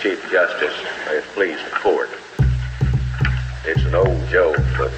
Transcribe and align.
Chief 0.00 0.30
Justice, 0.30 0.74
may 1.06 1.16
it 1.16 1.24
please 1.34 1.58
the 1.64 1.70
court. 1.70 2.08
It's 3.64 3.82
an 3.82 3.96
old 3.96 4.28
joke, 4.28 4.56
but 4.76 4.92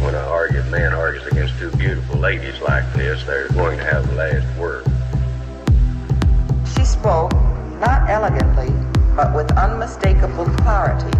when 0.00 0.14
an 0.14 0.24
argued 0.26 0.70
man 0.70 0.92
argues 0.92 1.26
against 1.26 1.58
two 1.58 1.72
beautiful 1.72 2.20
ladies 2.20 2.60
like 2.60 2.84
this, 2.92 3.24
they're 3.24 3.48
going 3.48 3.78
to 3.78 3.84
have 3.84 4.06
the 4.08 4.14
last 4.14 4.56
word. 4.56 4.84
She 6.76 6.84
spoke, 6.84 7.32
not 7.80 8.08
elegantly, 8.08 8.70
but 9.16 9.34
with 9.34 9.50
unmistakable 9.58 10.46
clarity. 10.58 11.10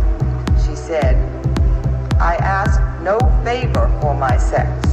She 0.64 0.76
said, 0.76 1.16
I 2.20 2.36
ask 2.36 2.80
no 3.02 3.18
favor 3.42 3.88
for 4.00 4.14
my 4.14 4.36
sex. 4.36 4.86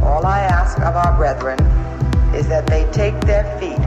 All 0.00 0.24
I 0.24 0.40
ask 0.40 0.78
of 0.78 0.96
our 0.96 1.14
brethren 1.18 1.60
is 2.34 2.48
that 2.48 2.66
they 2.66 2.90
take 2.92 3.20
their 3.26 3.44
feet 3.60 3.78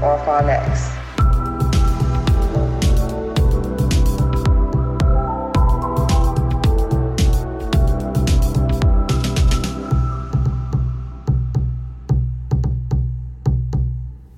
off 0.00 0.28
our 0.28 0.44
necks. 0.44 1.01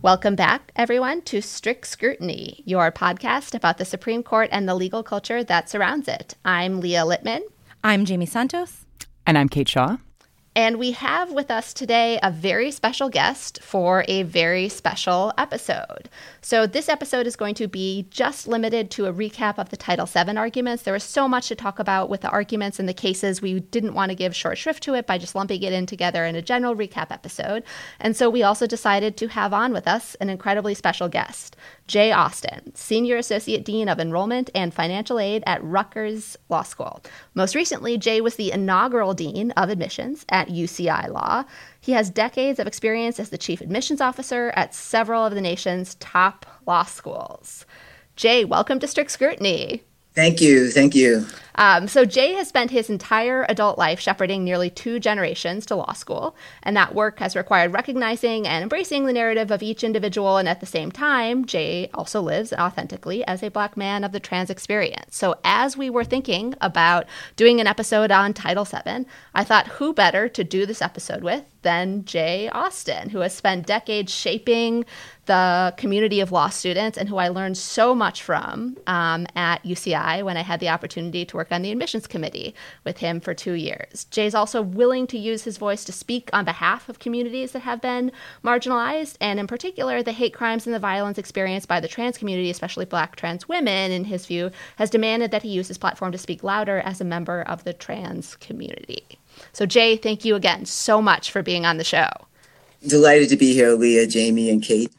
Welcome 0.04 0.36
back, 0.36 0.70
everyone, 0.76 1.22
to 1.22 1.40
Strict 1.40 1.86
Scrutiny, 1.86 2.62
your 2.66 2.92
podcast 2.92 3.54
about 3.54 3.78
the 3.78 3.86
Supreme 3.86 4.22
Court 4.22 4.50
and 4.52 4.68
the 4.68 4.74
legal 4.74 5.02
culture 5.02 5.42
that 5.42 5.70
surrounds 5.70 6.08
it. 6.08 6.34
I'm 6.44 6.80
Leah 6.80 7.04
Litman. 7.04 7.40
I'm 7.82 8.04
Jamie 8.04 8.26
Santos. 8.26 8.84
And 9.26 9.38
I'm 9.38 9.48
Kate 9.48 9.66
Shaw. 9.66 9.96
And 10.56 10.78
we 10.78 10.92
have 10.92 11.32
with 11.32 11.50
us 11.50 11.74
today 11.74 12.20
a 12.22 12.30
very 12.30 12.70
special 12.70 13.08
guest 13.08 13.60
for 13.60 14.04
a 14.06 14.22
very 14.22 14.68
special 14.68 15.32
episode. 15.36 16.08
So, 16.42 16.64
this 16.64 16.88
episode 16.88 17.26
is 17.26 17.34
going 17.34 17.56
to 17.56 17.66
be 17.66 18.06
just 18.08 18.46
limited 18.46 18.88
to 18.92 19.06
a 19.06 19.12
recap 19.12 19.58
of 19.58 19.70
the 19.70 19.76
Title 19.76 20.06
VII 20.06 20.36
arguments. 20.36 20.84
There 20.84 20.94
was 20.94 21.02
so 21.02 21.26
much 21.26 21.48
to 21.48 21.56
talk 21.56 21.80
about 21.80 22.08
with 22.08 22.20
the 22.20 22.30
arguments 22.30 22.78
and 22.78 22.88
the 22.88 22.94
cases. 22.94 23.42
We 23.42 23.58
didn't 23.58 23.94
want 23.94 24.10
to 24.10 24.14
give 24.14 24.36
short 24.36 24.56
shrift 24.56 24.84
to 24.84 24.94
it 24.94 25.08
by 25.08 25.18
just 25.18 25.34
lumping 25.34 25.60
it 25.60 25.72
in 25.72 25.86
together 25.86 26.24
in 26.24 26.36
a 26.36 26.42
general 26.42 26.76
recap 26.76 27.10
episode. 27.10 27.64
And 27.98 28.16
so, 28.16 28.30
we 28.30 28.44
also 28.44 28.68
decided 28.68 29.16
to 29.16 29.28
have 29.28 29.52
on 29.52 29.72
with 29.72 29.88
us 29.88 30.14
an 30.16 30.30
incredibly 30.30 30.74
special 30.74 31.08
guest, 31.08 31.56
Jay 31.86 32.12
Austin, 32.12 32.74
Senior 32.74 33.16
Associate 33.16 33.62
Dean 33.62 33.88
of 33.88 34.00
Enrollment 34.00 34.48
and 34.54 34.72
Financial 34.72 35.18
Aid 35.18 35.42
at 35.46 35.62
Rutgers 35.62 36.36
Law 36.48 36.62
School. 36.62 37.02
Most 37.34 37.54
recently, 37.54 37.98
Jay 37.98 38.20
was 38.20 38.36
the 38.36 38.52
inaugural 38.52 39.12
Dean 39.12 39.50
of 39.52 39.68
Admissions 39.68 40.24
at 40.30 40.48
UCI 40.48 41.08
Law. 41.10 41.44
He 41.80 41.92
has 41.92 42.08
decades 42.08 42.58
of 42.58 42.66
experience 42.66 43.20
as 43.20 43.28
the 43.28 43.38
Chief 43.38 43.60
Admissions 43.60 44.00
Officer 44.00 44.50
at 44.56 44.74
several 44.74 45.26
of 45.26 45.34
the 45.34 45.42
nation's 45.42 45.96
top 45.96 46.46
law 46.66 46.84
schools. 46.84 47.66
Jay, 48.16 48.44
welcome 48.44 48.78
to 48.78 48.88
Strict 48.88 49.10
Scrutiny. 49.10 49.82
Thank 50.14 50.40
you. 50.40 50.70
Thank 50.70 50.94
you. 50.94 51.26
Um, 51.56 51.86
so, 51.88 52.04
Jay 52.04 52.32
has 52.34 52.48
spent 52.48 52.70
his 52.70 52.90
entire 52.90 53.46
adult 53.48 53.78
life 53.78 54.00
shepherding 54.00 54.44
nearly 54.44 54.70
two 54.70 54.98
generations 54.98 55.66
to 55.66 55.76
law 55.76 55.92
school, 55.92 56.36
and 56.62 56.76
that 56.76 56.94
work 56.94 57.18
has 57.20 57.36
required 57.36 57.72
recognizing 57.72 58.46
and 58.46 58.62
embracing 58.62 59.06
the 59.06 59.12
narrative 59.12 59.50
of 59.50 59.62
each 59.62 59.84
individual. 59.84 60.36
And 60.36 60.48
at 60.48 60.60
the 60.60 60.66
same 60.66 60.90
time, 60.90 61.44
Jay 61.44 61.90
also 61.94 62.20
lives 62.20 62.52
authentically 62.52 63.24
as 63.26 63.42
a 63.42 63.50
Black 63.50 63.76
man 63.76 64.04
of 64.04 64.12
the 64.12 64.20
trans 64.20 64.50
experience. 64.50 65.16
So, 65.16 65.36
as 65.44 65.76
we 65.76 65.90
were 65.90 66.04
thinking 66.04 66.54
about 66.60 67.06
doing 67.36 67.60
an 67.60 67.66
episode 67.66 68.10
on 68.10 68.34
Title 68.34 68.64
VII, 68.64 69.06
I 69.34 69.44
thought 69.44 69.68
who 69.68 69.92
better 69.92 70.28
to 70.28 70.44
do 70.44 70.66
this 70.66 70.82
episode 70.82 71.22
with 71.22 71.44
than 71.64 72.04
Jay 72.04 72.48
Austin, 72.50 73.10
who 73.10 73.18
has 73.18 73.34
spent 73.34 73.66
decades 73.66 74.14
shaping 74.14 74.84
the 75.26 75.74
community 75.76 76.20
of 76.20 76.30
law 76.30 76.48
students 76.48 76.96
and 76.96 77.08
who 77.08 77.16
I 77.16 77.28
learned 77.28 77.56
so 77.56 77.94
much 77.94 78.22
from 78.22 78.76
um, 78.86 79.26
at 79.34 79.64
UCI 79.64 80.22
when 80.22 80.36
I 80.36 80.42
had 80.42 80.60
the 80.60 80.68
opportunity 80.68 81.24
to 81.24 81.36
work 81.36 81.43
on 81.52 81.62
the 81.62 81.70
admissions 81.70 82.06
committee 82.06 82.54
with 82.84 82.98
him 82.98 83.20
for 83.20 83.34
two 83.34 83.52
years. 83.52 84.04
Jay's 84.06 84.34
also 84.34 84.62
willing 84.62 85.06
to 85.08 85.18
use 85.18 85.44
his 85.44 85.56
voice 85.56 85.84
to 85.84 85.92
speak 85.92 86.30
on 86.32 86.44
behalf 86.44 86.88
of 86.88 86.98
communities 86.98 87.52
that 87.52 87.60
have 87.60 87.80
been 87.80 88.12
marginalized, 88.42 89.16
and 89.20 89.38
in 89.38 89.46
particular, 89.46 90.02
the 90.02 90.12
hate 90.12 90.34
crimes 90.34 90.66
and 90.66 90.74
the 90.74 90.78
violence 90.78 91.18
experienced 91.18 91.68
by 91.68 91.80
the 91.80 91.88
trans 91.88 92.18
community, 92.18 92.50
especially 92.50 92.84
black 92.84 93.16
trans 93.16 93.48
women, 93.48 93.90
in 93.90 94.04
his 94.04 94.26
view, 94.26 94.50
has 94.76 94.90
demanded 94.90 95.30
that 95.30 95.42
he 95.42 95.48
use 95.48 95.68
his 95.68 95.78
platform 95.78 96.12
to 96.12 96.18
speak 96.18 96.42
louder 96.42 96.78
as 96.80 97.00
a 97.00 97.04
member 97.04 97.42
of 97.42 97.64
the 97.64 97.72
trans 97.72 98.36
community. 98.36 99.04
So, 99.52 99.66
Jay, 99.66 99.96
thank 99.96 100.24
you 100.24 100.34
again 100.34 100.64
so 100.64 101.02
much 101.02 101.30
for 101.30 101.42
being 101.42 101.66
on 101.66 101.76
the 101.76 101.84
show. 101.84 102.08
Delighted 102.86 103.28
to 103.30 103.36
be 103.36 103.54
here, 103.54 103.72
Leah, 103.72 104.06
Jamie, 104.06 104.50
and 104.50 104.62
Kate. 104.62 104.92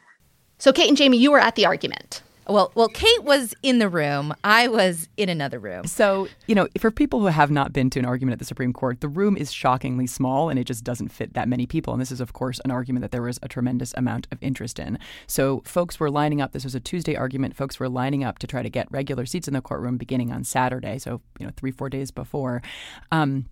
So, 0.58 0.72
Kate 0.72 0.88
and 0.88 0.96
Jamie, 0.96 1.18
you 1.18 1.30
were 1.30 1.38
at 1.38 1.54
the 1.54 1.66
argument. 1.66 2.22
Well, 2.48 2.70
well, 2.74 2.88
Kate 2.88 3.24
was 3.24 3.54
in 3.62 3.80
the 3.80 3.88
room. 3.88 4.32
I 4.44 4.68
was 4.68 5.08
in 5.16 5.28
another 5.28 5.58
room. 5.58 5.86
So, 5.86 6.28
you 6.46 6.54
know, 6.54 6.68
for 6.78 6.90
people 6.90 7.20
who 7.20 7.26
have 7.26 7.50
not 7.50 7.72
been 7.72 7.90
to 7.90 7.98
an 7.98 8.04
argument 8.04 8.34
at 8.34 8.38
the 8.38 8.44
Supreme 8.44 8.72
Court, 8.72 9.00
the 9.00 9.08
room 9.08 9.36
is 9.36 9.52
shockingly 9.52 10.06
small 10.06 10.48
and 10.48 10.58
it 10.58 10.64
just 10.64 10.84
doesn't 10.84 11.08
fit 11.08 11.34
that 11.34 11.48
many 11.48 11.66
people. 11.66 11.92
And 11.92 12.00
this 12.00 12.12
is, 12.12 12.20
of 12.20 12.32
course, 12.32 12.60
an 12.64 12.70
argument 12.70 13.02
that 13.02 13.10
there 13.10 13.22
was 13.22 13.40
a 13.42 13.48
tremendous 13.48 13.92
amount 13.96 14.28
of 14.30 14.38
interest 14.40 14.78
in. 14.78 14.98
So, 15.26 15.62
folks 15.64 15.98
were 15.98 16.10
lining 16.10 16.40
up. 16.40 16.52
This 16.52 16.64
was 16.64 16.74
a 16.74 16.80
Tuesday 16.80 17.16
argument. 17.16 17.56
Folks 17.56 17.80
were 17.80 17.88
lining 17.88 18.22
up 18.22 18.38
to 18.38 18.46
try 18.46 18.62
to 18.62 18.70
get 18.70 18.90
regular 18.90 19.26
seats 19.26 19.48
in 19.48 19.54
the 19.54 19.60
courtroom 19.60 19.96
beginning 19.96 20.30
on 20.30 20.44
Saturday. 20.44 20.98
So, 20.98 21.20
you 21.38 21.46
know, 21.46 21.52
three, 21.56 21.72
four 21.72 21.88
days 21.88 22.10
before. 22.10 22.62
Um, 23.10 23.46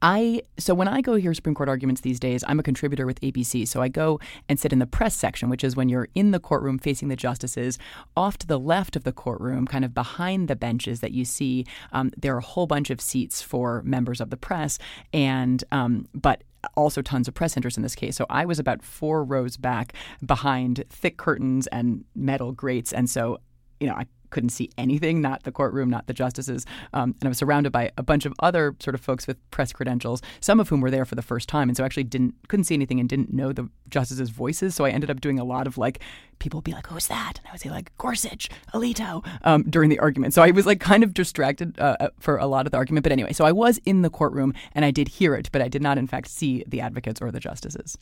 I 0.00 0.42
so 0.58 0.74
when 0.74 0.88
I 0.88 1.00
go 1.00 1.14
hear 1.14 1.34
Supreme 1.34 1.54
Court 1.54 1.68
arguments 1.68 2.00
these 2.00 2.20
days, 2.20 2.44
I'm 2.46 2.58
a 2.58 2.62
contributor 2.62 3.06
with 3.06 3.20
ABC. 3.20 3.66
So 3.66 3.82
I 3.82 3.88
go 3.88 4.20
and 4.48 4.58
sit 4.58 4.72
in 4.72 4.78
the 4.78 4.86
press 4.86 5.14
section, 5.14 5.48
which 5.48 5.64
is 5.64 5.76
when 5.76 5.88
you're 5.88 6.08
in 6.14 6.30
the 6.30 6.40
courtroom 6.40 6.78
facing 6.78 7.08
the 7.08 7.16
justices. 7.16 7.78
Off 8.16 8.38
to 8.38 8.46
the 8.46 8.58
left 8.58 8.96
of 8.96 9.04
the 9.04 9.12
courtroom, 9.12 9.66
kind 9.66 9.84
of 9.84 9.94
behind 9.94 10.48
the 10.48 10.56
benches 10.56 11.00
that 11.00 11.12
you 11.12 11.24
see, 11.24 11.66
um, 11.92 12.10
there 12.16 12.34
are 12.34 12.38
a 12.38 12.42
whole 12.42 12.66
bunch 12.66 12.90
of 12.90 13.00
seats 13.00 13.42
for 13.42 13.82
members 13.82 14.20
of 14.20 14.30
the 14.30 14.36
press, 14.36 14.78
and 15.12 15.64
um, 15.72 16.06
but 16.14 16.44
also 16.76 17.02
tons 17.02 17.28
of 17.28 17.34
press 17.34 17.56
interest 17.56 17.76
in 17.76 17.82
this 17.82 17.94
case. 17.94 18.16
So 18.16 18.26
I 18.30 18.44
was 18.44 18.58
about 18.58 18.82
four 18.82 19.24
rows 19.24 19.56
back 19.56 19.94
behind 20.24 20.84
thick 20.88 21.16
curtains 21.16 21.66
and 21.68 22.04
metal 22.14 22.52
grates, 22.52 22.92
and 22.92 23.08
so 23.10 23.38
you 23.80 23.88
know 23.88 23.94
I 23.94 24.06
couldn't 24.32 24.48
see 24.48 24.70
anything, 24.76 25.20
not 25.20 25.44
the 25.44 25.52
courtroom, 25.52 25.88
not 25.88 26.08
the 26.08 26.12
justices. 26.12 26.66
Um, 26.92 27.14
and 27.20 27.24
I 27.24 27.28
was 27.28 27.38
surrounded 27.38 27.70
by 27.70 27.92
a 27.96 28.02
bunch 28.02 28.26
of 28.26 28.32
other 28.40 28.74
sort 28.80 28.94
of 28.94 29.00
folks 29.00 29.26
with 29.26 29.38
press 29.52 29.72
credentials, 29.72 30.20
some 30.40 30.58
of 30.58 30.68
whom 30.68 30.80
were 30.80 30.90
there 30.90 31.04
for 31.04 31.14
the 31.14 31.22
first 31.22 31.48
time. 31.48 31.68
And 31.68 31.76
so 31.76 31.84
I 31.84 31.86
actually 31.86 32.04
didn't 32.04 32.34
couldn't 32.48 32.64
see 32.64 32.74
anything 32.74 32.98
and 32.98 33.08
didn't 33.08 33.32
know 33.32 33.52
the 33.52 33.68
justices' 33.88 34.30
voices. 34.30 34.74
So 34.74 34.84
I 34.84 34.90
ended 34.90 35.10
up 35.10 35.20
doing 35.20 35.38
a 35.38 35.44
lot 35.44 35.66
of 35.68 35.78
like 35.78 36.00
people 36.40 36.58
would 36.58 36.64
be 36.64 36.72
like, 36.72 36.88
"Who's 36.88 37.06
that?" 37.06 37.34
And 37.38 37.46
I 37.48 37.52
would 37.52 37.60
say 37.60 37.70
like 37.70 37.96
Gorsuch, 37.98 38.48
Alito 38.74 39.24
um, 39.42 39.62
during 39.64 39.90
the 39.90 40.00
argument. 40.00 40.34
So 40.34 40.42
I 40.42 40.50
was 40.50 40.66
like 40.66 40.80
kind 40.80 41.04
of 41.04 41.14
distracted 41.14 41.78
uh, 41.78 41.96
uh, 42.00 42.08
for 42.18 42.38
a 42.38 42.46
lot 42.46 42.66
of 42.66 42.72
the 42.72 42.78
argument. 42.78 43.04
But 43.04 43.12
anyway, 43.12 43.32
so 43.32 43.44
I 43.44 43.52
was 43.52 43.78
in 43.84 44.02
the 44.02 44.10
courtroom 44.10 44.54
and 44.74 44.84
I 44.84 44.90
did 44.90 45.08
hear 45.08 45.34
it, 45.34 45.50
but 45.52 45.62
I 45.62 45.68
did 45.68 45.82
not 45.82 45.98
in 45.98 46.06
fact 46.06 46.28
see 46.28 46.64
the 46.66 46.80
advocates 46.80 47.20
or 47.20 47.30
the 47.30 47.40
justices. 47.40 47.98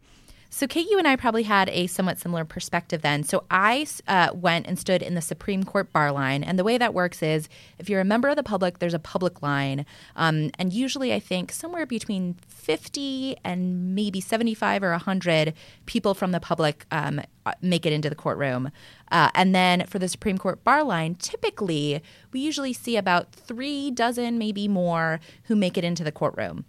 So, 0.53 0.67
Kate, 0.67 0.91
you 0.91 0.99
and 0.99 1.07
I 1.07 1.15
probably 1.15 1.45
had 1.45 1.69
a 1.69 1.87
somewhat 1.87 2.19
similar 2.19 2.45
perspective 2.45 3.03
then. 3.03 3.23
So, 3.23 3.45
I 3.53 3.87
uh, 4.09 4.31
went 4.35 4.67
and 4.67 4.77
stood 4.77 5.01
in 5.01 5.15
the 5.15 5.21
Supreme 5.23 5.63
Court 5.63 5.93
bar 5.93 6.11
line. 6.11 6.43
And 6.43 6.59
the 6.59 6.65
way 6.65 6.77
that 6.77 6.93
works 6.93 7.23
is 7.23 7.49
if 7.79 7.89
you're 7.89 8.01
a 8.01 8.05
member 8.05 8.29
of 8.29 8.35
the 8.35 8.43
public, 8.43 8.81
there's 8.81 8.93
a 8.93 8.99
public 8.99 9.43
line. 9.43 9.87
Um, 10.17 10.51
and 10.59 10.73
usually, 10.73 11.15
I 11.15 11.21
think 11.21 11.53
somewhere 11.53 11.87
between 11.87 12.35
50 12.49 13.37
and 13.45 13.95
maybe 13.95 14.21
75 14.21 14.83
or 14.83 14.91
100 14.91 15.55
people 15.87 16.15
from 16.15 16.33
the 16.33 16.41
public 16.41 16.85
um, 16.91 17.21
uh, 17.47 17.53
make 17.63 17.87
it 17.87 17.93
into 17.93 18.11
the 18.11 18.17
courtroom. 18.17 18.73
Uh, 19.13 19.31
and 19.37 19.55
then 19.55 19.87
for 19.87 20.01
the 20.01 20.09
Supreme 20.09 20.37
Court 20.37 20.65
bar 20.65 20.83
line, 20.83 21.15
typically, 21.15 22.03
we 22.33 22.41
usually 22.41 22.73
see 22.73 22.97
about 22.97 23.31
three 23.31 23.93
dozen, 23.93 24.37
maybe 24.37 24.67
more, 24.67 25.21
who 25.45 25.55
make 25.55 25.79
it 25.79 25.85
into 25.85 26.03
the 26.03 26.13
courtroom. 26.13 26.65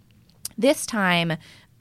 This 0.56 0.86
time, 0.86 1.32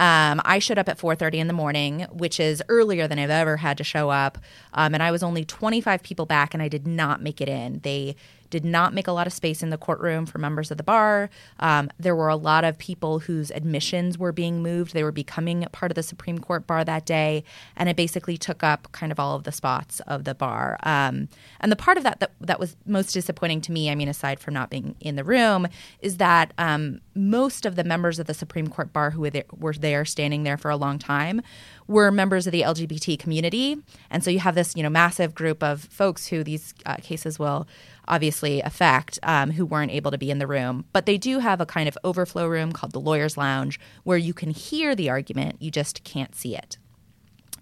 um, 0.02 0.42
I 0.44 0.58
showed 0.58 0.80
up 0.80 0.90
at 0.90 0.98
4:30 0.98 1.36
in 1.36 1.46
the 1.48 1.54
morning, 1.54 2.08
which 2.12 2.40
is 2.40 2.64
earlier 2.70 3.08
than 3.08 3.20
I've 3.20 3.30
ever 3.30 3.58
had 3.58 3.78
to 3.78 3.84
show 3.84 4.10
up, 4.10 4.40
um, 4.74 4.96
and 4.96 5.04
I 5.04 5.12
was 5.12 5.22
only 5.22 5.46
25 5.46 6.02
people 6.02 6.26
back, 6.26 6.56
and 6.56 6.64
I 6.64 6.68
did 6.68 6.88
not 6.88 7.22
make 7.22 7.40
it 7.40 7.48
in. 7.48 7.82
They 7.84 8.16
did 8.52 8.64
not 8.64 8.94
make 8.94 9.08
a 9.08 9.12
lot 9.12 9.26
of 9.26 9.34
space 9.34 9.64
in 9.64 9.72
the 9.72 9.78
courtroom 9.78 10.28
for 10.28 10.38
members 10.38 10.70
of 10.70 10.78
the 10.78 10.84
bar. 10.84 11.30
Um, 11.60 11.90
there 12.00 12.16
were 12.16 12.30
a 12.30 12.36
lot 12.36 12.64
of 12.64 12.78
people 12.78 13.20
whose 13.20 13.50
admissions 13.52 14.18
were 14.18 14.32
being 14.32 14.62
moved. 14.62 14.94
They 14.94 15.04
were 15.04 15.12
becoming 15.12 15.66
part 15.72 15.92
of 15.92 15.96
the 15.96 16.04
Supreme 16.04 16.38
Court 16.38 16.68
bar 16.68 16.84
that 16.86 17.06
day, 17.06 17.44
and 17.76 17.90
it 17.90 17.96
basically 17.96 18.38
took 18.38 18.62
up 18.64 18.92
kind 18.92 19.12
of 19.12 19.20
all 19.20 19.36
of 19.36 19.44
the 19.44 19.52
spots 19.52 20.00
of 20.02 20.26
the 20.26 20.36
bar. 20.36 20.78
Um, 20.84 21.30
and 21.60 21.72
the 21.72 21.76
part 21.76 21.98
of 21.98 22.04
that, 22.04 22.20
that 22.20 22.32
that 22.42 22.60
was 22.60 22.76
most 22.86 23.14
disappointing 23.14 23.62
to 23.62 23.72
me, 23.72 23.90
I 23.90 23.96
mean, 23.96 24.08
aside 24.08 24.40
from 24.40 24.54
not 24.54 24.70
being 24.70 24.96
in 25.00 25.16
the 25.16 25.24
room, 25.24 25.68
is 26.02 26.18
that 26.18 26.54
um, 26.60 27.02
most 27.16 27.66
of 27.66 27.76
the 27.76 27.84
members 27.84 28.20
of 28.20 28.28
the 28.28 28.34
Supreme 28.34 28.68
Court 28.68 28.94
bar 28.94 29.12
who 29.12 29.22
were 29.22 29.30
there, 29.30 29.46
were 29.58 29.74
there 29.74 30.06
standing 30.06 30.44
there 30.44 30.58
for 30.58 30.70
a 30.70 30.78
long 30.78 31.00
time 31.00 31.42
were 31.88 32.12
members 32.12 32.48
of 32.48 32.52
the 32.52 32.62
LGBT 32.62 33.20
community. 33.20 33.78
And 34.10 34.24
so 34.24 34.32
you 34.32 34.40
have 34.40 34.56
this, 34.56 34.76
you 34.76 34.84
know, 34.84 34.90
massive 34.90 35.36
group 35.36 35.62
of 35.62 35.84
folks 35.84 36.28
who 36.28 36.44
these 36.44 36.74
uh, 36.86 36.96
cases 36.96 37.38
will 37.38 37.68
obviously 38.12 38.62
affect 38.62 39.18
um, 39.24 39.52
who 39.52 39.66
weren't 39.66 39.92
able 39.92 40.12
to 40.12 40.18
be 40.18 40.30
in 40.30 40.38
the 40.38 40.46
room. 40.46 40.86
But 40.94 41.08
they 41.08 41.18
do 41.18 41.40
have 41.40 41.60
a 41.60 41.66
kind 41.66 41.88
of 41.88 41.98
overflow 42.04 42.48
room 42.48 42.72
called 42.72 42.92
the 42.92 43.00
Lawyer's 43.00 43.38
Lounge 43.38 43.80
where 44.04 44.18
you 44.18 44.34
can 44.34 44.52
hear 44.52 44.94
the 44.94 45.10
argument, 45.10 45.56
you 45.60 45.72
just 45.72 46.04
can't 46.04 46.36
see 46.36 46.56
it. 46.56 46.78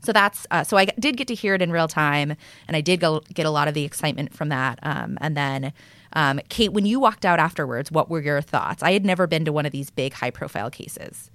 So 0.01 0.13
that's 0.13 0.47
uh, 0.49 0.63
so 0.63 0.77
I 0.77 0.85
did 0.85 1.17
get 1.17 1.27
to 1.27 1.35
hear 1.35 1.55
it 1.55 1.61
in 1.61 1.71
real 1.71 1.89
time, 1.89 2.35
and 2.67 2.77
I 2.77 2.81
did 2.81 3.01
go, 3.01 3.19
get 3.33 3.45
a 3.45 3.49
lot 3.49 3.67
of 3.67 3.73
the 3.73 3.83
excitement 3.83 4.33
from 4.33 4.49
that. 4.49 4.79
Um, 4.81 5.17
and 5.19 5.35
then, 5.35 5.73
um, 6.13 6.39
Kate, 6.47 6.71
when 6.71 6.85
you 6.85 6.99
walked 7.01 7.25
out 7.25 7.37
afterwards, 7.37 7.91
what 7.91 8.09
were 8.09 8.21
your 8.21 8.41
thoughts? 8.41 8.81
I 8.81 8.93
had 8.93 9.05
never 9.05 9.27
been 9.27 9.43
to 9.45 9.51
one 9.51 9.65
of 9.65 9.73
these 9.73 9.89
big, 9.89 10.13
high-profile 10.13 10.71
cases. 10.71 11.29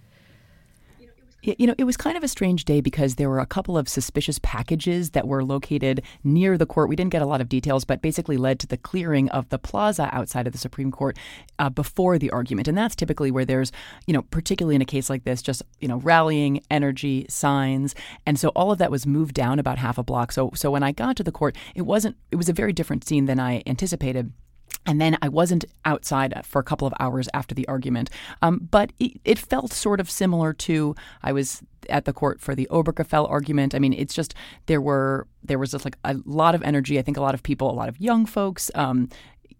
You 1.44 1.67
know, 1.67 1.75
it 1.76 1.85
was 1.85 1.99
kind 1.99 2.17
of 2.17 2.25
a 2.25 2.29
strange 2.29 2.64
day 2.64 2.81
because 2.81 3.17
there 3.17 3.29
were 3.29 3.38
a 3.38 3.44
couple 3.44 3.76
of 3.76 3.87
suspicious 3.87 4.38
packages 4.38 5.11
that 5.11 5.29
were 5.29 5.44
located 5.44 6.02
near 6.23 6.56
the 6.56 6.64
court. 6.64 6.88
We 6.88 6.96
didn't 6.96 7.12
get 7.12 7.20
a 7.20 7.26
lot 7.26 7.43
of 7.43 7.50
details, 7.50 7.85
but 7.85 8.00
basically 8.00 8.38
led 8.38 8.58
to 8.61 8.67
the 8.67 8.79
clearing 8.79 9.29
of 9.29 9.50
the 9.50 9.58
plaza 9.58 10.08
outside 10.11 10.46
of 10.46 10.55
the 10.55 10.58
Supreme 10.58 10.91
Court 10.91 11.19
uh, 11.58 11.69
before 11.69 12.19
the 12.19 12.31
argument. 12.31 12.67
And 12.67 12.79
that's 12.79 12.96
typically 12.96 13.31
where 13.31 13.44
there's, 13.44 13.73
you 14.06 14.14
know, 14.14 14.23
particularly 14.23 14.75
in 14.75 14.81
a 14.81 14.87
case 14.87 15.11
like 15.11 15.25
this, 15.25 15.43
just, 15.43 15.62
you 15.81 15.88
know, 15.88 15.99
rallying, 15.99 16.62
energy, 16.70 17.26
signs. 17.29 17.94
And 18.25 18.38
so 18.38 18.49
all 18.50 18.73
of 18.73 18.79
that 18.79 18.91
was 18.91 19.06
moved 19.06 19.35
down 19.35 19.58
about 19.58 19.76
half 19.76 19.99
a 19.99 20.02
block. 20.02 20.32
So, 20.32 20.50
so 20.55 20.70
when 20.70 20.82
I 20.82 20.93
got 20.93 21.14
to 21.17 21.23
the 21.23 21.32
court, 21.32 21.56
it 21.75 21.82
wasn't, 21.82 22.17
it 22.31 22.37
was 22.37 22.49
a 22.49 22.55
very 22.55 22.73
different 22.73 23.05
scene 23.05 23.26
than 23.26 23.38
I 23.38 23.62
anticipated. 23.67 24.32
And 24.86 25.00
then 25.00 25.16
I 25.22 25.28
wasn't 25.28 25.64
outside 25.84 26.44
for 26.44 26.58
a 26.58 26.64
couple 26.64 26.86
of 26.86 26.94
hours 27.00 27.28
after 27.32 27.54
the 27.54 27.66
argument. 27.69 28.10
Um, 28.42 28.69
but 28.70 28.92
it, 28.98 29.20
it, 29.25 29.38
felt 29.38 29.72
sort 29.72 30.00
of 30.00 30.10
similar 30.10 30.52
to 30.52 30.94
I 31.22 31.32
was 31.32 31.62
at 31.88 32.04
the 32.04 32.12
court 32.12 32.40
for 32.40 32.54
the 32.54 32.69
Obergefell 32.70 33.28
argument. 33.28 33.75
I 33.75 33.78
mean, 33.78 33.92
it's 33.92 34.14
just 34.14 34.34
there 34.66 34.81
were 34.81 35.26
there 35.42 35.58
was 35.58 35.70
just 35.70 35.84
like 35.84 35.96
a 36.04 36.16
lot 36.25 36.54
of 36.54 36.62
energy. 36.62 36.98
I 36.98 37.02
think 37.02 37.16
a 37.16 37.20
lot 37.20 37.34
of 37.34 37.42
people, 37.42 37.70
a 37.70 37.72
lot 37.72 37.88
of 37.88 38.00
young 38.00 38.26
folks, 38.26 38.70
um, 38.75 39.08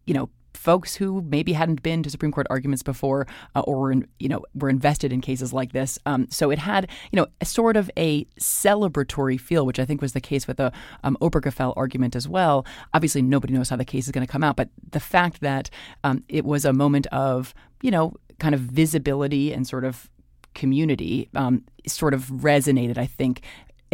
you 0.06 0.14
know, 0.14 0.28
folks 0.64 0.96
who 0.96 1.20
maybe 1.28 1.52
hadn't 1.52 1.82
been 1.82 2.02
to 2.02 2.08
Supreme 2.08 2.32
Court 2.32 2.46
arguments 2.49 2.82
before 2.82 3.26
uh, 3.55 3.61
or 3.61 3.78
were, 3.81 3.93
in, 3.93 4.08
you 4.19 4.31
know, 4.31 4.43
were 4.55 4.70
invested 4.70 5.12
in 5.12 5.20
cases 5.20 5.52
like 5.52 5.72
this. 5.72 5.99
Um, 6.06 6.26
so 6.31 6.50
it 6.50 6.58
had, 6.58 6.88
you 7.12 7.19
know, 7.19 7.26
a 7.43 7.44
sort 7.44 7.76
of 7.76 7.90
a 7.99 8.25
celebratory 8.40 9.38
feel, 9.38 9.66
which 9.66 9.78
I 9.78 9.84
think 9.84 10.00
was 10.00 10.14
the 10.14 10.22
case 10.22 10.46
with 10.49 10.56
the 10.56 10.72
um, 11.02 11.19
Obergefell 11.20 11.75
argument 11.76 12.16
as 12.16 12.26
well. 12.26 12.64
Obviously, 12.94 13.20
nobody 13.20 13.52
knows 13.52 13.69
how 13.69 13.76
the 13.76 13.84
case 13.84 14.06
is 14.06 14.12
going 14.12 14.26
to 14.26 14.32
come 14.32 14.43
out, 14.43 14.56
but 14.56 14.70
the 14.90 15.00
fact 15.00 15.40
that 15.43 15.69
um, 16.02 16.25
it 16.28 16.46
was 16.46 16.64
a 16.64 16.72
moment 16.72 17.06
of, 17.08 17.55
you 17.82 17.90
know, 17.90 18.14
kind 18.38 18.55
of 18.55 18.60
visibility 18.62 19.52
and 19.52 19.67
sort 19.67 19.84
of 19.84 20.08
community 20.55 21.28
um, 21.34 21.64
sort 21.87 22.14
of 22.14 22.22
resonated, 22.26 22.96
I 22.96 23.06
think, 23.06 23.43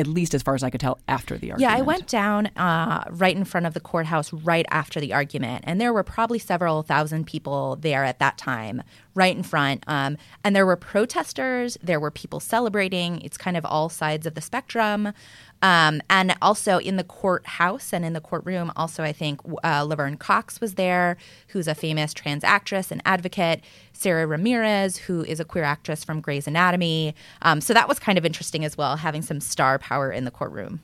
at 0.01 0.07
least 0.07 0.35
as 0.35 0.43
far 0.43 0.55
as 0.55 0.63
I 0.63 0.71
could 0.71 0.81
tell, 0.81 0.99
after 1.07 1.37
the 1.37 1.53
argument. 1.53 1.73
Yeah, 1.73 1.79
I 1.79 1.83
went 1.83 2.09
down 2.09 2.47
uh, 2.57 3.05
right 3.11 3.37
in 3.37 3.45
front 3.45 3.67
of 3.67 3.75
the 3.75 3.81
courthouse 3.81 4.33
right 4.33 4.67
after 4.71 4.99
the 5.01 5.13
argument, 5.13 5.65
and 5.67 5.81
there 5.81 5.93
were 5.93 6.03
probably 6.03 6.39
several 6.39 6.83
thousand 6.83 7.27
people 7.27 7.77
there 7.77 8.05
at 8.05 8.19
that 8.19 8.39
time, 8.39 8.83
right 9.15 9.37
in 9.37 9.43
front. 9.43 9.85
Um, 9.87 10.17
and 10.43 10.57
there 10.57 10.67
were 10.67 10.77
protesters, 10.77 11.77
there 11.83 12.01
were 12.01 12.11
people 12.11 12.41
celebrating. 12.41 13.21
It's 13.21 13.37
kind 13.37 13.57
of 13.57 13.65
all 13.65 13.89
sides 13.89 14.27
of 14.27 14.35
the 14.35 14.41
spectrum. 14.41 15.13
Um, 15.63 16.01
and 16.09 16.35
also 16.41 16.79
in 16.79 16.97
the 16.97 17.05
courthouse 17.05 17.93
and 17.93 18.05
in 18.05 18.13
the 18.15 18.21
courtroom, 18.21 18.73
also, 18.77 19.03
I 19.03 19.13
think 19.13 19.41
uh, 19.63 19.85
Laverne 19.85 20.17
Cox 20.17 20.61
was 20.61 20.75
there, 20.75 21.17
who's 21.49 21.69
a 21.69 21.75
famous 21.75 22.15
trans 22.15 22.45
actress 22.45 22.91
and 22.91 23.03
advocate. 23.05 23.63
Sara 23.93 24.27
Ramirez, 24.27 24.97
who 24.97 25.23
is 25.25 25.41
a 25.41 25.45
queer 25.45 25.65
actress 25.65 26.03
from 26.03 26.21
Grey's 26.21 26.47
Anatomy. 26.47 27.15
Um, 27.43 27.61
so 27.61 27.75
that 27.75 27.89
was 27.89 27.99
kind 27.99 28.17
of 28.17 28.25
interesting 28.25 28.65
as 28.65 28.79
well, 28.79 28.97
having 28.97 29.23
some 29.23 29.41
star 29.41 29.79
power 29.79 30.11
in 30.11 30.25
the 30.25 30.31
courtroom. 30.31 30.81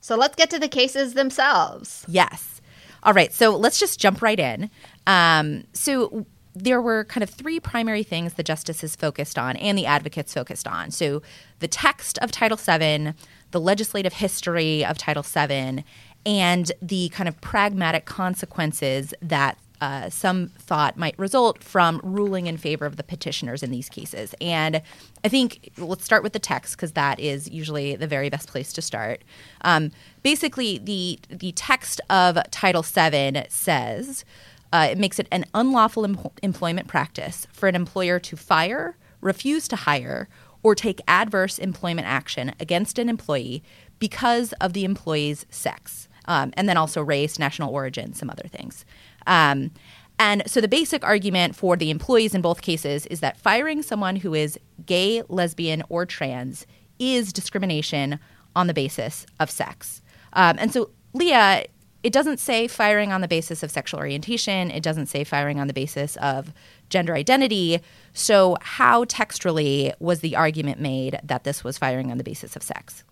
So 0.00 0.16
let's 0.16 0.36
get 0.36 0.50
to 0.50 0.58
the 0.58 0.68
cases 0.68 1.14
themselves. 1.14 2.04
Yes. 2.06 2.60
All 3.02 3.14
right. 3.14 3.32
So 3.32 3.56
let's 3.56 3.78
just 3.78 3.98
jump 3.98 4.20
right 4.20 4.38
in. 4.38 4.70
Um, 5.06 5.64
so 5.72 6.26
there 6.54 6.80
were 6.80 7.04
kind 7.04 7.22
of 7.22 7.30
three 7.30 7.58
primary 7.58 8.02
things 8.02 8.34
the 8.34 8.42
justices 8.42 8.94
focused 8.94 9.38
on 9.38 9.56
and 9.56 9.76
the 9.76 9.86
advocates 9.86 10.32
focused 10.32 10.68
on. 10.68 10.90
So 10.90 11.20
the 11.58 11.68
text 11.68 12.18
of 12.18 12.30
Title 12.30 12.56
VII, 12.56 13.12
the 13.54 13.60
legislative 13.60 14.14
history 14.14 14.84
of 14.84 14.98
Title 14.98 15.22
VII, 15.22 15.84
and 16.26 16.72
the 16.82 17.08
kind 17.10 17.28
of 17.28 17.40
pragmatic 17.40 18.04
consequences 18.04 19.14
that 19.22 19.56
uh, 19.80 20.10
some 20.10 20.48
thought 20.58 20.96
might 20.96 21.16
result 21.18 21.62
from 21.62 22.00
ruling 22.02 22.48
in 22.48 22.56
favor 22.56 22.84
of 22.84 22.96
the 22.96 23.04
petitioners 23.04 23.62
in 23.62 23.70
these 23.70 23.88
cases. 23.88 24.34
And 24.40 24.82
I 25.22 25.28
think 25.28 25.70
let's 25.78 26.04
start 26.04 26.24
with 26.24 26.32
the 26.32 26.38
text 26.40 26.76
because 26.76 26.92
that 26.92 27.20
is 27.20 27.48
usually 27.48 27.94
the 27.94 28.08
very 28.08 28.28
best 28.28 28.48
place 28.48 28.72
to 28.72 28.82
start. 28.82 29.22
Um, 29.60 29.92
basically, 30.24 30.78
the 30.78 31.20
the 31.30 31.52
text 31.52 32.00
of 32.10 32.38
Title 32.50 32.82
VII 32.82 33.44
says 33.48 34.24
uh, 34.72 34.88
it 34.90 34.98
makes 34.98 35.20
it 35.20 35.28
an 35.30 35.44
unlawful 35.54 36.04
em- 36.04 36.18
employment 36.42 36.88
practice 36.88 37.46
for 37.52 37.68
an 37.68 37.76
employer 37.76 38.18
to 38.18 38.36
fire, 38.36 38.96
refuse 39.20 39.68
to 39.68 39.76
hire, 39.76 40.28
or 40.64 40.74
take 40.74 41.00
adverse 41.06 41.60
employment 41.60 42.08
action 42.08 42.52
against 42.58 42.98
an 42.98 43.08
employee 43.08 43.62
because 44.00 44.52
of 44.54 44.72
the 44.72 44.84
employee's 44.84 45.46
sex, 45.50 46.08
um, 46.24 46.52
and 46.56 46.68
then 46.68 46.76
also 46.76 47.00
race, 47.00 47.38
national 47.38 47.72
origin, 47.72 48.12
some 48.12 48.28
other 48.28 48.48
things. 48.48 48.84
Um, 49.28 49.70
and 50.18 50.42
so 50.46 50.60
the 50.60 50.68
basic 50.68 51.04
argument 51.04 51.54
for 51.54 51.76
the 51.76 51.90
employees 51.90 52.34
in 52.34 52.40
both 52.40 52.62
cases 52.62 53.06
is 53.06 53.20
that 53.20 53.36
firing 53.36 53.82
someone 53.82 54.16
who 54.16 54.34
is 54.34 54.58
gay, 54.86 55.22
lesbian, 55.28 55.82
or 55.88 56.06
trans 56.06 56.66
is 56.98 57.32
discrimination 57.32 58.18
on 58.56 58.66
the 58.66 58.74
basis 58.74 59.26
of 59.40 59.50
sex. 59.50 60.02
Um, 60.32 60.56
and 60.58 60.72
so, 60.72 60.90
Leah, 61.12 61.64
it 62.04 62.12
doesn't 62.12 62.38
say 62.38 62.68
firing 62.68 63.12
on 63.12 63.22
the 63.22 63.28
basis 63.28 63.62
of 63.62 63.70
sexual 63.70 63.98
orientation. 63.98 64.70
It 64.70 64.82
doesn't 64.82 65.06
say 65.06 65.24
firing 65.24 65.58
on 65.58 65.68
the 65.68 65.72
basis 65.72 66.16
of 66.16 66.52
gender 66.90 67.14
identity. 67.14 67.80
So, 68.12 68.58
how 68.60 69.04
textually 69.04 69.94
was 69.98 70.20
the 70.20 70.36
argument 70.36 70.78
made 70.78 71.18
that 71.24 71.44
this 71.44 71.64
was 71.64 71.78
firing 71.78 72.10
on 72.10 72.18
the 72.18 72.24
basis 72.24 72.56
of 72.56 72.62
sex? 72.62 73.04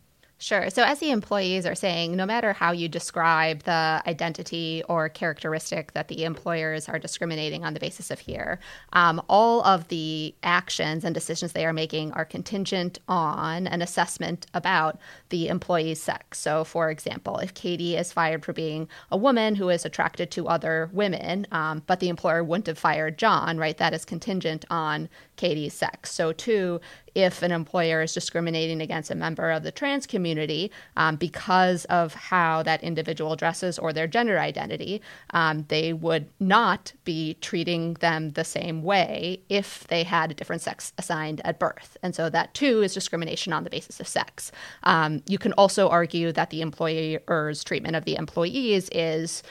Sure. 0.42 0.70
So, 0.70 0.82
as 0.82 0.98
the 0.98 1.12
employees 1.12 1.66
are 1.66 1.76
saying, 1.76 2.16
no 2.16 2.26
matter 2.26 2.52
how 2.52 2.72
you 2.72 2.88
describe 2.88 3.62
the 3.62 4.02
identity 4.08 4.82
or 4.88 5.08
characteristic 5.08 5.92
that 5.92 6.08
the 6.08 6.24
employers 6.24 6.88
are 6.88 6.98
discriminating 6.98 7.64
on 7.64 7.74
the 7.74 7.78
basis 7.78 8.10
of 8.10 8.18
here, 8.18 8.58
um, 8.92 9.22
all 9.28 9.62
of 9.62 9.86
the 9.86 10.34
actions 10.42 11.04
and 11.04 11.14
decisions 11.14 11.52
they 11.52 11.64
are 11.64 11.72
making 11.72 12.10
are 12.14 12.24
contingent 12.24 12.98
on 13.06 13.68
an 13.68 13.82
assessment 13.82 14.48
about 14.52 14.98
the 15.28 15.46
employee's 15.46 16.02
sex. 16.02 16.40
So, 16.40 16.64
for 16.64 16.90
example, 16.90 17.38
if 17.38 17.54
Katie 17.54 17.96
is 17.96 18.10
fired 18.10 18.44
for 18.44 18.52
being 18.52 18.88
a 19.12 19.16
woman 19.16 19.54
who 19.54 19.68
is 19.68 19.84
attracted 19.84 20.32
to 20.32 20.48
other 20.48 20.90
women, 20.92 21.46
um, 21.52 21.84
but 21.86 22.00
the 22.00 22.08
employer 22.08 22.42
wouldn't 22.42 22.66
have 22.66 22.80
fired 22.80 23.16
John, 23.16 23.58
right, 23.58 23.78
that 23.78 23.94
is 23.94 24.04
contingent 24.04 24.64
on 24.68 25.08
Katie's 25.36 25.74
sex. 25.74 26.12
So, 26.12 26.32
too, 26.32 26.80
if 27.14 27.42
an 27.42 27.52
employer 27.52 28.02
is 28.02 28.14
discriminating 28.14 28.80
against 28.80 29.10
a 29.10 29.14
member 29.14 29.50
of 29.50 29.62
the 29.62 29.72
trans 29.72 30.06
community 30.06 30.70
um, 30.96 31.16
because 31.16 31.84
of 31.86 32.14
how 32.14 32.62
that 32.62 32.82
individual 32.82 33.36
dresses 33.36 33.78
or 33.78 33.92
their 33.92 34.06
gender 34.06 34.38
identity, 34.38 35.02
um, 35.30 35.64
they 35.68 35.92
would 35.92 36.28
not 36.40 36.92
be 37.04 37.34
treating 37.40 37.94
them 37.94 38.30
the 38.30 38.44
same 38.44 38.82
way 38.82 39.40
if 39.48 39.86
they 39.88 40.02
had 40.02 40.30
a 40.30 40.34
different 40.34 40.62
sex 40.62 40.92
assigned 40.98 41.40
at 41.44 41.58
birth. 41.58 41.96
And 42.02 42.14
so 42.14 42.30
that 42.30 42.54
too 42.54 42.82
is 42.82 42.94
discrimination 42.94 43.52
on 43.52 43.64
the 43.64 43.70
basis 43.70 44.00
of 44.00 44.08
sex. 44.08 44.52
Um, 44.84 45.22
you 45.26 45.38
can 45.38 45.52
also 45.54 45.88
argue 45.88 46.32
that 46.32 46.50
the 46.50 46.60
employer's 46.60 47.64
treatment 47.64 47.96
of 47.96 48.04
the 48.04 48.16
employees 48.16 48.88
is 48.92 49.42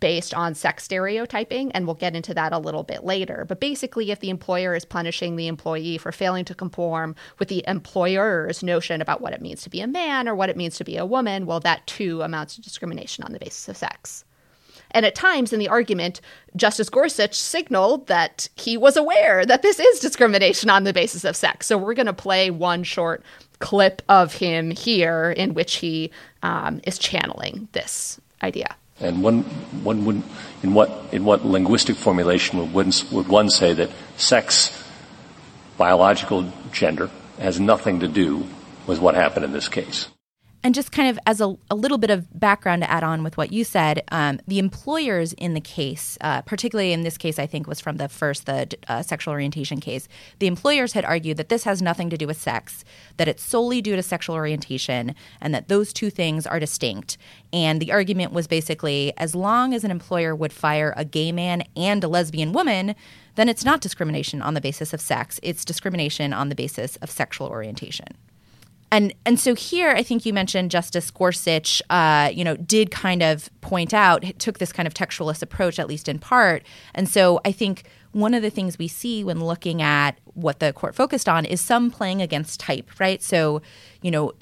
based 0.00 0.34
on 0.34 0.54
sex 0.54 0.84
stereotyping, 0.84 1.72
and 1.72 1.86
we'll 1.86 1.94
get 1.94 2.16
into 2.16 2.34
that 2.34 2.52
a 2.52 2.58
little 2.58 2.82
bit 2.82 3.04
later. 3.04 3.44
But 3.48 3.60
basically, 3.60 4.10
if 4.10 4.20
the 4.20 4.30
employer 4.30 4.74
is 4.74 4.84
punishing 4.84 5.36
the 5.36 5.48
employee 5.48 5.98
for 5.98 6.12
failing 6.12 6.44
to 6.46 6.54
conform 6.54 7.14
with 7.38 7.48
the 7.48 7.64
employer's 7.66 8.62
notion 8.62 9.00
about 9.00 9.20
what 9.20 9.32
it 9.32 9.42
means 9.42 9.62
to 9.62 9.70
be 9.70 9.80
a 9.80 9.86
man 9.86 10.28
or 10.28 10.34
what 10.34 10.50
it 10.50 10.56
means 10.56 10.76
to 10.78 10.84
be 10.84 10.96
a 10.96 11.06
woman, 11.06 11.46
well, 11.46 11.60
that 11.60 11.86
too 11.86 12.22
amounts 12.22 12.56
to 12.56 12.60
discrimination 12.60 13.24
on 13.24 13.32
the 13.32 13.38
basis 13.38 13.68
of 13.68 13.76
sex. 13.76 14.24
And 14.92 15.04
at 15.04 15.14
times 15.14 15.52
in 15.52 15.58
the 15.58 15.68
argument, 15.68 16.20
Justice 16.56 16.88
Gorsuch 16.88 17.34
signaled 17.34 18.06
that 18.06 18.48
he 18.56 18.76
was 18.76 18.96
aware 18.96 19.44
that 19.44 19.62
this 19.62 19.78
is 19.78 20.00
discrimination 20.00 20.70
on 20.70 20.84
the 20.84 20.92
basis 20.92 21.24
of 21.24 21.36
sex. 21.36 21.66
So 21.66 21.76
we're 21.76 21.94
going 21.94 22.06
to 22.06 22.12
play 22.12 22.50
one 22.50 22.84
short 22.84 23.22
clip 23.58 24.02
of 24.08 24.32
him 24.34 24.70
here 24.70 25.30
in 25.32 25.54
which 25.54 25.76
he 25.76 26.10
um, 26.42 26.80
is 26.84 26.98
channeling 26.98 27.68
this 27.72 28.20
idea. 28.42 28.74
And 29.00 29.22
one, 29.22 29.42
one 29.84 30.04
would, 30.04 30.22
in 30.62 30.74
what, 30.74 30.90
in 31.12 31.24
what 31.24 31.44
linguistic 31.44 31.96
formulation 31.96 32.58
would 32.58 32.72
one, 32.72 32.92
would 33.12 33.28
one 33.28 33.48
say 33.48 33.72
that 33.74 33.90
sex, 34.16 34.84
biological 35.76 36.52
gender, 36.72 37.10
has 37.38 37.60
nothing 37.60 38.00
to 38.00 38.08
do 38.08 38.46
with 38.86 38.98
what 38.98 39.14
happened 39.14 39.44
in 39.44 39.52
this 39.52 39.68
case? 39.68 40.08
And 40.64 40.74
just 40.74 40.90
kind 40.90 41.08
of 41.08 41.20
as 41.24 41.40
a, 41.40 41.56
a, 41.70 41.76
little 41.76 41.98
bit 41.98 42.10
of 42.10 42.26
background 42.38 42.82
to 42.82 42.90
add 42.90 43.04
on 43.04 43.22
with 43.22 43.36
what 43.36 43.52
you 43.52 43.62
said, 43.62 44.02
um, 44.10 44.40
the 44.48 44.58
employers 44.58 45.32
in 45.34 45.54
the 45.54 45.60
case, 45.60 46.18
uh, 46.20 46.42
particularly 46.42 46.92
in 46.92 47.02
this 47.02 47.16
case, 47.16 47.38
I 47.38 47.46
think 47.46 47.68
was 47.68 47.80
from 47.80 47.96
the 47.96 48.08
first, 48.08 48.46
the 48.46 48.68
uh, 48.88 49.02
sexual 49.02 49.32
orientation 49.32 49.78
case, 49.78 50.08
the 50.40 50.48
employers 50.48 50.94
had 50.94 51.04
argued 51.04 51.36
that 51.36 51.48
this 51.48 51.62
has 51.62 51.80
nothing 51.80 52.10
to 52.10 52.16
do 52.16 52.26
with 52.26 52.40
sex, 52.40 52.84
that 53.18 53.28
it's 53.28 53.42
solely 53.42 53.80
due 53.80 53.94
to 53.94 54.02
sexual 54.02 54.34
orientation, 54.34 55.14
and 55.40 55.54
that 55.54 55.68
those 55.68 55.92
two 55.92 56.10
things 56.10 56.44
are 56.44 56.58
distinct. 56.58 57.18
And 57.52 57.80
the 57.80 57.92
argument 57.92 58.32
was 58.32 58.48
basically 58.48 59.12
as 59.16 59.36
long 59.36 59.72
as 59.72 59.84
an 59.84 59.92
employer 59.92 60.34
would 60.34 60.52
fire 60.52 60.92
a 60.96 61.04
gay 61.04 61.30
man 61.30 61.62
and 61.76 62.02
a 62.02 62.08
lesbian 62.08 62.52
woman, 62.52 62.96
then 63.36 63.48
it's 63.48 63.64
not 63.64 63.80
discrimination 63.80 64.42
on 64.42 64.54
the 64.54 64.60
basis 64.60 64.92
of 64.92 65.00
sex, 65.00 65.38
it's 65.40 65.64
discrimination 65.64 66.32
on 66.32 66.48
the 66.48 66.56
basis 66.56 66.96
of 66.96 67.10
sexual 67.10 67.46
orientation 67.46 68.08
and 68.90 69.12
and 69.26 69.38
so 69.38 69.54
here 69.54 69.90
I 69.90 70.02
think 70.02 70.24
you 70.24 70.32
mentioned 70.32 70.70
Justice 70.70 71.10
Gorsuch, 71.10 71.82
uh, 71.90 72.30
you 72.32 72.44
know, 72.44 72.56
did 72.56 72.90
kind 72.90 73.22
of 73.22 73.50
point 73.60 73.92
out 73.92 74.24
took 74.38 74.58
this 74.58 74.72
kind 74.72 74.86
of 74.86 74.94
textualist 74.94 75.42
approach 75.42 75.78
at 75.78 75.88
least 75.88 76.08
in 76.08 76.18
part, 76.18 76.62
and 76.94 77.08
so 77.08 77.40
I 77.44 77.52
think 77.52 77.84
one 78.12 78.34
of 78.34 78.42
the 78.42 78.50
things 78.50 78.78
we 78.78 78.88
see 78.88 79.22
when 79.22 79.40
looking 79.40 79.82
at 79.82 80.18
what 80.34 80.60
the 80.60 80.72
court 80.72 80.94
focused 80.94 81.28
on 81.28 81.44
is 81.44 81.60
some 81.60 81.90
playing 81.90 82.22
against 82.22 82.58
type, 82.58 82.90
right? 82.98 83.22
So, 83.22 83.60
you 84.00 84.10
know, 84.10 84.32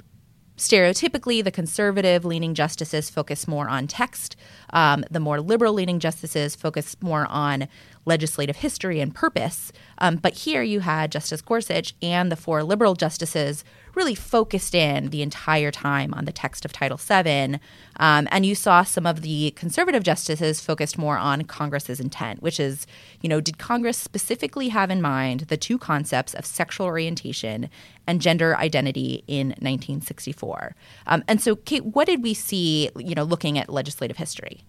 stereotypically, 0.57 1.43
the 1.43 1.51
conservative 1.51 2.25
leaning 2.25 2.53
justices 2.53 3.09
focus 3.09 3.47
more 3.47 3.69
on 3.69 3.87
text. 3.87 4.35
Um, 4.71 5.05
the 5.11 5.19
more 5.19 5.39
liberal 5.39 5.73
leaning 5.73 5.99
justices 5.99 6.55
focus 6.55 6.95
more 7.01 7.27
on 7.29 7.67
legislative 8.05 8.57
history 8.57 8.99
and 8.99 9.13
purpose. 9.13 9.71
Um, 9.99 10.15
but 10.15 10.33
here 10.33 10.63
you 10.63 10.79
had 10.79 11.11
Justice 11.11 11.41
Gorsuch 11.41 11.93
and 12.01 12.31
the 12.31 12.35
four 12.35 12.63
liberal 12.63 12.95
justices 12.95 13.63
really 13.97 14.15
focused 14.15 14.73
in 14.73 15.09
the 15.09 15.21
entire 15.21 15.71
time 15.71 16.13
on 16.13 16.23
the 16.25 16.31
text 16.31 16.63
of 16.63 16.71
Title 16.71 16.97
VII. 16.97 17.59
Um, 17.99 18.27
and 18.31 18.45
you 18.45 18.55
saw 18.55 18.83
some 18.83 19.05
of 19.05 19.21
the 19.21 19.51
conservative 19.51 20.03
justices 20.03 20.61
focused 20.61 20.97
more 20.97 21.17
on 21.17 21.43
Congress's 21.43 21.99
intent, 21.99 22.41
which 22.41 22.59
is, 22.59 22.85
you 23.21 23.27
know, 23.27 23.41
did 23.41 23.57
Congress 23.57 23.97
specifically 23.97 24.69
have 24.69 24.91
in 24.91 25.01
mind 25.01 25.41
the 25.41 25.57
two 25.57 25.77
concepts 25.77 26.33
of 26.35 26.45
sexual 26.45 26.85
orientation 26.85 27.69
and 28.05 28.21
gender 28.21 28.55
identity 28.55 29.23
in 29.27 29.47
1964? 29.49 30.75
Um, 31.07 31.23
and 31.27 31.41
so, 31.41 31.55
Kate, 31.55 31.83
what 31.83 32.05
did 32.05 32.23
we 32.23 32.35
see, 32.35 32.89
you 32.95 33.15
know, 33.15 33.23
looking 33.23 33.57
at 33.57 33.67
legislative 33.67 34.17
history? 34.17 34.63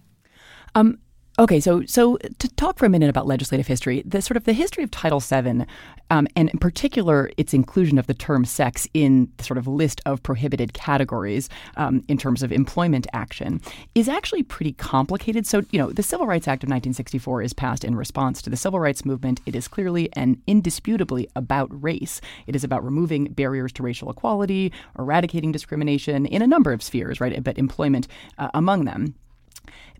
Um, 0.75 0.99
Okay, 1.39 1.61
so 1.61 1.85
so 1.85 2.17
to 2.17 2.49
talk 2.55 2.77
for 2.77 2.85
a 2.85 2.89
minute 2.89 3.09
about 3.09 3.25
legislative 3.25 3.65
history, 3.65 4.03
the 4.05 4.21
sort 4.21 4.35
of 4.35 4.43
the 4.43 4.51
history 4.51 4.83
of 4.83 4.91
Title 4.91 5.21
VII, 5.21 5.63
um, 6.09 6.27
and 6.35 6.49
in 6.49 6.59
particular 6.59 7.31
its 7.37 7.53
inclusion 7.53 7.97
of 7.97 8.07
the 8.07 8.13
term 8.13 8.43
sex 8.43 8.89
in 8.93 9.31
the 9.37 9.45
sort 9.45 9.57
of 9.57 9.65
list 9.65 10.01
of 10.05 10.21
prohibited 10.21 10.73
categories 10.73 11.47
um, 11.77 12.03
in 12.09 12.17
terms 12.17 12.43
of 12.43 12.51
employment 12.51 13.07
action, 13.13 13.61
is 13.95 14.09
actually 14.09 14.43
pretty 14.43 14.73
complicated. 14.73 15.47
So 15.47 15.61
you 15.71 15.79
know, 15.79 15.93
the 15.93 16.03
Civil 16.03 16.27
Rights 16.27 16.45
Act 16.45 16.63
of 16.63 16.67
1964 16.67 17.41
is 17.41 17.53
passed 17.53 17.85
in 17.85 17.95
response 17.95 18.41
to 18.41 18.49
the 18.49 18.57
civil 18.57 18.81
rights 18.81 19.05
movement. 19.05 19.39
It 19.45 19.55
is 19.55 19.69
clearly 19.69 20.09
and 20.17 20.41
indisputably 20.45 21.29
about 21.37 21.69
race. 21.71 22.19
It 22.47 22.55
is 22.57 22.65
about 22.65 22.83
removing 22.83 23.31
barriers 23.31 23.71
to 23.73 23.83
racial 23.83 24.11
equality, 24.11 24.73
eradicating 24.97 25.53
discrimination 25.53 26.25
in 26.25 26.41
a 26.41 26.47
number 26.47 26.73
of 26.73 26.83
spheres, 26.83 27.21
right? 27.21 27.41
But 27.41 27.57
employment 27.57 28.09
uh, 28.37 28.49
among 28.53 28.83
them. 28.83 29.15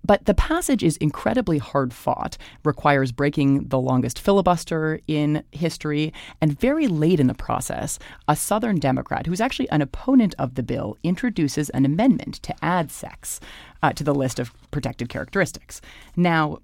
But 0.06 0.26
the 0.26 0.34
passage 0.34 0.84
is 0.84 0.98
incredibly 0.98 1.58
hard 1.58 1.94
fought, 1.94 2.38
requires 2.64 3.12
breaking 3.12 3.68
the 3.68 3.80
longest 3.80 4.20
filibuster 4.20 5.02
in 5.08 5.44
history, 5.52 6.14
and 6.42 6.60
very 6.60 6.88
late 6.88 7.20
in 7.20 7.28
the 7.28 7.34
process, 7.34 8.00
a 8.28 8.36
Southern 8.36 8.80
Democrat 8.80 9.26
who's 9.26 9.42
actually 9.42 9.70
an 9.70 9.82
opponent 9.82 10.36
of 10.40 10.56
the 10.56 10.64
bill 10.64 10.98
introduces 11.04 11.70
an 11.72 11.86
amendment 11.86 12.36
to 12.44 12.56
add 12.64 12.92
sex 12.92 13.40
uh, 13.84 13.92
to 13.94 14.04
the 14.04 14.16
list 14.16 14.40
of 14.40 14.54
protected 14.72 15.10
characteristics. 15.10 15.82
Now, 16.16 16.60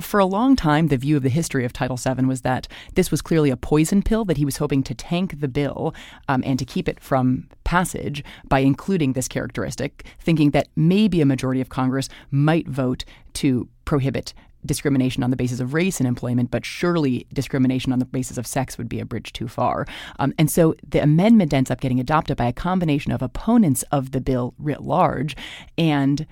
for 0.00 0.20
a 0.20 0.26
long 0.26 0.56
time, 0.56 0.88
the 0.88 0.96
view 0.96 1.16
of 1.16 1.22
the 1.22 1.28
history 1.28 1.64
of 1.64 1.72
Title 1.72 1.96
VII 1.96 2.26
was 2.26 2.42
that 2.42 2.68
this 2.94 3.10
was 3.10 3.22
clearly 3.22 3.50
a 3.50 3.56
poison 3.56 4.02
pill, 4.02 4.24
that 4.24 4.36
he 4.36 4.44
was 4.44 4.58
hoping 4.58 4.82
to 4.84 4.94
tank 4.94 5.40
the 5.40 5.48
bill 5.48 5.94
um, 6.28 6.42
and 6.44 6.58
to 6.58 6.64
keep 6.64 6.88
it 6.88 7.00
from 7.00 7.48
passage 7.64 8.24
by 8.48 8.60
including 8.60 9.12
this 9.12 9.28
characteristic, 9.28 10.06
thinking 10.20 10.50
that 10.50 10.68
maybe 10.76 11.20
a 11.20 11.26
majority 11.26 11.60
of 11.60 11.68
Congress 11.68 12.08
might 12.30 12.68
vote 12.68 13.04
to 13.34 13.68
prohibit 13.84 14.34
discrimination 14.66 15.22
on 15.22 15.30
the 15.30 15.36
basis 15.36 15.60
of 15.60 15.74
race 15.74 16.00
in 16.00 16.06
employment, 16.06 16.50
but 16.50 16.64
surely 16.64 17.26
discrimination 17.32 17.92
on 17.92 17.98
the 17.98 18.04
basis 18.04 18.38
of 18.38 18.46
sex 18.46 18.76
would 18.76 18.88
be 18.88 19.00
a 19.00 19.04
bridge 19.04 19.32
too 19.32 19.48
far. 19.48 19.86
Um, 20.18 20.34
and 20.38 20.50
so 20.50 20.74
the 20.86 21.02
amendment 21.02 21.52
ends 21.52 21.70
up 21.70 21.80
getting 21.80 22.00
adopted 22.00 22.36
by 22.36 22.46
a 22.46 22.52
combination 22.52 23.12
of 23.12 23.22
opponents 23.22 23.84
of 23.92 24.12
the 24.12 24.20
bill 24.20 24.54
writ 24.58 24.82
large 24.82 25.36
and 25.76 26.26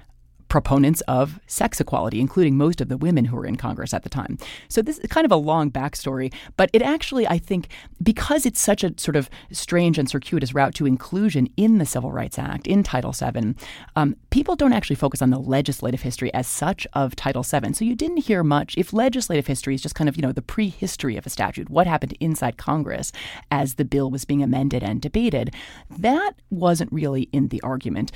proponents 0.48 1.00
of 1.02 1.40
sex 1.46 1.80
equality, 1.80 2.20
including 2.20 2.56
most 2.56 2.80
of 2.80 2.88
the 2.88 2.96
women 2.96 3.26
who 3.26 3.36
were 3.36 3.46
in 3.46 3.56
Congress 3.56 3.92
at 3.92 4.02
the 4.02 4.08
time. 4.08 4.38
So 4.68 4.82
this 4.82 4.98
is 4.98 5.08
kind 5.08 5.24
of 5.24 5.32
a 5.32 5.36
long 5.36 5.70
backstory, 5.70 6.32
but 6.56 6.70
it 6.72 6.82
actually, 6.82 7.26
I 7.26 7.38
think, 7.38 7.68
because 8.02 8.46
it's 8.46 8.60
such 8.60 8.84
a 8.84 8.94
sort 8.96 9.16
of 9.16 9.28
strange 9.50 9.98
and 9.98 10.08
circuitous 10.08 10.54
route 10.54 10.74
to 10.76 10.86
inclusion 10.86 11.48
in 11.56 11.78
the 11.78 11.86
Civil 11.86 12.12
Rights 12.12 12.38
Act, 12.38 12.66
in 12.66 12.82
Title 12.82 13.12
VII, 13.12 13.54
um, 13.96 14.16
people 14.30 14.56
don't 14.56 14.72
actually 14.72 14.96
focus 14.96 15.22
on 15.22 15.30
the 15.30 15.38
legislative 15.38 16.02
history 16.02 16.32
as 16.34 16.46
such 16.46 16.86
of 16.92 17.16
Title 17.16 17.42
VII. 17.42 17.72
So 17.72 17.84
you 17.84 17.94
didn't 17.94 18.18
hear 18.18 18.42
much. 18.42 18.74
If 18.76 18.92
legislative 18.92 19.46
history 19.46 19.74
is 19.74 19.82
just 19.82 19.94
kind 19.94 20.08
of, 20.08 20.16
you 20.16 20.22
know, 20.22 20.32
the 20.32 20.42
prehistory 20.42 21.16
of 21.16 21.26
a 21.26 21.30
statute, 21.30 21.70
what 21.70 21.86
happened 21.86 22.16
inside 22.20 22.56
Congress 22.56 23.12
as 23.50 23.74
the 23.74 23.84
bill 23.84 24.10
was 24.10 24.24
being 24.24 24.42
amended 24.42 24.82
and 24.82 25.00
debated, 25.00 25.54
that 25.90 26.32
wasn't 26.50 26.92
really 26.92 27.22
in 27.32 27.48
the 27.48 27.60
argument, 27.62 28.12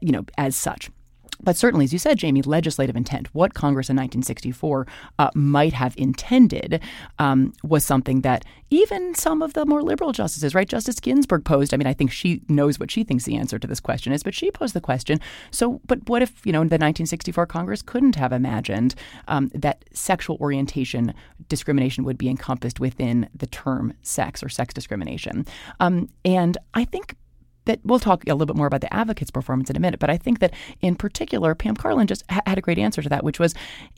you 0.00 0.12
know, 0.12 0.24
as 0.38 0.56
such. 0.56 0.90
But 1.42 1.56
certainly, 1.56 1.84
as 1.84 1.92
you 1.92 1.98
said, 1.98 2.18
Jamie, 2.18 2.42
legislative 2.42 2.96
intent, 2.96 3.28
what 3.34 3.54
Congress 3.54 3.88
in 3.88 3.96
1964 3.96 4.86
uh, 5.18 5.30
might 5.34 5.72
have 5.72 5.94
intended 5.96 6.80
um, 7.18 7.52
was 7.62 7.84
something 7.84 8.22
that 8.22 8.44
even 8.70 9.14
some 9.14 9.42
of 9.42 9.52
the 9.52 9.64
more 9.64 9.82
liberal 9.82 10.12
justices, 10.12 10.54
right? 10.54 10.68
Justice 10.68 10.98
Ginsburg 10.98 11.44
posed. 11.44 11.72
I 11.72 11.76
mean, 11.76 11.86
I 11.86 11.94
think 11.94 12.10
she 12.10 12.42
knows 12.48 12.80
what 12.80 12.90
she 12.90 13.04
thinks 13.04 13.24
the 13.24 13.36
answer 13.36 13.58
to 13.58 13.66
this 13.66 13.80
question 13.80 14.12
is, 14.12 14.22
but 14.22 14.34
she 14.34 14.50
posed 14.50 14.74
the 14.74 14.80
question. 14.80 15.20
So, 15.50 15.80
but 15.86 16.08
what 16.08 16.22
if, 16.22 16.44
you 16.44 16.52
know, 16.52 16.60
the 16.60 16.76
1964 16.76 17.46
Congress 17.46 17.82
couldn't 17.82 18.16
have 18.16 18.32
imagined 18.32 18.94
um, 19.28 19.50
that 19.54 19.84
sexual 19.92 20.36
orientation 20.40 21.14
discrimination 21.48 22.04
would 22.04 22.18
be 22.18 22.28
encompassed 22.28 22.80
within 22.80 23.28
the 23.34 23.46
term 23.46 23.94
sex 24.02 24.42
or 24.42 24.48
sex 24.48 24.74
discrimination? 24.74 25.46
Um, 25.78 26.08
and 26.24 26.58
I 26.74 26.84
think 26.84 27.16
that 27.66 27.80
we'll 27.84 27.98
talk 27.98 28.24
a 28.26 28.32
little 28.32 28.46
bit 28.46 28.56
more 28.56 28.66
about 28.66 28.80
the 28.80 28.92
advocate's 28.92 29.30
performance 29.30 29.70
in 29.70 29.76
a 29.76 29.80
minute, 29.80 30.00
but 30.00 30.10
I 30.10 30.16
think 30.16 30.40
that 30.40 30.54
in 30.80 30.96
particular, 30.96 31.54
Pam 31.54 31.76
Karlan 31.76 32.06
just 32.06 32.24
ha- 32.30 32.42
had 32.46 32.58
a 32.58 32.62
great 32.62 32.78
answer 32.78 33.02
to 33.02 33.08
that, 33.08 33.24
which 33.24 33.38
was 33.38 33.54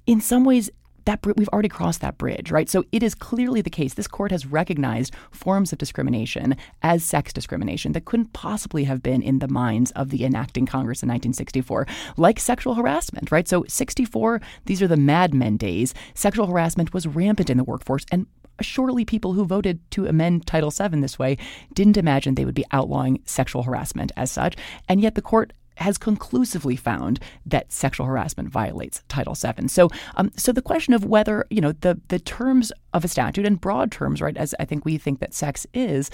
in 0.07 0.21
some 0.21 0.45
ways, 0.45 0.71
that 1.09 1.25
we've 1.39 1.49
already 1.49 1.71
crossed 1.71 2.03
that 2.03 2.19
bridge, 2.19 2.51
right? 2.51 2.69
So 2.69 2.85
it 2.93 3.03
is 3.03 3.15
clearly 3.15 3.63
the 3.63 3.71
case. 3.71 3.95
This 3.95 4.07
court 4.07 4.31
has 4.31 4.45
recognized 4.45 5.15
forms 5.31 5.73
of 5.73 5.79
discrimination 5.79 6.55
as 6.83 7.03
sex 7.03 7.33
discrimination 7.33 7.93
that 7.93 8.05
couldn't 8.05 8.35
possibly 8.35 8.85
have 8.85 9.03
been 9.03 9.23
in 9.23 9.39
the 9.39 9.49
minds 9.49 9.91
of 9.93 10.11
the 10.11 10.23
enacting 10.23 10.67
Congress 10.67 11.03
in 11.03 11.09
1964, 11.09 11.87
like 12.19 12.39
sexual 12.39 12.75
harassment, 12.75 13.33
right? 13.33 13.49
So 13.49 13.65
64, 13.67 14.43
these 14.67 14.83
are 14.83 14.89
the 14.89 14.99
Mad 14.99 15.33
Men 15.33 15.57
days. 15.57 15.95
Sexual 16.13 16.47
harassment 16.47 16.93
was 16.93 17.07
rampant 17.07 17.49
in 17.49 17.57
the 17.57 17.65
workforce, 17.65 18.05
and 18.13 18.27
surely 18.61 19.05
people 19.05 19.33
who 19.33 19.45
voted 19.45 19.81
to 19.93 20.07
amend 20.07 20.47
Title 20.47 20.71
VII 20.71 21.00
this 21.00 21.19
way 21.19 21.37
didn't 21.75 21.97
imagine 21.97 22.35
they 22.35 22.45
would 22.45 22.55
be 22.55 22.65
outlawing 22.73 23.21
sexual 23.25 23.62
harassment 23.62 24.12
as 24.17 24.31
such. 24.31 24.57
And 24.88 25.00
yet 25.00 25.15
the 25.15 25.23
court 25.23 25.53
has 25.79 25.97
conclusively 25.97 26.77
found 26.77 27.21
that 27.47 27.73
sexual 27.73 28.07
harassment 28.07 28.49
violates 28.49 29.03
Title 29.09 29.35
VII. 29.35 29.69
So, 29.69 29.88
um, 30.17 30.31
so 30.37 30.53
the 30.53 30.62
question 30.62 30.95
of 30.95 31.05
whether 31.05 31.47
you 31.50 31.61
know 31.61 31.73
the 31.73 32.00
the 32.09 32.19
terms 32.19 32.73
of 32.93 33.05
a 33.05 33.09
statute 33.09 33.47
and 33.47 33.61
broad 33.61 33.93
terms, 33.93 34.21
right, 34.21 34.37
as 34.37 34.55
I 34.59 34.65
think 34.65 34.85
we 34.85 34.99
think 34.99 35.21
that 35.21 35.35
sex 35.35 35.67
is, 35.73 36.11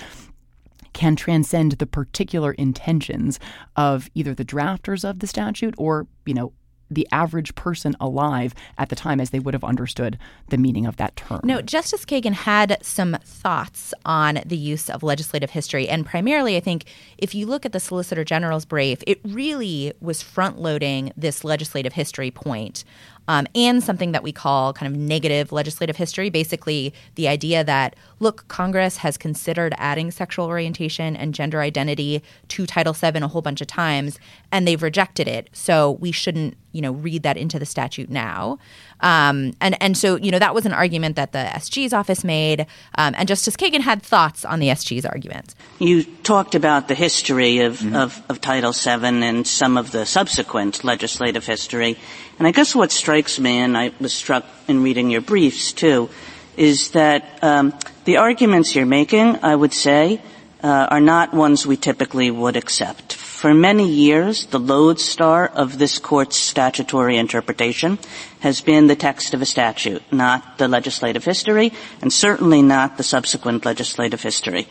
can 0.92 1.16
transcend 1.16 1.72
the 1.72 1.86
particular 1.86 2.52
intentions 2.52 3.40
of 3.76 4.10
either 4.14 4.34
the 4.34 4.44
drafters 4.44 5.08
of 5.08 5.20
the 5.20 5.26
statute 5.26 5.74
or 5.78 6.06
you 6.26 6.34
know 6.34 6.52
the 6.90 7.06
average 7.12 7.54
person 7.54 7.96
alive 8.00 8.54
at 8.78 8.88
the 8.88 8.96
time 8.96 9.20
as 9.20 9.30
they 9.30 9.38
would 9.38 9.54
have 9.54 9.64
understood 9.64 10.18
the 10.48 10.58
meaning 10.58 10.86
of 10.86 10.96
that 10.96 11.16
term. 11.16 11.40
No, 11.44 11.60
Justice 11.60 12.04
Kagan 12.04 12.32
had 12.32 12.78
some 12.82 13.16
thoughts 13.24 13.94
on 14.04 14.40
the 14.44 14.56
use 14.56 14.90
of 14.90 15.02
legislative 15.02 15.50
history. 15.50 15.88
And 15.88 16.04
primarily, 16.06 16.56
I 16.56 16.60
think 16.60 16.84
if 17.18 17.34
you 17.34 17.46
look 17.46 17.64
at 17.64 17.72
the 17.72 17.80
Solicitor 17.80 18.24
General's 18.24 18.64
brief, 18.64 19.02
it 19.06 19.20
really 19.24 19.92
was 20.00 20.22
front 20.22 20.58
loading 20.58 21.12
this 21.16 21.44
legislative 21.44 21.92
history 21.92 22.30
point 22.30 22.84
um, 23.28 23.46
and 23.54 23.82
something 23.82 24.12
that 24.12 24.22
we 24.22 24.32
call 24.32 24.72
kind 24.72 24.92
of 24.92 25.00
negative 25.00 25.52
legislative 25.52 25.96
history. 25.96 26.30
Basically, 26.30 26.92
the 27.14 27.28
idea 27.28 27.64
that, 27.64 27.96
look, 28.20 28.46
Congress 28.48 28.98
has 28.98 29.16
considered 29.16 29.74
adding 29.78 30.10
sexual 30.10 30.46
orientation 30.46 31.16
and 31.16 31.34
gender 31.34 31.60
identity 31.60 32.22
to 32.48 32.66
Title 32.66 32.92
VII 32.92 33.18
a 33.18 33.28
whole 33.28 33.42
bunch 33.42 33.60
of 33.60 33.66
times, 33.66 34.18
and 34.52 34.66
they've 34.66 34.82
rejected 34.82 35.28
it. 35.28 35.48
So 35.52 35.92
we 35.92 36.12
shouldn't, 36.12 36.56
you 36.72 36.82
know, 36.82 36.92
read 36.92 37.22
that 37.22 37.36
into 37.36 37.58
the 37.58 37.66
statute 37.66 38.10
now. 38.10 38.58
Um, 39.00 39.52
and 39.60 39.80
and 39.82 39.96
so 39.96 40.16
you 40.16 40.30
know 40.30 40.38
that 40.38 40.54
was 40.54 40.64
an 40.64 40.72
argument 40.72 41.16
that 41.16 41.32
the 41.32 41.38
SG's 41.38 41.92
office 41.92 42.24
made, 42.24 42.66
um, 42.96 43.14
and 43.16 43.28
Justice 43.28 43.56
Kagan 43.56 43.80
had 43.80 44.02
thoughts 44.02 44.44
on 44.44 44.60
the 44.60 44.68
SG's 44.68 45.04
argument. 45.04 45.54
You 45.78 46.04
talked 46.04 46.54
about 46.54 46.88
the 46.88 46.94
history 46.94 47.60
of, 47.60 47.78
mm-hmm. 47.78 47.96
of, 47.96 48.22
of 48.28 48.40
Title 48.40 48.72
VII 48.72 49.24
and 49.24 49.46
some 49.46 49.76
of 49.76 49.90
the 49.90 50.06
subsequent 50.06 50.84
legislative 50.84 51.44
history, 51.44 51.98
and 52.38 52.46
I 52.46 52.50
guess 52.50 52.74
what 52.74 52.90
strikes 52.92 53.38
me, 53.38 53.58
and 53.58 53.76
I 53.76 53.92
was 54.00 54.12
struck 54.12 54.44
in 54.68 54.82
reading 54.82 55.10
your 55.10 55.20
briefs 55.20 55.72
too, 55.72 56.10
is 56.56 56.90
that 56.90 57.38
um, 57.42 57.72
the 58.04 58.18
arguments 58.18 58.74
you're 58.74 58.86
making, 58.86 59.38
I 59.42 59.54
would 59.54 59.72
say, 59.72 60.20
uh, 60.62 60.88
are 60.90 61.00
not 61.00 61.34
ones 61.34 61.66
we 61.66 61.76
typically 61.76 62.30
would 62.30 62.56
accept. 62.56 63.12
For 63.12 63.52
many 63.52 63.86
years, 63.86 64.46
the 64.46 64.58
lodestar 64.58 65.46
of 65.46 65.76
this 65.76 65.98
court's 65.98 66.36
statutory 66.36 67.18
interpretation 67.18 67.98
has 68.40 68.62
been 68.62 68.86
the 68.86 68.96
text 68.96 69.34
of 69.34 69.42
a 69.42 69.46
statute, 69.46 70.02
not 70.10 70.56
the 70.56 70.66
legislative 70.66 71.24
history, 71.24 71.72
and 72.00 72.10
certainly 72.10 72.62
not 72.62 72.96
the 72.96 73.02
subsequent 73.02 73.66
legislative 73.66 74.22
history. 74.22 74.66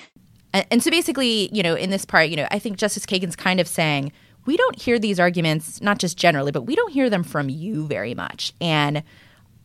And, 0.54 0.66
and 0.72 0.84
so 0.84 0.90
basically, 0.90 1.50
you 1.54 1.62
know, 1.62 1.76
in 1.76 1.92
this 1.92 2.06
part, 2.06 2.30
you 2.30 2.38
know, 2.38 2.48
I 2.50 2.58
think 2.58 2.78
Justice 2.78 3.06
Kagan's 3.06 3.36
kind 3.36 3.60
of 3.60 3.68
saying, 3.68 4.12
we 4.46 4.58
don't 4.58 4.82
hear 4.82 5.00
these 5.00 5.20
arguments, 5.20 5.82
not 5.82 6.00
just 6.00 6.18
generally, 6.18 6.52
but 6.52 6.64
we 6.64 6.76
don't 6.76 6.92
hear 6.92 7.10
them 7.10 7.24
from 7.24 7.50
you 7.50 7.88
very 7.88 8.14
much. 8.14 8.54
And 8.60 9.04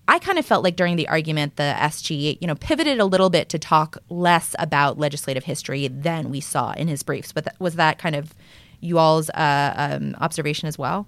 I 0.07 0.19
kind 0.19 0.39
of 0.39 0.47
felt 0.47 0.65
like 0.65 0.77
during 0.77 0.97
the 0.97 1.07
argument, 1.09 1.57
the 1.57 1.75
SG, 1.77 2.39
you 2.41 2.47
know, 2.47 2.55
pivoted 2.55 2.99
a 2.99 3.05
little 3.05 3.29
bit 3.29 3.51
to 3.51 3.59
talk 3.59 3.99
less 4.09 4.55
about 4.59 4.99
legislative 4.99 5.45
history 5.45 5.87
than 5.89 6.31
we 6.31 6.41
saw 6.41 6.73
in 6.73 6.89
his 6.89 7.03
briefs. 7.03 7.33
But 7.33 7.55
was 7.59 7.75
that 7.75 7.99
kind 7.99 8.17
of 8.17 8.35
you 8.81 8.99
all's 8.99 9.29
uh, 9.31 9.75
um, 9.77 10.17
observation 10.19 10.67
as 10.67 10.79
well? 10.79 11.07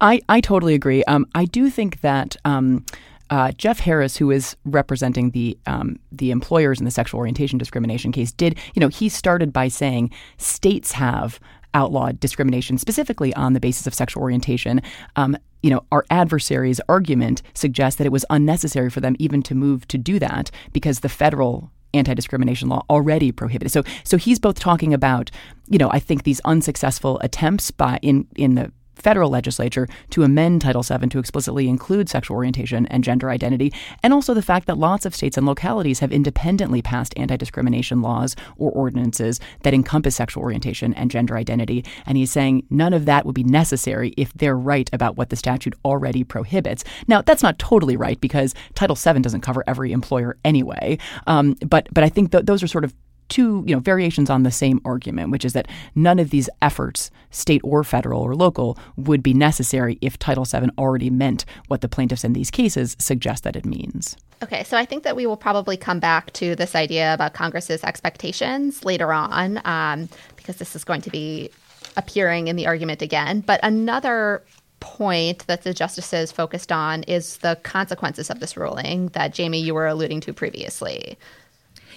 I, 0.00 0.20
I 0.28 0.40
totally 0.40 0.74
agree. 0.74 1.02
Um, 1.04 1.26
I 1.34 1.44
do 1.44 1.70
think 1.70 2.02
that 2.02 2.36
um, 2.44 2.84
uh, 3.30 3.50
Jeff 3.52 3.80
Harris, 3.80 4.16
who 4.16 4.30
is 4.30 4.56
representing 4.64 5.30
the 5.30 5.58
um, 5.66 5.98
the 6.12 6.30
employers 6.30 6.78
in 6.78 6.84
the 6.84 6.90
sexual 6.90 7.18
orientation 7.18 7.58
discrimination 7.58 8.12
case, 8.12 8.32
did 8.32 8.56
you 8.74 8.80
know 8.80 8.88
he 8.88 9.08
started 9.08 9.52
by 9.52 9.68
saying 9.68 10.10
states 10.36 10.92
have 10.92 11.40
outlawed 11.78 12.18
discrimination 12.20 12.76
specifically 12.78 13.32
on 13.34 13.52
the 13.52 13.60
basis 13.60 13.86
of 13.86 13.94
sexual 13.94 14.22
orientation. 14.22 14.80
Um, 15.16 15.36
you 15.62 15.70
know, 15.70 15.82
our 15.90 16.04
adversary's 16.10 16.80
argument 16.88 17.42
suggests 17.54 17.98
that 17.98 18.06
it 18.06 18.12
was 18.12 18.24
unnecessary 18.30 18.90
for 18.90 19.00
them 19.00 19.14
even 19.18 19.42
to 19.42 19.54
move 19.54 19.86
to 19.88 19.98
do 19.98 20.18
that 20.18 20.50
because 20.72 21.00
the 21.00 21.08
federal 21.08 21.70
anti-discrimination 21.94 22.68
law 22.68 22.84
already 22.90 23.32
prohibited. 23.32 23.72
So 23.72 23.82
so 24.04 24.16
he's 24.16 24.38
both 24.38 24.58
talking 24.58 24.92
about, 24.92 25.30
you 25.68 25.78
know, 25.78 25.90
I 25.90 26.00
think 26.00 26.22
these 26.22 26.40
unsuccessful 26.44 27.18
attempts 27.20 27.70
by 27.70 27.98
in 28.02 28.26
in 28.36 28.54
the 28.56 28.72
federal 28.98 29.30
legislature 29.30 29.88
to 30.10 30.22
amend 30.22 30.60
Title 30.60 30.82
VII 30.82 31.08
to 31.08 31.18
explicitly 31.18 31.68
include 31.68 32.08
sexual 32.08 32.36
orientation 32.36 32.86
and 32.86 33.04
gender 33.04 33.30
identity, 33.30 33.72
and 34.02 34.12
also 34.12 34.34
the 34.34 34.42
fact 34.42 34.66
that 34.66 34.78
lots 34.78 35.06
of 35.06 35.14
states 35.14 35.36
and 35.36 35.46
localities 35.46 36.00
have 36.00 36.12
independently 36.12 36.82
passed 36.82 37.14
anti 37.16 37.36
discrimination 37.36 38.02
laws 38.02 38.36
or 38.56 38.70
ordinances 38.72 39.40
that 39.62 39.74
encompass 39.74 40.16
sexual 40.16 40.42
orientation 40.42 40.94
and 40.94 41.10
gender 41.10 41.36
identity. 41.36 41.84
And 42.06 42.18
he's 42.18 42.30
saying 42.30 42.66
none 42.70 42.92
of 42.92 43.04
that 43.06 43.24
would 43.24 43.34
be 43.34 43.44
necessary 43.44 44.14
if 44.16 44.32
they're 44.34 44.56
right 44.56 44.88
about 44.92 45.16
what 45.16 45.30
the 45.30 45.36
statute 45.36 45.74
already 45.84 46.24
prohibits. 46.24 46.84
Now, 47.06 47.22
that's 47.22 47.42
not 47.42 47.58
totally 47.58 47.96
right 47.96 48.20
because 48.20 48.54
Title 48.74 48.96
VII 48.96 49.20
doesn't 49.20 49.40
cover 49.40 49.64
every 49.66 49.92
employer 49.92 50.36
anyway. 50.44 50.98
Um, 51.26 51.56
but, 51.66 51.88
but 51.92 52.04
I 52.04 52.08
think 52.08 52.32
th- 52.32 52.44
those 52.44 52.62
are 52.62 52.68
sort 52.68 52.84
of 52.84 52.94
two 53.28 53.64
you 53.66 53.74
know 53.74 53.80
variations 53.80 54.30
on 54.30 54.42
the 54.42 54.50
same 54.50 54.80
argument, 54.84 55.30
which 55.30 55.44
is 55.44 55.52
that 55.52 55.68
none 55.94 56.18
of 56.18 56.30
these 56.30 56.48
efforts, 56.62 57.10
state 57.30 57.60
or 57.64 57.84
federal 57.84 58.22
or 58.22 58.34
local, 58.34 58.78
would 58.96 59.22
be 59.22 59.34
necessary 59.34 59.98
if 60.00 60.18
Title 60.18 60.44
VII 60.44 60.70
already 60.78 61.10
meant 61.10 61.44
what 61.68 61.80
the 61.80 61.88
plaintiffs 61.88 62.24
in 62.24 62.32
these 62.32 62.50
cases 62.50 62.96
suggest 62.98 63.44
that 63.44 63.56
it 63.56 63.64
means. 63.64 64.16
Okay, 64.42 64.62
so 64.62 64.76
I 64.76 64.84
think 64.84 65.02
that 65.02 65.16
we 65.16 65.26
will 65.26 65.36
probably 65.36 65.76
come 65.76 65.98
back 65.98 66.32
to 66.34 66.54
this 66.54 66.76
idea 66.76 67.12
about 67.12 67.34
Congress's 67.34 67.82
expectations 67.82 68.84
later 68.84 69.12
on, 69.12 69.60
um, 69.64 70.08
because 70.36 70.56
this 70.56 70.76
is 70.76 70.84
going 70.84 71.00
to 71.02 71.10
be 71.10 71.50
appearing 71.96 72.46
in 72.46 72.54
the 72.54 72.66
argument 72.66 73.02
again. 73.02 73.40
But 73.40 73.58
another 73.64 74.44
point 74.80 75.44
that 75.48 75.62
the 75.62 75.74
justices 75.74 76.30
focused 76.30 76.70
on 76.70 77.02
is 77.04 77.38
the 77.38 77.58
consequences 77.64 78.30
of 78.30 78.38
this 78.38 78.56
ruling 78.56 79.08
that 79.08 79.34
Jamie 79.34 79.60
you 79.60 79.74
were 79.74 79.88
alluding 79.88 80.20
to 80.20 80.32
previously. 80.32 81.18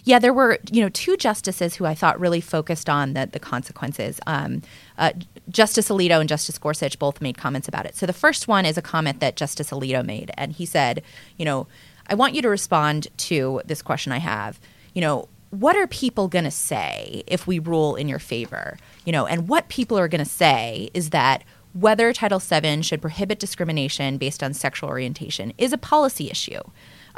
Yeah, 0.04 0.20
there 0.20 0.34
were 0.34 0.60
you 0.72 0.82
know 0.82 0.90
two 0.90 1.16
justices 1.18 1.76
who 1.76 1.86
I 1.86 1.94
thought 1.94 2.20
really 2.20 2.42
focused 2.42 2.90
on 2.90 3.14
the 3.14 3.28
the 3.32 3.40
consequences. 3.40 4.20
Um, 4.28 4.62
uh, 4.98 5.12
Justice 5.50 5.90
Alito 5.90 6.20
and 6.20 6.30
Justice 6.30 6.58
Gorsuch 6.58 6.98
both 6.98 7.22
made 7.22 7.38
comments 7.38 7.68
about 7.68 7.86
it. 7.86 7.96
So 7.96 8.06
the 8.06 8.14
first 8.14 8.48
one 8.48 8.66
is 8.66 8.78
a 8.78 8.82
comment 8.82 9.20
that 9.20 9.36
Justice 9.36 9.72
Alito 9.72 10.06
made, 10.06 10.32
and 10.38 10.52
he 10.52 10.66
said, 10.66 11.04
you 11.38 11.46
know, 11.46 11.68
I 12.08 12.16
want 12.16 12.34
you 12.34 12.42
to 12.42 12.50
respond 12.50 13.08
to 13.18 13.62
this 13.66 13.82
question 13.82 14.12
I 14.12 14.20
have. 14.20 14.60
You 14.94 15.02
know, 15.02 15.30
what 15.52 15.76
are 15.76 15.88
people 15.88 16.28
going 16.28 16.46
to 16.46 16.52
say 16.52 17.24
if 17.28 17.46
we 17.46 17.60
rule 17.60 17.96
in 17.96 18.08
your 18.08 18.20
favor? 18.20 18.78
You 19.06 19.12
know, 19.12 19.26
and 19.26 19.48
what 19.48 19.70
people 19.70 19.98
are 19.98 20.08
going 20.08 20.24
to 20.24 20.30
say 20.30 20.90
is 20.94 21.12
that 21.12 21.44
whether 21.74 22.12
Title 22.12 22.40
VII 22.40 22.82
should 22.82 23.02
prohibit 23.02 23.40
discrimination 23.40 24.18
based 24.18 24.44
on 24.44 24.54
sexual 24.54 24.90
orientation 24.90 25.54
is 25.58 25.72
a 25.72 25.78
policy 25.78 26.30
issue. 26.30 26.60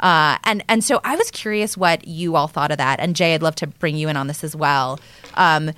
Uh, 0.04 0.36
and 0.44 0.62
and 0.68 0.84
so 0.84 1.00
I 1.02 1.16
was 1.16 1.30
curious 1.30 1.78
what 1.78 2.06
you 2.06 2.36
all 2.36 2.46
thought 2.46 2.70
of 2.70 2.76
that. 2.76 3.00
And 3.00 3.16
Jay, 3.16 3.32
I'd 3.34 3.42
love 3.42 3.54
to 3.56 3.66
bring 3.66 3.96
you 3.96 4.10
in 4.10 4.18
on 4.18 4.26
this 4.26 4.44
as 4.44 4.54
well. 4.54 5.00
Um, 5.32 5.72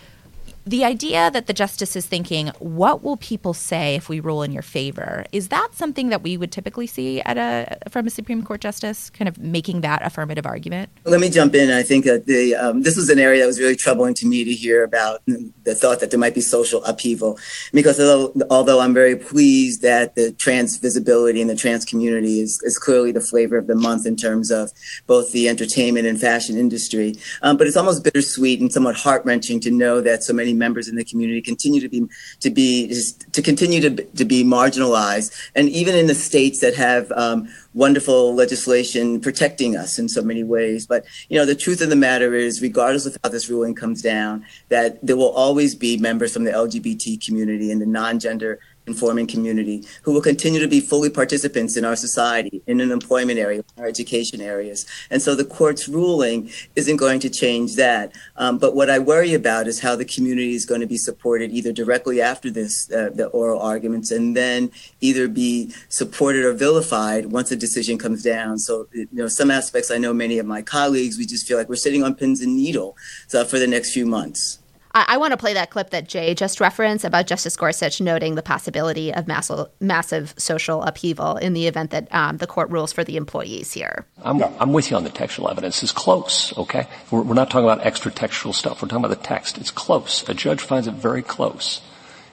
the 0.66 0.84
idea 0.84 1.30
that 1.30 1.46
the 1.46 1.52
justice 1.52 1.94
is 1.94 2.06
thinking, 2.06 2.48
what 2.58 3.04
will 3.04 3.16
people 3.16 3.54
say 3.54 3.94
if 3.94 4.08
we 4.08 4.18
rule 4.18 4.42
in 4.42 4.50
your 4.50 4.62
favor? 4.62 5.24
Is 5.30 5.48
that 5.48 5.68
something 5.72 6.08
that 6.08 6.22
we 6.22 6.36
would 6.36 6.50
typically 6.50 6.88
see 6.88 7.20
at 7.20 7.38
a 7.38 7.78
from 7.88 8.08
a 8.08 8.10
Supreme 8.10 8.42
Court 8.42 8.60
justice, 8.60 9.08
kind 9.08 9.28
of 9.28 9.38
making 9.38 9.82
that 9.82 10.04
affirmative 10.04 10.44
argument? 10.44 10.90
Let 11.04 11.20
me 11.20 11.30
jump 11.30 11.54
in. 11.54 11.70
I 11.70 11.84
think 11.84 12.04
that 12.04 12.26
the 12.26 12.56
um, 12.56 12.82
this 12.82 12.96
was 12.96 13.08
an 13.10 13.20
area 13.20 13.40
that 13.40 13.46
was 13.46 13.60
really 13.60 13.76
troubling 13.76 14.14
to 14.14 14.26
me 14.26 14.42
to 14.42 14.52
hear 14.52 14.82
about 14.82 15.22
the 15.26 15.74
thought 15.74 16.00
that 16.00 16.10
there 16.10 16.18
might 16.18 16.34
be 16.34 16.40
social 16.40 16.84
upheaval, 16.84 17.38
because 17.72 18.00
although, 18.00 18.34
although 18.50 18.80
I'm 18.80 18.92
very 18.92 19.14
pleased 19.14 19.82
that 19.82 20.16
the 20.16 20.32
trans 20.32 20.78
visibility 20.78 21.40
in 21.40 21.46
the 21.46 21.56
trans 21.56 21.84
community 21.84 22.40
is 22.40 22.60
is 22.64 22.76
clearly 22.76 23.12
the 23.12 23.20
flavor 23.20 23.56
of 23.56 23.68
the 23.68 23.76
month 23.76 24.04
in 24.04 24.16
terms 24.16 24.50
of 24.50 24.72
both 25.06 25.30
the 25.30 25.48
entertainment 25.48 26.08
and 26.08 26.20
fashion 26.20 26.58
industry, 26.58 27.14
um, 27.42 27.56
but 27.56 27.68
it's 27.68 27.76
almost 27.76 28.02
bittersweet 28.02 28.60
and 28.60 28.72
somewhat 28.72 28.96
heart 28.96 29.24
wrenching 29.24 29.60
to 29.60 29.70
know 29.70 30.00
that 30.00 30.24
so 30.24 30.32
many 30.32 30.55
members 30.58 30.88
in 30.88 30.96
the 30.96 31.04
community 31.04 31.40
continue 31.40 31.80
to 31.80 31.88
be 31.88 32.06
to 32.40 32.50
be 32.50 32.94
to 33.32 33.42
continue 33.42 33.80
to, 33.80 33.90
to 33.90 34.24
be 34.24 34.44
marginalized, 34.44 35.32
and 35.54 35.68
even 35.68 35.94
in 35.94 36.06
the 36.06 36.14
states 36.14 36.60
that 36.60 36.74
have 36.74 37.10
um, 37.12 37.48
wonderful 37.74 38.34
legislation 38.34 39.20
protecting 39.20 39.76
us 39.76 39.98
in 39.98 40.08
so 40.08 40.22
many 40.22 40.42
ways. 40.42 40.86
But 40.86 41.04
you 41.28 41.38
know, 41.38 41.46
the 41.46 41.54
truth 41.54 41.80
of 41.80 41.90
the 41.90 41.96
matter 41.96 42.34
is, 42.34 42.62
regardless 42.62 43.06
of 43.06 43.16
how 43.22 43.30
this 43.30 43.48
ruling 43.48 43.74
comes 43.74 44.02
down, 44.02 44.44
that 44.68 45.04
there 45.04 45.16
will 45.16 45.32
always 45.32 45.74
be 45.74 45.96
members 45.98 46.32
from 46.32 46.44
the 46.44 46.52
LGBT 46.52 47.24
community 47.24 47.70
and 47.70 47.80
the 47.80 47.86
non-gender 47.86 48.58
informing 48.86 49.26
community 49.26 49.84
who 50.02 50.12
will 50.12 50.20
continue 50.20 50.60
to 50.60 50.68
be 50.68 50.80
fully 50.80 51.10
participants 51.10 51.76
in 51.76 51.84
our 51.84 51.96
society, 51.96 52.62
in 52.66 52.80
an 52.80 52.90
employment 52.90 53.38
area, 53.38 53.64
our 53.78 53.86
education 53.86 54.40
areas. 54.40 54.86
And 55.10 55.20
so 55.20 55.34
the 55.34 55.44
court's 55.44 55.88
ruling 55.88 56.50
isn't 56.76 56.96
going 56.96 57.20
to 57.20 57.30
change 57.30 57.76
that. 57.76 58.12
Um, 58.36 58.58
but 58.58 58.74
what 58.74 58.90
I 58.90 58.98
worry 58.98 59.34
about 59.34 59.66
is 59.66 59.80
how 59.80 59.96
the 59.96 60.04
community 60.04 60.54
is 60.54 60.64
going 60.64 60.80
to 60.80 60.86
be 60.86 60.96
supported 60.96 61.50
either 61.50 61.72
directly 61.72 62.20
after 62.20 62.50
this, 62.50 62.90
uh, 62.90 63.10
the 63.12 63.26
oral 63.28 63.60
arguments, 63.60 64.10
and 64.10 64.36
then 64.36 64.70
either 65.00 65.28
be 65.28 65.72
supported 65.88 66.44
or 66.44 66.52
vilified 66.52 67.26
once 67.26 67.50
a 67.50 67.56
decision 67.56 67.98
comes 67.98 68.22
down. 68.22 68.58
So, 68.58 68.88
you 68.92 69.08
know, 69.12 69.28
some 69.28 69.50
aspects 69.50 69.90
I 69.90 69.98
know 69.98 70.12
many 70.12 70.38
of 70.38 70.46
my 70.46 70.62
colleagues, 70.62 71.18
we 71.18 71.26
just 71.26 71.46
feel 71.46 71.58
like 71.58 71.68
we're 71.68 71.76
sitting 71.76 72.02
on 72.02 72.14
pins 72.14 72.40
and 72.40 72.56
needles 72.56 72.96
uh, 73.34 73.44
for 73.44 73.58
the 73.58 73.66
next 73.66 73.92
few 73.92 74.06
months. 74.06 74.58
I, 74.96 75.04
I 75.08 75.16
want 75.18 75.32
to 75.32 75.36
play 75.36 75.52
that 75.52 75.68
clip 75.68 75.90
that 75.90 76.08
Jay 76.08 76.34
just 76.34 76.58
referenced 76.58 77.04
about 77.04 77.26
Justice 77.26 77.54
Gorsuch 77.54 78.00
noting 78.00 78.34
the 78.34 78.42
possibility 78.42 79.12
of 79.12 79.28
massive, 79.28 79.68
massive 79.78 80.32
social 80.38 80.82
upheaval 80.82 81.36
in 81.36 81.52
the 81.52 81.66
event 81.66 81.90
that 81.90 82.12
um, 82.14 82.38
the 82.38 82.46
court 82.46 82.70
rules 82.70 82.94
for 82.94 83.04
the 83.04 83.18
employees 83.18 83.74
here. 83.74 84.06
I'm, 84.22 84.42
I'm 84.42 84.72
with 84.72 84.90
you 84.90 84.96
on 84.96 85.04
the 85.04 85.10
textual 85.10 85.50
evidence. 85.50 85.82
It's 85.82 85.92
close, 85.92 86.56
okay? 86.56 86.88
We're, 87.10 87.20
we're 87.20 87.34
not 87.34 87.50
talking 87.50 87.68
about 87.68 87.84
extra 87.84 88.10
textual 88.10 88.54
stuff. 88.54 88.80
We're 88.80 88.88
talking 88.88 89.04
about 89.04 89.18
the 89.18 89.22
text. 89.22 89.58
It's 89.58 89.70
close. 89.70 90.26
A 90.30 90.34
judge 90.34 90.62
finds 90.62 90.86
it 90.86 90.94
very 90.94 91.22
close. 91.22 91.82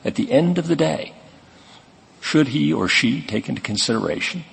At 0.05 0.15
the 0.15 0.31
end 0.31 0.57
of 0.57 0.69
the 0.69 0.77
day, 0.77 1.13
should 2.21 2.49
he 2.49 2.71
or 2.71 2.87
she 2.87 3.21
take 3.21 3.49
into 3.49 3.61
consideration 3.61 4.45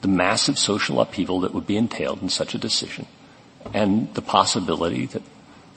the 0.00 0.08
massive 0.08 0.58
social 0.58 1.02
upheaval 1.02 1.40
that 1.40 1.52
would 1.52 1.66
be 1.66 1.76
entailed 1.76 2.22
in 2.22 2.30
such 2.30 2.54
a 2.54 2.58
decision 2.58 3.06
and 3.74 4.12
the 4.14 4.22
possibility 4.22 5.06
that 5.06 5.22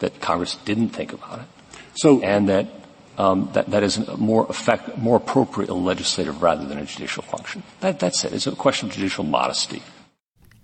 that 0.06 0.22
Congress 0.22 0.56
didn't 0.66 0.90
think 0.90 1.14
about 1.14 1.40
it. 1.40 1.46
So, 1.96 2.22
and 2.22 2.48
that 2.50 2.68
um, 3.18 3.50
that, 3.54 3.70
that 3.72 3.84
is 3.84 3.96
more 4.18 4.46
effect, 4.50 4.98
more 4.98 5.18
appropriate 5.18 5.72
legislative 5.72 6.42
rather 6.42 6.66
than 6.66 6.78
a 6.78 6.86
judicial 6.86 7.24
function. 7.24 7.64
That, 7.80 8.00
that's 8.00 8.26
it. 8.26 8.34
It's 8.34 8.48
a 8.48 8.52
question 8.52 8.90
of 8.90 8.96
judicial 8.96 9.24
modesty. 9.24 9.82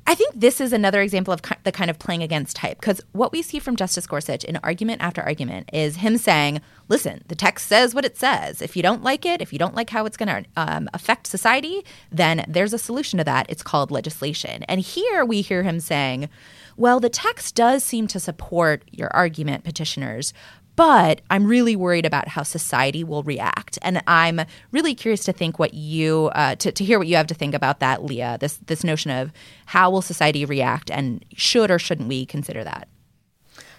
I 0.08 0.15
think 0.15 0.34
this 0.36 0.60
is 0.60 0.73
another 0.73 1.01
example 1.01 1.34
of 1.34 1.41
the 1.63 1.71
kind 1.71 1.89
of 1.89 1.97
playing 1.97 2.23
against 2.23 2.58
type 2.58 2.82
because 2.82 2.99
what 3.13 3.32
we 3.32 3.41
see 3.41 3.60
from 3.60 3.77
Justice 3.77 4.06
Gorsuch 4.08 4.43
in 4.43 4.58
argument 4.58 5.01
after 5.01 5.21
argument 5.21 5.69
is 5.71 5.95
him 5.97 6.17
saying, 6.17 6.60
listen, 6.89 7.23
the 7.27 7.36
text 7.36 7.67
says 7.67 7.95
what 7.95 8.04
it 8.04 8.17
says. 8.17 8.62
If 8.62 8.75
you 8.75 8.84
don't 8.84 9.04
like 9.04 9.25
it, 9.25 9.41
if 9.41 9.54
you 9.54 9.60
don't 9.60 9.75
like 9.75 9.89
how 9.89 10.06
it's 10.06 10.17
going 10.17 10.43
to 10.43 10.49
um, 10.58 10.89
affect 10.93 11.27
society, 11.27 11.86
then 12.12 12.43
there's 12.47 12.73
a 12.73 12.80
solution 12.80 13.19
to 13.19 13.23
that. 13.23 13.45
It's 13.47 13.63
called 13.63 13.89
legislation. 13.89 14.63
And 14.63 14.82
here 14.82 15.23
we 15.23 15.41
hear 15.41 15.63
him 15.63 15.80
saying, 15.80 16.27
well, 16.78 17.00
the 17.00 17.10
text 17.10 17.56
does 17.56 17.84
seem 17.84 18.08
to 18.08 18.20
support 18.20 18.84
your 18.92 19.10
argument, 19.16 19.64
petitioners, 19.64 20.34
but 20.76 21.22
I'm 21.30 21.46
really 21.46 21.76
worried 21.76 22.06
about 22.06 22.30
how 22.30 22.44
society 22.44 23.04
will 23.04 23.24
react, 23.24 23.78
and 23.82 24.02
I'm 24.08 24.42
really 24.72 24.96
curious 24.96 25.24
to 25.26 25.34
think 25.34 25.60
what 25.60 25.74
you 25.74 26.32
uh, 26.34 26.56
to, 26.56 26.72
to 26.72 26.84
hear 26.84 26.98
what 26.98 27.08
you 27.08 27.16
have 27.18 27.28
to 27.28 27.34
think 27.34 27.54
about 27.54 27.80
that, 27.82 28.04
Leah. 28.04 28.38
This 28.40 28.58
this 28.66 28.84
notion 28.84 29.12
of 29.12 29.32
how 29.66 29.92
will 29.92 30.02
society 30.02 30.46
react, 30.46 30.90
and 30.90 31.24
should 31.36 31.70
or 31.70 31.78
shouldn't 31.78 32.08
we 32.08 32.26
consider 32.26 32.64
that? 32.64 32.88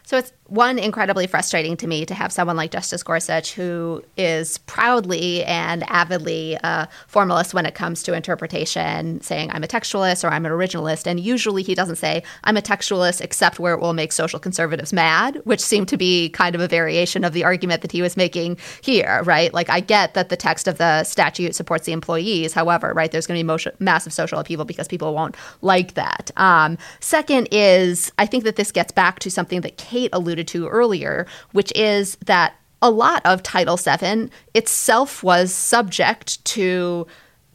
So 0.04 0.18
it's 0.18 0.32
one 0.52 0.78
incredibly 0.78 1.26
frustrating 1.26 1.78
to 1.78 1.86
me 1.86 2.04
to 2.04 2.12
have 2.12 2.30
someone 2.30 2.56
like 2.56 2.70
Justice 2.70 3.02
Gorsuch, 3.02 3.54
who 3.54 4.04
is 4.18 4.58
proudly 4.58 5.42
and 5.44 5.82
avidly 5.88 6.58
a 6.62 6.86
formalist 7.06 7.54
when 7.54 7.64
it 7.64 7.74
comes 7.74 8.02
to 8.02 8.12
interpretation, 8.12 9.18
saying, 9.22 9.50
I'm 9.50 9.64
a 9.64 9.66
textualist 9.66 10.24
or 10.24 10.28
I'm 10.28 10.44
an 10.44 10.52
originalist. 10.52 11.06
And 11.06 11.18
usually 11.18 11.62
he 11.62 11.74
doesn't 11.74 11.96
say, 11.96 12.22
I'm 12.44 12.58
a 12.58 12.60
textualist, 12.60 13.22
except 13.22 13.60
where 13.60 13.72
it 13.72 13.80
will 13.80 13.94
make 13.94 14.12
social 14.12 14.38
conservatives 14.38 14.92
mad, 14.92 15.40
which 15.44 15.60
seemed 15.60 15.88
to 15.88 15.96
be 15.96 16.28
kind 16.28 16.54
of 16.54 16.60
a 16.60 16.68
variation 16.68 17.24
of 17.24 17.32
the 17.32 17.44
argument 17.44 17.80
that 17.80 17.92
he 17.92 18.02
was 18.02 18.14
making 18.14 18.58
here, 18.82 19.22
right? 19.24 19.54
Like, 19.54 19.70
I 19.70 19.80
get 19.80 20.12
that 20.12 20.28
the 20.28 20.36
text 20.36 20.68
of 20.68 20.76
the 20.76 21.04
statute 21.04 21.54
supports 21.54 21.86
the 21.86 21.92
employees. 21.92 22.52
However, 22.52 22.92
right, 22.92 23.10
there's 23.10 23.26
going 23.26 23.38
to 23.38 23.42
be 23.42 23.46
motion, 23.46 23.72
massive 23.78 24.12
social 24.12 24.38
upheaval 24.38 24.66
because 24.66 24.86
people 24.86 25.14
won't 25.14 25.34
like 25.62 25.94
that. 25.94 26.30
Um, 26.36 26.76
second 27.00 27.48
is, 27.50 28.12
I 28.18 28.26
think 28.26 28.44
that 28.44 28.56
this 28.56 28.70
gets 28.70 28.92
back 28.92 29.18
to 29.20 29.30
something 29.30 29.62
that 29.62 29.78
Kate 29.78 30.10
alluded 30.12 30.41
alluded 30.42 30.48
to 30.48 30.68
earlier, 30.68 31.26
which 31.52 31.72
is 31.74 32.16
that 32.26 32.54
a 32.80 32.90
lot 32.90 33.22
of 33.24 33.42
Title 33.42 33.76
VII 33.76 34.28
itself 34.54 35.22
was 35.22 35.54
subject 35.54 36.44
to 36.44 37.06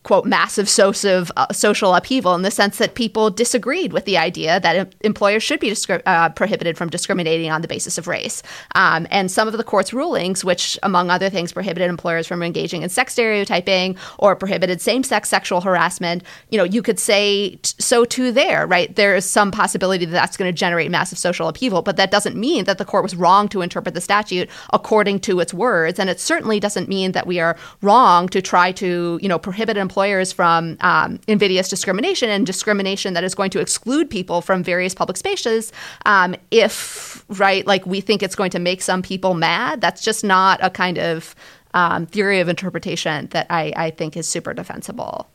quote 0.08 0.26
massive 0.26 0.70
social, 0.70 1.26
uh, 1.36 1.52
social 1.52 1.94
upheaval 1.94 2.34
in 2.34 2.42
the 2.42 2.50
sense 2.50 2.78
that 2.78 2.96
people 2.96 3.30
disagreed 3.30 3.92
with 3.92 4.06
the 4.06 4.18
idea 4.18 4.58
that 4.62 4.96
employers 5.02 5.44
should 5.44 5.60
be 5.60 5.70
discri- 5.70 6.02
uh, 6.06 6.30
prohibited 6.30 6.78
from 6.78 6.90
discriminating 6.90 7.52
on 7.52 7.62
the 7.62 7.68
basis 7.68 7.98
of 7.98 8.08
race. 8.08 8.42
Um, 8.76 9.06
and 9.12 9.30
some 9.30 9.50
of 9.50 9.58
the 9.58 9.66
court's 9.66 9.92
rulings, 9.92 10.46
which 10.46 10.80
among 10.82 11.12
other 11.12 11.30
things 11.30 11.52
prohibited 11.52 11.90
employers 11.90 12.26
from 12.26 12.42
engaging 12.42 12.84
in 12.84 12.90
sex 12.90 13.12
stereotyping 13.12 13.98
or 14.18 14.34
prohibited 14.34 14.80
same-sex 14.80 15.28
sexual 15.28 15.60
harassment, 15.60 16.24
you 16.52 16.58
know, 16.58 16.64
you 16.64 16.82
could 16.82 17.00
say 17.00 17.56
t- 17.56 17.74
so 17.78 18.06
too 18.06 18.32
there, 18.32 18.66
right? 18.66 18.96
There 18.96 19.14
is 19.14 19.30
some 19.30 19.52
possibility 19.52 20.06
that 20.06 20.14
that's 20.14 20.38
going 20.38 20.48
to 20.48 20.58
generate 20.58 20.90
massive 20.90 21.18
social 21.18 21.50
upheaval, 21.50 21.82
but 21.82 21.98
that 21.98 22.12
doesn't 22.12 22.38
mean 22.38 22.64
that 22.64 22.78
the 22.78 22.86
court 22.86 23.04
was 23.04 23.14
wrong 23.14 23.50
to 23.50 23.62
interpret 23.62 23.94
the 23.94 24.00
statute 24.00 24.50
according 24.72 25.20
to 25.28 25.42
its 25.42 25.54
words, 25.54 26.00
and 26.00 26.10
it 26.10 26.22
certainly 26.22 26.62
doesn't 26.62 26.88
mean 26.88 27.12
that 27.12 27.28
we 27.28 27.42
are 27.42 27.58
wrong 27.82 28.30
to 28.30 28.42
try 28.42 28.72
to, 28.72 29.20
you 29.22 29.28
know, 29.28 29.38
prohibit 29.38 29.76
employers 29.76 29.97
employers 29.98 30.32
from 30.32 30.78
um, 30.82 31.20
invidious 31.28 31.70
discrimination 31.70 32.30
and 32.30 32.46
discrimination 32.46 33.16
that 33.16 33.24
is 33.24 33.34
going 33.34 33.50
to 33.50 33.60
exclude 33.60 34.08
people 34.08 34.42
from 34.42 34.62
various 34.62 34.94
public 34.94 35.18
spaces 35.18 35.74
um, 36.06 36.36
if 36.52 37.26
right 37.30 37.66
like 37.66 37.84
we 37.88 38.00
think 38.00 38.22
it's 38.22 38.36
going 38.36 38.52
to 38.52 38.60
make 38.60 38.84
some 38.84 39.02
people 39.02 39.34
mad 39.34 39.82
that's 39.82 40.04
just 40.04 40.24
not 40.24 40.60
a 40.62 40.70
kind 40.70 41.00
of 41.00 41.34
um, 41.74 42.06
theory 42.06 42.40
of 42.40 42.48
interpretation 42.48 43.26
that 43.32 43.48
I, 43.50 43.74
I 43.76 43.90
think 43.90 44.16
is 44.16 44.28
super 44.28 44.54
defensible 44.54 45.28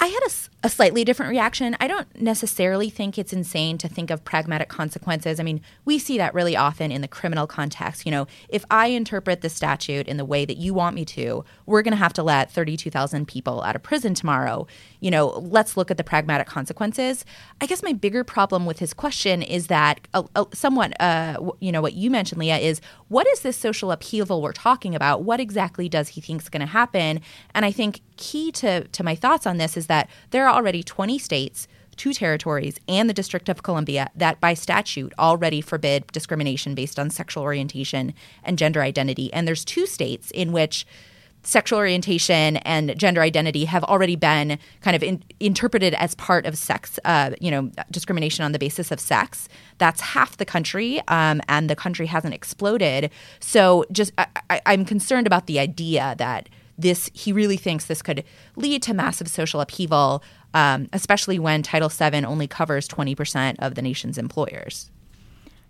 I 0.00 0.06
had 0.06 0.20
a, 0.22 0.66
a, 0.66 0.70
slightly 0.70 1.04
different 1.04 1.30
reaction. 1.30 1.76
I 1.80 1.88
don't 1.88 2.06
necessarily 2.20 2.88
think 2.88 3.18
it's 3.18 3.32
insane 3.32 3.78
to 3.78 3.88
think 3.88 4.10
of 4.10 4.24
pragmatic 4.24 4.68
consequences. 4.68 5.40
I 5.40 5.42
mean, 5.42 5.60
we 5.84 5.98
see 5.98 6.18
that 6.18 6.34
really 6.34 6.56
often 6.56 6.92
in 6.92 7.00
the 7.00 7.08
criminal 7.08 7.48
context. 7.48 8.06
You 8.06 8.12
know, 8.12 8.26
if 8.48 8.64
I 8.70 8.88
interpret 8.88 9.40
the 9.40 9.48
statute 9.48 10.06
in 10.06 10.16
the 10.16 10.24
way 10.24 10.44
that 10.44 10.56
you 10.56 10.72
want 10.72 10.94
me 10.94 11.04
to, 11.06 11.44
we're 11.66 11.82
going 11.82 11.92
to 11.92 11.98
have 11.98 12.12
to 12.14 12.22
let 12.22 12.52
32,000 12.52 13.26
people 13.26 13.62
out 13.62 13.74
of 13.74 13.82
prison 13.82 14.14
tomorrow. 14.14 14.68
You 15.00 15.10
know, 15.10 15.28
let's 15.38 15.76
look 15.76 15.90
at 15.90 15.96
the 15.96 16.04
pragmatic 16.04 16.46
consequences. 16.46 17.24
I 17.60 17.66
guess 17.66 17.82
my 17.82 17.92
bigger 17.92 18.24
problem 18.24 18.66
with 18.66 18.78
his 18.78 18.92
question 18.92 19.42
is 19.42 19.68
that 19.68 20.00
uh, 20.14 20.24
uh, 20.34 20.44
somewhat, 20.52 21.00
uh, 21.00 21.38
you 21.60 21.70
know, 21.70 21.80
what 21.80 21.94
you 21.94 22.10
mentioned, 22.10 22.40
Leah, 22.40 22.58
is 22.58 22.80
what 23.08 23.26
is 23.28 23.40
this 23.40 23.56
social 23.56 23.92
upheaval 23.92 24.42
we're 24.42 24.52
talking 24.52 24.94
about? 24.94 25.22
What 25.22 25.40
exactly 25.40 25.88
does 25.88 26.08
he 26.08 26.20
think 26.20 26.42
is 26.42 26.48
going 26.48 26.60
to 26.60 26.66
happen? 26.66 27.20
And 27.54 27.64
I 27.64 27.70
think 27.70 28.00
key 28.16 28.50
to, 28.52 28.84
to 28.88 29.04
my 29.04 29.14
thoughts 29.14 29.46
on 29.46 29.58
this 29.58 29.76
is 29.76 29.86
that 29.86 30.08
there 30.30 30.46
are 30.46 30.54
already 30.54 30.82
20 30.82 31.18
states, 31.18 31.68
two 31.96 32.12
territories, 32.12 32.78
and 32.88 33.08
the 33.08 33.14
District 33.14 33.48
of 33.48 33.62
Columbia 33.62 34.10
that 34.16 34.40
by 34.40 34.54
statute 34.54 35.12
already 35.18 35.60
forbid 35.60 36.06
discrimination 36.12 36.74
based 36.74 36.98
on 36.98 37.10
sexual 37.10 37.42
orientation 37.42 38.14
and 38.42 38.58
gender 38.58 38.82
identity. 38.82 39.32
And 39.32 39.46
there's 39.46 39.64
two 39.64 39.86
states 39.86 40.30
in 40.30 40.52
which 40.52 40.86
sexual 41.48 41.78
orientation 41.78 42.58
and 42.58 42.96
gender 42.98 43.22
identity 43.22 43.64
have 43.64 43.82
already 43.84 44.16
been 44.16 44.58
kind 44.82 44.94
of 44.94 45.02
in, 45.02 45.22
interpreted 45.40 45.94
as 45.94 46.14
part 46.16 46.44
of 46.44 46.58
sex, 46.58 46.98
uh, 47.06 47.30
you 47.40 47.50
know, 47.50 47.70
discrimination 47.90 48.44
on 48.44 48.52
the 48.52 48.58
basis 48.58 48.90
of 48.90 49.00
sex. 49.00 49.48
That's 49.78 50.02
half 50.02 50.36
the 50.36 50.44
country, 50.44 51.00
um, 51.08 51.40
and 51.48 51.70
the 51.70 51.76
country 51.76 52.04
hasn't 52.04 52.34
exploded. 52.34 53.10
So, 53.40 53.86
just 53.90 54.12
I, 54.18 54.60
I'm 54.66 54.84
concerned 54.84 55.26
about 55.26 55.46
the 55.46 55.58
idea 55.58 56.14
that 56.18 56.50
this 56.76 57.10
he 57.14 57.32
really 57.32 57.56
thinks 57.56 57.86
this 57.86 58.02
could 58.02 58.24
lead 58.56 58.82
to 58.82 58.92
massive 58.92 59.28
social 59.28 59.62
upheaval, 59.62 60.22
um, 60.52 60.88
especially 60.92 61.38
when 61.38 61.62
Title 61.62 61.88
VII 61.88 62.26
only 62.26 62.46
covers 62.46 62.86
20% 62.86 63.56
of 63.58 63.74
the 63.74 63.82
nation's 63.82 64.18
employers. 64.18 64.90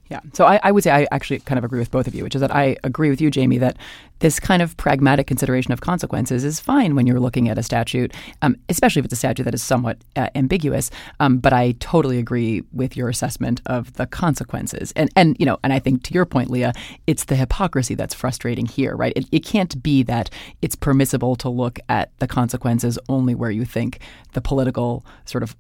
Yeah. 0.09 0.21
So 0.33 0.47
I, 0.47 0.59
I, 0.63 0.73
would 0.73 0.83
say 0.83 0.91
I 0.91 1.07
actually 1.13 1.41
kind 1.41 1.59
of 1.59 1.65
agree 1.65 1.79
with 1.79 1.91
both 1.91 2.07
of 2.07 2.15
you, 2.15 2.25
which 2.25 2.35
is 2.35 2.41
that 2.41 2.55
I 2.55 2.77
agree 2.83 3.11
with 3.11 3.21
you, 3.21 3.31
Jamie, 3.31 3.59
that 3.59 3.77
this 4.21 4.41
kind 4.41 4.63
of 4.63 4.77
pragmatic 4.79 5.27
consideration 5.27 5.73
of 5.73 5.83
consequences 5.83 6.45
is 6.45 6.59
fine 6.59 6.95
when 6.95 7.07
you're 7.07 7.21
looking 7.21 7.49
at 7.49 7.59
a 7.59 7.63
statute, 7.63 8.15
um, 8.41 8.57
especially 8.69 9.01
if 9.01 9.05
it's 9.05 9.13
a 9.13 9.17
statute 9.17 9.45
that 9.45 9.55
is 9.55 9.63
somewhat 9.63 9.99
uh, 10.17 10.29
ambiguous. 10.35 10.91
Um, 11.21 11.39
but 11.39 11.53
I 11.53 11.73
totally 11.79 12.19
agree 12.19 12.63
with 12.73 12.97
your 12.97 13.11
assessment 13.11 13.61
of 13.67 13.93
the 13.95 14.07
consequences. 14.07 14.93
And, 14.97 15.11
and, 15.15 15.37
you 15.39 15.45
know, 15.45 15.59
and 15.63 15.73
I 15.75 15.79
think 15.79 16.03
to 16.05 16.15
your 16.15 16.25
point, 16.25 16.51
Leah, 16.51 16.73
it's 17.07 17.25
the 17.25 17.37
hypocrisy 17.37 17.95
that's 17.95 18.15
frustrating 18.15 18.67
here, 18.67 18.97
right? 18.97 19.13
It, 19.15 19.27
it 19.31 19.45
can't 19.45 19.81
be 19.83 20.03
that 20.05 20.31
it's 20.63 20.75
permissible 20.75 21.37
to 21.37 21.51
look 21.51 21.79
at 21.89 22.11
the 22.19 22.27
consequences 22.27 22.99
only 23.11 23.35
where 23.35 23.51
you 23.51 23.67
think 23.67 24.01
the 24.33 24.41
political 24.41 25.05
sort 25.27 25.43
of 25.43 25.55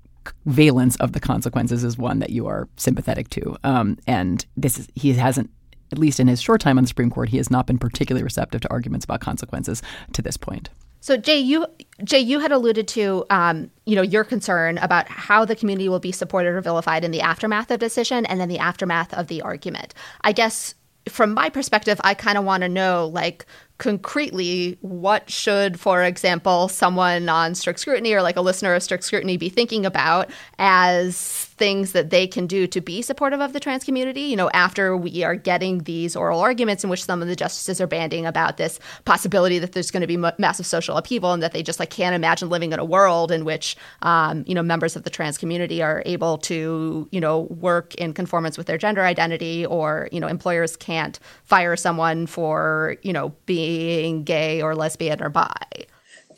valence 0.46 0.96
of 0.96 1.12
the 1.12 1.20
consequences 1.20 1.84
is 1.84 1.98
one 1.98 2.18
that 2.18 2.30
you 2.30 2.46
are 2.46 2.68
sympathetic 2.76 3.28
to. 3.30 3.56
Um, 3.64 3.98
and 4.06 4.44
this 4.56 4.78
is, 4.78 4.88
he 4.94 5.12
hasn't, 5.14 5.50
at 5.92 5.98
least 5.98 6.20
in 6.20 6.28
his 6.28 6.40
short 6.40 6.60
time 6.60 6.78
on 6.78 6.84
the 6.84 6.88
Supreme 6.88 7.10
Court, 7.10 7.28
he 7.28 7.38
has 7.38 7.50
not 7.50 7.66
been 7.66 7.78
particularly 7.78 8.24
receptive 8.24 8.60
to 8.62 8.70
arguments 8.70 9.04
about 9.04 9.20
consequences 9.20 9.82
to 10.12 10.22
this 10.22 10.36
point. 10.36 10.68
So 11.00 11.16
Jay, 11.16 11.38
you 11.38 11.66
Jay, 12.02 12.18
you 12.18 12.40
had 12.40 12.52
alluded 12.52 12.88
to 12.88 13.24
um, 13.30 13.70
you 13.86 13.94
know 13.94 14.02
your 14.02 14.24
concern 14.24 14.78
about 14.78 15.08
how 15.08 15.44
the 15.44 15.54
community 15.54 15.88
will 15.88 16.00
be 16.00 16.12
supported 16.12 16.50
or 16.50 16.60
vilified 16.60 17.04
in 17.04 17.12
the 17.12 17.20
aftermath 17.20 17.70
of 17.70 17.78
decision 17.78 18.26
and 18.26 18.40
then 18.40 18.48
the 18.48 18.58
aftermath 18.58 19.14
of 19.14 19.28
the 19.28 19.40
argument. 19.42 19.94
I 20.22 20.32
guess 20.32 20.74
from 21.08 21.34
my 21.34 21.50
perspective, 21.50 22.00
I 22.04 22.14
kind 22.14 22.36
of 22.36 22.44
want 22.44 22.62
to 22.62 22.68
know 22.68 23.06
like 23.06 23.46
concretely 23.78 24.76
what 24.80 25.30
should 25.30 25.78
for 25.78 26.02
example 26.02 26.68
someone 26.68 27.28
on 27.28 27.54
strict 27.54 27.78
scrutiny 27.78 28.12
or 28.12 28.22
like 28.22 28.36
a 28.36 28.40
listener 28.40 28.74
of 28.74 28.82
strict 28.82 29.04
scrutiny 29.04 29.36
be 29.36 29.48
thinking 29.48 29.86
about 29.86 30.28
as 30.58 31.47
things 31.58 31.92
that 31.92 32.10
they 32.10 32.26
can 32.26 32.46
do 32.46 32.66
to 32.66 32.80
be 32.80 33.02
supportive 33.02 33.40
of 33.40 33.52
the 33.52 33.60
trans 33.60 33.84
community 33.84 34.22
you 34.22 34.36
know 34.36 34.50
after 34.50 34.96
we 34.96 35.22
are 35.24 35.34
getting 35.34 35.78
these 35.80 36.16
oral 36.16 36.40
arguments 36.40 36.84
in 36.84 36.90
which 36.90 37.04
some 37.04 37.20
of 37.20 37.28
the 37.28 37.36
justices 37.36 37.80
are 37.80 37.86
banding 37.86 38.24
about 38.24 38.56
this 38.56 38.78
possibility 39.04 39.58
that 39.58 39.72
there's 39.72 39.90
going 39.90 40.00
to 40.00 40.06
be 40.06 40.16
massive 40.38 40.66
social 40.66 40.96
upheaval 40.96 41.32
and 41.32 41.42
that 41.42 41.52
they 41.52 41.62
just 41.62 41.78
like 41.78 41.90
can't 41.90 42.14
imagine 42.14 42.48
living 42.48 42.72
in 42.72 42.78
a 42.78 42.84
world 42.84 43.30
in 43.32 43.44
which 43.44 43.76
um, 44.02 44.44
you 44.46 44.54
know 44.54 44.62
members 44.62 44.96
of 44.96 45.02
the 45.02 45.10
trans 45.10 45.36
community 45.36 45.82
are 45.82 46.02
able 46.06 46.38
to 46.38 47.08
you 47.10 47.20
know 47.20 47.40
work 47.40 47.94
in 47.96 48.12
conformance 48.12 48.56
with 48.56 48.66
their 48.66 48.78
gender 48.78 49.02
identity 49.02 49.66
or 49.66 50.08
you 50.12 50.20
know 50.20 50.28
employers 50.28 50.76
can't 50.76 51.18
fire 51.44 51.76
someone 51.76 52.26
for 52.26 52.96
you 53.02 53.12
know 53.12 53.34
being 53.46 54.24
gay 54.24 54.62
or 54.62 54.74
lesbian 54.74 55.22
or 55.22 55.28
bi. 55.28 55.52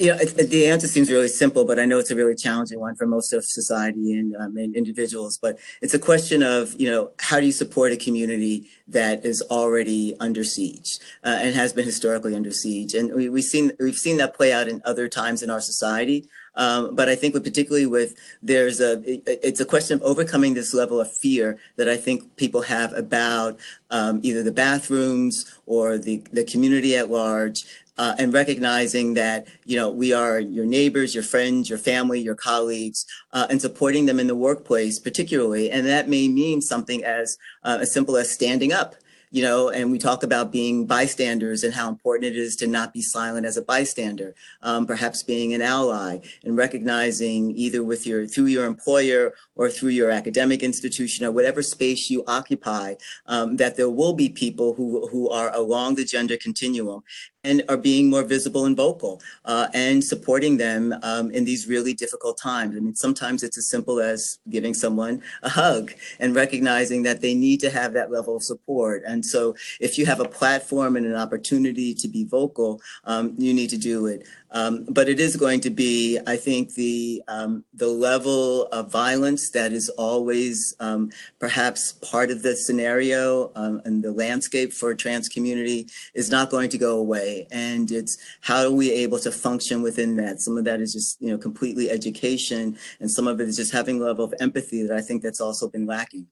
You 0.01 0.07
know, 0.07 0.17
the 0.17 0.67
answer 0.67 0.89
seems 0.89 1.11
really 1.11 1.29
simple, 1.29 1.67
but 1.67 1.79
I 1.79 1.85
know 1.85 1.99
it's 1.99 2.11
a 2.11 2.17
really 2.17 2.35
challenging 2.35 2.81
one 2.81 2.95
for 2.95 3.07
most 3.07 3.35
of 3.35 3.45
society 3.45 4.15
and, 4.15 4.35
um, 4.37 4.57
and, 4.57 4.75
individuals. 4.75 5.37
But 5.37 5.59
it's 5.83 5.93
a 5.93 5.99
question 5.99 6.43
of, 6.43 6.75
you 6.81 6.91
know, 6.91 7.11
how 7.19 7.39
do 7.39 7.45
you 7.45 7.53
support 7.53 7.93
a 7.93 7.99
community 7.99 8.71
that 8.89 9.27
is 9.27 9.43
already 9.51 10.17
under 10.19 10.43
siege 10.43 10.99
uh, 11.23 11.39
and 11.41 11.55
has 11.55 11.75
been 11.75 11.85
historically 11.85 12.35
under 12.35 12.51
siege? 12.51 12.95
And 12.95 13.13
we, 13.15 13.29
we've 13.29 13.45
seen 13.45 13.73
we've 13.79 13.95
seen 13.95 14.17
that 14.17 14.35
play 14.35 14.55
out 14.55 14.69
in 14.69 14.81
other 14.87 15.07
times 15.07 15.43
in 15.43 15.51
our 15.51 15.61
society. 15.61 16.27
Um, 16.57 16.95
but 16.95 17.09
I 17.09 17.15
think 17.15 17.35
with, 17.35 17.45
particularly 17.45 17.87
with 17.87 18.15
there's 18.43 18.81
a 18.81 19.01
it, 19.09 19.23
it's 19.27 19.61
a 19.61 19.65
question 19.65 19.97
of 19.97 20.03
overcoming 20.03 20.55
this 20.55 20.75
level 20.75 21.01
of 21.01 21.13
fear 21.13 21.59
that 21.77 21.89
I 21.89 21.97
think 21.97 22.37
people 22.37 22.63
have 22.63 22.93
about 22.95 23.59
um, 23.91 24.21
either 24.23 24.43
the 24.43 24.53
bathrooms 24.53 25.59
or 25.67 25.99
the 25.99 26.23
the 26.33 26.45
community 26.45 26.97
at 26.97 27.11
large 27.11 27.65
uh, 28.01 28.15
and 28.19 28.33
recognizing 28.33 29.13
that 29.13 29.47
you 29.67 29.77
know 29.77 29.91
we 29.91 30.11
are 30.15 30.41
your 30.41 30.65
neighbors, 30.65 31.15
your 31.15 31.23
friends, 31.23 31.69
your 31.69 31.79
family, 31.79 32.19
your 32.19 32.35
colleagues, 32.35 33.05
uh, 33.35 33.47
and 33.51 33.61
supporting 33.61 34.07
them 34.07 34.19
in 34.19 34.27
the 34.27 34.35
workplace, 34.35 34.99
particularly. 34.99 35.71
And 35.71 35.87
that 35.87 36.09
may 36.09 36.27
mean 36.27 36.63
something 36.63 37.05
as 37.05 37.37
uh, 37.63 37.77
as 37.83 37.93
simple 37.93 38.17
as 38.17 38.31
standing 38.31 38.73
up 38.73 38.95
you 39.31 39.43
know, 39.43 39.69
and 39.69 39.91
we 39.93 39.99
talk 39.99 40.23
about 40.23 40.51
being 40.51 40.87
bystanders 40.87 41.63
and 41.63 41.73
how 41.73 41.89
important 41.89 42.25
it 42.25 42.37
is 42.37 42.57
to 42.57 42.67
not 42.67 42.93
be 42.93 43.01
silent 43.01 43.47
as 43.47 43.57
a 43.57 43.63
bystander, 43.63 44.35
um, 44.63 44.87
perhaps 44.87 45.23
being 45.23 45.55
an 45.55 45.63
ally 45.63 46.19
and 46.45 46.57
recognizing 46.57 47.53
either 47.57 47.85
with 47.85 48.07
your 48.07 48.27
through 48.27 48.47
your 48.47 48.67
employer 48.67 49.35
or 49.55 49.71
through 49.71 49.91
your 49.91 50.11
academic 50.11 50.63
institution 50.63 51.25
or 51.25 51.31
whatever 51.31 51.63
space 51.63 52.11
you 52.11 52.25
occupy, 52.27 52.95
um, 53.27 53.57
that 53.57 53.77
there 53.77 53.91
will 53.91 54.15
be 54.15 54.29
people 54.29 54.75
who 54.75 55.07
who 55.09 55.29
are 55.31 55.55
along 55.55 55.95
the 55.95 56.05
gender 56.05 56.37
continuum 56.37 57.03
and 57.45 57.63
are 57.69 57.77
being 57.77 58.11
more 58.11 58.23
visible 58.23 58.67
and 58.67 58.77
vocal 58.77 59.21
uh, 59.47 59.69
and 59.73 60.05
supporting 60.05 60.57
them 60.57 60.95
um, 61.03 61.31
in 61.31 61.45
these 61.45 61.67
really 61.67 61.95
difficult 61.95 62.39
times. 62.39 62.77
I 62.77 62.81
mean, 62.81 62.95
sometimes 62.95 63.43
it's 63.43 63.57
as 63.57 63.69
simple 63.69 64.01
as 64.01 64.39
giving 64.51 64.75
someone 64.75 65.23
a 65.43 65.49
hug 65.49 65.93
and 66.19 66.35
recognizing 66.35 67.03
that 67.05 67.21
they 67.21 67.35
need 67.35 67.61
to 67.61 67.71
have 67.71 67.95
that 67.95 68.11
level 68.11 68.37
of 68.37 68.43
support. 68.43 69.03
And 69.07 69.20
so, 69.25 69.55
if 69.81 69.99
you 69.99 70.07
have 70.07 70.21
a 70.21 70.29
platform 70.29 70.97
and 70.97 71.07
an 71.07 71.15
opportunity 71.15 71.95
to 71.95 72.09
be 72.09 72.25
vocal, 72.25 72.81
um, 73.05 73.35
you 73.39 73.55
need 73.55 73.71
to 73.71 73.79
do 73.79 74.07
it. 74.07 74.27
Um, 74.53 74.85
but 74.89 75.09
it 75.09 75.21
is 75.21 75.37
going 75.37 75.61
to 75.61 75.71
be, 75.71 76.19
I 76.27 76.37
think, 76.37 76.75
the 76.75 77.23
um, 77.29 77.65
the 77.75 77.87
level 77.87 78.67
of 78.67 78.91
violence 78.91 79.51
that 79.51 79.73
is 79.73 79.89
always 79.91 80.75
um, 80.81 81.11
perhaps 81.39 81.93
part 81.93 82.31
of 82.31 82.43
the 82.43 82.57
scenario 82.57 83.53
um, 83.55 83.81
and 83.85 84.03
the 84.03 84.13
landscape 84.13 84.73
for 84.73 84.91
a 84.91 84.97
trans 84.97 85.29
community 85.29 85.87
is 86.15 86.31
not 86.31 86.51
going 86.51 86.69
to 86.71 86.79
go 86.79 86.99
away. 86.99 87.47
And 87.53 87.91
it's 87.93 88.19
how 88.41 88.65
are 88.65 88.73
we 88.73 88.91
able 88.91 89.19
to 89.21 89.31
function 89.31 89.83
within 89.83 90.17
that? 90.17 90.41
Some 90.41 90.59
of 90.59 90.65
that 90.65 90.81
is 90.81 90.93
just 90.93 91.21
you 91.21 91.31
know 91.31 91.39
completely 91.39 91.91
education, 91.91 92.77
and 92.99 93.11
some 93.11 93.29
of 93.29 93.41
it 93.41 93.49
is 93.49 93.57
just 93.57 93.73
having 93.73 94.01
a 94.01 94.05
level 94.05 94.25
of 94.25 94.35
empathy 94.41 94.83
that 94.83 94.97
I 94.97 95.01
think 95.01 95.23
that's 95.23 95.41
also 95.41 95.69
been 95.69 95.87
lacking. 95.87 96.27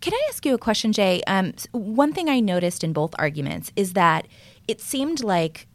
Can 0.00 0.14
I 0.14 0.26
ask 0.28 0.44
you 0.44 0.54
a 0.54 0.58
question, 0.58 0.92
Jay? 0.92 1.22
Um, 1.26 1.54
one 1.72 2.12
thing 2.12 2.28
I 2.28 2.40
noticed 2.40 2.84
in 2.84 2.92
both 2.92 3.14
arguments 3.18 3.72
is 3.76 3.94
that 3.94 4.26
it 4.68 4.80
seemed 4.80 5.22
like 5.22 5.66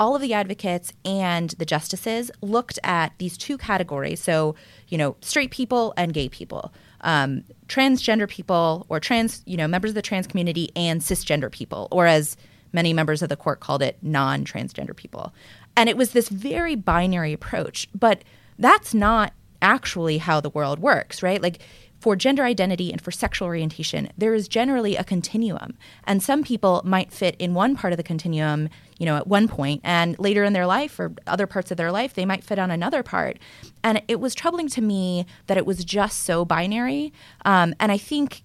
all 0.00 0.16
of 0.16 0.22
the 0.22 0.32
advocates 0.32 0.92
and 1.04 1.50
the 1.50 1.66
justices 1.66 2.30
looked 2.40 2.78
at 2.82 3.12
these 3.18 3.36
two 3.36 3.58
categories. 3.58 4.20
So, 4.20 4.54
you 4.88 4.96
know, 4.96 5.14
straight 5.20 5.50
people 5.50 5.92
and 5.96 6.14
gay 6.14 6.30
people, 6.30 6.72
um, 7.02 7.44
transgender 7.68 8.26
people 8.26 8.86
or 8.88 8.98
trans, 8.98 9.42
you 9.44 9.58
know, 9.58 9.68
members 9.68 9.90
of 9.90 9.94
the 9.94 10.02
trans 10.02 10.26
community 10.26 10.70
and 10.74 11.02
cisgender 11.02 11.52
people, 11.52 11.86
or 11.90 12.06
as 12.06 12.38
many 12.72 12.94
members 12.94 13.20
of 13.20 13.28
the 13.28 13.36
court 13.36 13.60
called 13.60 13.82
it, 13.82 13.98
non 14.00 14.44
transgender 14.44 14.96
people. 14.96 15.34
And 15.76 15.90
it 15.90 15.98
was 15.98 16.12
this 16.12 16.30
very 16.30 16.76
binary 16.76 17.34
approach. 17.34 17.86
But 17.94 18.24
that's 18.58 18.94
not 18.94 19.34
actually 19.60 20.18
how 20.18 20.40
the 20.40 20.50
world 20.50 20.78
works, 20.78 21.22
right? 21.22 21.42
Like 21.42 21.60
for 22.00 22.16
gender 22.16 22.44
identity 22.44 22.90
and 22.90 23.00
for 23.00 23.10
sexual 23.10 23.46
orientation, 23.46 24.08
there 24.16 24.34
is 24.34 24.48
generally 24.48 24.96
a 24.96 25.04
continuum. 25.04 25.76
And 26.04 26.22
some 26.22 26.42
people 26.42 26.80
might 26.84 27.12
fit 27.12 27.36
in 27.38 27.52
one 27.52 27.76
part 27.76 27.92
of 27.92 27.98
the 27.98 28.02
continuum, 28.02 28.70
you 28.98 29.04
know, 29.04 29.16
at 29.16 29.26
one 29.26 29.48
point, 29.48 29.82
and 29.84 30.18
later 30.18 30.42
in 30.42 30.54
their 30.54 30.66
life 30.66 30.98
or 30.98 31.12
other 31.26 31.46
parts 31.46 31.70
of 31.70 31.76
their 31.76 31.92
life, 31.92 32.14
they 32.14 32.24
might 32.24 32.42
fit 32.42 32.58
on 32.58 32.70
another 32.70 33.02
part. 33.02 33.38
And 33.84 34.02
it 34.08 34.18
was 34.18 34.34
troubling 34.34 34.68
to 34.70 34.80
me 34.80 35.26
that 35.46 35.58
it 35.58 35.66
was 35.66 35.84
just 35.84 36.24
so 36.24 36.44
binary. 36.44 37.12
Um, 37.44 37.74
and 37.78 37.92
I 37.92 37.98
think, 37.98 38.42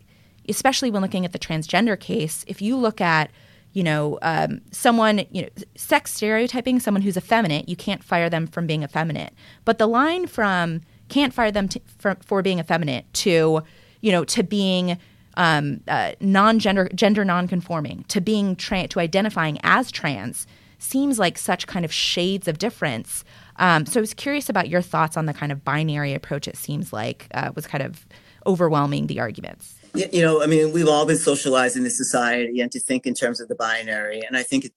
especially 0.50 0.92
when 0.92 1.02
looking 1.02 1.24
at 1.24 1.32
the 1.32 1.40
transgender 1.40 1.98
case, 1.98 2.44
if 2.48 2.62
you 2.62 2.76
look 2.76 3.00
at 3.00 3.32
you 3.72 3.84
know, 3.84 4.18
um, 4.22 4.62
someone, 4.72 5.26
you 5.32 5.42
know, 5.42 5.50
sex 5.76 6.14
stereotyping 6.14 6.80
someone 6.80 7.02
who's 7.02 7.18
effeminate, 7.18 7.68
you 7.68 7.76
can't 7.76 8.02
fire 8.02 8.30
them 8.30 8.48
from 8.48 8.66
being 8.66 8.84
effeminate. 8.84 9.34
But 9.66 9.80
the 9.80 9.86
line 9.86 10.28
from 10.28 10.80
can't 11.10 11.34
fire 11.34 11.52
them 11.52 11.68
to, 11.70 11.82
for, 11.98 12.18
for 12.26 12.42
being 12.42 12.60
effeminate 12.60 13.06
to, 13.14 13.62
you 14.02 14.12
know, 14.12 14.24
to 14.26 14.44
being 14.44 14.98
um, 15.38 15.82
uh, 15.88 16.14
non-gender, 16.20 16.90
gender 16.96 17.26
non-conforming, 17.26 18.06
to 18.08 18.22
being 18.22 18.56
to 18.56 19.00
identifying 19.00 19.60
as 19.64 19.92
trans, 19.92 20.48
seems 20.80 21.20
like 21.20 21.38
such 21.38 21.68
kind 21.68 21.86
of 21.86 21.92
shades 21.92 22.48
of 22.48 22.58
difference. 22.58 23.24
Um, 23.58 23.86
so 23.86 24.00
I 24.00 24.02
was 24.02 24.14
curious 24.14 24.50
about 24.50 24.70
your 24.70 24.82
thoughts 24.82 25.18
on 25.18 25.26
the 25.26 25.34
kind 25.34 25.52
of 25.52 25.64
binary 25.64 26.14
approach. 26.14 26.48
It 26.48 26.58
seems 26.58 26.92
like 26.92 27.28
uh, 27.34 27.52
was 27.56 27.68
kind 27.68 27.84
of 27.84 28.06
overwhelming 28.46 29.08
the 29.08 29.20
arguments. 29.20 29.76
You 29.96 30.22
know, 30.22 30.44
I 30.44 30.46
mean, 30.46 30.74
we've 30.74 30.90
all 30.90 31.06
been 31.06 31.18
socialized 31.18 31.78
in 31.78 31.84
this 31.84 31.96
society 31.96 32.60
and 32.60 32.70
to 32.74 32.82
think 32.82 33.08
in 33.08 33.14
terms 33.14 33.40
of 33.40 33.48
the 33.48 33.56
binary, 33.56 34.22
and 34.28 34.36
I 34.36 34.44
think 34.44 34.70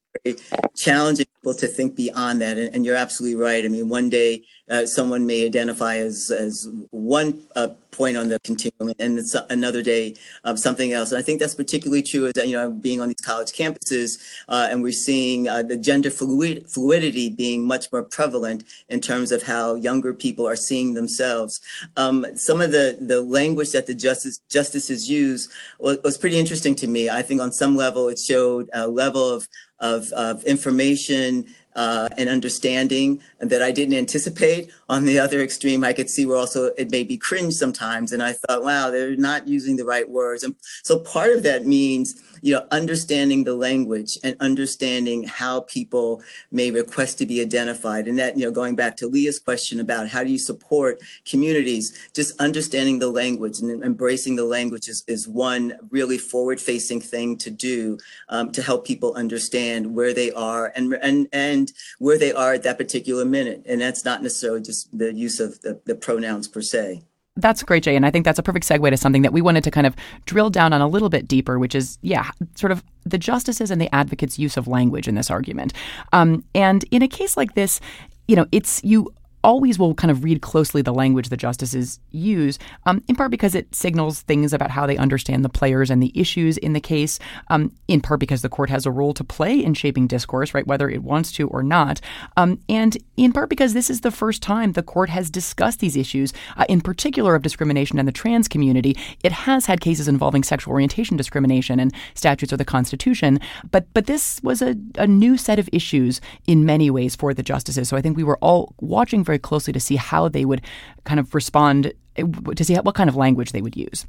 challenging 0.77 1.27
people 1.37 1.55
to 1.55 1.67
think 1.67 1.97
beyond 1.97 2.41
that. 2.41 2.59
And, 2.59 2.75
and 2.75 2.85
you're 2.85 2.97
absolutely 2.97 3.41
right. 3.41 3.65
I 3.65 3.69
mean, 3.69 3.89
one 3.89 4.09
day 4.11 4.45
uh, 4.71 4.87
someone 4.87 5.27
may 5.27 5.47
identify 5.47 5.97
as 5.97 6.31
as 6.31 6.69
one 6.91 7.43
uh, 7.57 7.69
point 7.91 8.17
on 8.17 8.29
the 8.29 8.39
continuum, 8.41 8.95
and 8.99 9.19
it's 9.19 9.35
another 9.49 9.83
day 9.83 10.15
of 10.45 10.59
something 10.59 10.93
else. 10.93 11.11
And 11.11 11.19
I 11.19 11.23
think 11.23 11.41
that's 11.41 11.55
particularly 11.55 12.03
true 12.03 12.27
as 12.27 12.47
you 12.47 12.57
know, 12.57 12.71
being 12.71 13.01
on 13.01 13.09
these 13.09 13.21
college 13.23 13.53
campuses, 13.53 14.23
uh, 14.49 14.69
and 14.71 14.83
we're 14.83 14.93
seeing 14.93 15.49
uh, 15.49 15.63
the 15.63 15.77
gender 15.77 16.11
fluid, 16.11 16.69
fluidity 16.69 17.31
being 17.31 17.67
much 17.67 17.91
more 17.91 18.03
prevalent 18.03 18.65
in 18.89 19.01
terms 19.01 19.33
of 19.33 19.43
how 19.43 19.75
younger 19.75 20.13
people 20.13 20.47
are 20.47 20.57
seeing 20.57 20.95
themselves. 20.95 21.61
Um, 21.97 22.27
some 22.35 22.61
of 22.61 22.73
the 22.73 22.99
the 23.01 23.23
language 23.23 23.73
that 23.73 23.87
the 23.87 23.95
justice 23.95 24.39
justices 24.51 25.09
use 25.09 25.49
was, 25.79 25.99
was 26.05 26.19
pretty 26.19 26.39
interesting 26.39 26.75
to 26.77 26.87
me. 26.87 27.09
I 27.09 27.23
think 27.23 27.41
on 27.41 27.53
some 27.53 27.75
level 27.75 28.09
it 28.09 28.19
showed 28.19 28.69
a 28.75 28.87
level 28.87 29.29
of 29.31 29.49
of, 29.81 30.11
of 30.13 30.45
information 30.45 31.47
uh, 31.77 32.09
and 32.19 32.29
understanding 32.29 33.21
that 33.39 33.63
I 33.63 33.71
didn't 33.71 33.95
anticipate. 33.95 34.73
On 34.89 35.05
the 35.05 35.19
other 35.19 35.41
extreme, 35.41 35.85
I 35.85 35.93
could 35.93 36.11
see 36.11 36.27
where 36.27 36.37
also 36.37 36.67
it 36.77 36.91
may 36.91 37.05
be 37.05 37.17
cringe 37.17 37.55
sometimes. 37.55 38.13
And 38.13 38.23
I 38.23 38.33
thought, 38.33 38.65
wow, 38.65 38.91
they're 38.91 39.17
not 39.17 39.47
using 39.47 39.77
the 39.77 39.85
right 39.85 40.09
words. 40.09 40.43
And 40.43 40.57
so 40.83 40.99
part 40.99 41.31
of 41.31 41.45
that 41.45 41.67
means 41.67 42.21
you 42.43 42.55
know, 42.55 42.67
understanding 42.71 43.45
the 43.45 43.55
language 43.55 44.19
and 44.23 44.37
understanding 44.41 45.25
how 45.25 45.61
people 45.63 46.23
may 46.51 46.71
request 46.71 47.19
to 47.19 47.27
be 47.27 47.41
identified. 47.41 48.09
And 48.09 48.19
that, 48.19 48.37
you 48.37 48.45
know, 48.45 48.51
going 48.51 48.77
back 48.77 48.97
to 48.99 49.07
Leah's 49.07 49.39
question 49.39 49.81
about 49.81 50.09
how 50.09 50.25
do 50.25 50.31
you 50.31 50.39
support 50.39 51.01
communities, 51.25 52.09
just 52.15 52.39
understanding 52.41 52.99
the 52.99 53.11
language 53.11 53.61
and 53.61 53.83
embracing 53.83 54.37
the 54.37 54.45
language 54.45 54.89
is, 54.89 55.05
is 55.07 55.29
one 55.29 55.79
really 55.91 56.19
forward 56.19 56.61
facing 56.61 57.01
thing 57.01 57.37
to 57.39 57.51
do 57.51 57.99
um, 58.29 58.51
to 58.53 58.63
help 58.63 58.87
people 58.87 59.15
understand 59.15 59.95
where 59.95 60.15
they 60.15 60.31
are 60.33 60.73
and, 60.77 60.95
and, 61.03 61.29
and 61.33 61.73
where 61.99 62.19
they 62.19 62.33
are 62.33 62.55
at 62.55 62.63
that 62.63 62.79
particular 62.79 63.25
minute. 63.25 63.63
And 63.67 63.81
that's 63.81 64.05
not 64.05 64.23
necessarily 64.23 64.63
just 64.63 64.97
the 64.97 65.13
use 65.13 65.41
of 65.41 65.61
the, 65.61 65.81
the 65.85 65.95
pronouns 65.95 66.49
per 66.49 66.63
se. 66.63 67.03
That's 67.39 67.63
great, 67.63 67.85
Jay. 67.85 67.95
And 67.95 68.05
I 68.05 68.11
think 68.11 68.25
that's 68.25 68.39
a 68.39 68.43
perfect 68.43 68.67
segue 68.67 68.91
to 68.91 68.97
something 68.97 69.23
that 69.23 69.33
we 69.33 69.41
wanted 69.41 69.63
to 69.65 69.71
kind 69.71 69.87
of 69.87 69.95
drill 70.27 70.51
down 70.51 70.73
on 70.73 70.81
a 70.81 70.89
little 70.89 71.09
bit 71.09 71.29
deeper, 71.29 71.59
which 71.59 71.75
is, 71.75 71.97
yeah, 72.03 72.31
sort 72.57 72.73
of 72.73 72.83
the 73.07 73.17
justices 73.17 73.71
and 73.71 73.81
the 73.81 73.95
advocates' 73.95 74.39
use 74.39 74.57
of 74.57 74.67
language 74.67 75.07
in 75.07 75.15
this 75.15 75.31
argument. 75.31 75.73
Um, 76.13 76.45
and 76.55 76.85
in 76.91 77.01
a 77.01 77.09
case 77.09 77.37
like 77.37 77.55
this, 77.55 77.81
you 78.27 78.35
know, 78.35 78.47
it's 78.51 78.83
you 78.83 79.15
always 79.45 79.79
will 79.79 79.95
kind 79.95 80.11
of 80.11 80.25
read 80.25 80.43
closely 80.43 80.83
the 80.83 80.93
language 80.93 81.29
the 81.29 81.37
justices 81.37 82.01
use, 82.11 82.59
um, 82.87 83.03
in 83.09 83.17
part 83.17 83.31
because 83.31 83.55
it 83.55 83.75
signals 83.75 84.23
things 84.23 84.53
about 84.53 84.71
how 84.71 84.87
they 84.87 84.97
understand 84.97 85.45
the 85.45 85.49
players 85.49 85.91
and 85.91 86.03
the 86.03 86.13
issues 86.15 86.57
in 86.59 86.73
the 86.73 86.81
case, 86.81 87.19
um, 87.49 87.73
in 87.87 88.01
part 88.01 88.21
because 88.21 88.43
the 88.43 88.49
court 88.49 88.71
has 88.71 88.87
a 88.87 88.91
role 88.91 89.15
to 89.15 89.25
play 89.25 89.59
in 89.59 89.75
shaping 89.75 90.07
discourse, 90.07 90.55
right, 90.55 90.67
whether 90.67 90.89
it 90.89 91.03
wants 91.03 91.33
to 91.33 91.49
or 91.49 91.63
not, 91.63 92.01
um, 92.37 92.59
and 92.69 92.99
in 93.17 93.33
part 93.33 93.49
because 93.49 93.75
this 93.75 93.91
is 93.91 94.01
the 94.01 94.11
first 94.11 94.43
time 94.43 94.73
the 94.73 94.83
court 94.83 95.09
has 95.09 95.31
discussed 95.31 95.81
these 95.81 95.97
issues, 95.97 96.33
uh, 96.57 96.65
in 96.69 96.81
particular 96.81 97.35
of 97.35 97.43
discrimination 97.43 97.99
in 97.99 98.07
the 98.07 98.13
trans 98.13 98.49
community. 98.49 98.97
It 99.23 99.33
has 99.33 99.67
had 99.67 99.81
cases 99.81 100.09
involving 100.09 100.43
sexual 100.43 100.73
orientation 100.73 101.17
discrimination 101.17 101.81
and 101.81 101.95
statutes 102.15 102.53
of 102.53 102.59
the 102.59 102.65
Constitution, 102.65 103.41
but 103.71 103.87
but 103.95 104.07
this 104.07 104.41
was 104.43 104.63
a, 104.63 104.77
a 104.97 105.07
new 105.07 105.37
set 105.37 105.59
of 105.59 105.69
issues 105.73 106.21
in 106.47 106.65
many 106.65 106.91
ways 106.91 107.15
for 107.17 107.35
the 107.35 107.43
justices. 107.43 107.89
So 107.89 107.97
I 107.97 108.03
think 108.03 108.17
we 108.17 108.25
were 108.25 108.39
all 108.39 108.75
watching 108.81 109.25
very 109.29 109.39
closely 109.39 109.73
to 109.73 109.81
see 109.81 109.97
how 109.97 110.29
they 110.29 110.45
would 110.45 110.63
kind 111.05 111.21
of 111.21 111.35
respond, 111.35 111.93
to 112.17 112.65
see 112.65 112.75
what 112.77 112.97
kind 112.97 113.09
of 113.09 113.17
language 113.17 113.53
they 113.53 113.63
would 113.63 113.77
use. 113.77 114.07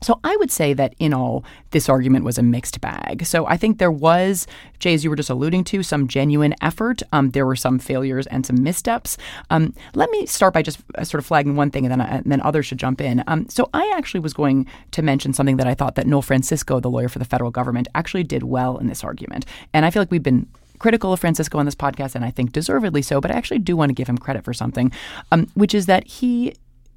so 0.00 0.20
I 0.22 0.36
would 0.36 0.50
say 0.50 0.74
that 0.74 0.94
in 0.98 1.12
all, 1.12 1.44
this 1.70 1.88
argument 1.88 2.24
was 2.24 2.38
a 2.38 2.42
mixed 2.42 2.80
bag. 2.80 3.26
So 3.26 3.46
I 3.46 3.56
think 3.56 3.78
there 3.78 3.90
was, 3.90 4.46
Jay, 4.78 4.94
as 4.94 5.02
you 5.02 5.10
were 5.10 5.16
just 5.16 5.30
alluding 5.30 5.64
to, 5.64 5.82
some 5.82 6.06
genuine 6.06 6.54
effort. 6.62 7.02
Um, 7.12 7.30
there 7.30 7.46
were 7.46 7.56
some 7.56 7.78
failures 7.78 8.26
and 8.28 8.46
some 8.46 8.62
missteps. 8.62 9.16
Um, 9.50 9.74
let 9.94 10.08
me 10.10 10.26
start 10.26 10.54
by 10.54 10.62
just 10.62 10.78
uh, 10.94 11.04
sort 11.04 11.18
of 11.18 11.26
flagging 11.26 11.56
one 11.56 11.70
thing, 11.70 11.84
and 11.84 11.92
then 11.92 12.00
and 12.00 12.30
then 12.30 12.40
others 12.42 12.66
should 12.66 12.78
jump 12.78 13.00
in. 13.00 13.24
Um, 13.26 13.48
so 13.48 13.68
I 13.74 13.92
actually 13.96 14.20
was 14.20 14.34
going 14.34 14.66
to 14.92 15.02
mention 15.02 15.32
something 15.32 15.56
that 15.56 15.66
I 15.66 15.74
thought 15.74 15.96
that 15.96 16.06
Noel 16.06 16.22
Francisco, 16.22 16.78
the 16.78 16.90
lawyer 16.90 17.08
for 17.08 17.18
the 17.18 17.24
federal 17.24 17.50
government, 17.50 17.88
actually 17.94 18.24
did 18.24 18.44
well 18.44 18.78
in 18.78 18.86
this 18.86 19.02
argument, 19.02 19.46
and 19.74 19.84
I 19.84 19.90
feel 19.90 20.02
like 20.02 20.12
we've 20.12 20.22
been 20.22 20.46
critical 20.78 21.12
of 21.12 21.20
Francisco 21.20 21.58
on 21.58 21.64
this 21.64 21.74
podcast, 21.74 22.14
and 22.14 22.24
I 22.24 22.30
think 22.30 22.52
deservedly 22.52 23.02
so, 23.02 23.20
but 23.20 23.30
I 23.30 23.34
actually 23.34 23.58
do 23.58 23.76
want 23.76 23.90
to 23.90 23.94
give 23.94 24.08
him 24.08 24.18
credit 24.18 24.44
for 24.44 24.54
something, 24.54 24.92
um, 25.32 25.48
which 25.54 25.74
is 25.74 25.86
that 25.86 26.06
he 26.06 26.54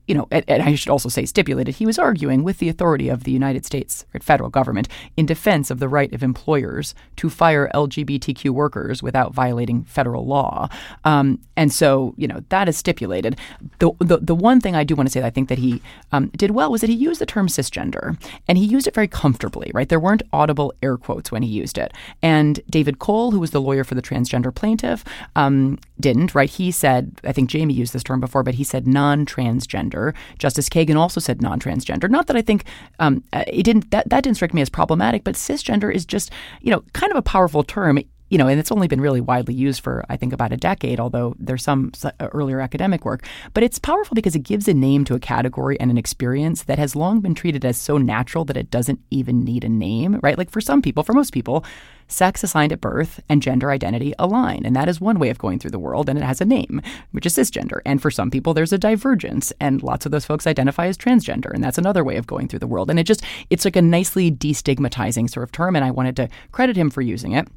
you 0.07 0.15
know, 0.15 0.27
and, 0.31 0.63
I 0.63 0.75
should 0.75 0.89
also 0.89 1.09
say 1.09 1.25
stipulated, 1.25 1.75
he 1.75 1.85
was 1.85 1.99
arguing 1.99 2.43
with 2.43 2.57
the 2.57 2.69
authority 2.69 3.07
of 3.07 3.23
the 3.23 3.31
United 3.31 3.65
States 3.65 4.05
federal 4.19 4.49
government 4.49 4.87
in 5.15 5.25
defense 5.25 5.69
of 5.69 5.79
the 5.79 5.87
right 5.87 6.11
of 6.11 6.23
employers 6.23 6.93
to 7.17 7.29
fire 7.29 7.69
LGBTQ 7.73 8.49
workers 8.49 9.01
without 9.01 9.33
violating 9.33 9.83
federal 9.83 10.25
law. 10.25 10.67
Um, 11.05 11.39
and 11.55 11.71
so, 11.71 12.13
you 12.17 12.27
know, 12.27 12.43
that 12.49 12.67
is 12.67 12.77
stipulated. 12.77 13.37
The, 13.79 13.91
the, 13.99 14.17
the 14.17 14.35
one 14.35 14.59
thing 14.59 14.75
I 14.75 14.83
do 14.83 14.95
want 14.95 15.07
to 15.07 15.11
say 15.11 15.21
that 15.21 15.27
I 15.27 15.29
think 15.29 15.49
that 15.49 15.59
he 15.59 15.81
um, 16.11 16.27
did 16.35 16.51
well 16.51 16.71
was 16.71 16.81
that 16.81 16.89
he 16.89 16.95
used 16.95 17.21
the 17.21 17.25
term 17.25 17.47
cisgender, 17.47 18.21
and 18.47 18.57
he 18.57 18.65
used 18.65 18.87
it 18.87 18.95
very 18.95 19.07
comfortably, 19.07 19.71
right? 19.73 19.87
There 19.87 19.99
weren't 19.99 20.23
audible 20.33 20.73
air 20.81 20.97
quotes 20.97 21.31
when 21.31 21.43
he 21.43 21.49
used 21.49 21.77
it. 21.77 21.93
And 22.21 22.59
David 22.69 22.99
Cole, 22.99 23.31
who 23.31 23.39
was 23.39 23.51
the 23.51 23.61
lawyer 23.61 23.83
for 23.83 23.95
the 23.95 24.01
transgender 24.01 24.53
plaintiff, 24.53 25.05
um, 25.35 25.79
didn't, 25.99 26.33
right? 26.33 26.49
He 26.49 26.71
said, 26.71 27.21
I 27.23 27.31
think 27.31 27.49
Jamie 27.49 27.75
used 27.75 27.93
this 27.93 28.03
term 28.03 28.19
before, 28.19 28.43
but 28.43 28.55
he 28.55 28.63
said 28.63 28.87
non 28.87 29.25
transgender 29.25 30.00
Justice 30.37 30.69
Kagan 30.69 30.95
also 30.95 31.19
said 31.19 31.41
non-transgender. 31.41 32.09
Not 32.09 32.27
that 32.27 32.37
I 32.37 32.41
think 32.41 32.65
um, 32.99 33.23
it 33.33 33.63
didn't 33.63 33.91
that 33.91 34.09
that 34.09 34.23
didn't 34.23 34.37
strike 34.37 34.53
me 34.53 34.61
as 34.61 34.69
problematic, 34.69 35.23
but 35.23 35.35
cisgender 35.35 35.93
is 35.93 36.05
just 36.05 36.31
you 36.61 36.71
know 36.71 36.83
kind 36.93 37.11
of 37.11 37.17
a 37.17 37.21
powerful 37.21 37.63
term 37.63 37.99
you 38.31 38.37
know, 38.37 38.47
and 38.47 38.59
it's 38.59 38.71
only 38.71 38.87
been 38.87 39.01
really 39.01 39.19
widely 39.19 39.53
used 39.53 39.83
for, 39.83 40.05
I 40.09 40.15
think, 40.15 40.31
about 40.31 40.53
a 40.53 40.57
decade, 40.57 41.01
although 41.01 41.35
there's 41.37 41.63
some 41.63 41.91
uh, 42.01 42.11
earlier 42.31 42.61
academic 42.61 43.03
work. 43.03 43.27
But 43.53 43.61
it's 43.61 43.77
powerful 43.77 44.15
because 44.15 44.37
it 44.37 44.43
gives 44.43 44.69
a 44.69 44.73
name 44.73 45.03
to 45.05 45.15
a 45.15 45.19
category 45.19 45.77
and 45.81 45.91
an 45.91 45.97
experience 45.97 46.63
that 46.63 46.79
has 46.79 46.95
long 46.95 47.19
been 47.19 47.35
treated 47.35 47.65
as 47.65 47.77
so 47.77 47.97
natural 47.97 48.45
that 48.45 48.55
it 48.55 48.71
doesn't 48.71 49.01
even 49.11 49.43
need 49.43 49.65
a 49.65 49.69
name, 49.69 50.17
right? 50.23 50.37
Like 50.37 50.49
for 50.49 50.61
some 50.61 50.81
people, 50.81 51.03
for 51.03 51.11
most 51.11 51.33
people, 51.33 51.65
sex 52.07 52.41
assigned 52.41 52.71
at 52.71 52.79
birth 52.79 53.19
and 53.27 53.41
gender 53.41 53.69
identity 53.69 54.13
align. 54.17 54.65
And 54.65 54.75
that 54.77 54.87
is 54.87 55.01
one 55.01 55.19
way 55.19 55.29
of 55.29 55.37
going 55.37 55.59
through 55.59 55.71
the 55.71 55.79
world, 55.79 56.07
and 56.07 56.17
it 56.17 56.23
has 56.23 56.39
a 56.39 56.45
name, 56.45 56.81
which 57.11 57.25
is 57.25 57.35
cisgender. 57.35 57.81
And 57.85 58.01
for 58.01 58.11
some 58.11 58.31
people, 58.31 58.53
there's 58.53 58.73
a 58.73 58.77
divergence, 58.77 59.51
and 59.59 59.83
lots 59.83 60.05
of 60.05 60.13
those 60.13 60.25
folks 60.25 60.47
identify 60.47 60.87
as 60.87 60.97
transgender, 60.97 61.53
and 61.53 61.61
that's 61.61 61.77
another 61.77 62.03
way 62.03 62.15
of 62.15 62.27
going 62.27 62.47
through 62.47 62.59
the 62.59 62.67
world. 62.67 62.89
And 62.89 62.97
it 62.97 63.03
just, 63.03 63.23
it's 63.49 63.65
like 63.65 63.75
a 63.75 63.81
nicely 63.81 64.31
destigmatizing 64.31 65.29
sort 65.29 65.43
of 65.43 65.51
term, 65.51 65.75
and 65.75 65.83
I 65.83 65.91
wanted 65.91 66.15
to 66.15 66.29
credit 66.53 66.77
him 66.77 66.89
for 66.89 67.01
using 67.01 67.33
it. 67.33 67.47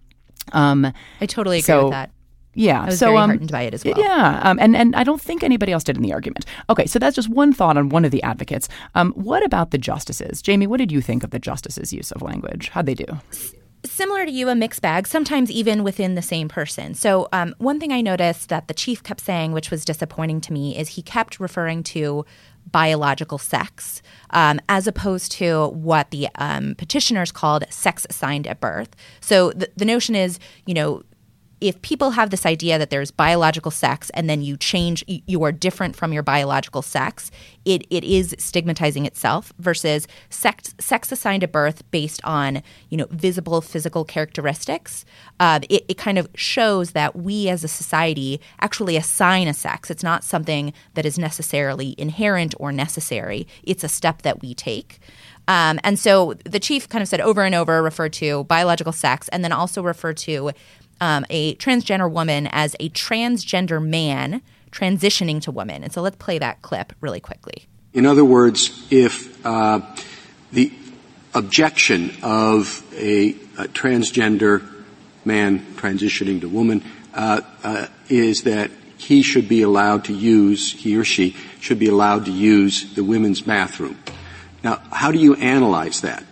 Um, 0.52 0.92
I 1.20 1.26
totally 1.26 1.59
agree 1.59 1.66
so, 1.66 1.85
with 1.85 1.92
that. 1.92 2.11
Yeah, 2.54 2.83
I 2.83 2.87
was 2.87 2.98
so 2.98 3.07
very 3.07 3.18
um, 3.18 3.30
heartened 3.30 3.52
by 3.52 3.62
it 3.62 3.74
as 3.74 3.85
well. 3.85 3.98
Yeah, 3.98 4.40
um, 4.42 4.59
and 4.61 4.76
and 4.76 4.94
I 4.94 5.04
don't 5.04 5.20
think 5.20 5.42
anybody 5.42 5.72
else 5.72 5.85
did 5.85 5.96
in 5.96 6.02
the 6.02 6.12
argument. 6.12 6.46
Okay, 6.70 6.87
so 6.87 6.98
that's 6.98 7.16
just 7.16 7.28
one 7.28 7.52
thought 7.52 7.76
on 7.76 7.88
one 7.88 8.04
of 8.04 8.11
the 8.11 8.22
advocates. 8.22 8.68
Um, 8.94 9.12
what 9.12 9.44
about 9.44 9.70
the 9.70 9.78
justices, 9.78 10.40
Jamie? 10.40 10.66
What 10.66 10.78
did 10.78 10.92
you 10.92 11.00
think 11.00 11.24
of 11.24 11.30
the 11.30 11.38
justices' 11.38 11.92
use 11.92 12.12
of 12.12 12.22
language? 12.22 12.68
How'd 12.68 12.87
they 12.87 12.94
do? 12.94 13.07
Similar 13.85 14.24
to 14.24 14.30
you, 14.30 14.48
a 14.48 14.54
mixed 14.54 14.80
bag. 14.80 15.07
Sometimes 15.07 15.50
even 15.50 15.85
within 15.85 16.14
the 16.14 16.22
same 16.22 16.48
person. 16.48 16.94
So 16.94 17.28
um, 17.33 17.54
one 17.59 17.78
thing 17.78 17.92
I 17.92 18.00
noticed 18.00 18.48
that 18.48 18.66
the 18.66 18.74
chief 18.74 19.02
kept 19.02 19.20
saying, 19.20 19.52
which 19.52 19.70
was 19.70 19.85
disappointing 19.85 20.40
to 20.42 20.52
me, 20.52 20.78
is 20.78 20.90
he 20.90 21.02
kept 21.02 21.38
referring 21.38 21.83
to 21.85 22.24
biological 22.70 23.38
sex, 23.38 24.03
um, 24.31 24.61
as 24.68 24.87
opposed 24.87 25.33
to 25.33 25.68
what 25.68 26.11
the 26.11 26.29
um, 26.37 26.74
petitioners 26.77 27.31
called 27.31 27.64
sex 27.70 28.07
assigned 28.11 28.46
at 28.46 28.61
birth. 28.61 28.96
So 29.20 29.50
the, 29.53 29.70
the 29.77 29.85
notion 29.85 30.14
is, 30.14 30.38
you 30.66 30.74
know, 30.74 31.03
if 31.64 31.81
people 31.83 32.11
have 32.11 32.29
this 32.29 32.44
idea 32.44 32.79
that 32.79 32.90
there's 32.90 33.11
biological 33.11 33.70
sex 33.70 34.11
and 34.11 34.29
then 34.29 34.42
you 34.42 34.57
change 34.57 35.03
you 35.07 35.42
are 35.42 35.53
different 35.53 35.96
from 35.96 36.12
your 36.12 36.22
biological 36.22 36.83
sex 36.83 37.31
it, 37.64 37.87
it 37.88 38.05
is 38.05 38.35
stigmatizing 38.38 39.07
itself 39.07 39.53
versus 39.59 40.07
sex 40.29 40.74
sex 40.79 41.11
assigned 41.11 41.42
at 41.42 41.50
birth 41.50 41.88
based 41.90 42.20
on 42.24 42.62
you 42.90 42.98
know 42.98 43.07
visible 43.11 43.62
physical 43.62 44.05
characteristics 44.05 45.07
uh, 45.40 45.61
it, 45.70 45.85
it 45.88 45.96
kind 45.96 46.18
of 46.18 46.29
shows 46.35 46.92
that 46.92 47.16
we 47.16 47.48
as 47.48 47.64
a 47.64 47.68
society 47.68 48.40
actually 48.61 48.96
assign 48.96 49.48
a 49.48 49.55
sex. 49.55 49.90
It's 49.90 50.03
not 50.03 50.24
something 50.24 50.72
that 50.94 51.07
is 51.07 51.18
necessarily 51.18 51.94
inherent 51.98 52.55
or 52.59 52.72
necessary. 52.72 53.46
It's 53.62 53.85
a 53.85 53.88
step 53.88 54.22
that 54.22 54.42
we 54.42 54.55
take. 54.55 55.00
Um, 55.46 55.79
and 55.85 55.98
so 55.98 56.35
the 56.44 56.61
chief 56.61 56.88
kind 56.88 57.03
of 57.03 57.09
said 57.09 57.20
over 57.20 57.42
and 57.42 57.55
over 57.55 57.83
referred 57.83 58.14
to 58.14 58.44
biological 58.44 58.92
sex 58.92 59.29
and 59.29 59.44
then 59.44 59.53
also 59.53 59.83
referred 59.83 60.16
to 60.18 60.53
um, 61.00 61.24
a 61.30 61.54
transgender 61.57 62.11
woman 62.11 62.48
as 62.50 62.74
a 62.80 62.88
transgender 62.90 63.85
man 63.85 64.42
transitioning 64.70 65.40
to 65.42 65.50
woman. 65.50 65.85
And 65.85 65.92
so 65.92 66.02
let's 66.02 66.16
play 66.16 66.38
that 66.38 66.62
clip 66.62 66.92
really 67.00 67.20
quickly. 67.20 67.66
In 67.92 68.07
other 68.07 68.24
words, 68.24 68.87
if 68.90 69.44
uh, 69.46 69.80
the 70.52 70.72
objection 71.33 72.12
of 72.22 72.83
a, 72.94 73.30
a, 73.59 73.68
transgender 73.68 74.68
man 75.24 75.61
transitioning 75.76 76.40
to 76.40 76.48
woman 76.48 76.83
uh, 77.12 77.40
uh, 77.62 77.87
is 78.09 78.42
that 78.42 78.70
he 78.98 79.22
should 79.22 79.48
be 79.48 79.62
allowed 79.62 80.04
to 80.04 80.12
use, 80.12 80.72
he 80.72 80.96
or 80.96 81.04
she 81.04 81.37
should 81.61 81.78
be 81.78 81.88
allowed 81.88 82.24
to 82.26 82.33
use 82.33 82.94
the 82.94 83.04
women's 83.04 83.40
bathroom. 83.40 83.98
Now, 84.62 84.80
how 84.90 85.12
do 85.12 85.18
you 85.18 85.35
analyze 85.35 86.00
that? 86.00 86.24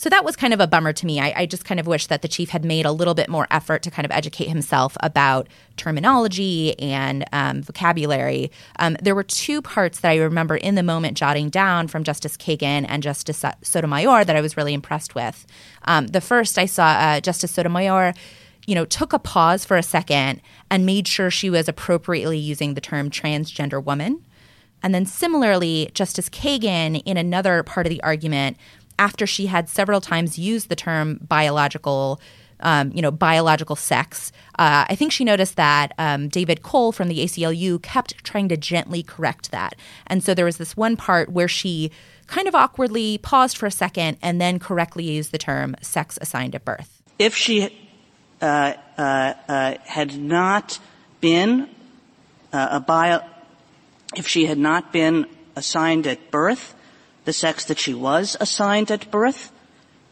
So 0.00 0.08
that 0.08 0.24
was 0.24 0.34
kind 0.34 0.54
of 0.54 0.60
a 0.60 0.66
bummer 0.66 0.94
to 0.94 1.04
me. 1.04 1.20
I, 1.20 1.34
I, 1.36 1.44
just 1.44 1.66
kind 1.66 1.78
of 1.78 1.86
wish 1.86 2.06
that 2.06 2.22
the 2.22 2.26
chief 2.26 2.48
had 2.48 2.64
made 2.64 2.86
a 2.86 2.90
little 2.90 3.12
bit 3.12 3.28
more 3.28 3.46
effort 3.50 3.82
to 3.82 3.90
kind 3.90 4.06
of 4.06 4.10
educate 4.10 4.48
himself 4.48 4.96
about 5.00 5.46
terminology 5.76 6.72
and 6.78 7.22
um, 7.34 7.60
vocabulary. 7.60 8.50
Um, 8.78 8.96
there 9.02 9.14
were 9.14 9.22
two 9.22 9.60
parts 9.60 10.00
that 10.00 10.08
I 10.08 10.16
remember 10.16 10.56
in 10.56 10.74
the 10.74 10.82
moment 10.82 11.18
jotting 11.18 11.50
down 11.50 11.86
from 11.86 12.02
Justice 12.02 12.38
Kagan 12.38 12.86
and 12.88 13.02
Justice 13.02 13.44
Sotomayor 13.60 14.24
that 14.24 14.36
I 14.36 14.40
was 14.40 14.56
really 14.56 14.72
impressed 14.72 15.14
with. 15.14 15.46
Um, 15.84 16.06
the 16.06 16.22
first, 16.22 16.56
I 16.56 16.64
saw 16.64 16.86
uh, 16.86 17.20
Justice 17.20 17.50
Sotomayor 17.50 18.14
you 18.66 18.74
know, 18.74 18.86
took 18.86 19.12
a 19.12 19.18
pause 19.18 19.66
for 19.66 19.76
a 19.76 19.82
second 19.82 20.40
and 20.70 20.86
made 20.86 21.08
sure 21.08 21.30
she 21.30 21.50
was 21.50 21.68
appropriately 21.68 22.38
using 22.38 22.72
the 22.72 22.80
term 22.80 23.10
transgender 23.10 23.84
woman. 23.84 24.24
And 24.82 24.94
then 24.94 25.06
similarly, 25.06 25.90
Justice 25.94 26.28
Kagan, 26.28 27.02
in 27.04 27.16
another 27.16 27.62
part 27.62 27.86
of 27.86 27.90
the 27.90 28.02
argument, 28.02 28.56
after 29.00 29.26
she 29.26 29.46
had 29.46 29.68
several 29.68 30.00
times 30.00 30.38
used 30.38 30.68
the 30.68 30.76
term 30.76 31.18
biological. 31.26 32.20
Um, 32.62 32.92
you 32.94 33.00
know, 33.00 33.10
biological 33.10 33.74
sex. 33.74 34.32
Uh, 34.58 34.84
I 34.86 34.94
think 34.94 35.12
she 35.12 35.24
noticed 35.24 35.56
that 35.56 35.94
um, 35.96 36.28
David 36.28 36.62
Cole 36.62 36.92
from 36.92 37.08
the 37.08 37.20
ACLU 37.20 37.80
kept 37.80 38.22
trying 38.22 38.50
to 38.50 38.56
gently 38.58 39.02
correct 39.02 39.50
that. 39.50 39.76
And 40.06 40.22
so 40.22 40.34
there 40.34 40.44
was 40.44 40.58
this 40.58 40.76
one 40.76 40.94
part 40.94 41.30
where 41.30 41.48
she 41.48 41.90
kind 42.26 42.46
of 42.46 42.54
awkwardly 42.54 43.16
paused 43.16 43.56
for 43.56 43.64
a 43.64 43.70
second 43.70 44.18
and 44.20 44.42
then 44.42 44.58
correctly 44.58 45.04
used 45.04 45.32
the 45.32 45.38
term 45.38 45.74
sex 45.80 46.18
assigned 46.20 46.54
at 46.54 46.66
birth. 46.66 47.00
If 47.18 47.34
she 47.34 47.74
uh, 48.42 48.74
uh, 48.98 49.34
uh 49.48 49.74
had 49.86 50.18
not 50.18 50.78
been 51.22 51.66
uh, 52.52 52.68
a 52.72 52.80
bio, 52.80 53.22
if 54.14 54.28
she 54.28 54.44
had 54.44 54.58
not 54.58 54.92
been 54.92 55.24
assigned 55.56 56.06
at 56.06 56.30
birth, 56.30 56.74
the 57.24 57.32
sex 57.32 57.64
that 57.66 57.78
she 57.78 57.94
was 57.94 58.36
assigned 58.40 58.90
at 58.90 59.10
birth, 59.10 59.52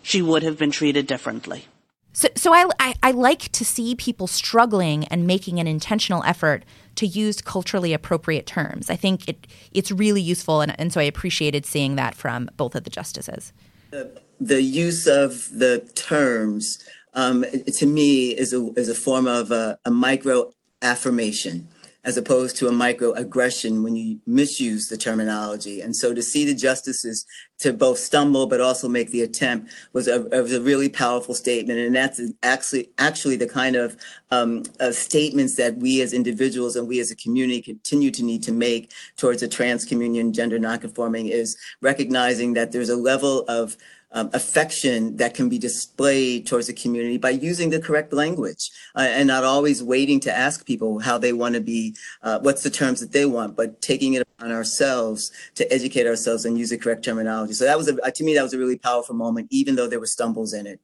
she 0.03 0.23
would 0.23 0.42
have 0.42 0.59
been 0.59 0.71
treated 0.71 1.07
differently. 1.07 1.66
So, 2.12 2.29
so 2.35 2.53
I, 2.53 2.66
I, 2.81 2.94
I, 3.03 3.11
like 3.12 3.53
to 3.53 3.64
see 3.64 3.94
people 3.94 4.27
struggling 4.27 5.05
and 5.07 5.27
making 5.27 5.61
an 5.61 5.66
intentional 5.66 6.25
effort 6.25 6.64
to 6.97 7.07
use 7.07 7.40
culturally 7.40 7.92
appropriate 7.92 8.47
terms. 8.47 8.90
I 8.90 8.97
think 8.97 9.29
it, 9.29 9.47
it's 9.73 9.92
really 9.92 10.21
useful, 10.21 10.61
and, 10.61 10.75
and 10.81 10.92
so 10.92 11.01
I 11.01 11.05
appreciated 11.05 11.64
seeing 11.64 11.97
that 11.97 12.14
from 12.14 12.51
both 12.57 12.75
of 12.75 12.85
the 12.85 12.90
justices. 12.90 13.53
The, 13.90 14.21
the 14.40 14.62
use 14.62 15.07
of 15.07 15.49
the 15.53 15.88
terms, 15.94 16.83
um, 17.14 17.44
to 17.75 17.87
me, 17.87 18.31
is 18.31 18.53
a, 18.53 18.73
is 18.77 18.88
a 18.88 18.94
form 18.94 19.29
of 19.29 19.53
a, 19.53 19.79
a 19.85 19.90
micro 19.90 20.51
affirmation 20.83 21.68
as 22.09 22.16
opposed 22.16 22.57
to 22.57 22.68
a 22.68 22.71
microaggression 22.71 23.83
when 23.85 23.94
you 23.94 24.18
misuse 24.27 24.88
the 24.88 24.97
terminology. 24.97 25.83
And 25.83 25.94
so 25.94 26.14
to 26.14 26.23
see 26.23 26.47
the 26.47 26.55
justices 26.55 27.27
to 27.59 27.71
both 27.71 27.99
stumble 27.99 28.47
but 28.47 28.62
also 28.62 28.88
make 28.88 29.11
the 29.11 29.21
attempt 29.21 29.71
was 29.92 30.09
a, 30.09 30.23
was 30.23 30.55
a 30.55 30.62
really 30.62 30.88
powerful 30.88 31.35
statement. 31.35 31.79
And 31.79 31.94
that's 31.94 32.18
actually 32.42 32.88
actually 32.97 33.37
the 33.37 33.47
kind 33.47 33.77
of, 33.77 33.94
um, 34.31 34.62
of 34.81 34.94
statements 34.94 35.57
that 35.57 35.77
we 35.77 36.01
as 36.01 36.14
individuals 36.14 36.77
and 36.77 36.88
we 36.88 36.99
as 36.99 37.11
a 37.11 37.16
community 37.16 37.61
continue 37.61 38.11
to 38.12 38.25
need 38.25 38.42
to 38.44 38.53
make 38.53 38.90
towards 39.18 39.42
a 39.42 39.49
trans 39.49 39.85
communion, 39.85 40.33
gender 40.33 40.59
nonconforming, 40.59 41.27
is 41.27 41.59
recognizing 41.83 42.55
that 42.55 42.73
there's 42.73 42.88
a 42.88 42.97
level 42.97 43.44
of 43.49 43.77
um, 44.12 44.31
affection 44.33 45.16
that 45.16 45.35
can 45.35 45.49
be 45.49 45.59
displayed 45.59 46.47
towards 46.47 46.66
the 46.66 46.73
community 46.73 47.18
by 47.18 47.31
using 47.31 47.71
the 47.71 47.81
correct 47.81 48.12
language 48.12 48.71
uh, 48.94 49.01
and 49.01 49.29
not 49.29 49.44
always 49.44 49.83
waiting 49.83 50.18
to 50.21 50.37
ask 50.37 50.66
people 50.66 50.99
how 50.99 51.18
they 51.18 51.33
want 51.33 51.55
to 51.55 51.61
be, 51.61 51.94
uh, 52.23 52.38
what's 52.40 52.62
the 52.62 52.71
terms 52.71 53.01
that 53.01 53.12
they 53.12 53.27
want, 53.27 53.57
but 53.57 53.81
taking 53.83 54.14
it 54.14 54.27
on 54.40 54.51
ourselves 54.51 55.31
to 55.55 55.71
educate 55.73 56.07
ourselves 56.07 56.44
and 56.44 56.59
use 56.59 56.71
the 56.71 56.79
correct 56.79 57.05
terminology. 57.05 57.53
So 57.53 57.64
that 57.64 57.77
was, 57.77 57.88
a, 57.88 58.11
to 58.11 58.25
me, 58.25 58.35
that 58.35 58.42
was 58.42 58.55
a 58.55 58.59
really 58.59 58.79
powerful 58.79 59.14
moment, 59.14 59.49
even 59.51 59.77
though 59.77 59.88
there 59.88 60.01
were 60.01 60.07
stumbles 60.07 60.53
in 60.55 60.66
it. 60.66 60.81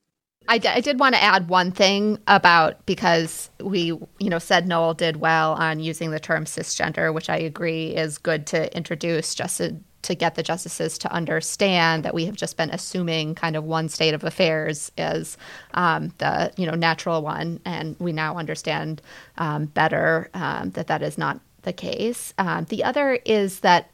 I, 0.47 0.59
d- 0.59 0.69
I 0.69 0.81
did 0.81 1.01
want 1.01 1.15
to 1.15 1.23
add 1.23 1.49
one 1.49 1.73
thing 1.73 2.19
about 2.27 2.85
because 2.85 3.49
we, 3.61 3.87
you 4.19 4.29
know, 4.29 4.39
said 4.39 4.69
Noel 4.69 4.93
did 4.93 5.17
well 5.17 5.53
on 5.53 5.81
using 5.81 6.11
the 6.11 6.21
term 6.21 6.45
cisgender, 6.45 7.15
which 7.15 7.31
I 7.31 7.39
agree 7.39 7.95
is 7.95 8.19
good 8.19 8.47
to 8.49 8.75
introduce 8.77 9.35
just 9.35 9.57
to 9.57 9.77
to 10.05 10.15
get 10.15 10.35
the 10.35 10.43
justices 10.43 10.99
to 10.99 11.13
understand 11.13 12.05
that 12.05 12.15
we 12.15 12.27
have 12.27 12.37
just 12.37 12.57
been 12.57 12.71
assuming 12.71 13.35
kind 13.35 13.57
of 13.57 13.65
one 13.65 13.89
state 13.89 14.15
of 14.15 14.25
affairs 14.25 14.93
as 14.97 15.37
um, 15.75 16.13
the 16.19 16.53
you 16.57 16.67
know 16.67 16.75
natural 16.75 17.23
one, 17.23 17.61
and 17.65 17.97
we 17.99 18.13
now 18.13 18.37
understand 18.37 19.03
um, 19.39 19.67
better 19.67 20.31
um, 20.35 20.71
that 20.71 20.87
that 20.87 21.03
is 21.03 21.19
not 21.19 21.41
the 21.63 21.73
case. 21.73 22.33
Um, 22.39 22.67
the 22.69 22.85
other 22.85 23.19
is 23.25 23.61
that 23.61 23.91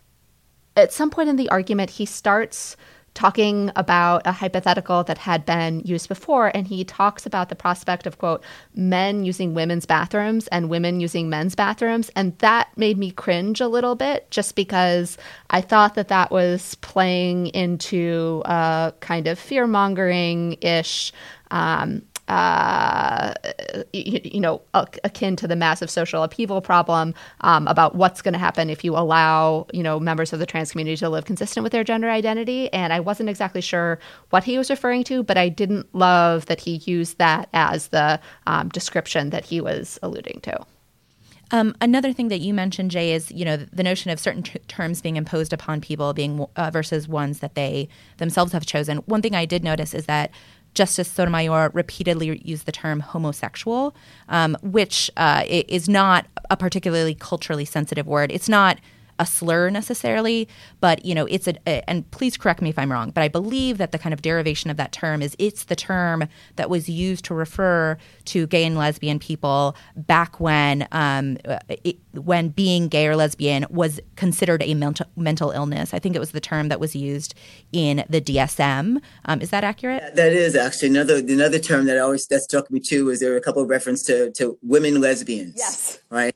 at 0.77 0.93
some 0.93 1.11
point 1.11 1.29
in 1.29 1.37
the 1.37 1.49
argument, 1.49 1.91
he 1.91 2.05
starts 2.07 2.77
talking 3.21 3.71
about 3.77 4.27
a 4.27 4.33
hypothetical 4.33 5.05
that 5.05 5.19
had 5.19 5.45
been 5.45 5.81
used 5.81 6.09
before. 6.09 6.51
And 6.55 6.67
he 6.67 6.85
talks 6.85 7.27
about 7.27 7.51
the 7.51 7.55
prospect 7.55 8.07
of, 8.07 8.17
quote, 8.17 8.43
men 8.75 9.25
using 9.25 9.53
women's 9.53 9.85
bathrooms 9.85 10.49
and 10.49 10.71
women 10.71 11.01
using 11.01 11.29
men's 11.29 11.55
bathrooms. 11.55 12.11
And 12.17 12.37
that 12.39 12.71
made 12.79 12.97
me 12.97 13.11
cringe 13.11 13.61
a 13.61 13.69
little 13.69 13.95
bit 13.95 14.31
just 14.31 14.57
because 14.57 15.19
I 15.51 15.61
thought 15.61 15.97
that 15.97 16.09
that 16.09 16.31
was 16.31 16.77
playing 16.77 17.49
into 17.49 18.41
a 18.47 18.95
kind 19.01 19.29
of 19.29 19.39
fear 19.39 19.67
mongering 19.67 20.57
ish 20.63 21.13
um, 21.51 22.03
uh, 22.31 23.35
you, 23.93 24.21
you, 24.23 24.41
know, 24.41 24.63
akin 24.73 25.35
to 25.35 25.49
the 25.49 25.57
massive 25.57 25.91
social 25.91 26.23
upheaval 26.23 26.61
problem 26.61 27.13
um, 27.41 27.67
about 27.67 27.97
what's 27.97 28.23
going 28.23 28.35
to 28.35 28.39
happen 28.39 28.71
if 28.71 28.85
you 28.85 28.97
allow, 28.97 29.67
you 29.73 29.83
know, 29.83 29.99
members 29.99 30.33
of 30.33 30.39
the 30.39 30.47
trans 30.47 30.71
community 30.71 30.97
to 30.97 31.09
live 31.09 31.25
consistent 31.25 31.65
with 31.65 31.73
their 31.73 31.83
gender 31.83 32.09
identity. 32.09 32.73
And 32.73 32.93
I 32.93 33.01
wasn't 33.01 33.31
exactly 33.31 33.61
sure 33.61 33.99
what 34.31 34.45
he 34.45 34.57
was 34.59 34.71
referring 34.71 35.03
to, 35.05 35.25
but 35.25 35.37
I 35.37 35.49
didn't 35.49 35.93
love 35.93 36.47
that 36.47 36.61
he 36.61 36.77
used 36.85 37.19
that 37.19 37.49
as 37.53 37.89
the 37.89 38.21
um, 38.47 38.69
description 38.69 39.31
that 39.31 39.45
he 39.45 39.61
was 39.61 39.99
alluding 40.01 40.39
to. 40.43 40.65
Um, 41.53 41.75
another 41.81 42.13
thing 42.13 42.29
that 42.29 42.39
you 42.39 42.55
mentioned, 42.55 42.93
Jay, 42.93 43.13
is 43.13 43.33
you 43.33 43.45
know 43.45 43.57
the, 43.57 43.83
notion 43.83 44.13
of 44.13 44.21
certain 44.21 44.45
t- 44.45 44.61
terms 44.69 45.03
being 45.03 45.17
imposed 45.17 45.53
upon 45.53 45.81
people 45.81 46.13
being 46.13 46.47
uh, 46.55 46.71
versus 46.71 47.09
ones 47.09 47.41
that 47.41 47.57
they 47.57 47.89
themselves 48.19 48.53
have 48.53 48.65
chosen. 48.65 48.99
One 48.99 49.21
thing 49.21 49.35
I 49.35 49.47
did 49.47 49.65
notice 49.65 49.93
is 49.93 50.07
that 50.07 50.31
Justice 50.75 51.09
Sotomayor 51.09 51.71
repeatedly 51.75 52.41
used 52.45 52.67
the 52.67 52.73
term 52.73 53.01
homosexual, 53.01 53.95
um, 54.29 54.57
which 54.63 55.11
uh, 55.17 55.45
is 55.47 55.89
not 55.89 56.27
a 56.49 56.57
particularly 56.57 57.15
culturally 57.15 57.65
sensitive 57.65 58.07
word. 58.07 58.31
It's 58.33 58.49
not 58.49 58.79
a 59.21 59.27
slur 59.27 59.69
necessarily, 59.71 60.49
but 60.81 61.05
you 61.05 61.15
know, 61.15 61.27
it's 61.27 61.47
a, 61.47 61.55
a, 61.67 61.89
and 61.89 62.11
please 62.11 62.39
correct 62.39 62.63
me 62.63 62.71
if 62.71 62.79
I'm 62.79 62.91
wrong, 62.91 63.11
but 63.11 63.23
I 63.23 63.29
believe 63.29 63.77
that 63.79 63.93
the 63.93 63.99
kind 63.99 64.15
of 64.15 64.23
derivation 64.23 64.71
of 64.71 64.79
that 64.79 64.93
term 64.93 65.21
is 65.21 65.37
it's 65.39 65.65
the 65.65 65.77
term 65.77 66.25
that 66.57 66.71
was 66.71 66.89
used 66.89 67.27
to 67.27 67.35
refer 67.35 67.99
to 68.25 68.47
gay 68.47 68.65
and 68.65 68.77
lesbian 68.77 69.19
people 69.19 69.77
back 69.95 70.41
when 70.41 70.89
um, 70.91 71.37
it, 71.69 71.99
when 72.15 72.49
being 72.49 72.89
gay 72.89 73.07
or 73.07 73.15
lesbian 73.15 73.67
was 73.69 74.01
considered 74.17 74.63
a 74.63 74.73
mental 74.73 75.07
mental 75.17 75.51
illness. 75.51 75.93
I 75.93 75.99
think 75.99 76.17
it 76.17 76.19
was 76.19 76.33
the 76.33 76.41
term 76.41 76.69
that 76.69 76.81
was 76.81 76.97
used 76.97 77.35
in 77.73 78.05
the 78.09 78.23
DSM. 78.23 79.03
Um, 79.27 79.41
is 79.43 79.51
that 79.51 79.65
accurate? 79.65 80.17
That 80.17 80.33
is 80.33 80.57
actually 80.57 80.89
another 80.89 81.19
another 81.19 81.59
term 81.59 81.85
that 81.87 81.99
always 81.99 82.27
that 82.29 82.41
struck 82.41 82.71
me 82.71 82.81
too. 82.81 83.05
Was 83.05 83.21
there 83.21 83.33
were 83.33 83.37
a 83.37 83.43
couple 83.43 83.63
of 83.63 83.69
reference 83.69 84.03
to 84.05 84.31
to 84.33 84.59
women 84.63 84.99
lesbians? 84.99 85.55
Yes. 85.59 85.99
Right 86.09 86.35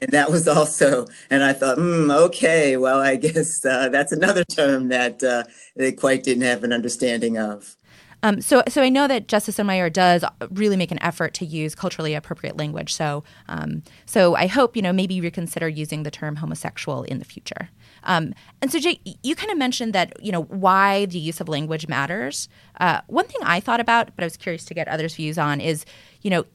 and 0.00 0.10
that 0.12 0.30
was 0.30 0.46
also, 0.48 1.06
and 1.30 1.42
I 1.42 1.52
thought, 1.52 1.78
mm, 1.78 2.14
okay, 2.26 2.76
well, 2.76 3.00
I 3.00 3.16
guess 3.16 3.64
uh, 3.64 3.88
that's 3.88 4.12
another 4.12 4.44
term 4.44 4.88
that 4.88 5.22
uh, 5.22 5.44
they 5.76 5.92
quite 5.92 6.22
didn't 6.22 6.44
have 6.44 6.64
an 6.64 6.72
understanding 6.72 7.38
of. 7.38 7.76
Um, 8.24 8.40
so, 8.40 8.62
so 8.68 8.80
I 8.80 8.88
know 8.88 9.06
that 9.06 9.28
Justice 9.28 9.56
Sotomayor 9.56 9.90
does 9.90 10.24
really 10.50 10.78
make 10.78 10.90
an 10.90 11.02
effort 11.02 11.34
to 11.34 11.44
use 11.44 11.74
culturally 11.74 12.14
appropriate 12.14 12.56
language. 12.56 12.94
So, 12.94 13.22
um, 13.48 13.82
so 14.06 14.34
I 14.34 14.46
hope 14.46 14.74
you 14.76 14.80
know 14.80 14.94
maybe 14.94 15.12
you 15.12 15.22
reconsider 15.22 15.68
using 15.68 16.04
the 16.04 16.10
term 16.10 16.36
homosexual 16.36 17.02
in 17.02 17.18
the 17.18 17.26
future. 17.26 17.68
Um, 18.02 18.32
and 18.62 18.72
so, 18.72 18.78
Jay, 18.78 18.98
you 19.22 19.34
kind 19.34 19.52
of 19.52 19.58
mentioned 19.58 19.92
that 19.92 20.14
you 20.24 20.32
know 20.32 20.44
why 20.44 21.04
the 21.04 21.18
use 21.18 21.38
of 21.38 21.50
language 21.50 21.86
matters. 21.86 22.48
Uh, 22.80 23.02
one 23.08 23.26
thing 23.26 23.42
I 23.44 23.60
thought 23.60 23.80
about, 23.80 24.16
but 24.16 24.24
I 24.24 24.26
was 24.26 24.38
curious 24.38 24.64
to 24.64 24.74
get 24.74 24.88
others' 24.88 25.16
views 25.16 25.36
on, 25.36 25.60
is 25.60 25.84
you 26.22 26.30
know 26.30 26.46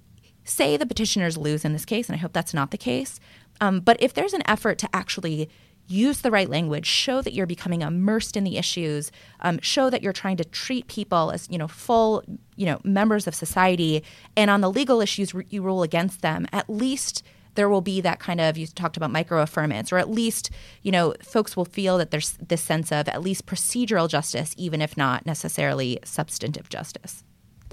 say 0.49 0.77
the 0.77 0.85
petitioners 0.85 1.37
lose 1.37 1.63
in 1.65 1.73
this 1.73 1.85
case, 1.85 2.09
and 2.09 2.15
I 2.15 2.19
hope 2.19 2.33
that's 2.33 2.53
not 2.53 2.71
the 2.71 2.77
case. 2.77 3.19
Um, 3.61 3.79
but 3.79 3.97
if 4.01 4.13
there's 4.13 4.33
an 4.33 4.43
effort 4.47 4.77
to 4.79 4.89
actually 4.93 5.49
use 5.87 6.21
the 6.21 6.31
right 6.31 6.49
language, 6.49 6.85
show 6.85 7.21
that 7.21 7.33
you're 7.33 7.47
becoming 7.47 7.81
immersed 7.81 8.37
in 8.37 8.43
the 8.43 8.57
issues, 8.57 9.11
um, 9.41 9.59
show 9.61 9.89
that 9.89 10.03
you're 10.03 10.13
trying 10.13 10.37
to 10.37 10.45
treat 10.45 10.87
people 10.87 11.31
as 11.31 11.47
you 11.49 11.57
know 11.57 11.67
full 11.67 12.23
you 12.55 12.65
know 12.65 12.79
members 12.83 13.27
of 13.27 13.35
society, 13.35 14.03
and 14.37 14.49
on 14.49 14.61
the 14.61 14.71
legal 14.71 15.01
issues 15.01 15.33
you 15.49 15.61
rule 15.61 15.83
against 15.83 16.21
them, 16.21 16.47
at 16.53 16.69
least 16.69 17.23
there 17.55 17.67
will 17.67 17.81
be 17.81 17.99
that 17.99 18.19
kind 18.19 18.39
of 18.39 18.57
you 18.57 18.67
talked 18.67 18.95
about 18.95 19.11
microaffirmance 19.11 19.91
or 19.91 19.97
at 19.97 20.09
least 20.09 20.49
you 20.83 20.91
know 20.91 21.13
folks 21.21 21.57
will 21.57 21.65
feel 21.65 21.97
that 21.97 22.11
there's 22.11 22.33
this 22.33 22.61
sense 22.61 22.91
of 22.91 23.07
at 23.09 23.21
least 23.21 23.45
procedural 23.45 24.07
justice 24.07 24.53
even 24.55 24.81
if 24.81 24.95
not 24.95 25.25
necessarily 25.25 25.99
substantive 26.05 26.69
justice 26.69 27.23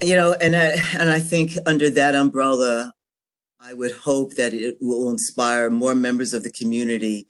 you 0.02 0.14
know, 0.14 0.34
and 0.34 0.54
I, 0.54 0.76
and 0.98 1.10
I 1.10 1.20
think 1.20 1.52
under 1.66 1.90
that 1.90 2.14
umbrella, 2.14 2.92
I 3.60 3.74
would 3.74 3.92
hope 3.92 4.34
that 4.34 4.54
it 4.54 4.76
will 4.80 5.10
inspire 5.10 5.70
more 5.70 5.94
members 5.94 6.34
of 6.34 6.42
the 6.42 6.50
community 6.50 7.28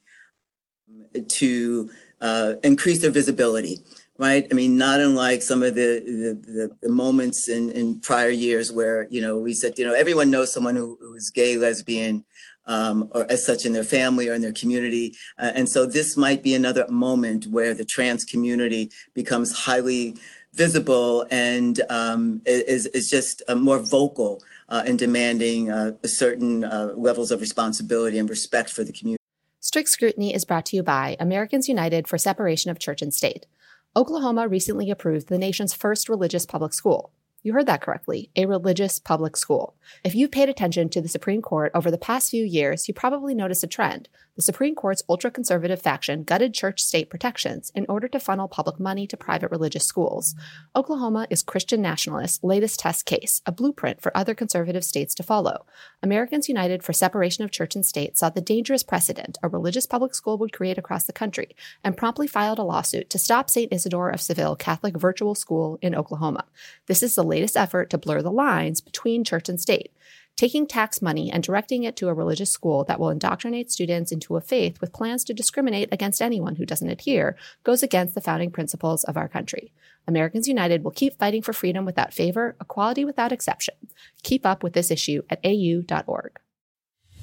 to 1.29 1.91
uh, 2.21 2.55
increase 2.63 3.01
their 3.01 3.11
visibility. 3.11 3.79
Right. 4.19 4.47
I 4.51 4.55
mean, 4.55 4.79
not 4.79 5.01
unlike 5.01 5.43
some 5.43 5.63
of 5.63 5.75
the 5.75 6.01
the, 6.47 6.71
the 6.81 6.89
moments 6.89 7.51
in, 7.51 7.71
in 7.73 8.01
prior 8.01 8.31
years 8.31 8.73
where 8.73 9.07
you 9.11 9.21
know 9.21 9.37
we 9.37 9.53
said 9.53 9.79
you 9.79 9.85
know 9.85 9.93
everyone 9.93 10.31
knows 10.31 10.51
someone 10.51 10.75
who, 10.75 10.97
who 11.03 11.15
is 11.15 11.29
gay, 11.29 11.59
lesbian, 11.59 12.25
um, 12.67 13.11
or 13.13 13.31
as 13.31 13.45
such 13.45 13.67
in 13.67 13.73
their 13.73 13.85
family 13.85 14.29
or 14.29 14.35
in 14.35 14.43
their 14.43 14.53
community. 14.53 15.15
Uh, 15.39 15.53
and 15.55 15.69
so 15.69 15.85
this 15.87 16.17
might 16.17 16.43
be 16.43 16.55
another 16.55 16.87
moment 16.89 17.47
where 17.47 17.75
the 17.75 17.85
trans 17.85 18.25
community 18.25 18.91
becomes 19.15 19.53
highly 19.53 20.17
visible 20.57 21.27
and 21.31 21.81
um, 21.91 22.41
is, 22.47 22.87
is 22.87 23.11
just 23.11 23.43
uh, 23.49 23.55
more 23.55 23.79
vocal 23.79 24.43
uh, 24.69 24.83
in 24.87 24.97
demanding 24.97 25.71
uh, 25.71 25.93
certain 26.05 26.65
uh, 26.65 26.93
levels 26.97 27.31
of 27.31 27.41
responsibility 27.41 28.19
and 28.19 28.29
respect 28.29 28.71
for 28.71 28.83
the 28.83 28.93
community. 28.93 29.21
Strict 29.61 29.89
Scrutiny 29.89 30.35
is 30.35 30.45
brought 30.45 30.67
to 30.67 30.77
you 30.77 30.83
by 30.83 31.17
Americans 31.21 31.69
United 31.69 32.09
for 32.09 32.19
Separation 32.19 32.71
of 32.71 32.79
Church 32.79 33.03
and 33.03 33.13
State. 33.13 33.47
Oklahoma 33.95 34.49
recently 34.49 34.91
approved 34.91 35.29
the 35.29 35.39
nation's 35.39 35.75
first 35.75 36.09
religious 36.09 36.47
public 36.47 36.73
school. 36.73 37.13
You 37.47 37.53
heard 37.53 37.67
that 37.67 37.81
correctly, 37.81 38.29
a 38.35 38.47
religious 38.47 38.99
public 38.99 39.37
school. 39.37 39.77
If 40.03 40.17
you've 40.17 40.33
paid 40.33 40.49
attention 40.49 40.89
to 40.89 41.01
the 41.01 41.07
Supreme 41.07 41.41
Court 41.41 41.71
over 41.77 41.93
the 41.93 41.97
past 41.97 42.29
few 42.29 42.43
years, 42.43 42.89
you 42.89 42.93
probably 42.95 43.37
noticed 43.37 43.63
a 43.63 43.69
trend. 43.69 44.09
The 44.35 44.43
Supreme 44.43 44.75
Court's 44.75 45.05
ultra 45.09 45.31
conservative 45.31 45.81
faction 45.81 46.25
gutted 46.25 46.53
church 46.53 46.83
state 46.83 47.09
protections 47.09 47.73
in 47.75 47.87
order 47.89 48.07
to 48.09 48.21
funnel 48.21 48.49
public 48.49 48.79
money 48.79 49.07
to 49.07 49.17
private 49.17 49.51
religious 49.51 49.87
schools. 49.87 50.35
Oklahoma 50.75 51.27
is 51.31 51.43
Christian 51.43 51.81
nationalists' 51.81 52.43
latest 52.43 52.81
test 52.81 53.07
case, 53.07 53.41
a 53.47 53.53
blueprint 53.53 54.03
for 54.03 54.15
other 54.15 54.35
conservative 54.35 54.85
states 54.85 55.15
to 55.15 55.23
follow. 55.23 55.65
Americans 56.03 56.49
United 56.49 56.83
for 56.83 56.93
Separation 56.93 57.45
of 57.45 57.51
Church 57.51 57.75
and 57.75 57.87
State 57.87 58.19
saw 58.19 58.29
the 58.29 58.43
dangerous 58.43 58.83
precedent 58.83 59.39
a 59.43 59.49
religious 59.49 59.87
public 59.87 60.15
school 60.15 60.37
would 60.37 60.53
create 60.53 60.77
across 60.77 61.05
the 61.05 61.13
country 61.13 61.57
and 61.83 61.97
promptly 61.97 62.27
filed 62.27 62.59
a 62.59 62.63
lawsuit 62.63 63.09
to 63.09 63.19
stop 63.19 63.49
St. 63.49 63.73
Isidore 63.73 64.11
of 64.11 64.21
Seville 64.21 64.57
Catholic 64.57 64.99
Virtual 64.99 65.35
School 65.35 65.79
in 65.81 65.95
Oklahoma. 65.95 66.45
This 66.89 67.03
is 67.03 67.15
the 67.15 67.23
latest 67.37 67.57
effort 67.57 67.91
to 67.91 67.99
blur 67.99 68.23
the 68.23 68.31
lines 68.31 68.81
between 68.81 69.25
church 69.25 69.49
and 69.49 69.61
state 69.61 69.93
taking 70.37 70.67
tax 70.67 71.01
money 71.01 71.33
and 71.33 71.43
directing 71.43 71.85
it 71.85 71.97
to 71.97 72.09
a 72.09 72.15
religious 72.15 72.51
school 72.51 72.85
that 72.85 73.01
will 73.01 73.11
indoctrinate 73.11 73.71
students 73.71 74.13
into 74.13 74.37
a 74.37 74.41
faith 74.41 74.81
with 74.81 74.93
plans 74.93 75.25
to 75.25 75.35
discriminate 75.35 75.89
against 75.91 76.21
anyone 76.21 76.57
who 76.57 76.67
doesn't 76.67 76.91
adhere 76.91 77.37
goes 77.65 77.83
against 77.83 78.15
the 78.15 78.21
founding 78.21 78.51
principles 78.51 79.03
of 79.05 79.17
our 79.17 79.29
country. 79.29 79.73
Americans 80.07 80.47
United 80.47 80.85
will 80.85 80.91
keep 80.91 81.19
fighting 81.19 81.43
for 81.43 81.53
freedom 81.53 81.85
without 81.85 82.13
favor, 82.13 82.55
equality 82.61 83.05
without 83.05 83.33
exception. 83.33 83.75
Keep 84.23 84.45
up 84.45 84.63
with 84.63 84.75
this 84.75 84.91
issue 84.91 85.23
at 85.31 85.41
au.org. 85.43 86.39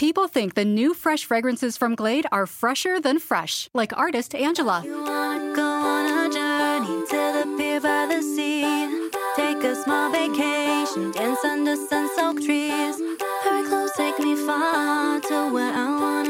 People 0.00 0.28
think 0.28 0.54
the 0.54 0.64
new 0.64 0.94
fresh 0.94 1.26
fragrances 1.26 1.76
from 1.76 1.94
Glade 1.94 2.26
are 2.32 2.46
fresher 2.46 2.98
than 3.02 3.18
fresh, 3.18 3.68
like 3.74 3.94
artist 3.94 4.34
Angela. 4.34 4.80
Take 9.36 9.62
a 9.62 9.74
small 9.84 10.10
vacation, 10.10 11.10
dance 11.10 11.44
under 11.44 11.76
sun-soaked 11.76 12.42
trees. 12.42 12.96
Hurry 13.44 13.68
close, 13.68 13.92
take 13.94 14.18
me 14.18 14.36
far 14.36 15.20
to 15.20 15.50
where 15.52 15.70
I 15.70 16.00
wanna 16.00 16.29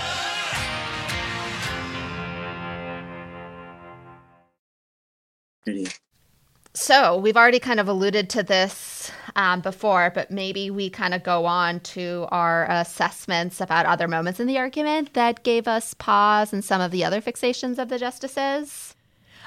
So 6.91 7.15
we've 7.15 7.37
already 7.37 7.59
kind 7.59 7.79
of 7.79 7.87
alluded 7.87 8.29
to 8.31 8.43
this 8.43 9.13
um, 9.37 9.61
before, 9.61 10.11
but 10.13 10.29
maybe 10.29 10.69
we 10.69 10.89
kind 10.89 11.13
of 11.13 11.23
go 11.23 11.45
on 11.45 11.79
to 11.79 12.27
our 12.31 12.69
assessments 12.69 13.61
about 13.61 13.85
other 13.85 14.09
moments 14.09 14.41
in 14.41 14.45
the 14.45 14.57
argument 14.57 15.13
that 15.13 15.41
gave 15.43 15.69
us 15.69 15.93
pause 15.93 16.51
and 16.51 16.65
some 16.65 16.81
of 16.81 16.91
the 16.91 17.05
other 17.05 17.21
fixations 17.21 17.79
of 17.79 17.87
the 17.87 17.97
justices. 17.97 18.93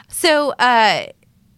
So, 0.08 0.52
uh, 0.52 1.08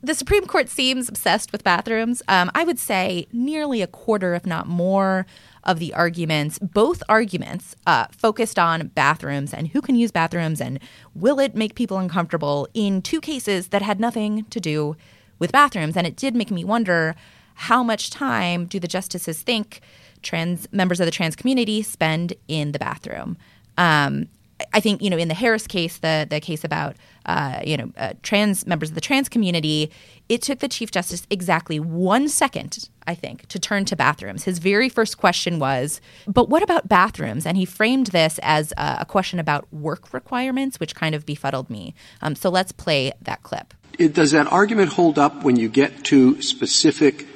the 0.03 0.15
Supreme 0.17 0.47
Court 0.47 0.69
seems 0.69 1.09
obsessed 1.09 1.53
with 1.53 1.63
bathrooms. 1.63 2.21
Um, 2.27 2.51
I 2.53 2.65
would 2.65 2.81
say 2.81 3.29
nearly 3.33 3.81
a 3.81 3.87
quarter, 3.87 4.35
if 4.35 4.45
not 4.45 4.67
more, 4.67 5.25
of 5.63 5.79
the 5.79 5.95
arguments, 5.95 6.59
both 6.59 7.01
arguments, 7.09 7.77
uh, 7.87 8.07
focused 8.11 8.59
on 8.59 8.89
bathrooms 8.89 9.55
and 9.55 9.69
who 9.69 9.81
can 9.81 9.95
use 9.95 10.11
bathrooms 10.11 10.61
and 10.61 10.81
will 11.15 11.39
it 11.39 11.55
make 11.55 11.77
people 11.77 11.99
uncomfortable 11.99 12.67
in 12.75 13.03
two 13.03 13.21
cases 13.21 13.69
that 13.69 13.83
had 13.83 14.01
nothing 14.01 14.47
to 14.51 14.59
do 14.59 14.97
with 15.39 15.53
bathrooms. 15.53 15.97
And 15.97 16.07
it 16.07 16.17
did 16.17 16.35
make 16.35 16.51
me 16.51 16.65
wonder 16.65 17.15
how 17.55 17.83
much 17.83 18.11
time 18.11 18.67
do 18.67 18.79
the 18.79 18.89
justices 18.89 19.43
think 19.43 19.81
trans 20.23 20.67
members 20.73 21.01
of 21.01 21.07
the 21.07 21.11
trans 21.11 21.37
community 21.37 21.83
spend 21.83 22.35
in 22.49 22.73
the 22.73 22.79
bathroom? 22.79 23.37
Um, 23.79 24.29
I 24.73 24.81
think 24.81 25.03
you 25.03 25.11
know 25.11 25.19
in 25.19 25.29
the 25.29 25.35
Harris 25.35 25.67
case, 25.67 25.99
the 25.99 26.27
the 26.29 26.41
case 26.41 26.65
about 26.65 26.97
uh, 27.27 27.61
you 27.65 27.77
know 27.77 27.93
uh, 27.97 28.15
trans 28.23 28.67
members 28.67 28.89
of 28.89 28.95
the 28.95 29.01
trans 29.01 29.29
community, 29.29 29.91
it 30.29 30.43
took 30.43 30.61
the 30.61 30.69
chief 30.69 30.91
justice 30.91 31.27
exactly 31.31 31.79
one 31.79 32.29
second, 32.29 32.89
I 33.07 33.15
think, 33.15 33.47
to 33.49 33.59
turn 33.59 33.85
to 33.87 33.97
bathrooms. 33.97 34.45
His 34.45 34.59
very 34.59 34.89
first 34.89 35.19
question 35.19 35.59
was, 35.59 36.01
"But 36.27 36.49
what 36.49 36.63
about 36.63 36.89
bathrooms?" 36.89 37.45
And 37.45 37.57
he 37.57 37.65
framed 37.65 38.09
this 38.09 38.41
as 38.43 38.73
a, 38.79 38.99
a 39.01 39.05
question 39.05 39.39
about 39.39 39.71
work 39.73 40.13
requirements, 40.15 40.81
which 40.81 40.95
kind 40.95 41.15
of 41.15 41.27
befuddled 41.27 41.69
me. 41.69 41.95
Um, 42.23 42.35
so 42.35 42.49
let's 42.49 42.73
play 42.73 43.13
that 43.23 43.43
clip. 43.43 43.75
It, 43.99 44.15
does 44.15 44.31
that 44.31 44.47
argument 44.51 44.93
hold 44.93 45.19
up 45.19 45.43
when 45.43 45.57
you 45.57 45.69
get 45.69 46.05
to 46.05 46.41
specific 46.41 47.27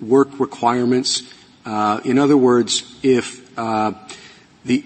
work 0.00 0.28
requirements? 0.38 1.34
Uh, 1.64 2.00
in 2.04 2.18
other 2.18 2.36
words, 2.36 2.98
if 3.02 3.58
uh, 3.58 3.92
the 4.64 4.84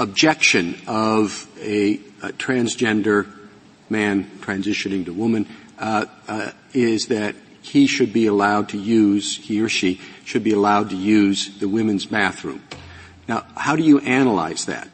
objection 0.00 0.76
of 0.86 1.46
a, 1.60 1.94
a, 2.22 2.32
transgender 2.32 3.30
man 3.90 4.24
transitioning 4.40 5.04
to 5.04 5.12
woman 5.12 5.46
uh, 5.78 6.06
uh, 6.26 6.50
is 6.72 7.06
that 7.08 7.34
he 7.62 7.86
should 7.86 8.12
be 8.12 8.26
allowed 8.26 8.70
to 8.70 8.78
use, 8.78 9.36
he 9.36 9.60
or 9.60 9.68
she 9.68 10.00
should 10.24 10.42
be 10.42 10.52
allowed 10.52 10.90
to 10.90 10.96
use 10.96 11.58
the 11.58 11.68
women's 11.68 12.06
bathroom. 12.06 12.62
Now, 13.28 13.46
how 13.56 13.76
do 13.76 13.82
you 13.82 14.00
analyze 14.00 14.64
that? 14.64 14.88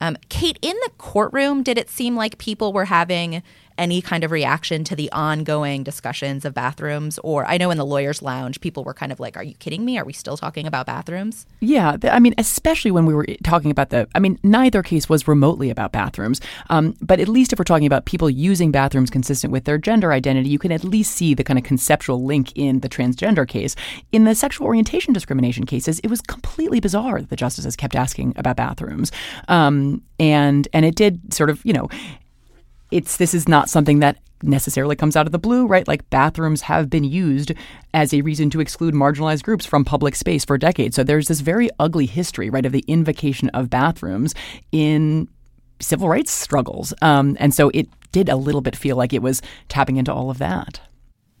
Um, 0.00 0.18
Kate, 0.28 0.58
in 0.60 0.76
the 0.84 0.90
courtroom, 0.98 1.62
did 1.62 1.78
it 1.78 1.88
seem 1.88 2.14
like 2.14 2.36
people 2.36 2.72
were 2.72 2.84
having 2.84 3.42
any 3.78 4.00
kind 4.02 4.24
of 4.24 4.30
reaction 4.30 4.84
to 4.84 4.96
the 4.96 5.10
ongoing 5.12 5.82
discussions 5.82 6.44
of 6.44 6.54
bathrooms? 6.54 7.18
Or 7.22 7.46
I 7.46 7.56
know 7.56 7.70
in 7.70 7.78
the 7.78 7.86
lawyer's 7.86 8.22
lounge, 8.22 8.60
people 8.60 8.84
were 8.84 8.94
kind 8.94 9.12
of 9.12 9.20
like, 9.20 9.36
are 9.36 9.42
you 9.42 9.54
kidding 9.54 9.84
me? 9.84 9.98
Are 9.98 10.04
we 10.04 10.12
still 10.12 10.36
talking 10.36 10.66
about 10.66 10.86
bathrooms? 10.86 11.46
Yeah. 11.60 11.96
I 12.04 12.18
mean, 12.18 12.34
especially 12.38 12.90
when 12.90 13.06
we 13.06 13.14
were 13.14 13.26
talking 13.42 13.70
about 13.70 13.90
the, 13.90 14.08
I 14.14 14.18
mean, 14.18 14.38
neither 14.42 14.82
case 14.82 15.08
was 15.08 15.28
remotely 15.28 15.70
about 15.70 15.92
bathrooms. 15.92 16.40
Um, 16.70 16.94
but 17.00 17.20
at 17.20 17.28
least 17.28 17.52
if 17.52 17.58
we're 17.58 17.64
talking 17.64 17.86
about 17.86 18.04
people 18.04 18.30
using 18.30 18.70
bathrooms 18.70 19.10
consistent 19.10 19.52
with 19.52 19.64
their 19.64 19.78
gender 19.78 20.12
identity, 20.12 20.48
you 20.48 20.58
can 20.58 20.72
at 20.72 20.84
least 20.84 21.12
see 21.12 21.34
the 21.34 21.44
kind 21.44 21.58
of 21.58 21.64
conceptual 21.64 22.24
link 22.24 22.52
in 22.54 22.80
the 22.80 22.88
transgender 22.88 23.46
case. 23.46 23.76
In 24.12 24.24
the 24.24 24.34
sexual 24.34 24.66
orientation 24.66 25.12
discrimination 25.12 25.66
cases, 25.66 26.00
it 26.00 26.08
was 26.08 26.20
completely 26.20 26.80
bizarre 26.80 27.20
that 27.20 27.30
the 27.30 27.36
justices 27.36 27.76
kept 27.76 27.94
asking 27.94 28.32
about 28.36 28.56
bathrooms. 28.56 29.12
Um, 29.48 30.02
and, 30.18 30.66
and 30.72 30.84
it 30.84 30.94
did 30.94 31.32
sort 31.32 31.50
of, 31.50 31.64
you 31.64 31.72
know, 31.72 31.88
it's 32.90 33.16
this 33.16 33.34
is 33.34 33.48
not 33.48 33.68
something 33.68 34.00
that 34.00 34.18
necessarily 34.42 34.96
comes 34.96 35.16
out 35.16 35.26
of 35.26 35.32
the 35.32 35.38
blue, 35.38 35.66
right? 35.66 35.88
Like 35.88 36.08
bathrooms 36.10 36.62
have 36.62 36.90
been 36.90 37.04
used 37.04 37.52
as 37.94 38.12
a 38.12 38.20
reason 38.20 38.50
to 38.50 38.60
exclude 38.60 38.94
marginalized 38.94 39.42
groups 39.42 39.64
from 39.64 39.84
public 39.84 40.14
space 40.14 40.44
for 40.44 40.58
decades. 40.58 40.96
So 40.96 41.02
there's 41.02 41.28
this 41.28 41.40
very 41.40 41.70
ugly 41.78 42.06
history, 42.06 42.50
right, 42.50 42.66
of 42.66 42.72
the 42.72 42.84
invocation 42.86 43.48
of 43.50 43.70
bathrooms 43.70 44.34
in 44.72 45.28
civil 45.80 46.08
rights 46.08 46.30
struggles. 46.30 46.92
Um, 47.02 47.36
and 47.40 47.54
so 47.54 47.70
it 47.74 47.88
did 48.12 48.28
a 48.28 48.36
little 48.36 48.60
bit 48.60 48.76
feel 48.76 48.96
like 48.96 49.12
it 49.12 49.22
was 49.22 49.42
tapping 49.68 49.96
into 49.96 50.12
all 50.12 50.30
of 50.30 50.38
that. 50.38 50.80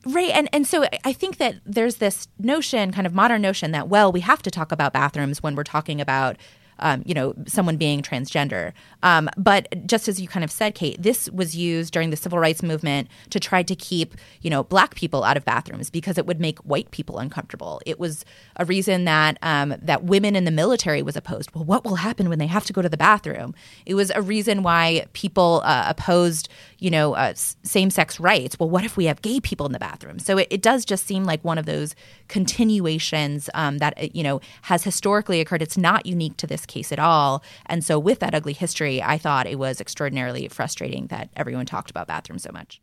Right. 0.06 0.30
And 0.30 0.48
and 0.52 0.66
so 0.66 0.86
I 1.04 1.12
think 1.12 1.38
that 1.38 1.56
there's 1.66 1.96
this 1.96 2.28
notion, 2.38 2.92
kind 2.92 3.08
of 3.08 3.14
modern 3.14 3.42
notion 3.42 3.72
that, 3.72 3.88
well, 3.88 4.12
we 4.12 4.20
have 4.20 4.40
to 4.42 4.52
talk 4.52 4.70
about 4.70 4.92
bathrooms 4.92 5.42
when 5.42 5.56
we're 5.56 5.64
talking 5.64 6.00
about 6.00 6.36
um, 6.78 7.02
you 7.06 7.14
know, 7.14 7.34
someone 7.46 7.76
being 7.76 8.02
transgender. 8.02 8.72
Um, 9.02 9.28
but 9.36 9.86
just 9.86 10.08
as 10.08 10.20
you 10.20 10.28
kind 10.28 10.44
of 10.44 10.50
said, 10.50 10.74
Kate, 10.74 11.00
this 11.00 11.30
was 11.30 11.56
used 11.56 11.92
during 11.92 12.10
the 12.10 12.16
civil 12.16 12.38
rights 12.38 12.62
movement 12.62 13.08
to 13.30 13.40
try 13.40 13.62
to 13.62 13.74
keep, 13.74 14.14
you 14.42 14.50
know, 14.50 14.64
black 14.64 14.94
people 14.94 15.24
out 15.24 15.36
of 15.36 15.44
bathrooms 15.44 15.90
because 15.90 16.18
it 16.18 16.26
would 16.26 16.40
make 16.40 16.58
white 16.60 16.90
people 16.90 17.18
uncomfortable. 17.18 17.80
It 17.86 17.98
was 17.98 18.24
a 18.56 18.64
reason 18.64 19.04
that 19.04 19.38
um, 19.42 19.74
that 19.80 20.04
women 20.04 20.36
in 20.36 20.44
the 20.44 20.50
military 20.50 21.02
was 21.02 21.16
opposed. 21.16 21.54
Well, 21.54 21.64
what 21.64 21.84
will 21.84 21.96
happen 21.96 22.28
when 22.28 22.38
they 22.38 22.46
have 22.46 22.64
to 22.66 22.72
go 22.72 22.82
to 22.82 22.88
the 22.88 22.96
bathroom? 22.96 23.54
It 23.84 23.94
was 23.94 24.10
a 24.14 24.22
reason 24.22 24.62
why 24.62 25.06
people 25.12 25.62
uh, 25.64 25.84
opposed, 25.88 26.48
you 26.78 26.90
know, 26.90 27.14
uh, 27.14 27.32
same-sex 27.34 28.20
rights. 28.20 28.58
Well, 28.58 28.68
what 28.68 28.84
if 28.84 28.96
we 28.96 29.06
have 29.06 29.22
gay 29.22 29.40
people 29.40 29.66
in 29.66 29.72
the 29.72 29.78
bathroom? 29.78 30.18
So 30.18 30.38
it, 30.38 30.48
it 30.50 30.62
does 30.62 30.84
just 30.84 31.06
seem 31.06 31.24
like 31.24 31.42
one 31.44 31.58
of 31.58 31.66
those 31.66 31.94
continuations 32.28 33.48
um, 33.54 33.78
that 33.78 34.14
you 34.14 34.22
know 34.22 34.40
has 34.62 34.84
historically 34.84 35.40
occurred. 35.40 35.62
It's 35.62 35.78
not 35.78 36.06
unique 36.06 36.36
to 36.38 36.46
this 36.46 36.66
case 36.66 36.92
at 36.92 36.98
all. 36.98 37.42
And 37.66 37.84
so, 37.84 37.98
with 37.98 38.20
that 38.20 38.34
ugly 38.34 38.52
history, 38.52 39.02
I 39.02 39.18
thought 39.18 39.46
it 39.46 39.58
was 39.58 39.80
extraordinarily 39.80 40.48
frustrating 40.48 41.06
that 41.08 41.30
everyone 41.36 41.66
talked 41.66 41.90
about 41.90 42.06
bathrooms 42.06 42.42
so 42.42 42.50
much. 42.52 42.80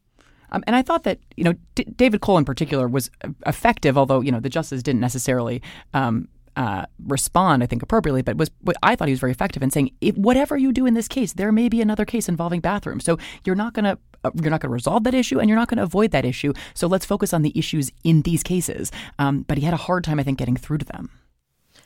Um, 0.53 0.63
and 0.67 0.75
I 0.75 0.81
thought 0.81 1.03
that 1.03 1.19
you 1.35 1.43
know 1.43 1.53
D- 1.75 1.85
David 1.95 2.21
Cole 2.21 2.37
in 2.37 2.45
particular 2.45 2.87
was 2.87 3.09
effective, 3.45 3.97
although 3.97 4.21
you 4.21 4.31
know 4.31 4.39
the 4.39 4.49
justice 4.49 4.81
didn't 4.81 5.01
necessarily 5.01 5.61
um, 5.93 6.27
uh, 6.55 6.85
respond, 7.05 7.63
I 7.63 7.65
think, 7.65 7.83
appropriately. 7.83 8.21
But 8.21 8.37
was 8.37 8.49
I 8.81 8.95
thought 8.95 9.07
he 9.07 9.13
was 9.13 9.19
very 9.19 9.31
effective 9.31 9.63
in 9.63 9.71
saying, 9.71 9.91
whatever 10.15 10.57
you 10.57 10.71
do 10.71 10.85
in 10.85 10.93
this 10.93 11.07
case, 11.07 11.33
there 11.33 11.51
may 11.51 11.69
be 11.69 11.81
another 11.81 12.05
case 12.05 12.29
involving 12.29 12.59
bathrooms. 12.59 13.03
So 13.03 13.17
you're 13.45 13.55
not 13.55 13.73
going 13.73 13.85
to 13.85 13.97
uh, 14.23 14.31
you're 14.35 14.51
not 14.51 14.61
going 14.61 14.69
to 14.69 14.73
resolve 14.73 15.03
that 15.03 15.13
issue, 15.13 15.39
and 15.39 15.49
you're 15.49 15.57
not 15.57 15.67
going 15.67 15.77
to 15.77 15.83
avoid 15.83 16.11
that 16.11 16.25
issue. 16.25 16.53
So 16.73 16.87
let's 16.87 17.05
focus 17.05 17.33
on 17.33 17.41
the 17.41 17.57
issues 17.57 17.91
in 18.03 18.21
these 18.21 18.43
cases. 18.43 18.91
Um, 19.19 19.41
but 19.41 19.57
he 19.57 19.65
had 19.65 19.73
a 19.73 19.77
hard 19.77 20.03
time, 20.03 20.19
I 20.19 20.23
think, 20.23 20.37
getting 20.37 20.55
through 20.55 20.79
to 20.79 20.85
them. 20.85 21.09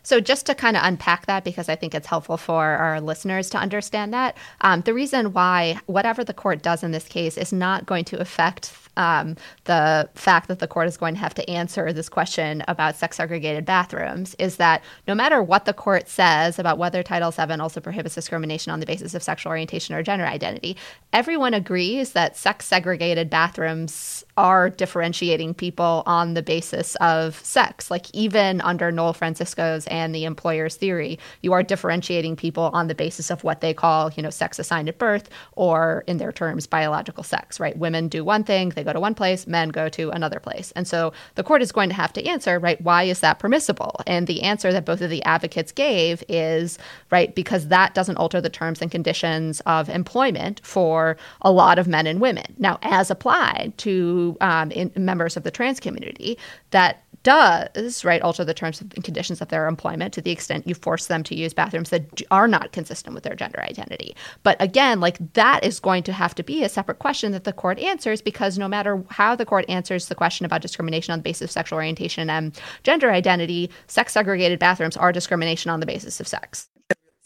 So, 0.03 0.21
just 0.21 0.45
to 0.45 0.55
kind 0.55 0.77
of 0.77 0.83
unpack 0.85 1.25
that, 1.25 1.43
because 1.43 1.67
I 1.67 1.75
think 1.75 1.93
it's 1.93 2.07
helpful 2.07 2.37
for 2.37 2.63
our 2.63 3.01
listeners 3.01 3.49
to 3.49 3.57
understand 3.57 4.13
that, 4.13 4.37
um, 4.61 4.79
the 4.81 4.93
reason 4.93 5.33
why 5.33 5.81
whatever 5.85 6.23
the 6.23 6.33
court 6.33 6.61
does 6.61 6.81
in 6.81 6.91
this 6.91 7.09
case 7.09 7.37
is 7.37 7.51
not 7.51 7.85
going 7.85 8.05
to 8.05 8.19
affect 8.21 8.71
um, 8.97 9.35
the 9.63 10.09
fact 10.15 10.47
that 10.49 10.59
the 10.59 10.67
court 10.67 10.87
is 10.87 10.97
going 10.97 11.13
to 11.13 11.19
have 11.19 11.33
to 11.35 11.49
answer 11.49 11.93
this 11.93 12.09
question 12.09 12.63
about 12.67 12.95
sex 12.95 13.17
segregated 13.17 13.65
bathrooms 13.65 14.35
is 14.39 14.57
that 14.57 14.83
no 15.07 15.15
matter 15.15 15.41
what 15.41 15.65
the 15.65 15.73
court 15.73 16.09
says 16.09 16.59
about 16.59 16.77
whether 16.77 17.03
Title 17.03 17.31
VII 17.31 17.53
also 17.53 17.79
prohibits 17.79 18.15
discrimination 18.15 18.71
on 18.71 18.79
the 18.79 18.85
basis 18.85 19.13
of 19.13 19.23
sexual 19.23 19.51
orientation 19.51 19.95
or 19.95 20.03
gender 20.03 20.25
identity, 20.25 20.75
everyone 21.13 21.53
agrees 21.53 22.11
that 22.11 22.35
sex 22.35 22.65
segregated 22.65 23.29
bathrooms 23.29 24.25
are 24.37 24.69
differentiating 24.69 25.53
people 25.53 26.03
on 26.05 26.33
the 26.33 26.43
basis 26.43 26.95
of 26.95 27.35
sex. 27.43 27.89
Like, 27.89 28.13
even 28.13 28.61
under 28.61 28.91
Noel 28.91 29.13
Francisco's 29.13 29.87
and 29.87 30.13
the 30.13 30.25
employer's 30.25 30.75
theory, 30.75 31.19
you 31.41 31.53
are 31.53 31.63
differentiating 31.63 32.35
people 32.35 32.69
on 32.73 32.87
the 32.87 32.95
basis 32.95 33.31
of 33.31 33.43
what 33.43 33.61
they 33.61 33.73
call, 33.73 34.11
you 34.11 34.23
know, 34.23 34.29
sex 34.29 34.59
assigned 34.59 34.89
at 34.89 34.97
birth 34.97 35.29
or, 35.53 36.03
in 36.07 36.17
their 36.17 36.31
terms, 36.31 36.67
biological 36.67 37.23
sex, 37.23 37.59
right? 37.59 37.77
Women 37.77 38.07
do 38.07 38.23
one 38.23 38.43
thing, 38.43 38.69
they 38.69 38.83
go 38.87 38.93
to 38.93 38.99
one 38.99 39.13
place, 39.13 39.45
men 39.45 39.69
go 39.69 39.89
to 39.89 40.09
another 40.11 40.39
place. 40.39 40.71
And 40.75 40.87
so 40.87 41.11
the 41.35 41.43
court 41.43 41.61
is 41.61 41.71
going 41.73 41.89
to 41.89 41.95
have 41.95 42.13
to 42.13 42.25
answer, 42.25 42.57
right, 42.57 42.79
why 42.81 43.03
is 43.03 43.19
that 43.19 43.37
permissible? 43.37 43.99
And 44.07 44.27
the 44.27 44.41
answer 44.43 44.71
that 44.71 44.85
both 44.85 45.01
of 45.01 45.09
the 45.09 45.21
advocates 45.23 45.73
gave 45.73 46.23
is, 46.29 46.79
right, 47.11 47.35
because 47.35 47.67
that 47.67 47.93
doesn't 47.93 48.17
alter 48.17 48.39
the 48.39 48.49
terms 48.49 48.81
and 48.81 48.89
conditions 48.89 49.59
of 49.65 49.89
employment 49.89 50.61
for 50.63 51.17
a 51.41 51.51
lot 51.51 51.77
of 51.77 51.87
men 51.87 52.07
and 52.07 52.21
women. 52.21 52.55
Now, 52.57 52.79
as 52.81 53.11
applied 53.11 53.73
to 53.79 54.37
um, 54.39 54.71
members 54.95 55.35
of 55.35 55.43
the 55.43 55.51
trans 55.51 55.81
community, 55.81 56.37
that 56.71 57.03
does, 57.23 58.05
right, 58.05 58.21
alter 58.21 58.45
the 58.45 58.53
terms 58.53 58.81
and 58.81 59.03
conditions 59.03 59.41
of 59.41 59.49
their 59.49 59.67
employment 59.67 60.13
to 60.13 60.21
the 60.21 60.31
extent 60.31 60.67
you 60.67 60.75
force 60.75 61.07
them 61.07 61.23
to 61.23 61.35
use 61.35 61.53
bathrooms 61.53 61.89
that 61.89 62.21
are 62.31 62.47
not 62.47 62.71
consistent 62.71 63.13
with 63.13 63.23
their 63.23 63.35
gender 63.35 63.61
identity. 63.61 64.15
But 64.43 64.57
again, 64.61 64.99
like 64.99 65.33
that 65.33 65.63
is 65.63 65.79
going 65.79 66.03
to 66.03 66.13
have 66.13 66.35
to 66.35 66.43
be 66.43 66.63
a 66.63 66.69
separate 66.69 66.99
question 66.99 67.31
that 67.33 67.43
the 67.43 67.53
court 67.53 67.79
answers 67.79 68.21
because 68.21 68.57
no 68.57 68.67
matter 68.67 69.03
how 69.09 69.35
the 69.35 69.45
court 69.45 69.65
answers 69.69 70.07
the 70.07 70.15
question 70.15 70.45
about 70.45 70.61
discrimination 70.61 71.11
on 71.11 71.19
the 71.19 71.23
basis 71.23 71.43
of 71.43 71.51
sexual 71.51 71.77
orientation 71.77 72.29
and 72.29 72.59
gender 72.83 73.11
identity, 73.11 73.69
sex 73.87 74.13
segregated 74.13 74.59
bathrooms 74.59 74.97
are 74.97 75.11
discrimination 75.11 75.69
on 75.71 75.79
the 75.79 75.85
basis 75.85 76.19
of 76.19 76.27
sex 76.27 76.69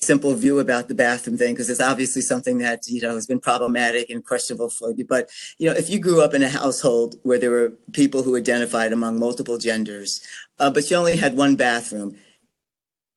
simple 0.03 0.33
view 0.33 0.57
about 0.59 0.87
the 0.87 0.95
bathroom 0.95 1.37
thing 1.37 1.53
because 1.53 1.69
it's 1.69 1.79
obviously 1.79 2.23
something 2.23 2.57
that 2.57 2.87
you 2.87 3.01
know 3.01 3.13
has 3.13 3.27
been 3.27 3.39
problematic 3.39 4.09
and 4.09 4.25
questionable 4.25 4.69
for 4.69 4.91
you. 4.91 5.05
But 5.05 5.29
you 5.59 5.69
know 5.69 5.75
if 5.75 5.89
you 5.89 5.99
grew 5.99 6.21
up 6.21 6.33
in 6.33 6.41
a 6.41 6.49
household 6.49 7.15
where 7.21 7.37
there 7.37 7.51
were 7.51 7.73
people 7.93 8.23
who 8.23 8.35
identified 8.35 8.93
among 8.93 9.19
multiple 9.19 9.59
genders 9.59 10.21
uh, 10.59 10.71
but 10.71 10.89
you 10.89 10.97
only 10.97 11.17
had 11.17 11.37
one 11.37 11.55
bathroom 11.55 12.17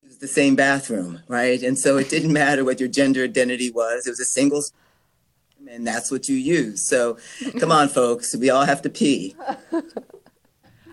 it 0.03 0.09
was 0.09 0.18
the 0.18 0.28
same 0.28 0.55
bathroom 0.57 1.20
right? 1.26 1.62
And 1.62 1.78
so 1.78 1.97
it 1.97 2.11
didn't 2.11 2.32
matter 2.32 2.64
what 2.64 2.80
your 2.80 2.89
gender 2.91 3.24
identity 3.24 3.70
was 3.70 4.07
it 4.07 4.11
was 4.11 4.20
a 4.20 4.26
single 4.26 4.62
and 5.66 5.87
that's 5.87 6.11
what 6.11 6.28
you 6.28 6.37
use 6.37 6.82
so 6.82 7.16
come 7.59 7.72
on 7.72 7.89
folks 7.89 8.37
we 8.37 8.51
all 8.51 8.66
have 8.66 8.82
to 8.82 8.91
pee 8.91 9.35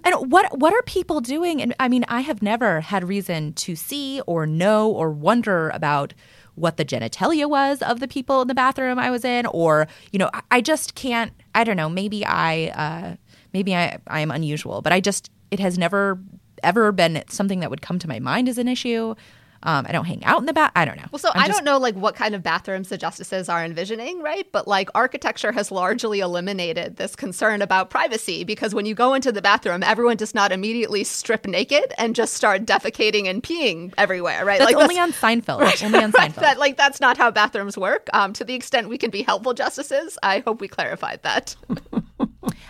And 0.04 0.32
what 0.32 0.58
what 0.58 0.74
are 0.74 0.82
people 0.84 1.22
doing? 1.22 1.62
And 1.62 1.76
I 1.80 1.88
mean, 1.88 2.06
I 2.08 2.22
have 2.22 2.42
never 2.42 2.82
had 2.82 3.08
reason 3.08 3.54
to 3.54 3.76
see 3.76 4.22
or 4.22 4.46
know 4.46 4.90
or 4.90 5.12
wonder 5.12 5.70
about 5.70 6.14
what 6.56 6.78
the 6.78 6.86
genitalia 6.86 7.50
was 7.50 7.82
of 7.82 8.00
the 8.00 8.08
people 8.08 8.42
in 8.42 8.48
the 8.48 8.54
bathroom 8.54 9.00
I 9.00 9.10
was 9.10 9.24
in, 9.24 9.46
or 9.46 9.88
you 10.12 10.20
know, 10.20 10.30
I 10.50 10.62
just 10.62 10.96
can't. 10.96 11.34
I 11.56 11.64
don't 11.64 11.78
know. 11.78 11.90
Maybe 11.90 12.26
I 12.26 12.68
uh, 12.76 13.16
maybe 13.54 13.76
I 13.76 14.00
I 14.08 14.22
am 14.22 14.32
unusual, 14.32 14.82
but 14.82 14.94
I 14.94 15.00
just 15.00 15.30
it 15.52 15.60
has 15.60 15.78
never 15.78 16.20
ever 16.64 16.92
been 16.92 17.24
something 17.28 17.60
that 17.60 17.70
would 17.70 17.82
come 17.82 18.00
to 18.00 18.08
my 18.08 18.20
mind 18.20 18.48
as 18.48 18.58
an 18.58 18.68
issue. 18.68 19.16
Um, 19.64 19.86
I 19.88 19.92
don't 19.92 20.06
hang 20.06 20.24
out 20.24 20.40
in 20.40 20.46
the 20.46 20.54
bath. 20.54 20.72
I 20.76 20.86
don't 20.86 20.98
know. 20.98 21.06
Well, 21.12 21.20
so 21.20 21.30
I'm 21.34 21.42
I 21.42 21.48
do 21.48 21.54
not 21.54 21.64
know 21.64 21.78
like 21.78 21.96
what 21.96 22.16
kind 22.16 22.34
of 22.34 22.42
bathrooms 22.42 22.90
the 22.90 22.98
justices 22.98 23.50
are 23.50 23.64
envisioning, 23.64 24.22
right? 24.22 24.48
But 24.52 24.68
like 24.68 24.90
architecture 24.96 25.52
has 25.52 25.72
largely 25.72 26.20
eliminated 26.20 26.98
this 26.98 27.16
concern 27.16 27.62
about 27.62 27.90
privacy 27.90 28.44
because 28.44 28.74
when 28.74 28.86
you 28.86 28.96
go 28.96 29.14
into 29.14 29.32
the 29.32 29.42
bathroom, 29.42 29.84
everyone 29.84 30.18
does 30.18 30.34
not 30.34 30.52
immediately 30.52 31.04
strip 31.04 31.46
naked 31.46 31.94
and 31.98 32.16
just 32.16 32.34
start 32.34 32.66
defecating 32.66 33.30
and 33.30 33.44
peeing 33.44 33.94
everywhere, 33.98 34.46
right? 34.46 34.60
That's 34.60 34.72
like 34.72 34.82
only 34.82 34.96
that's, 34.96 35.24
on 35.24 35.42
Seinfeld. 35.42 35.60
Right, 35.60 35.84
only 35.84 36.00
on 36.00 36.12
Seinfeld. 36.12 36.36
that, 36.42 36.60
like 36.60 36.78
that's 36.78 37.00
not 37.00 37.18
how 37.18 37.30
bathrooms 37.32 37.78
work. 37.78 38.10
Um, 38.14 38.34
to 38.34 38.44
the 38.44 38.56
extent 38.56 38.90
we 38.90 38.98
can 38.98 39.12
be 39.12 39.22
helpful 39.22 39.54
justices, 39.54 40.18
I 40.24 40.40
hope 40.40 40.62
we 40.62 40.68
clarified 40.68 41.22
that. 41.24 41.56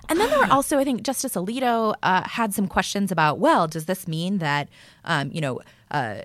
And 0.09 0.19
then 0.19 0.29
there 0.29 0.39
were 0.39 0.51
also, 0.51 0.77
I 0.77 0.83
think, 0.83 1.03
Justice 1.03 1.35
Alito 1.35 1.95
uh, 2.03 2.27
had 2.27 2.53
some 2.53 2.67
questions 2.67 3.13
about, 3.13 3.39
well, 3.39 3.65
does 3.65 3.85
this 3.85 4.09
mean 4.09 4.39
that, 4.39 4.67
um, 5.05 5.31
you 5.31 5.39
know, 5.39 5.61
uh, 5.89 6.23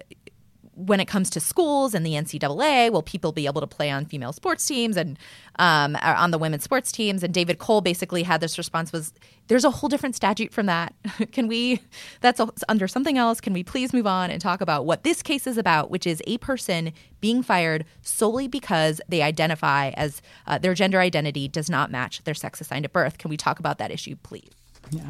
when 0.76 1.00
it 1.00 1.06
comes 1.06 1.30
to 1.30 1.40
schools 1.40 1.94
and 1.94 2.04
the 2.04 2.12
NCAA, 2.12 2.92
will 2.92 3.02
people 3.02 3.32
be 3.32 3.46
able 3.46 3.62
to 3.62 3.66
play 3.66 3.90
on 3.90 4.04
female 4.04 4.32
sports 4.32 4.66
teams 4.66 4.96
and 4.96 5.18
um, 5.58 5.96
on 6.02 6.30
the 6.30 6.38
women's 6.38 6.64
sports 6.64 6.92
teams? 6.92 7.22
And 7.22 7.32
David 7.32 7.58
Cole 7.58 7.80
basically 7.80 8.22
had 8.22 8.40
this 8.40 8.58
response 8.58 8.92
was, 8.92 9.14
"There's 9.48 9.64
a 9.64 9.70
whole 9.70 9.88
different 9.88 10.14
statute 10.14 10.52
from 10.52 10.66
that. 10.66 10.94
Can 11.32 11.48
we? 11.48 11.80
That's 12.20 12.40
a, 12.40 12.48
under 12.68 12.86
something 12.86 13.16
else. 13.16 13.40
Can 13.40 13.54
we 13.54 13.64
please 13.64 13.92
move 13.92 14.06
on 14.06 14.30
and 14.30 14.40
talk 14.40 14.60
about 14.60 14.84
what 14.84 15.02
this 15.02 15.22
case 15.22 15.46
is 15.46 15.56
about, 15.56 15.90
which 15.90 16.06
is 16.06 16.22
a 16.26 16.38
person 16.38 16.92
being 17.20 17.42
fired 17.42 17.86
solely 18.02 18.46
because 18.46 19.00
they 19.08 19.22
identify 19.22 19.88
as 19.90 20.20
uh, 20.46 20.58
their 20.58 20.74
gender 20.74 21.00
identity 21.00 21.48
does 21.48 21.70
not 21.70 21.90
match 21.90 22.22
their 22.24 22.34
sex 22.34 22.60
assigned 22.60 22.84
at 22.84 22.92
birth? 22.92 23.16
Can 23.16 23.30
we 23.30 23.38
talk 23.38 23.58
about 23.58 23.78
that 23.78 23.90
issue, 23.90 24.16
please?" 24.22 24.50
Yeah. 24.90 25.02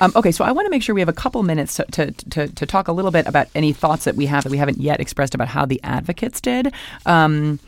Um, 0.00 0.12
okay, 0.16 0.32
so 0.32 0.44
I 0.44 0.52
want 0.52 0.66
to 0.66 0.70
make 0.70 0.82
sure 0.82 0.94
we 0.94 1.00
have 1.00 1.08
a 1.08 1.12
couple 1.12 1.42
minutes 1.42 1.74
to, 1.76 1.84
to, 1.92 2.10
to, 2.10 2.48
to, 2.48 2.66
talk 2.66 2.88
a 2.88 2.92
little 2.92 3.10
bit 3.10 3.26
about 3.26 3.48
any 3.54 3.72
thoughts 3.72 4.04
that 4.04 4.16
we 4.16 4.26
have 4.26 4.44
that 4.44 4.50
we 4.50 4.58
haven't 4.58 4.78
yet 4.78 5.00
expressed 5.00 5.34
about 5.34 5.48
how 5.48 5.64
the 5.64 5.80
advocates 5.84 6.40
did. 6.40 6.72
Um, 7.06 7.60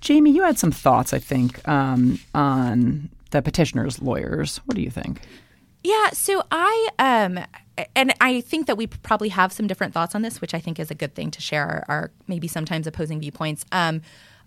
Jamie, 0.00 0.32
you 0.32 0.42
had 0.42 0.58
some 0.58 0.70
thoughts, 0.70 1.12
I 1.12 1.18
think, 1.18 1.66
um, 1.68 2.20
on 2.34 3.10
the 3.30 3.42
petitioner's 3.42 4.00
lawyers. 4.00 4.58
What 4.64 4.76
do 4.76 4.82
you 4.82 4.90
think? 4.90 5.20
Yeah, 5.82 6.10
so 6.10 6.42
I 6.50 6.88
um 6.98 7.40
and 7.96 8.14
I 8.20 8.40
think 8.40 8.66
that 8.68 8.76
we 8.76 8.86
probably 8.86 9.28
have 9.30 9.52
some 9.52 9.66
different 9.66 9.92
thoughts 9.92 10.14
on 10.14 10.22
this, 10.22 10.40
which 10.40 10.54
I 10.54 10.60
think 10.60 10.78
is 10.78 10.90
a 10.90 10.94
good 10.94 11.14
thing 11.14 11.30
to 11.32 11.40
share 11.40 11.66
our, 11.66 11.84
our 11.88 12.10
maybe 12.28 12.48
sometimes 12.48 12.86
opposing 12.86 13.20
viewpoints. 13.20 13.64
Um, 13.72 14.00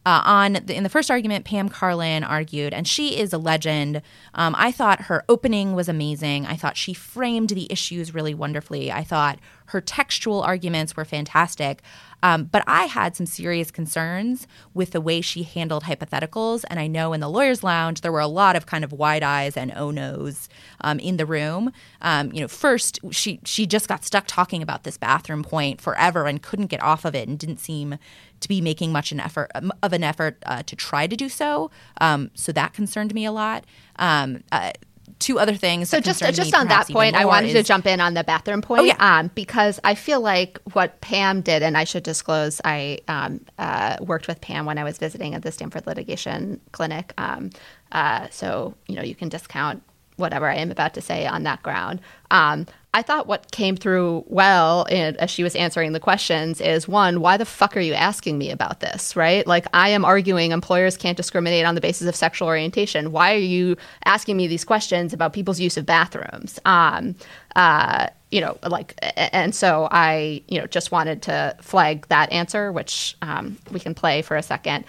uh, 0.07 0.21
on 0.23 0.53
the, 0.53 0.73
in 0.73 0.83
the 0.83 0.89
first 0.89 1.11
argument, 1.11 1.43
Pam 1.43 1.67
Karlan 1.67 2.25
argued, 2.25 2.73
and 2.73 2.87
she 2.87 3.19
is 3.19 3.33
a 3.33 3.37
legend. 3.37 4.01
Um, 4.33 4.55
I 4.57 4.71
thought 4.71 5.01
her 5.01 5.25
opening 5.27 5.75
was 5.75 5.89
amazing. 5.89 6.45
I 6.45 6.55
thought 6.55 6.77
she 6.77 6.93
framed 6.93 7.49
the 7.49 7.69
issues 7.69 8.13
really 8.13 8.33
wonderfully. 8.33 8.89
I 8.89 9.03
thought 9.03 9.37
her 9.67 9.81
textual 9.81 10.41
arguments 10.41 10.95
were 10.95 11.05
fantastic. 11.05 11.81
Um, 12.23 12.45
but 12.45 12.63
I 12.65 12.85
had 12.85 13.15
some 13.15 13.25
serious 13.25 13.69
concerns 13.69 14.47
with 14.73 14.91
the 14.91 15.01
way 15.01 15.21
she 15.21 15.43
handled 15.43 15.83
hypotheticals. 15.83 16.65
And 16.69 16.79
I 16.79 16.87
know 16.87 17.13
in 17.13 17.19
the 17.19 17.29
lawyer's 17.29 17.63
lounge, 17.63 18.01
there 18.01 18.11
were 18.11 18.19
a 18.19 18.27
lot 18.27 18.55
of 18.55 18.65
kind 18.65 18.83
of 18.83 18.91
wide 18.91 19.23
eyes 19.23 19.55
and 19.55 19.71
oh 19.75 19.91
no's 19.91 20.49
um, 20.81 20.99
in 20.99 21.17
the 21.17 21.25
room. 21.25 21.71
Um, 22.01 22.31
you 22.33 22.41
know, 22.41 22.47
first, 22.47 22.99
she, 23.11 23.39
she 23.45 23.67
just 23.67 23.87
got 23.87 24.03
stuck 24.03 24.25
talking 24.25 24.63
about 24.63 24.83
this 24.83 24.97
bathroom 24.97 25.43
point 25.43 25.79
forever 25.79 26.25
and 26.25 26.41
couldn't 26.41 26.67
get 26.67 26.81
off 26.81 27.05
of 27.05 27.13
it 27.13 27.27
and 27.27 27.37
didn't 27.37 27.59
seem 27.59 27.99
to 28.39 28.47
be 28.47 28.61
making 28.61 28.91
much 28.91 29.11
an 29.11 29.19
effort 29.19 29.51
of 29.55 29.93
an 29.93 30.03
effort 30.03 30.37
uh, 30.45 30.61
to 30.63 30.75
try 30.75 31.07
to 31.07 31.15
do 31.15 31.27
so. 31.27 31.71
Um, 31.99 32.29
so 32.35 32.51
that 32.51 32.73
concerned 32.73 33.13
me 33.13 33.25
a 33.25 33.31
lot. 33.31 33.65
Um, 33.97 34.43
uh, 34.51 34.73
two 35.19 35.39
other 35.39 35.55
things. 35.55 35.89
So 35.89 35.99
just 35.99 36.21
just 36.33 36.53
on 36.53 36.67
that 36.67 36.87
point, 36.87 37.15
I 37.15 37.25
wanted 37.25 37.49
is, 37.49 37.53
to 37.53 37.63
jump 37.63 37.85
in 37.85 37.99
on 37.99 38.13
the 38.13 38.23
bathroom 38.23 38.61
point. 38.61 38.81
Oh, 38.81 38.83
yeah. 38.83 38.95
um, 38.99 39.31
because 39.35 39.79
I 39.83 39.95
feel 39.95 40.21
like 40.21 40.59
what 40.73 40.99
Pam 41.01 41.41
did, 41.41 41.63
and 41.63 41.77
I 41.77 41.83
should 41.83 42.03
disclose, 42.03 42.61
I 42.63 42.99
um, 43.07 43.45
uh, 43.57 43.97
worked 44.01 44.27
with 44.27 44.41
Pam 44.41 44.65
when 44.65 44.77
I 44.77 44.83
was 44.83 44.97
visiting 44.97 45.33
at 45.33 45.43
the 45.43 45.51
Stanford 45.51 45.87
Litigation 45.87 46.61
Clinic. 46.71 47.13
Um, 47.17 47.49
uh, 47.91 48.27
so 48.31 48.75
you 48.87 48.95
know 48.95 49.03
you 49.03 49.15
can 49.15 49.29
discount 49.29 49.83
whatever 50.17 50.47
I 50.47 50.55
am 50.55 50.71
about 50.71 50.93
to 50.95 51.01
say 51.01 51.25
on 51.25 51.43
that 51.43 51.63
ground. 51.63 52.01
Um, 52.31 52.65
I 52.97 53.03
thought 53.03 53.27
what 53.27 53.51
came 53.51 53.75
through 53.77 54.23
well 54.25 54.85
in, 54.85 55.15
as 55.17 55.29
she 55.29 55.43
was 55.43 55.55
answering 55.55 55.91
the 55.91 55.99
questions 55.99 56.59
is 56.59 56.87
one, 56.87 57.21
why 57.21 57.37
the 57.37 57.45
fuck 57.45 57.77
are 57.77 57.79
you 57.79 57.93
asking 57.93 58.39
me 58.39 58.49
about 58.49 58.79
this, 58.79 59.15
right? 59.15 59.45
Like, 59.45 59.67
I 59.71 59.89
am 59.89 60.03
arguing 60.03 60.51
employers 60.51 60.97
can't 60.97 61.15
discriminate 61.15 61.63
on 61.63 61.75
the 61.75 61.81
basis 61.81 62.07
of 62.07 62.15
sexual 62.15 62.47
orientation. 62.47 63.11
Why 63.11 63.35
are 63.35 63.37
you 63.37 63.77
asking 64.05 64.35
me 64.35 64.47
these 64.47 64.65
questions 64.65 65.13
about 65.13 65.31
people's 65.31 65.59
use 65.59 65.77
of 65.77 65.85
bathrooms? 65.85 66.57
Um, 66.65 67.13
uh, 67.55 68.07
you 68.31 68.41
know, 68.41 68.57
like, 68.67 68.95
and 69.15 69.53
so 69.53 69.87
I, 69.91 70.41
you 70.47 70.59
know, 70.59 70.65
just 70.65 70.91
wanted 70.91 71.21
to 71.21 71.55
flag 71.61 72.07
that 72.07 72.31
answer, 72.31 72.71
which 72.71 73.15
um, 73.21 73.59
we 73.71 73.79
can 73.79 73.93
play 73.93 74.23
for 74.23 74.35
a 74.35 74.41
second 74.41 74.85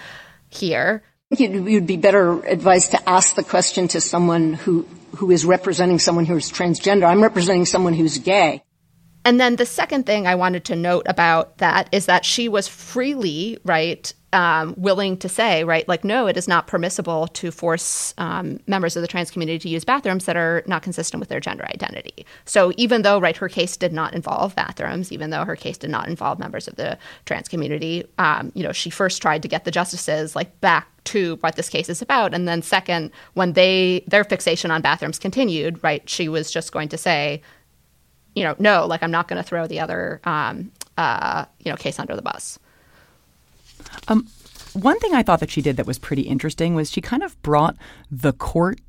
here. 0.49 1.03
I 1.31 1.37
think 1.37 1.55
it 1.55 1.61
would 1.61 1.87
be 1.87 1.99
better 1.99 2.43
advice 2.47 2.89
to 2.89 3.09
ask 3.09 3.35
the 3.35 3.45
question 3.45 3.89
to 3.89 4.01
someone 4.01 4.55
who 4.55 4.87
who 5.17 5.31
is 5.31 5.45
representing 5.45 5.99
someone 5.99 6.25
who 6.25 6.37
is 6.37 6.51
transgender. 6.51 7.05
I'm 7.05 7.23
representing 7.23 7.67
someone 7.67 7.93
who's 7.93 8.19
gay. 8.19 8.63
And 9.25 9.39
then 9.39 9.57
the 9.57 9.67
second 9.67 10.07
thing 10.07 10.27
I 10.27 10.37
wanted 10.37 10.65
to 10.67 10.77
note 10.77 11.07
about 11.07 11.59
that 11.59 11.89
is 11.93 12.07
that 12.07 12.25
she 12.25 12.49
was 12.49 12.69
freely, 12.69 13.59
right, 13.65 14.13
um, 14.33 14.75
willing 14.77 15.17
to 15.19 15.29
say, 15.29 15.65
right, 15.65 15.89
like, 15.89 16.05
no, 16.05 16.27
it 16.27 16.37
is 16.37 16.47
not 16.47 16.67
permissible 16.67 17.29
to 17.29 17.51
force 17.51 18.13
um, 18.19 18.61
members 18.67 18.95
of 18.95 19.01
the 19.01 19.09
trans 19.09 19.31
community 19.31 19.59
to 19.59 19.69
use 19.71 19.85
bathrooms 19.85 20.27
that 20.27 20.37
are 20.37 20.63
not 20.67 20.83
consistent 20.83 21.19
with 21.19 21.31
their 21.31 21.41
gender 21.41 21.65
identity. 21.67 22.27
So 22.45 22.73
even 22.77 23.03
though, 23.03 23.19
right, 23.19 23.37
her 23.37 23.49
case 23.49 23.77
did 23.77 23.93
not 23.93 24.15
involve 24.15 24.55
bathrooms, 24.55 25.13
even 25.13 25.31
though 25.31 25.45
her 25.45 25.57
case 25.57 25.79
did 25.79 25.91
not 25.91 26.09
involve 26.09 26.39
members 26.39 26.69
of 26.69 26.77
the 26.77 26.99
trans 27.25 27.49
community, 27.49 28.05
um, 28.19 28.53
you 28.55 28.63
know, 28.63 28.73
she 28.73 28.91
first 28.91 29.23
tried 29.23 29.43
to 29.43 29.49
get 29.49 29.65
the 29.65 29.71
justices 29.71 30.37
like 30.37 30.61
back 30.61 30.89
to 31.05 31.37
what 31.37 31.57
this 31.57 31.71
case 31.71 31.89
is 31.89 32.03
about, 32.03 32.35
and 32.35 32.47
then 32.47 32.61
second, 32.61 33.11
when 33.33 33.55
they 33.55 34.05
their 34.09 34.25
fixation 34.25 34.71
on 34.71 34.83
bathrooms 34.83 35.19
continued, 35.19 35.83
right, 35.83 36.07
she 36.09 36.29
was 36.29 36.51
just 36.51 36.71
going 36.71 36.91
to 36.91 36.99
say, 36.99 37.41
you 38.35 38.45
know, 38.45 38.55
no, 38.59 38.87
like 38.87 39.03
I'm 39.03 39.11
not 39.11 39.27
going 39.27 39.43
to 39.43 39.49
throw 39.49 39.67
the 39.67 39.81
other, 39.81 40.21
um, 40.25 40.71
uh, 40.99 41.47
you 41.61 41.71
know, 41.71 41.77
case 41.77 41.99
under 41.99 42.15
the 42.15 42.21
bus. 42.21 42.59
Um, 44.09 44.27
one 44.75 44.99
thing 45.01 45.15
I 45.15 45.23
thought 45.23 45.41
that 45.41 45.51
she 45.51 45.63
did 45.63 45.77
that 45.77 45.87
was 45.87 45.99
pretty 45.99 46.23
interesting 46.23 46.75
was 46.75 46.91
she 46.91 47.01
kind 47.01 47.23
of 47.23 47.41
brought 47.43 47.77
the 48.11 48.33
court 48.33 48.81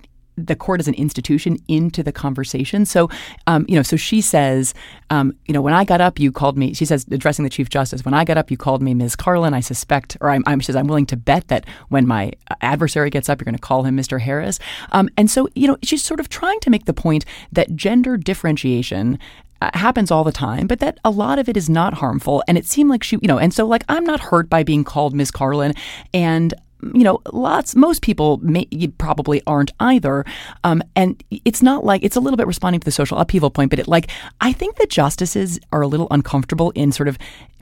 the 0.48 0.56
court 0.56 0.80
as 0.80 0.88
an 0.88 0.94
institution 0.94 1.58
into 1.68 2.04
the 2.04 2.12
conversation. 2.12 2.86
So, 2.86 3.10
um, 3.48 3.66
you 3.68 3.76
know, 3.76 3.82
so 3.82 3.98
she 3.98 4.22
says, 4.22 4.74
um, 5.10 5.34
you 5.48 5.54
know, 5.54 5.62
when 5.62 5.74
I 5.74 5.84
got 5.84 6.02
up, 6.02 6.20
you 6.20 6.32
called 6.32 6.58
me. 6.58 6.74
She 6.74 6.86
says, 6.86 7.06
addressing 7.12 7.44
the 7.44 7.50
chief 7.50 7.70
justice, 7.70 8.06
when 8.06 8.14
I 8.14 8.24
got 8.24 8.38
up, 8.38 8.50
you 8.52 8.58
called 8.58 8.82
me 8.82 8.94
Ms. 8.94 9.16
Karlan. 9.16 9.54
I 9.54 9.60
suspect, 9.60 10.18
or 10.22 10.30
I'm, 10.30 10.44
I'm 10.48 10.60
she 10.60 10.68
says, 10.68 10.76
I'm 10.76 10.88
willing 10.88 11.06
to 11.08 11.18
bet 11.18 11.48
that 11.50 11.66
when 11.90 12.08
my 12.08 12.32
adversary 12.62 13.10
gets 13.10 13.30
up, 13.30 13.40
you're 13.40 13.46
going 13.46 13.56
to 13.56 13.62
call 13.62 13.84
him 13.84 13.98
Mr. 13.98 14.22
Harris. 14.22 14.60
Um, 14.92 15.10
and 15.18 15.30
so, 15.30 15.50
you 15.56 15.68
know, 15.68 15.78
she's 15.84 16.04
sort 16.04 16.20
of 16.20 16.30
trying 16.30 16.60
to 16.62 16.70
make 16.70 16.86
the 16.86 16.94
point 16.94 17.26
that 17.52 17.76
gender 17.76 18.18
differentiation 18.18 19.20
uh, 19.62 19.70
happens 19.74 20.12
all 20.12 20.24
the 20.24 20.32
time, 20.32 20.68
but 20.68 20.80
that 20.80 21.00
a 21.04 21.12
lot 21.12 21.40
of 21.40 21.50
it 21.50 21.58
is 21.58 21.70
not 21.70 21.96
harmful. 21.96 22.44
And 22.48 22.58
it 22.58 22.66
seemed 22.66 22.90
like 22.90 23.04
she, 23.04 23.18
you 23.22 23.28
know, 23.28 23.40
and 23.40 23.54
so 23.54 23.66
like 23.66 23.84
I'm 23.90 24.04
not 24.04 24.20
hurt 24.20 24.50
by 24.50 24.64
being 24.64 24.84
called 24.84 25.14
Miss 25.14 25.32
Karlan, 25.32 25.78
and 26.14 26.54
you 26.94 27.04
know, 27.04 27.20
lots, 27.34 27.76
most 27.76 28.02
people 28.02 28.38
may, 28.38 28.66
probably 28.98 29.42
aren't 29.46 29.74
either. 29.82 30.24
Um, 30.64 30.82
and 30.96 31.22
it's 31.44 31.62
not 31.62 31.84
like, 31.84 32.04
it's 32.04 32.16
a 32.16 32.22
little 32.22 32.38
bit 32.38 32.48
responding 32.48 32.80
to 32.80 32.86
the 32.86 32.92
social 32.92 33.18
upheaval 33.18 33.50
point, 33.50 33.70
but 33.70 33.80
it 33.80 33.88
like, 33.90 34.10
I 34.40 34.54
think 34.54 34.78
the 34.78 34.88
justices 34.88 35.60
are 35.74 35.82
a 35.82 35.88
little 35.88 36.08
uncomfortable 36.10 36.72
in 36.76 36.94
sort 36.94 37.10
of 37.10 37.18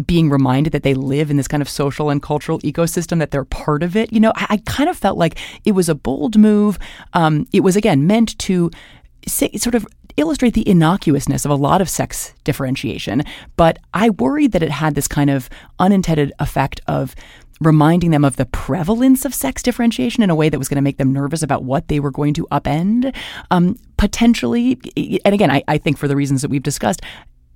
being 0.06 0.30
reminded 0.30 0.72
that 0.74 0.84
they 0.84 0.94
live 0.94 1.32
in 1.32 1.38
this 1.38 1.48
kind 1.48 1.62
of 1.62 1.70
social 1.70 2.12
and 2.12 2.22
cultural 2.22 2.60
ecosystem, 2.60 3.18
that 3.18 3.32
they're 3.32 3.44
part 3.44 3.82
of 3.82 3.96
it. 3.96 4.14
You 4.14 4.20
know, 4.20 4.34
I, 4.36 4.46
I 4.52 4.58
kind 4.68 4.88
of 4.88 4.96
felt 4.96 5.18
like 5.18 5.40
it 5.66 5.72
was 5.72 5.90
a 5.90 5.96
bold 5.96 6.38
move. 6.38 6.78
Um, 7.14 7.48
it 7.52 7.62
was, 7.62 7.76
again, 7.76 8.06
meant 8.06 8.38
to 8.38 8.70
sort 9.28 9.76
of 9.76 9.86
illustrate 10.18 10.54
the 10.54 10.64
innocuousness 10.64 11.46
of 11.46 11.52
a 11.52 11.56
lot 11.56 11.82
of 11.82 11.90
sex 11.90 12.34
differentiation, 12.44 13.24
but 13.56 13.78
I 13.94 14.10
worried 14.10 14.52
that 14.52 14.64
it 14.64 14.72
had 14.72 14.96
this 14.96 15.08
kind 15.08 15.30
of 15.30 15.50
unintended 15.80 16.34
effect 16.40 16.82
of 16.88 17.16
reminding 17.62 18.12
them 18.12 18.26
of 18.26 18.36
the 18.36 18.46
prevalence 18.46 19.26
of 19.26 19.34
sex 19.34 19.64
differentiation 19.64 20.24
in 20.24 20.30
a 20.30 20.36
way 20.36 20.50
that 20.50 20.60
was 20.60 20.68
going 20.68 20.76
to 20.76 20.82
make 20.82 20.98
them 20.98 21.14
nervous 21.14 21.42
about 21.42 21.64
what 21.64 21.88
they 21.88 22.00
were 22.00 22.12
going 22.12 22.34
to 22.36 22.48
upend. 22.52 23.16
Um, 23.50 23.78
potentially, 23.98 24.80
and 25.26 25.34
again, 25.34 25.50
I, 25.50 25.64
I 25.68 25.78
think 25.78 25.98
for 25.98 26.08
the 26.08 26.16
reasons 26.16 26.42
that 26.42 26.52
we've 26.52 26.64
discussed, 26.64 27.02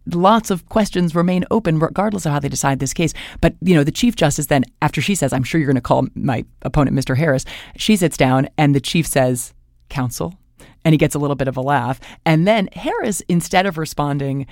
lots 0.08 0.50
of 0.50 0.68
questions 0.70 1.14
remain 1.14 1.46
open 1.52 1.80
regardless 1.80 2.26
of 2.26 2.32
how 2.32 2.40
they 2.40 2.50
decide 2.50 2.80
this 2.80 2.94
case. 2.94 3.14
But, 3.40 3.56
you 3.62 3.76
know, 3.76 3.84
the 3.84 3.92
Chief 3.92 4.16
Justice 4.16 4.48
then, 4.48 4.64
after 4.82 5.02
she 5.02 5.16
says, 5.16 5.34
I'm 5.34 5.44
sure 5.44 5.60
you're 5.60 5.68
going 5.68 5.76
to 5.76 5.82
call 5.82 6.08
my 6.16 6.46
opponent 6.64 6.98
Mr. 6.98 7.18
Harris, 7.18 7.46
she 7.76 7.96
sits 7.96 8.18
down 8.18 8.50
and 8.58 8.74
the 8.74 8.82
Chief 8.82 9.06
says, 9.06 9.54
Counsel, 9.90 10.36
and 10.84 10.94
he 10.94 10.98
gets 10.98 11.16
a 11.16 11.20
little 11.20 11.36
bit 11.36 11.48
of 11.48 11.58
a 11.58 11.62
laugh. 11.62 12.00
And 12.26 12.48
then 12.48 12.70
Harris, 12.74 13.22
instead 13.28 13.66
of 13.66 13.78
responding, 13.78 14.48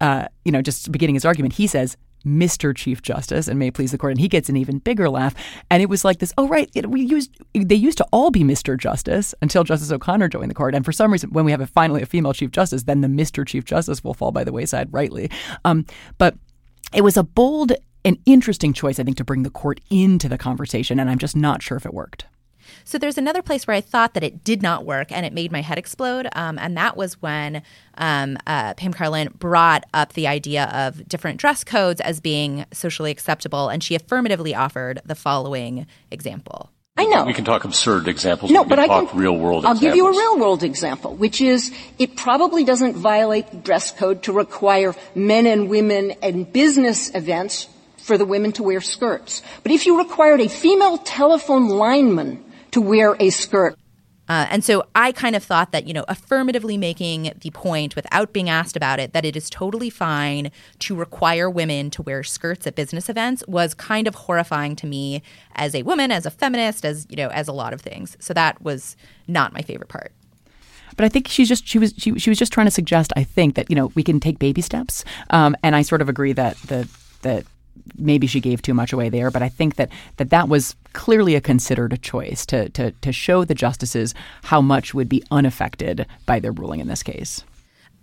uh, 0.00 0.26
you 0.44 0.52
know, 0.52 0.62
just 0.62 0.90
beginning 0.90 1.14
his 1.14 1.24
argument, 1.24 1.54
he 1.54 1.66
says, 1.66 1.96
Mr. 2.24 2.76
Chief 2.76 3.00
Justice, 3.02 3.48
and 3.48 3.58
may 3.58 3.70
please 3.70 3.92
the 3.92 3.98
court, 3.98 4.12
and 4.12 4.20
he 4.20 4.28
gets 4.28 4.48
an 4.48 4.56
even 4.56 4.78
bigger 4.78 5.08
laugh. 5.08 5.34
And 5.70 5.82
it 5.82 5.88
was 5.88 6.04
like 6.04 6.18
this. 6.18 6.32
Oh, 6.36 6.48
right, 6.48 6.70
it, 6.74 6.90
we 6.90 7.00
used 7.00 7.34
they 7.54 7.74
used 7.74 7.98
to 7.98 8.06
all 8.12 8.30
be 8.30 8.42
Mr. 8.42 8.76
Justice 8.78 9.34
until 9.40 9.64
Justice 9.64 9.90
O'Connor 9.90 10.28
joined 10.28 10.50
the 10.50 10.54
court, 10.54 10.74
and 10.74 10.84
for 10.84 10.92
some 10.92 11.12
reason, 11.12 11.30
when 11.30 11.44
we 11.44 11.50
have 11.50 11.60
a, 11.60 11.66
finally 11.66 12.02
a 12.02 12.06
female 12.06 12.32
Chief 12.32 12.50
Justice, 12.50 12.84
then 12.84 13.00
the 13.00 13.08
Mr. 13.08 13.46
Chief 13.46 13.64
Justice 13.64 14.04
will 14.04 14.14
fall 14.14 14.32
by 14.32 14.44
the 14.44 14.52
wayside, 14.52 14.92
rightly. 14.92 15.30
Um, 15.64 15.86
but 16.18 16.36
it 16.92 17.02
was 17.02 17.16
a 17.16 17.22
bold 17.22 17.72
and 18.04 18.18
interesting 18.26 18.72
choice, 18.72 18.98
I 18.98 19.04
think, 19.04 19.16
to 19.18 19.24
bring 19.24 19.42
the 19.42 19.50
court 19.50 19.80
into 19.90 20.28
the 20.28 20.38
conversation, 20.38 20.98
and 21.00 21.10
I'm 21.10 21.18
just 21.18 21.36
not 21.36 21.62
sure 21.62 21.76
if 21.76 21.86
it 21.86 21.94
worked. 21.94 22.26
So 22.84 22.98
there's 22.98 23.18
another 23.18 23.42
place 23.42 23.66
where 23.66 23.76
I 23.76 23.80
thought 23.80 24.14
that 24.14 24.22
it 24.22 24.44
did 24.44 24.62
not 24.62 24.84
work 24.84 25.12
and 25.12 25.24
it 25.26 25.32
made 25.32 25.52
my 25.52 25.62
head 25.62 25.78
explode. 25.78 26.28
Um, 26.34 26.58
and 26.58 26.76
that 26.76 26.96
was 26.96 27.20
when 27.22 27.62
um, 27.96 28.38
uh, 28.46 28.74
Pam 28.74 28.92
Karlan 28.92 29.32
brought 29.38 29.84
up 29.94 30.12
the 30.14 30.26
idea 30.26 30.64
of 30.66 31.06
different 31.08 31.38
dress 31.40 31.64
codes 31.64 32.00
as 32.00 32.20
being 32.20 32.66
socially 32.72 33.10
acceptable. 33.10 33.68
And 33.68 33.82
she 33.82 33.94
affirmatively 33.94 34.54
offered 34.54 35.00
the 35.04 35.14
following 35.14 35.86
example. 36.10 36.70
I 36.96 37.06
know. 37.06 37.24
We 37.24 37.32
can 37.32 37.46
talk 37.46 37.64
absurd 37.64 38.08
examples. 38.08 38.50
No, 38.50 38.62
we 38.62 38.68
but 38.68 38.78
can 38.78 38.90
I 38.90 39.04
can, 39.06 39.18
real 39.18 39.36
world 39.36 39.64
I'll 39.64 39.72
examples. 39.72 39.80
give 39.80 39.96
you 39.96 40.06
a 40.06 40.10
real 40.10 40.38
world 40.38 40.62
example, 40.62 41.14
which 41.14 41.40
is 41.40 41.72
it 41.98 42.14
probably 42.14 42.64
doesn't 42.64 42.96
violate 42.96 43.50
the 43.50 43.56
dress 43.56 43.90
code 43.90 44.24
to 44.24 44.32
require 44.32 44.94
men 45.14 45.46
and 45.46 45.70
women 45.70 46.12
and 46.22 46.52
business 46.52 47.14
events 47.14 47.68
for 47.96 48.18
the 48.18 48.26
women 48.26 48.52
to 48.52 48.62
wear 48.62 48.80
skirts. 48.80 49.40
But 49.62 49.72
if 49.72 49.86
you 49.86 49.98
required 49.98 50.40
a 50.40 50.48
female 50.48 50.98
telephone 50.98 51.68
lineman 51.68 52.44
to 52.72 52.80
wear 52.80 53.16
a 53.20 53.30
skirt. 53.30 53.76
Uh, 54.28 54.46
and 54.48 54.64
so 54.64 54.84
I 54.94 55.10
kind 55.10 55.34
of 55.34 55.42
thought 55.42 55.72
that, 55.72 55.88
you 55.88 55.92
know, 55.92 56.04
affirmatively 56.06 56.76
making 56.76 57.32
the 57.40 57.50
point 57.50 57.96
without 57.96 58.32
being 58.32 58.48
asked 58.48 58.76
about 58.76 59.00
it 59.00 59.12
that 59.12 59.24
it 59.24 59.36
is 59.36 59.50
totally 59.50 59.90
fine 59.90 60.52
to 60.78 60.94
require 60.94 61.50
women 61.50 61.90
to 61.90 62.02
wear 62.02 62.22
skirts 62.22 62.64
at 62.64 62.76
business 62.76 63.08
events 63.08 63.42
was 63.48 63.74
kind 63.74 64.06
of 64.06 64.14
horrifying 64.14 64.76
to 64.76 64.86
me 64.86 65.20
as 65.56 65.74
a 65.74 65.82
woman, 65.82 66.12
as 66.12 66.26
a 66.26 66.30
feminist, 66.30 66.84
as, 66.84 67.08
you 67.10 67.16
know, 67.16 67.26
as 67.30 67.48
a 67.48 67.52
lot 67.52 67.72
of 67.72 67.80
things. 67.80 68.16
So 68.20 68.32
that 68.34 68.62
was 68.62 68.96
not 69.26 69.52
my 69.52 69.62
favorite 69.62 69.88
part. 69.88 70.12
But 70.96 71.06
I 71.06 71.08
think 71.08 71.26
she's 71.26 71.48
just 71.48 71.66
she 71.66 71.78
was 71.78 71.94
she, 71.96 72.18
she 72.18 72.30
was 72.30 72.38
just 72.38 72.52
trying 72.52 72.66
to 72.66 72.70
suggest 72.70 73.12
I 73.16 73.24
think 73.24 73.54
that 73.54 73.70
you 73.70 73.76
know 73.76 73.90
we 73.94 74.02
can 74.02 74.20
take 74.20 74.38
baby 74.38 74.60
steps, 74.60 75.04
um, 75.30 75.56
and 75.62 75.74
I 75.74 75.82
sort 75.82 76.02
of 76.02 76.08
agree 76.08 76.32
that 76.34 76.56
the 76.66 76.88
that 77.22 77.46
maybe 77.96 78.26
she 78.26 78.40
gave 78.40 78.62
too 78.62 78.74
much 78.74 78.92
away 78.92 79.08
there, 79.08 79.30
but 79.30 79.42
I 79.42 79.48
think 79.48 79.76
that 79.76 79.90
that, 80.16 80.30
that 80.30 80.48
was 80.48 80.76
clearly 80.92 81.34
a 81.34 81.40
considered 81.40 82.00
choice 82.02 82.44
to, 82.46 82.68
to, 82.70 82.90
to 82.92 83.12
show 83.12 83.44
the 83.44 83.54
justices 83.54 84.14
how 84.44 84.60
much 84.60 84.94
would 84.94 85.08
be 85.08 85.22
unaffected 85.30 86.06
by 86.26 86.40
their 86.40 86.52
ruling 86.52 86.80
in 86.80 86.88
this 86.88 87.02
case. 87.02 87.44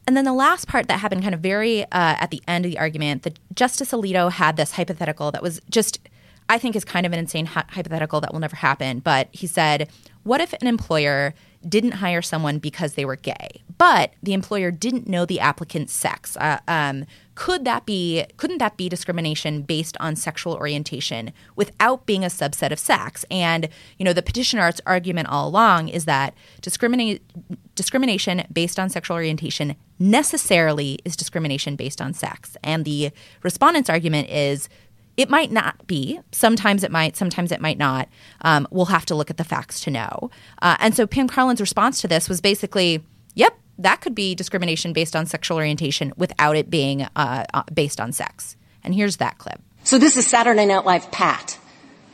And 0.08 0.16
then 0.16 0.24
the 0.24 0.34
last 0.34 0.70
part 0.70 0.88
that 0.88 1.00
happened 1.00 1.22
kind 1.22 1.36
of 1.36 1.42
very 1.42 1.84
uh, 1.84 1.88
at 1.92 2.32
the 2.32 2.42
end 2.48 2.66
of 2.66 2.72
the 2.72 2.80
argument, 2.80 3.24
that 3.24 3.38
Justice 3.54 3.92
Alito 3.92 4.32
had 4.32 4.56
this 4.56 4.72
hypothetical 4.72 5.32
that 5.32 5.44
was 5.44 5.60
just, 5.70 6.00
I 6.48 6.58
think, 6.58 6.78
is 6.78 6.86
kind 6.86 7.06
of 7.06 7.12
an 7.12 7.20
insane 7.20 7.46
hypothetical 7.46 8.22
that 8.22 8.32
will 8.32 8.40
never 8.40 8.56
happen. 8.56 9.00
But 9.00 9.28
he 9.34 9.48
said, 9.48 9.90
what 10.24 10.40
if 10.40 10.54
an 10.54 10.68
employer 10.68 11.34
didn't 11.68 11.92
hire 11.92 12.22
someone 12.22 12.60
because 12.60 12.94
they 12.94 13.04
were 13.04 13.18
gay, 13.18 13.64
but 13.78 14.14
the 14.24 14.34
employer 14.34 14.72
didn't 14.72 15.08
know 15.08 15.26
the 15.26 15.42
applicant's 15.42 15.92
sex? 15.92 16.38
Uh, 16.38 16.60
um, 16.70 17.06
could 17.38 17.66
that 17.66 17.86
be 17.86 18.26
couldn't 18.38 18.58
that 18.58 18.78
be 18.78 18.90
discrimination 18.90 19.62
based 19.62 19.96
on 20.00 20.16
sexual 20.16 20.56
orientation 20.56 21.32
without 21.56 22.04
being 22.08 22.24
a 22.24 22.30
subset 22.30 22.72
of 22.72 22.80
sex 22.80 23.24
and 23.30 23.70
you 24.00 24.04
know 24.04 24.12
the 24.12 24.24
petitioner's 24.24 24.82
argument 24.88 25.28
all 25.30 25.48
along 25.48 25.88
is 25.88 26.06
that 26.06 26.34
discrimination 26.62 28.44
based 28.52 28.80
on 28.80 28.90
sexual 28.90 29.14
orientation 29.14 29.76
necessarily 30.00 30.98
is 31.06 31.16
discrimination 31.16 31.76
based 31.76 32.02
on 32.02 32.12
sex 32.12 32.58
and 32.64 32.86
the 32.86 33.12
respondent's 33.44 33.90
argument 33.90 34.28
is 34.30 34.68
it 35.16 35.32
might 35.32 35.52
not 35.52 35.88
be. 35.88 36.20
Sometimes 36.32 36.84
it 36.84 36.92
might. 36.92 37.18
Sometimes 37.18 37.52
it 37.52 37.60
might 37.60 37.80
not. 37.80 38.08
Um, 38.42 38.68
we'll 38.70 38.86
have 38.86 39.04
to 39.08 39.16
look 39.16 39.32
at 39.32 39.38
the 39.38 39.44
facts 39.44 39.82
to 39.82 39.90
know. 39.90 40.30
Uh, 40.62 40.78
and 40.80 40.94
so 40.94 41.08
Pam 41.08 41.28
Karlan's 41.28 41.60
response 41.60 42.02
to 42.02 42.08
this 42.08 42.30
was 42.30 42.40
basically, 42.40 43.04
"Yep, 43.34 43.58
that 43.80 44.02
could 44.02 44.16
be 44.16 44.36
discrimination 44.36 44.94
based 44.94 45.16
on 45.16 45.26
sexual 45.26 45.58
orientation 45.58 46.14
without 46.18 46.56
it 46.56 46.70
being 46.70 47.04
uh, 47.16 47.46
uh, 47.54 47.64
based 47.74 48.00
on 48.00 48.12
sex. 48.12 48.56
And 48.84 48.94
here's 48.94 49.18
that 49.18 49.38
clip. 49.38 49.62
So 49.84 49.98
this 49.98 50.18
is 50.18 50.28
Saturday 50.28 50.66
Night 50.66 50.86
Live 50.86 51.12
Pat. 51.12 51.58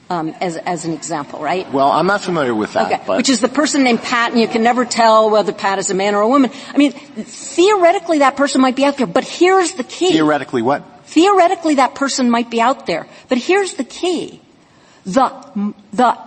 Um, 0.10 0.36
as, 0.42 0.58
as 0.58 0.86
an 0.86 0.94
example, 0.94 1.40
right? 1.40 1.72
Well, 1.72 1.90
I'm 1.90 2.06
not 2.06 2.22
familiar 2.22 2.54
with 2.54 2.74
that. 2.74 3.02
Okay. 3.02 3.18
Which 3.18 3.30
is 3.30 3.40
the 3.40 3.48
person 3.48 3.84
named 3.84 4.02
Pat, 4.02 4.32
and 4.32 4.40
you 4.40 4.48
can 4.48 4.62
never 4.62 4.86
tell 4.86 5.32
whether 5.32 5.54
Pat 5.54 5.80
is 5.80 5.90
a 5.90 5.94
man 5.94 6.14
or 6.14 6.22
a 6.22 6.28
woman. 6.28 6.52
I 6.72 6.78
mean, 6.78 6.92
theoretically, 6.92 8.20
that 8.20 8.36
person 8.36 8.62
might 8.62 8.76
be 8.76 8.84
out 8.84 8.98
there, 8.98 9.08
but 9.08 9.24
here's 9.24 9.74
the 9.74 9.84
key. 9.84 10.12
Theoretically, 10.12 10.62
what? 10.62 10.84
Theoretically, 11.06 11.76
that 11.76 11.96
person 11.96 12.30
might 12.30 12.52
be 12.52 12.62
out 12.62 12.86
there, 12.86 13.08
but 13.30 13.38
here's 13.40 13.76
the 13.76 13.86
key: 13.86 14.42
the 15.06 15.74
the 15.94 16.18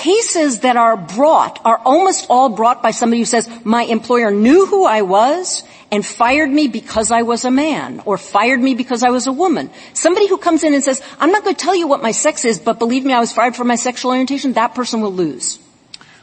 cases 0.00 0.60
that 0.60 0.76
are 0.76 0.96
brought 0.96 1.60
are 1.64 1.78
almost 1.84 2.26
all 2.30 2.48
brought 2.48 2.82
by 2.82 2.90
somebody 2.90 3.20
who 3.20 3.26
says, 3.26 3.48
my 3.64 3.82
employer 3.82 4.30
knew 4.30 4.64
who 4.64 4.86
I 4.86 5.02
was 5.02 5.62
and 5.92 6.04
fired 6.04 6.48
me 6.48 6.68
because 6.68 7.10
I 7.10 7.22
was 7.22 7.44
a 7.44 7.50
man 7.50 8.00
or 8.06 8.16
fired 8.16 8.60
me 8.60 8.74
because 8.74 9.02
I 9.02 9.10
was 9.10 9.26
a 9.26 9.32
woman. 9.32 9.70
Somebody 9.92 10.26
who 10.26 10.38
comes 10.38 10.64
in 10.64 10.72
and 10.72 10.82
says, 10.82 11.02
I'm 11.18 11.30
not 11.30 11.44
going 11.44 11.54
to 11.54 11.62
tell 11.62 11.76
you 11.76 11.86
what 11.86 12.00
my 12.00 12.12
sex 12.12 12.46
is, 12.46 12.58
but 12.58 12.78
believe 12.78 13.04
me, 13.04 13.12
I 13.12 13.20
was 13.20 13.32
fired 13.32 13.54
for 13.54 13.64
my 13.64 13.76
sexual 13.76 14.12
orientation, 14.12 14.54
that 14.54 14.74
person 14.74 15.02
will 15.02 15.12
lose. 15.12 15.58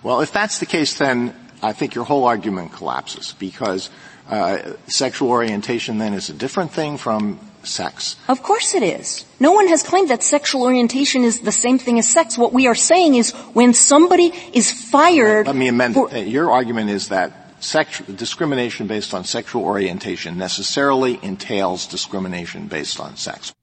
Well, 0.02 0.22
if 0.22 0.32
that's 0.32 0.58
the 0.58 0.66
case, 0.66 0.98
then 0.98 1.36
I 1.62 1.74
think 1.74 1.94
your 1.94 2.06
whole 2.06 2.26
argument 2.26 2.74
collapses 2.74 3.36
because 3.38 3.92
uh, 4.30 4.74
sexual 4.88 5.30
orientation 5.30 6.00
then 6.00 6.14
is 6.14 6.30
a 6.30 6.34
different 6.34 6.72
thing 6.72 6.98
from 6.98 7.40
sex. 7.68 8.16
Of 8.28 8.44
course 8.44 8.74
it 8.74 8.84
is. 8.84 9.26
No 9.40 9.52
one 9.52 9.68
has 9.68 9.84
claimed 9.84 10.10
that 10.10 10.24
sexual 10.24 10.64
orientation 10.64 11.24
is 11.24 11.42
the 11.42 11.52
same 11.52 11.78
thing 11.78 12.00
as 12.00 12.08
sex. 12.08 12.38
What 12.38 12.54
we 12.54 12.68
are 12.68 12.76
saying 12.76 13.16
is 13.16 13.32
when 13.54 13.74
somebody 13.74 14.32
is 14.54 14.72
fired. 14.72 15.48
Let 15.48 15.56
me 15.56 15.68
amend 15.68 15.94
for, 15.94 16.14
it. 16.14 16.28
Your 16.28 16.52
argument 16.52 16.90
is 16.90 17.10
that 17.10 17.48
sexual, 17.60 18.14
discrimination 18.16 18.88
based 18.88 19.14
on 19.14 19.24
sexual 19.24 19.64
orientation 19.64 20.38
necessarily 20.38 21.20
entails 21.22 21.88
discrimination 21.88 22.68
based 22.68 23.00
on 23.00 23.18
sex. 23.18 23.54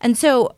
And 0.00 0.16
so 0.16 0.54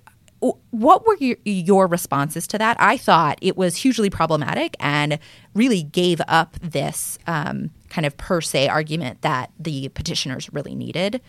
what 0.70 1.06
were 1.06 1.16
your, 1.16 1.36
your, 1.44 1.86
responses 1.86 2.46
to 2.48 2.58
that? 2.58 2.76
I 2.78 2.96
thought 2.96 3.38
it 3.42 3.56
was 3.56 3.76
hugely 3.76 4.08
problematic 4.08 4.76
and 4.78 5.18
really 5.54 5.82
gave 5.82 6.20
up 6.28 6.56
this 6.60 7.18
um, 7.26 7.70
kind 7.88 8.06
of 8.06 8.16
per 8.16 8.40
se 8.40 8.68
argument 8.68 9.22
that 9.22 9.50
the 9.58 9.88
petitioners 9.88 10.52
really 10.52 10.74
needed. 10.74 11.20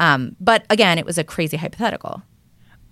Um, 0.00 0.34
but 0.40 0.64
again, 0.70 0.98
it 0.98 1.04
was 1.04 1.18
a 1.18 1.24
crazy 1.24 1.56
hypothetical. 1.58 2.22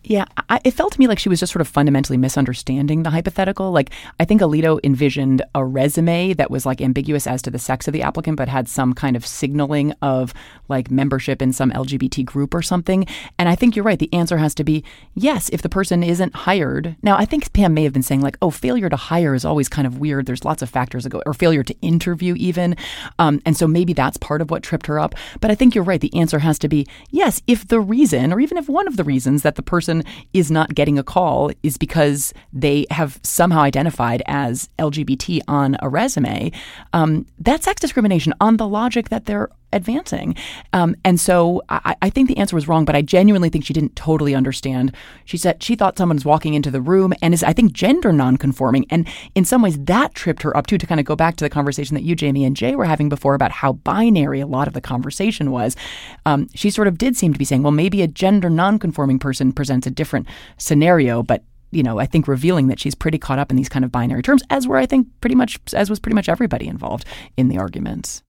Yeah, 0.05 0.27
I, 0.49 0.61
it 0.65 0.71
felt 0.71 0.93
to 0.93 0.99
me 0.99 1.09
like 1.09 1.19
she 1.19 1.29
was 1.29 1.41
just 1.41 1.53
sort 1.53 1.61
of 1.61 1.69
fundamentally 1.69 2.17
misunderstanding 2.17 3.03
the 3.03 3.11
hypothetical. 3.11 3.73
Like, 3.73 3.91
I 4.21 4.25
think 4.25 4.41
Alito 4.41 4.79
envisioned 4.85 5.43
a 5.55 5.65
resume 5.65 6.35
that 6.35 6.51
was 6.51 6.65
like 6.65 6.81
ambiguous 6.81 7.27
as 7.27 7.43
to 7.43 7.51
the 7.51 7.59
sex 7.59 7.89
of 7.89 7.93
the 7.93 8.03
applicant, 8.03 8.37
but 8.37 8.49
had 8.49 8.69
some 8.69 8.95
kind 8.95 9.17
of 9.17 9.27
signaling 9.27 9.93
of 10.01 10.33
like 10.69 10.91
membership 10.91 11.43
in 11.43 11.53
some 11.53 11.73
LGBT 11.73 12.25
group 12.25 12.55
or 12.55 12.63
something. 12.63 13.07
And 13.39 13.49
I 13.49 13.57
think 13.57 13.75
you're 13.75 13.85
right. 13.85 13.99
The 13.99 14.13
answer 14.15 14.39
has 14.39 14.55
to 14.55 14.65
be 14.65 14.85
yes, 15.15 15.49
if 15.51 15.63
the 15.63 15.69
person 15.69 16.03
isn't 16.03 16.35
hired. 16.35 16.97
Now, 17.03 17.17
I 17.17 17.25
think 17.25 17.53
Pam 17.53 17.75
may 17.75 17.83
have 17.83 17.93
been 17.93 18.03
saying, 18.03 18.21
like, 18.21 18.39
oh, 18.41 18.51
failure 18.51 18.89
to 18.89 18.97
hire 18.97 19.35
is 19.35 19.45
always 19.45 19.69
kind 19.69 19.87
of 19.87 19.99
weird. 19.99 20.27
There's 20.27 20.45
lots 20.45 20.63
of 20.63 20.71
factors 20.71 21.05
that 21.05 21.11
go, 21.11 21.23
or 21.27 21.35
failure 21.35 21.65
to 21.65 21.75
interview 21.83 22.35
even. 22.39 22.77
Um, 23.19 23.43
and 23.45 23.57
so 23.57 23.67
maybe 23.67 23.95
that's 23.95 24.17
part 24.17 24.41
of 24.41 24.51
what 24.51 24.63
tripped 24.63 24.87
her 24.87 25.01
up. 25.01 25.17
But 25.41 25.51
I 25.51 25.55
think 25.57 25.75
you're 25.75 25.85
right. 25.85 26.01
The 26.01 26.15
answer 26.15 26.39
has 26.39 26.59
to 26.61 26.69
be 26.69 26.87
yes, 27.11 27.43
if 27.49 27.67
the 27.67 27.81
reason, 27.81 28.33
or 28.33 28.39
even 28.39 28.57
if 28.57 28.69
one 28.69 28.87
of 28.87 28.97
the 28.97 29.05
reasons 29.05 29.43
that 29.43 29.57
the 29.57 29.63
person 29.63 29.88
person 29.89 30.05
is 30.35 30.51
not 30.51 30.75
getting 30.75 30.99
a 30.99 31.03
call 31.03 31.51
is 31.63 31.79
because 31.79 32.35
they 32.53 32.87
have 32.91 33.19
somehow 33.23 33.61
identified 33.61 34.23
as 34.27 34.69
LGBT 34.79 35.41
on 35.49 35.77
a 35.81 35.89
resume, 35.89 36.53
um, 36.93 37.25
that's 37.39 37.65
sex 37.65 37.81
discrimination 37.81 38.35
on 38.41 38.59
the 38.59 38.69
logic 38.69 39.09
that 39.09 39.25
they're 39.25 39.49
advancing. 39.73 40.35
Um, 40.73 40.97
and 41.05 41.21
so 41.21 41.63
I, 41.69 41.97
I, 42.01 42.11
think 42.11 42.29
the 42.29 42.39
answer 42.39 42.57
was 42.57 42.69
wrong, 42.69 42.85
but 42.85 42.97
I 42.97 43.03
genuinely 43.03 43.49
think 43.49 43.65
she 43.65 43.75
didn't 43.75 43.97
totally 43.97 44.35
understand. 44.35 44.95
She 45.25 45.37
said 45.37 45.63
she 45.63 45.75
thought 45.75 45.99
someone 45.99 46.17
was 46.17 46.25
walking 46.25 46.55
into 46.55 46.71
the 46.71 46.81
room 46.81 47.13
and 47.21 47.35
is, 47.35 47.43
I 47.43 47.53
think, 47.53 47.73
gender 47.73 48.13
nonconforming. 48.13 48.87
And 48.91 49.07
in 49.35 49.45
some 49.45 49.63
ways, 49.63 49.79
that 49.79 50.15
tripped 50.15 50.43
her 50.43 50.57
up 50.57 50.67
too, 50.67 50.79
to 50.79 50.87
kind 50.87 51.01
of 51.01 51.07
go 51.07 51.17
back 51.17 51.37
to 51.37 51.45
the 51.45 51.51
conversation 51.51 51.95
that 51.95 52.03
you, 52.03 52.15
Jamie, 52.15 52.45
and 52.45 52.57
Jay 52.57 52.77
were 52.77 52.85
having 52.85 53.09
before 53.09 53.35
about 53.35 53.51
how 53.51 53.75
binary 53.75 54.41
a 54.41 54.47
lot 54.47 54.69
of 54.69 54.75
the 54.75 54.81
conversation 54.81 55.51
was. 55.51 55.77
Um, 56.25 56.49
she 56.55 56.71
sort 56.71 56.89
of 56.89 56.99
did 56.99 57.17
seem 57.17 57.33
to 57.33 57.39
be 57.39 57.45
saying, 57.45 57.63
well, 57.63 57.73
maybe 57.73 58.03
a 58.03 58.09
gender 58.09 58.49
nonconforming 58.49 59.19
person 59.19 59.53
presents 59.53 59.87
a 59.87 59.91
different 59.91 60.27
scenario, 60.57 61.23
but 61.23 61.43
you 61.71 61.83
know, 61.83 61.99
I 61.99 62.07
think 62.07 62.27
revealing 62.27 62.69
that 62.69 62.81
she's 62.81 62.95
pretty 62.95 63.19
caught 63.19 63.39
up 63.39 63.51
in 63.51 63.57
these 63.57 63.69
kind 63.69 63.85
of 63.85 63.93
binary 63.93 64.23
terms, 64.23 64.43
as 64.49 64.67
were 64.67 64.79
I 64.79 64.87
think 64.87 65.09
pretty 65.21 65.37
much 65.37 65.59
as 65.75 65.91
was 65.91 66.01
pretty 66.01 66.15
much 66.15 66.29
everybody 66.29 66.67
involved 66.67 67.05
in 67.37 67.49
the 67.49 67.59
arguments. 67.59 68.23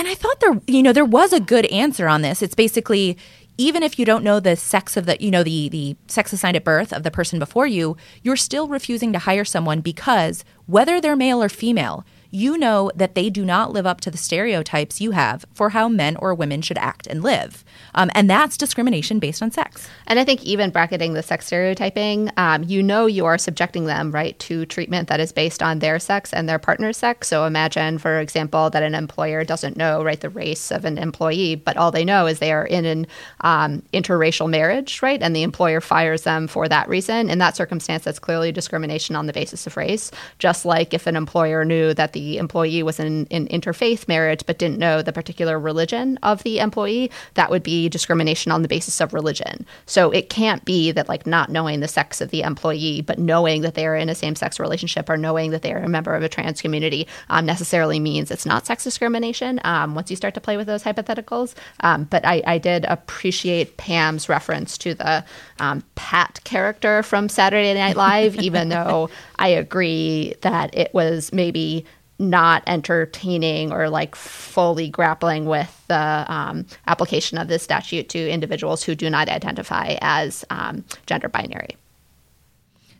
And 0.00 0.08
I 0.08 0.14
thought 0.14 0.40
there, 0.40 0.58
you 0.66 0.82
know, 0.82 0.94
there 0.94 1.04
was 1.04 1.34
a 1.34 1.40
good 1.40 1.66
answer 1.66 2.08
on 2.08 2.22
this. 2.22 2.40
It's 2.40 2.54
basically 2.54 3.18
even 3.58 3.82
if 3.82 3.98
you 3.98 4.06
don't 4.06 4.24
know 4.24 4.40
the 4.40 4.56
sex 4.56 4.96
of 4.96 5.04
the, 5.04 5.22
you 5.22 5.30
know, 5.30 5.42
the 5.42 5.68
the 5.68 5.94
sex 6.06 6.32
assigned 6.32 6.56
at 6.56 6.64
birth 6.64 6.90
of 6.90 7.02
the 7.02 7.10
person 7.10 7.38
before 7.38 7.66
you, 7.66 7.98
you're 8.22 8.34
still 8.34 8.66
refusing 8.66 9.12
to 9.12 9.18
hire 9.18 9.44
someone 9.44 9.82
because 9.82 10.42
whether 10.64 11.02
they're 11.02 11.16
male 11.16 11.42
or 11.42 11.50
female, 11.50 12.06
you 12.30 12.56
know 12.56 12.90
that 12.94 13.14
they 13.14 13.30
do 13.30 13.44
not 13.44 13.72
live 13.72 13.86
up 13.86 14.00
to 14.02 14.10
the 14.10 14.18
stereotypes 14.18 15.00
you 15.00 15.10
have 15.12 15.44
for 15.52 15.70
how 15.70 15.88
men 15.88 16.16
or 16.16 16.34
women 16.34 16.62
should 16.62 16.78
act 16.78 17.06
and 17.06 17.22
live. 17.22 17.64
Um, 17.94 18.10
and 18.14 18.30
that's 18.30 18.56
discrimination 18.56 19.18
based 19.18 19.42
on 19.42 19.50
sex. 19.50 19.88
And 20.06 20.18
I 20.18 20.24
think 20.24 20.44
even 20.44 20.70
bracketing 20.70 21.14
the 21.14 21.22
sex 21.22 21.46
stereotyping, 21.46 22.30
um, 22.36 22.62
you 22.64 22.82
know 22.82 23.06
you 23.06 23.26
are 23.26 23.38
subjecting 23.38 23.86
them, 23.86 24.12
right, 24.12 24.38
to 24.40 24.66
treatment 24.66 25.08
that 25.08 25.20
is 25.20 25.32
based 25.32 25.62
on 25.62 25.80
their 25.80 25.98
sex 25.98 26.32
and 26.32 26.48
their 26.48 26.58
partner's 26.58 26.96
sex. 26.96 27.28
So 27.28 27.44
imagine, 27.44 27.98
for 27.98 28.20
example, 28.20 28.70
that 28.70 28.82
an 28.82 28.94
employer 28.94 29.44
doesn't 29.44 29.76
know, 29.76 30.02
right, 30.04 30.20
the 30.20 30.30
race 30.30 30.70
of 30.70 30.84
an 30.84 30.98
employee, 30.98 31.56
but 31.56 31.76
all 31.76 31.90
they 31.90 32.04
know 32.04 32.26
is 32.26 32.38
they 32.38 32.52
are 32.52 32.66
in 32.66 32.84
an 32.84 33.06
um, 33.40 33.82
interracial 33.92 34.48
marriage, 34.48 35.02
right, 35.02 35.20
and 35.22 35.34
the 35.34 35.42
employer 35.42 35.80
fires 35.80 36.22
them 36.22 36.46
for 36.46 36.68
that 36.68 36.88
reason. 36.88 37.28
In 37.28 37.38
that 37.38 37.56
circumstance, 37.56 38.04
that's 38.04 38.18
clearly 38.18 38.52
discrimination 38.52 39.16
on 39.16 39.26
the 39.26 39.32
basis 39.32 39.66
of 39.66 39.76
race. 39.76 40.10
Just 40.38 40.64
like 40.64 40.94
if 40.94 41.06
an 41.06 41.16
employer 41.16 41.64
knew 41.64 41.92
that 41.94 42.12
the 42.12 42.19
the 42.20 42.36
employee 42.36 42.82
was 42.82 43.00
in 43.00 43.26
an 43.30 43.48
interfaith 43.48 44.06
marriage 44.06 44.44
but 44.44 44.58
didn't 44.58 44.78
know 44.78 45.00
the 45.00 45.12
particular 45.12 45.58
religion 45.58 46.18
of 46.22 46.42
the 46.42 46.58
employee, 46.58 47.10
that 47.34 47.50
would 47.50 47.62
be 47.62 47.88
discrimination 47.88 48.52
on 48.52 48.60
the 48.60 48.68
basis 48.68 49.00
of 49.00 49.14
religion. 49.14 49.64
So 49.86 50.10
it 50.10 50.28
can't 50.28 50.62
be 50.66 50.92
that 50.92 51.08
like 51.08 51.26
not 51.26 51.48
knowing 51.48 51.80
the 51.80 51.88
sex 51.88 52.20
of 52.20 52.30
the 52.30 52.42
employee, 52.42 53.00
but 53.00 53.18
knowing 53.18 53.62
that 53.62 53.74
they 53.74 53.86
are 53.86 53.96
in 53.96 54.10
a 54.10 54.14
same 54.14 54.36
sex 54.36 54.60
relationship 54.60 55.08
or 55.08 55.16
knowing 55.16 55.50
that 55.52 55.62
they 55.62 55.72
are 55.72 55.82
a 55.82 55.88
member 55.88 56.14
of 56.14 56.22
a 56.22 56.28
trans 56.28 56.60
community 56.60 57.06
um, 57.30 57.46
necessarily 57.46 57.98
means 57.98 58.30
it's 58.30 58.44
not 58.44 58.66
sex 58.66 58.84
discrimination 58.84 59.60
um, 59.64 59.94
once 59.94 60.10
you 60.10 60.16
start 60.16 60.34
to 60.34 60.40
play 60.42 60.58
with 60.58 60.66
those 60.66 60.82
hypotheticals. 60.82 61.54
Um, 61.80 62.04
but 62.04 62.26
I, 62.26 62.42
I, 62.46 62.58
did 62.58 62.84
appreciate 62.84 63.78
Pam's 63.78 64.28
reference 64.28 64.76
to 64.78 64.92
the 64.92 65.24
um, 65.58 65.82
Pat 65.94 66.40
character 66.44 67.02
from 67.02 67.30
Saturday 67.30 67.72
Night 67.72 67.96
Live, 67.96 68.36
even 68.36 68.68
though 68.68 69.08
I 69.38 69.48
agree 69.48 70.34
that 70.42 70.76
it 70.76 70.92
was 70.92 71.32
maybe 71.32 71.86
not 72.20 72.62
entertaining 72.66 73.72
or 73.72 73.88
like 73.88 74.14
fully 74.14 74.88
grappling 74.88 75.46
with 75.46 75.84
the 75.88 76.24
um, 76.28 76.66
application 76.86 77.38
of 77.38 77.48
this 77.48 77.62
statute 77.62 78.08
to 78.10 78.30
individuals 78.30 78.82
who 78.82 78.94
do 78.94 79.08
not 79.08 79.28
identify 79.28 79.96
as 80.02 80.44
um, 80.50 80.84
gender 81.06 81.28
binary. 81.28 81.76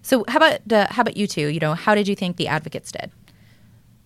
So 0.02 0.24
how 0.26 0.38
about 0.38 0.72
uh, 0.72 0.86
how 0.90 1.02
about 1.02 1.16
you 1.16 1.26
two? 1.26 1.48
You 1.48 1.60
know, 1.60 1.74
how 1.74 1.94
did 1.94 2.08
you 2.08 2.16
think 2.16 2.36
the 2.36 2.48
advocates 2.48 2.90
did? 2.90 3.10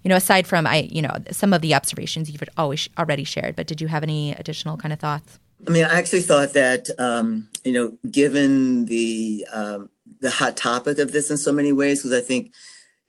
You 0.02 0.08
know, 0.08 0.16
aside 0.16 0.46
from 0.46 0.66
I, 0.66 0.88
you 0.90 1.00
know, 1.00 1.16
some 1.30 1.52
of 1.52 1.62
the 1.62 1.74
observations 1.74 2.28
you've 2.30 2.42
always 2.56 2.88
already 2.98 3.24
shared, 3.24 3.56
but 3.56 3.66
did 3.66 3.80
you 3.80 3.86
have 3.86 4.02
any 4.02 4.32
additional 4.32 4.76
kind 4.76 4.92
of 4.92 4.98
thoughts? 4.98 5.38
I 5.66 5.70
mean, 5.70 5.84
I 5.84 5.96
actually 5.96 6.22
thought 6.22 6.52
that 6.54 6.90
um, 6.98 7.48
you 7.64 7.72
know, 7.72 7.96
given 8.10 8.86
the 8.86 9.46
um, 9.52 9.88
the 10.20 10.30
hot 10.30 10.56
topic 10.56 10.98
of 10.98 11.12
this 11.12 11.30
in 11.30 11.36
so 11.36 11.52
many 11.52 11.72
ways, 11.72 12.00
because 12.00 12.12
I 12.12 12.20
think 12.20 12.52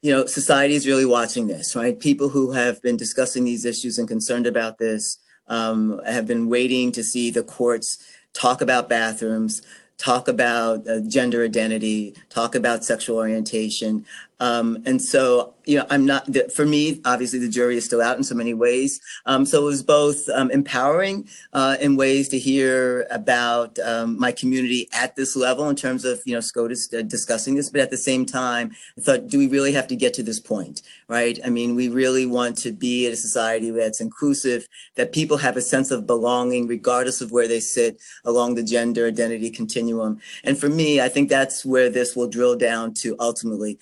you 0.02 0.12
know, 0.12 0.26
society 0.26 0.76
is 0.76 0.88
really 0.88 1.06
watching 1.06 1.48
this, 1.48 1.76
right? 1.76 2.00
People 2.00 2.30
who 2.30 2.52
have 2.52 2.82
been 2.82 2.98
discussing 2.98 3.44
these 3.44 3.66
issues 3.66 3.98
and 3.98 4.08
concerned 4.08 4.48
about 4.48 4.78
this 4.78 5.18
um, 5.48 6.00
have 6.06 6.28
been 6.28 6.50
waiting 6.50 6.92
to 6.92 7.04
see 7.04 7.32
the 7.32 7.44
courts 7.44 8.04
talk 8.34 8.62
about 8.62 8.90
bathrooms, 8.90 9.62
talk 9.98 10.28
about 10.28 10.88
uh, 10.88 11.00
gender 11.08 11.44
identity, 11.44 12.14
talk 12.30 12.56
about 12.56 12.84
sexual 12.84 13.18
orientation. 13.18 14.06
Um, 14.40 14.84
and 14.86 15.02
so 15.02 15.56
you 15.66 15.78
know, 15.78 15.86
I'm 15.90 16.06
not, 16.06 16.28
for 16.54 16.66
me, 16.66 17.02
obviously 17.06 17.40
the 17.40 17.50
jury 17.50 17.78
is 17.78 17.86
still 17.86 18.02
out 18.02 18.18
in 18.18 18.24
so 18.24 18.36
many 18.36 18.54
ways. 18.54 19.00
Um, 19.26 19.46
so 19.46 19.64
it 19.64 19.66
was 19.66 19.84
both 19.84 20.28
um, 20.30 20.52
empowering 20.52 21.28
uh, 21.54 21.78
in 21.80 21.96
ways 21.96 22.30
to 22.30 22.40
hear 22.40 23.08
about 23.10 23.78
um, 23.80 24.20
my 24.20 24.32
community 24.32 24.88
at 24.94 25.16
this 25.16 25.36
level 25.36 25.70
in 25.70 25.76
terms 25.76 26.06
of, 26.06 26.22
you 26.26 26.34
know, 26.34 26.40
SCOTUS 26.40 26.94
uh, 26.94 27.02
discussing 27.02 27.56
this, 27.56 27.70
but 27.70 27.82
at 27.82 27.92
the 27.92 27.98
same 27.98 28.26
time, 28.26 28.72
I 28.98 29.02
thought, 29.02 29.28
do 29.28 29.38
we 29.38 29.48
really 29.48 29.74
have 29.74 29.88
to 29.88 29.96
get 29.96 30.14
to 30.16 30.24
this 30.24 30.40
point, 30.40 30.82
right? 31.08 31.40
I 31.44 31.50
mean, 31.50 31.76
we 31.76 31.90
really 31.90 32.26
want 32.26 32.58
to 32.60 32.72
be 32.72 33.08
a 33.08 33.16
society 33.16 33.72
that's 33.72 34.02
inclusive, 34.02 34.68
that 34.96 35.14
people 35.14 35.38
have 35.38 35.58
a 35.58 35.62
sense 35.62 35.92
of 35.92 36.08
belonging 36.08 36.68
regardless 36.68 37.22
of 37.22 37.32
where 37.32 37.48
they 37.48 37.60
sit 37.60 38.02
along 38.24 38.56
the 38.56 38.64
gender 38.64 39.08
identity 39.08 39.50
continuum. 39.50 40.20
And 40.44 40.58
for 40.58 40.70
me, 40.70 41.02
I 41.02 41.10
think 41.10 41.30
that's 41.30 41.66
where 41.66 41.90
this 41.90 42.16
will 42.16 42.28
drill 42.28 42.56
down 42.56 42.94
to 42.96 43.16
ultimately 43.20 43.80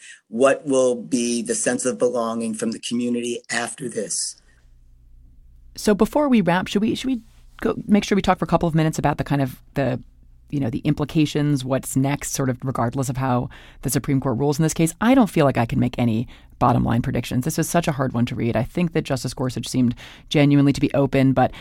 will 0.66 0.96
be 0.96 1.42
the 1.42 1.56
sense 1.56 1.86
of 1.86 1.98
belonging 1.98 2.54
from 2.54 2.72
the 2.72 2.80
community 2.80 3.42
after 3.50 3.90
this. 3.90 4.36
So 5.76 5.94
before 5.94 6.30
we 6.30 6.42
wrap, 6.42 6.68
should 6.68 6.82
we 6.82 6.96
should 6.96 7.08
we 7.08 7.22
go 7.62 7.76
make 7.88 8.04
sure 8.04 8.16
we 8.16 8.22
talk 8.22 8.40
for 8.40 8.46
a 8.46 8.48
couple 8.48 8.68
of 8.68 8.76
minutes 8.76 9.00
about 9.00 9.18
the 9.18 9.24
kind 9.24 9.42
of 9.42 9.62
the 9.74 10.02
you 10.50 10.60
know 10.60 10.70
the 10.70 10.80
implications, 10.80 11.66
what's 11.66 11.96
next, 11.96 12.32
sort 12.32 12.50
of 12.50 12.60
regardless 12.64 13.10
of 13.10 13.18
how 13.18 13.50
the 13.82 13.90
Supreme 13.90 14.20
Court 14.20 14.38
rules 14.38 14.60
in 14.60 14.64
this 14.64 14.74
case. 14.74 14.94
I 15.02 15.16
don't 15.16 15.30
feel 15.30 15.46
like 15.46 15.58
I 15.58 15.66
can 15.66 15.80
make 15.80 15.98
any 15.98 16.28
bottom 16.60 16.84
line 16.84 17.02
predictions. 17.02 17.46
This 17.46 17.58
is 17.58 17.68
such 17.68 17.88
a 17.88 17.92
hard 17.92 18.14
one 18.14 18.26
to 18.28 18.36
read. 18.36 18.56
I 18.56 18.64
think 18.64 18.94
that 18.94 19.04
Justice 19.04 19.34
Gorsuch 19.34 19.68
seemed 19.68 19.96
genuinely 20.30 20.74
to 20.74 20.82
be 20.82 20.94
open, 20.94 21.34
but 21.34 21.52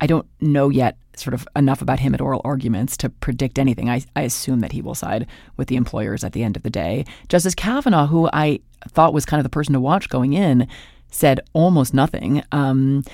I 0.00 0.06
don't 0.06 0.26
know 0.40 0.68
yet 0.68 0.96
sort 1.20 1.34
of 1.34 1.46
enough 1.54 1.82
about 1.82 2.00
him 2.00 2.14
at 2.14 2.20
oral 2.20 2.40
arguments 2.44 2.96
to 2.98 3.08
predict 3.08 3.58
anything. 3.58 3.88
I, 3.88 4.02
I 4.16 4.22
assume 4.22 4.60
that 4.60 4.72
he 4.72 4.82
will 4.82 4.94
side 4.94 5.26
with 5.56 5.68
the 5.68 5.76
employers 5.76 6.24
at 6.24 6.32
the 6.32 6.42
end 6.42 6.56
of 6.56 6.62
the 6.62 6.70
day. 6.70 7.04
Justice 7.28 7.54
Kavanaugh, 7.54 8.06
who 8.06 8.28
I 8.32 8.60
thought 8.88 9.14
was 9.14 9.24
kind 9.24 9.40
of 9.40 9.44
the 9.44 9.50
person 9.50 9.74
to 9.74 9.80
watch 9.80 10.08
going 10.08 10.32
in, 10.32 10.66
said 11.10 11.40
almost 11.52 11.94
nothing. 11.94 12.42
Um, 12.52 13.04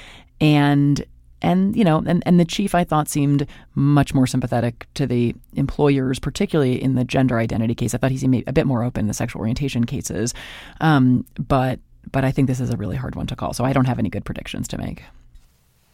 and 0.40 1.04
and 1.42 1.76
you 1.76 1.84
know 1.84 2.02
and, 2.06 2.22
and 2.26 2.40
the 2.40 2.44
chief 2.44 2.74
i 2.74 2.82
thought 2.82 3.08
seemed 3.08 3.46
much 3.74 4.14
more 4.14 4.26
sympathetic 4.26 4.86
to 4.94 5.06
the 5.06 5.34
employers 5.54 6.18
particularly 6.18 6.82
in 6.82 6.94
the 6.94 7.04
gender 7.04 7.38
identity 7.38 7.74
case 7.74 7.94
i 7.94 7.98
thought 7.98 8.10
he 8.10 8.18
seemed 8.18 8.42
a 8.46 8.52
bit 8.52 8.66
more 8.66 8.82
open 8.82 9.00
in 9.00 9.08
the 9.08 9.14
sexual 9.14 9.40
orientation 9.40 9.84
cases 9.84 10.34
um, 10.80 11.24
but 11.38 11.78
but 12.10 12.24
i 12.24 12.30
think 12.30 12.48
this 12.48 12.60
is 12.60 12.70
a 12.70 12.76
really 12.76 12.96
hard 12.96 13.14
one 13.14 13.26
to 13.26 13.36
call 13.36 13.52
so 13.52 13.64
i 13.64 13.72
don't 13.72 13.86
have 13.86 13.98
any 13.98 14.08
good 14.08 14.24
predictions 14.24 14.66
to 14.66 14.78
make 14.78 15.02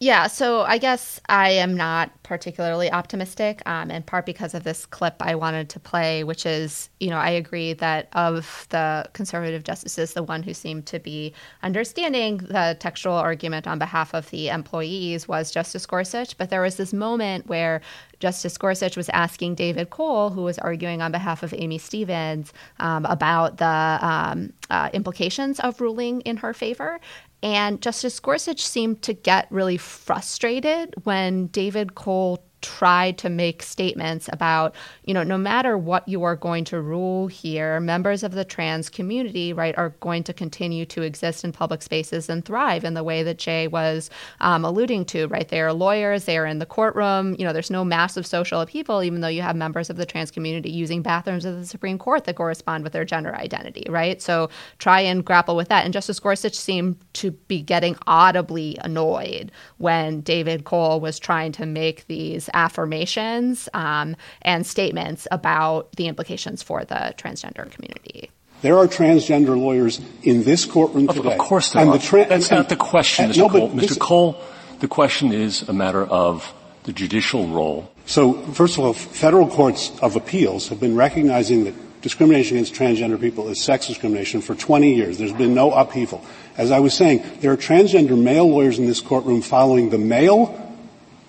Yeah, 0.02 0.26
so 0.26 0.62
I 0.62 0.78
guess 0.78 1.20
I 1.28 1.50
am 1.50 1.76
not 1.76 2.10
particularly 2.24 2.90
optimistic, 2.90 3.62
um, 3.66 3.88
in 3.88 4.02
part 4.02 4.26
because 4.26 4.52
of 4.52 4.64
this 4.64 4.84
clip 4.84 5.14
I 5.20 5.36
wanted 5.36 5.68
to 5.68 5.78
play, 5.78 6.24
which 6.24 6.44
is, 6.44 6.90
you 6.98 7.08
know, 7.08 7.18
I 7.18 7.30
agree 7.30 7.74
that 7.74 8.08
of 8.12 8.66
the 8.70 9.08
conservative 9.12 9.62
justices, 9.62 10.14
the 10.14 10.24
one 10.24 10.42
who 10.42 10.54
seemed 10.54 10.86
to 10.86 10.98
be 10.98 11.32
understanding 11.62 12.38
the 12.38 12.76
textual 12.80 13.14
argument 13.14 13.68
on 13.68 13.78
behalf 13.78 14.12
of 14.12 14.28
the 14.30 14.48
employees 14.48 15.28
was 15.28 15.52
Justice 15.52 15.86
Gorsuch. 15.86 16.36
But 16.36 16.50
there 16.50 16.62
was 16.62 16.78
this 16.78 16.92
moment 16.92 17.46
where 17.46 17.80
Justice 18.18 18.58
Gorsuch 18.58 18.96
was 18.96 19.08
asking 19.10 19.54
David 19.54 19.90
Cole, 19.90 20.30
who 20.30 20.42
was 20.42 20.58
arguing 20.58 21.00
on 21.00 21.12
behalf 21.12 21.44
of 21.44 21.54
Amy 21.56 21.78
Stevens, 21.78 22.52
um, 22.80 23.04
about 23.06 23.58
the 23.58 23.98
um, 24.02 24.52
uh, 24.68 24.90
implications 24.92 25.60
of 25.60 25.80
ruling 25.80 26.22
in 26.22 26.38
her 26.38 26.52
favor. 26.52 26.98
And 27.42 27.82
Justice 27.82 28.18
Gorsuch 28.20 28.64
seemed 28.64 29.02
to 29.02 29.12
get 29.12 29.50
really 29.50 29.76
frustrated 29.76 30.94
when 31.04 31.48
David 31.48 31.94
Cole 31.94 32.44
tried 32.62 33.18
to 33.18 33.28
make 33.28 33.62
statements 33.62 34.28
about, 34.32 34.74
you 35.04 35.12
know, 35.12 35.22
no 35.22 35.36
matter 35.36 35.76
what 35.76 36.08
you 36.08 36.22
are 36.22 36.36
going 36.36 36.64
to 36.64 36.80
rule 36.80 37.26
here, 37.26 37.80
members 37.80 38.22
of 38.22 38.32
the 38.32 38.44
trans 38.44 38.88
community, 38.88 39.52
right, 39.52 39.76
are 39.76 39.90
going 40.00 40.22
to 40.24 40.32
continue 40.32 40.86
to 40.86 41.02
exist 41.02 41.44
in 41.44 41.52
public 41.52 41.82
spaces 41.82 42.28
and 42.28 42.44
thrive 42.44 42.84
in 42.84 42.94
the 42.94 43.04
way 43.04 43.22
that 43.22 43.38
Jay 43.38 43.68
was 43.68 44.08
um, 44.40 44.64
alluding 44.64 45.04
to, 45.06 45.26
right? 45.28 45.48
They 45.48 45.60
are 45.60 45.72
lawyers, 45.72 46.24
they 46.24 46.38
are 46.38 46.46
in 46.46 46.58
the 46.58 46.66
courtroom, 46.66 47.36
you 47.38 47.44
know, 47.44 47.52
there's 47.52 47.70
no 47.70 47.84
massive 47.84 48.26
social 48.26 48.60
upheaval, 48.60 49.02
even 49.02 49.20
though 49.20 49.28
you 49.28 49.42
have 49.42 49.56
members 49.56 49.90
of 49.90 49.96
the 49.96 50.06
trans 50.06 50.30
community 50.30 50.70
using 50.70 51.02
bathrooms 51.02 51.44
of 51.44 51.58
the 51.58 51.66
Supreme 51.66 51.98
Court 51.98 52.24
that 52.24 52.36
correspond 52.36 52.84
with 52.84 52.92
their 52.92 53.04
gender 53.04 53.34
identity, 53.34 53.84
right? 53.88 54.22
So 54.22 54.48
try 54.78 55.00
and 55.00 55.24
grapple 55.24 55.56
with 55.56 55.68
that. 55.68 55.84
And 55.84 55.92
Justice 55.92 56.20
Gorsuch 56.20 56.54
seemed 56.54 56.96
to 57.14 57.32
be 57.32 57.60
getting 57.60 57.96
audibly 58.06 58.78
annoyed 58.82 59.50
when 59.78 60.20
David 60.20 60.64
Cole 60.64 61.00
was 61.00 61.18
trying 61.18 61.52
to 61.52 61.66
make 61.66 62.06
these 62.06 62.48
affirmations 62.54 63.68
um, 63.74 64.16
and 64.42 64.66
statements 64.66 65.26
about 65.30 65.92
the 65.92 66.08
implications 66.08 66.62
for 66.62 66.84
the 66.84 67.14
transgender 67.16 67.70
community. 67.70 68.30
There 68.62 68.78
are 68.78 68.86
transgender 68.86 69.58
lawyers 69.58 70.00
in 70.22 70.44
this 70.44 70.64
courtroom 70.64 71.08
of, 71.08 71.16
today. 71.16 71.32
Of 71.32 71.38
course 71.38 71.72
there 71.72 71.82
and 71.82 71.90
are. 71.90 71.98
The 71.98 72.04
tra- 72.04 72.26
That's 72.26 72.48
and, 72.50 72.58
not 72.58 72.68
the 72.68 72.76
question, 72.76 73.26
and, 73.26 73.34
Mr. 73.34 73.38
No, 73.38 73.48
Cole. 73.48 73.70
Mr. 73.70 73.80
This, 73.80 73.98
Cole, 73.98 74.40
the 74.78 74.88
question 74.88 75.32
is 75.32 75.68
a 75.68 75.72
matter 75.72 76.04
of 76.04 76.52
the 76.84 76.92
judicial 76.92 77.48
role. 77.48 77.92
So, 78.06 78.34
first 78.52 78.78
of 78.78 78.84
all, 78.84 78.92
federal 78.92 79.48
courts 79.48 79.92
of 80.00 80.16
appeals 80.16 80.68
have 80.68 80.80
been 80.80 80.96
recognizing 80.96 81.64
that 81.64 81.74
discrimination 82.02 82.56
against 82.56 82.74
transgender 82.74 83.20
people 83.20 83.48
is 83.48 83.60
sex 83.60 83.86
discrimination 83.86 84.42
for 84.42 84.54
20 84.54 84.94
years. 84.94 85.18
There's 85.18 85.32
been 85.32 85.54
no 85.54 85.72
upheaval. 85.72 86.24
As 86.56 86.70
I 86.70 86.80
was 86.80 86.94
saying, 86.94 87.22
there 87.40 87.52
are 87.52 87.56
transgender 87.56 88.20
male 88.20 88.48
lawyers 88.48 88.78
in 88.78 88.86
this 88.86 89.00
courtroom 89.00 89.40
following 89.40 89.90
the 89.90 89.98
male 89.98 90.58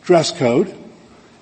dress 0.03 0.31
code 0.31 0.75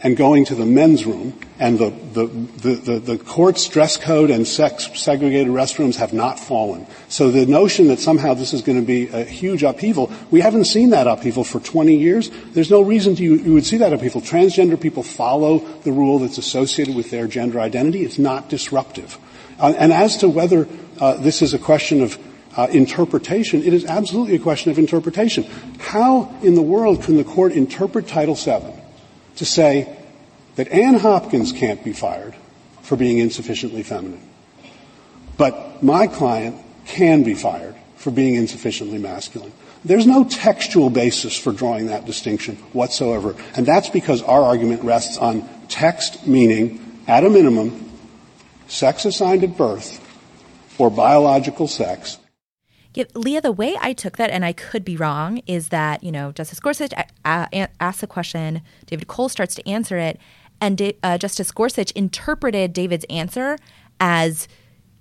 and 0.03 0.17
going 0.17 0.45
to 0.45 0.55
the 0.55 0.65
men's 0.65 1.05
room, 1.05 1.37
and 1.59 1.77
the, 1.77 1.89
the, 2.13 2.25
the, 2.25 2.99
the, 2.99 3.17
court's 3.19 3.67
dress 3.67 3.97
code 3.97 4.31
and 4.31 4.47
sex 4.47 4.89
segregated 4.99 5.47
restrooms 5.47 5.95
have 5.95 6.11
not 6.11 6.39
fallen. 6.39 6.87
So 7.07 7.29
the 7.29 7.45
notion 7.45 7.87
that 7.89 7.99
somehow 7.99 8.33
this 8.33 8.51
is 8.53 8.63
going 8.63 8.79
to 8.79 8.85
be 8.85 9.09
a 9.09 9.23
huge 9.23 9.61
upheaval, 9.61 10.11
we 10.31 10.41
haven't 10.41 10.65
seen 10.65 10.89
that 10.89 11.05
upheaval 11.05 11.43
for 11.43 11.59
20 11.59 11.95
years. 11.95 12.31
There's 12.53 12.71
no 12.71 12.81
reason 12.81 13.15
to, 13.15 13.23
you, 13.23 13.35
you 13.35 13.53
would 13.53 13.65
see 13.65 13.77
that 13.77 13.93
upheaval. 13.93 14.21
Transgender 14.21 14.79
people 14.79 15.03
follow 15.03 15.59
the 15.59 15.91
rule 15.91 16.17
that's 16.17 16.39
associated 16.39 16.95
with 16.95 17.11
their 17.11 17.27
gender 17.27 17.59
identity. 17.59 18.03
It's 18.03 18.19
not 18.19 18.49
disruptive. 18.49 19.19
Uh, 19.59 19.73
and 19.77 19.93
as 19.93 20.17
to 20.17 20.29
whether 20.29 20.67
uh, 20.99 21.17
this 21.17 21.43
is 21.43 21.53
a 21.53 21.59
question 21.59 22.01
of 22.01 22.17
uh, 22.57 22.67
interpretation, 22.71 23.61
it 23.61 23.71
is 23.71 23.85
absolutely 23.85 24.35
a 24.35 24.39
question 24.39 24.71
of 24.71 24.79
interpretation. 24.79 25.43
How 25.79 26.35
in 26.41 26.55
the 26.55 26.61
world 26.63 27.03
can 27.03 27.17
the 27.17 27.23
court 27.23 27.53
interpret 27.53 28.07
Title 28.07 28.33
VII 28.33 28.80
to 29.37 29.45
say 29.45 29.97
that 30.55 30.69
Ann 30.69 30.95
Hopkins 30.95 31.51
can't 31.51 31.83
be 31.83 31.93
fired 31.93 32.35
for 32.81 32.95
being 32.95 33.19
insufficiently 33.19 33.83
feminine, 33.83 34.27
but 35.37 35.81
my 35.81 36.07
client 36.07 36.57
can 36.85 37.23
be 37.23 37.33
fired 37.33 37.75
for 37.95 38.11
being 38.11 38.35
insufficiently 38.35 38.97
masculine? 38.97 39.53
There's 39.83 40.05
no 40.05 40.23
textual 40.23 40.89
basis 40.89 41.35
for 41.37 41.51
drawing 41.51 41.87
that 41.87 42.05
distinction 42.05 42.57
whatsoever, 42.73 43.35
and 43.55 43.65
that's 43.65 43.89
because 43.89 44.21
our 44.21 44.43
argument 44.43 44.83
rests 44.83 45.17
on 45.17 45.47
text 45.67 46.27
meaning, 46.27 47.01
at 47.07 47.23
a 47.23 47.29
minimum, 47.29 47.89
sex 48.67 49.05
assigned 49.05 49.43
at 49.43 49.57
birth 49.57 49.99
or 50.77 50.89
biological 50.89 51.67
sex 51.67 52.17
yeah, 52.93 53.05
Leah, 53.13 53.41
the 53.41 53.51
way 53.51 53.77
I 53.79 53.93
took 53.93 54.17
that, 54.17 54.29
and 54.29 54.43
I 54.43 54.53
could 54.53 54.83
be 54.83 54.97
wrong, 54.97 55.41
is 55.47 55.69
that, 55.69 56.03
you 56.03 56.11
know, 56.11 56.31
Justice 56.31 56.59
Gorsuch 56.59 56.91
asks 57.23 58.03
a 58.03 58.07
question, 58.07 58.61
David 58.85 59.07
Cole 59.07 59.29
starts 59.29 59.55
to 59.55 59.67
answer 59.67 59.97
it, 59.97 60.19
and 60.59 60.93
uh, 61.01 61.17
Justice 61.17 61.51
Gorsuch 61.51 61.91
interpreted 61.91 62.73
David's 62.73 63.05
answer 63.09 63.57
as 63.99 64.47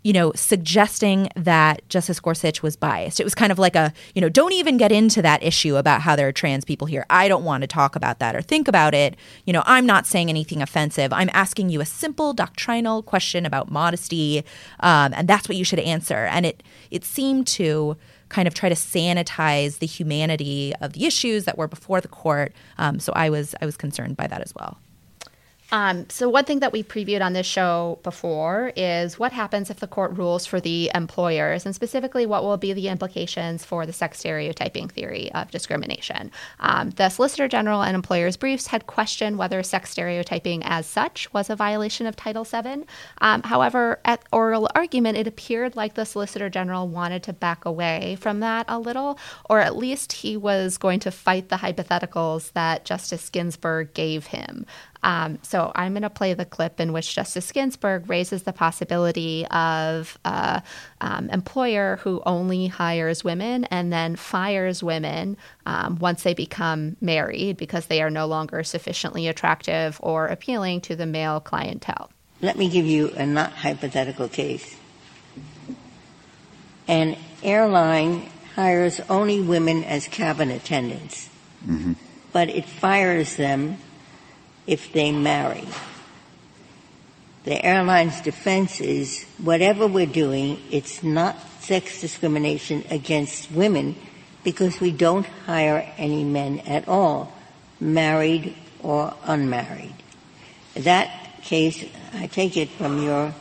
you 0.02 0.14
know, 0.14 0.32
suggesting 0.34 1.28
that 1.36 1.86
Justice 1.88 2.18
Gorsuch 2.20 2.62
was 2.62 2.74
biased. 2.74 3.20
It 3.20 3.24
was 3.24 3.34
kind 3.34 3.52
of 3.52 3.58
like 3.58 3.76
a, 3.76 3.92
you 4.14 4.22
know, 4.22 4.30
don't 4.30 4.52
even 4.52 4.78
get 4.78 4.92
into 4.92 5.20
that 5.20 5.42
issue 5.42 5.76
about 5.76 6.00
how 6.00 6.16
there 6.16 6.26
are 6.28 6.32
trans 6.32 6.64
people 6.64 6.86
here. 6.86 7.04
I 7.10 7.28
don't 7.28 7.44
want 7.44 7.62
to 7.62 7.66
talk 7.66 7.96
about 7.96 8.18
that 8.18 8.34
or 8.34 8.40
think 8.40 8.66
about 8.66 8.94
it. 8.94 9.14
You 9.44 9.52
know, 9.52 9.62
I'm 9.66 9.84
not 9.84 10.06
saying 10.06 10.30
anything 10.30 10.62
offensive. 10.62 11.12
I'm 11.12 11.28
asking 11.34 11.68
you 11.68 11.82
a 11.82 11.86
simple 11.86 12.32
doctrinal 12.32 13.02
question 13.02 13.44
about 13.44 13.70
modesty, 13.70 14.42
um, 14.80 15.12
and 15.14 15.28
that's 15.28 15.48
what 15.48 15.56
you 15.56 15.64
should 15.64 15.80
answer. 15.80 16.26
And 16.26 16.46
it 16.46 16.62
it 16.90 17.04
seemed 17.04 17.46
to 17.48 17.96
kind 18.30 18.48
of 18.48 18.54
try 18.54 18.68
to 18.68 18.74
sanitize 18.74 19.80
the 19.80 19.86
humanity 19.86 20.72
of 20.80 20.94
the 20.94 21.04
issues 21.04 21.44
that 21.44 21.58
were 21.58 21.68
before 21.68 22.00
the 22.00 22.08
court. 22.08 22.54
Um, 22.78 23.00
so 23.00 23.12
I 23.14 23.28
was 23.28 23.54
I 23.60 23.66
was 23.66 23.76
concerned 23.76 24.16
by 24.16 24.26
that 24.28 24.40
as 24.40 24.54
well. 24.54 24.78
Um, 25.72 26.08
so 26.10 26.28
one 26.28 26.44
thing 26.44 26.60
that 26.60 26.72
we 26.72 26.82
previewed 26.82 27.22
on 27.22 27.32
this 27.32 27.46
show 27.46 27.98
before 28.02 28.72
is 28.76 29.18
what 29.18 29.32
happens 29.32 29.70
if 29.70 29.78
the 29.78 29.86
court 29.86 30.16
rules 30.16 30.46
for 30.46 30.60
the 30.60 30.90
employers, 30.94 31.64
and 31.64 31.74
specifically 31.74 32.26
what 32.26 32.42
will 32.42 32.56
be 32.56 32.72
the 32.72 32.88
implications 32.88 33.64
for 33.64 33.86
the 33.86 33.92
sex 33.92 34.18
stereotyping 34.18 34.88
theory 34.88 35.30
of 35.32 35.50
discrimination. 35.50 36.30
Um, 36.58 36.90
the 36.90 37.08
Solicitor 37.08 37.48
General 37.48 37.82
and 37.82 37.94
employers' 37.94 38.36
briefs 38.36 38.66
had 38.68 38.86
questioned 38.86 39.38
whether 39.38 39.62
sex 39.62 39.90
stereotyping 39.90 40.62
as 40.64 40.86
such 40.86 41.32
was 41.32 41.50
a 41.50 41.56
violation 41.56 42.06
of 42.06 42.16
Title 42.16 42.44
VII. 42.44 42.84
Um, 43.20 43.42
however, 43.42 44.00
at 44.04 44.24
oral 44.32 44.68
argument, 44.74 45.18
it 45.18 45.26
appeared 45.26 45.76
like 45.76 45.94
the 45.94 46.04
Solicitor 46.04 46.50
General 46.50 46.88
wanted 46.88 47.22
to 47.24 47.32
back 47.32 47.64
away 47.64 48.16
from 48.20 48.40
that 48.40 48.66
a 48.68 48.78
little, 48.78 49.18
or 49.48 49.60
at 49.60 49.76
least 49.76 50.12
he 50.12 50.36
was 50.36 50.78
going 50.78 51.00
to 51.00 51.10
fight 51.10 51.48
the 51.48 51.56
hypotheticals 51.56 52.52
that 52.52 52.84
Justice 52.84 53.28
Ginsburg 53.30 53.94
gave 53.94 54.26
him. 54.26 54.66
Um, 55.02 55.38
so 55.42 55.72
I'm 55.74 55.92
going 55.92 56.02
to 56.02 56.10
play 56.10 56.34
the 56.34 56.44
clip 56.44 56.80
in 56.80 56.92
which 56.92 57.14
Justice 57.14 57.50
Ginsburg 57.52 58.08
raises 58.08 58.42
the 58.42 58.52
possibility 58.52 59.46
of 59.46 60.18
an 60.24 60.62
um, 61.00 61.30
employer 61.30 61.96
who 62.02 62.22
only 62.26 62.66
hires 62.66 63.24
women 63.24 63.64
and 63.64 63.92
then 63.92 64.16
fires 64.16 64.82
women 64.82 65.36
um, 65.66 65.98
once 65.98 66.22
they 66.22 66.34
become 66.34 66.96
married 67.00 67.56
because 67.56 67.86
they 67.86 68.02
are 68.02 68.10
no 68.10 68.26
longer 68.26 68.62
sufficiently 68.62 69.28
attractive 69.28 69.98
or 70.02 70.26
appealing 70.26 70.80
to 70.82 70.96
the 70.96 71.06
male 71.06 71.40
clientele. 71.40 72.10
Let 72.42 72.56
me 72.56 72.68
give 72.68 72.86
you 72.86 73.10
a 73.10 73.26
not 73.26 73.52
hypothetical 73.52 74.28
case. 74.28 74.76
An 76.88 77.16
airline 77.42 78.28
hires 78.54 79.00
only 79.08 79.40
women 79.40 79.84
as 79.84 80.08
cabin 80.08 80.50
attendants, 80.50 81.28
mm-hmm. 81.66 81.92
but 82.32 82.48
it 82.48 82.64
fires 82.64 83.36
them 83.36 83.78
if 84.70 84.92
they 84.92 85.10
marry. 85.10 85.66
The 87.42 87.62
airline's 87.64 88.20
defense 88.20 88.80
is 88.80 89.24
whatever 89.38 89.88
we're 89.88 90.06
doing, 90.06 90.60
it's 90.70 91.02
not 91.02 91.36
sex 91.60 92.00
discrimination 92.00 92.84
against 92.88 93.50
women 93.50 93.96
because 94.44 94.80
we 94.80 94.92
don't 94.92 95.26
hire 95.44 95.92
any 95.98 96.22
men 96.22 96.60
at 96.60 96.86
all, 96.86 97.32
married 97.80 98.54
or 98.80 99.12
unmarried. 99.24 99.94
That 100.74 101.42
case, 101.42 101.84
I 102.14 102.28
take 102.28 102.56
it 102.56 102.68
from 102.68 103.02
your 103.02 103.34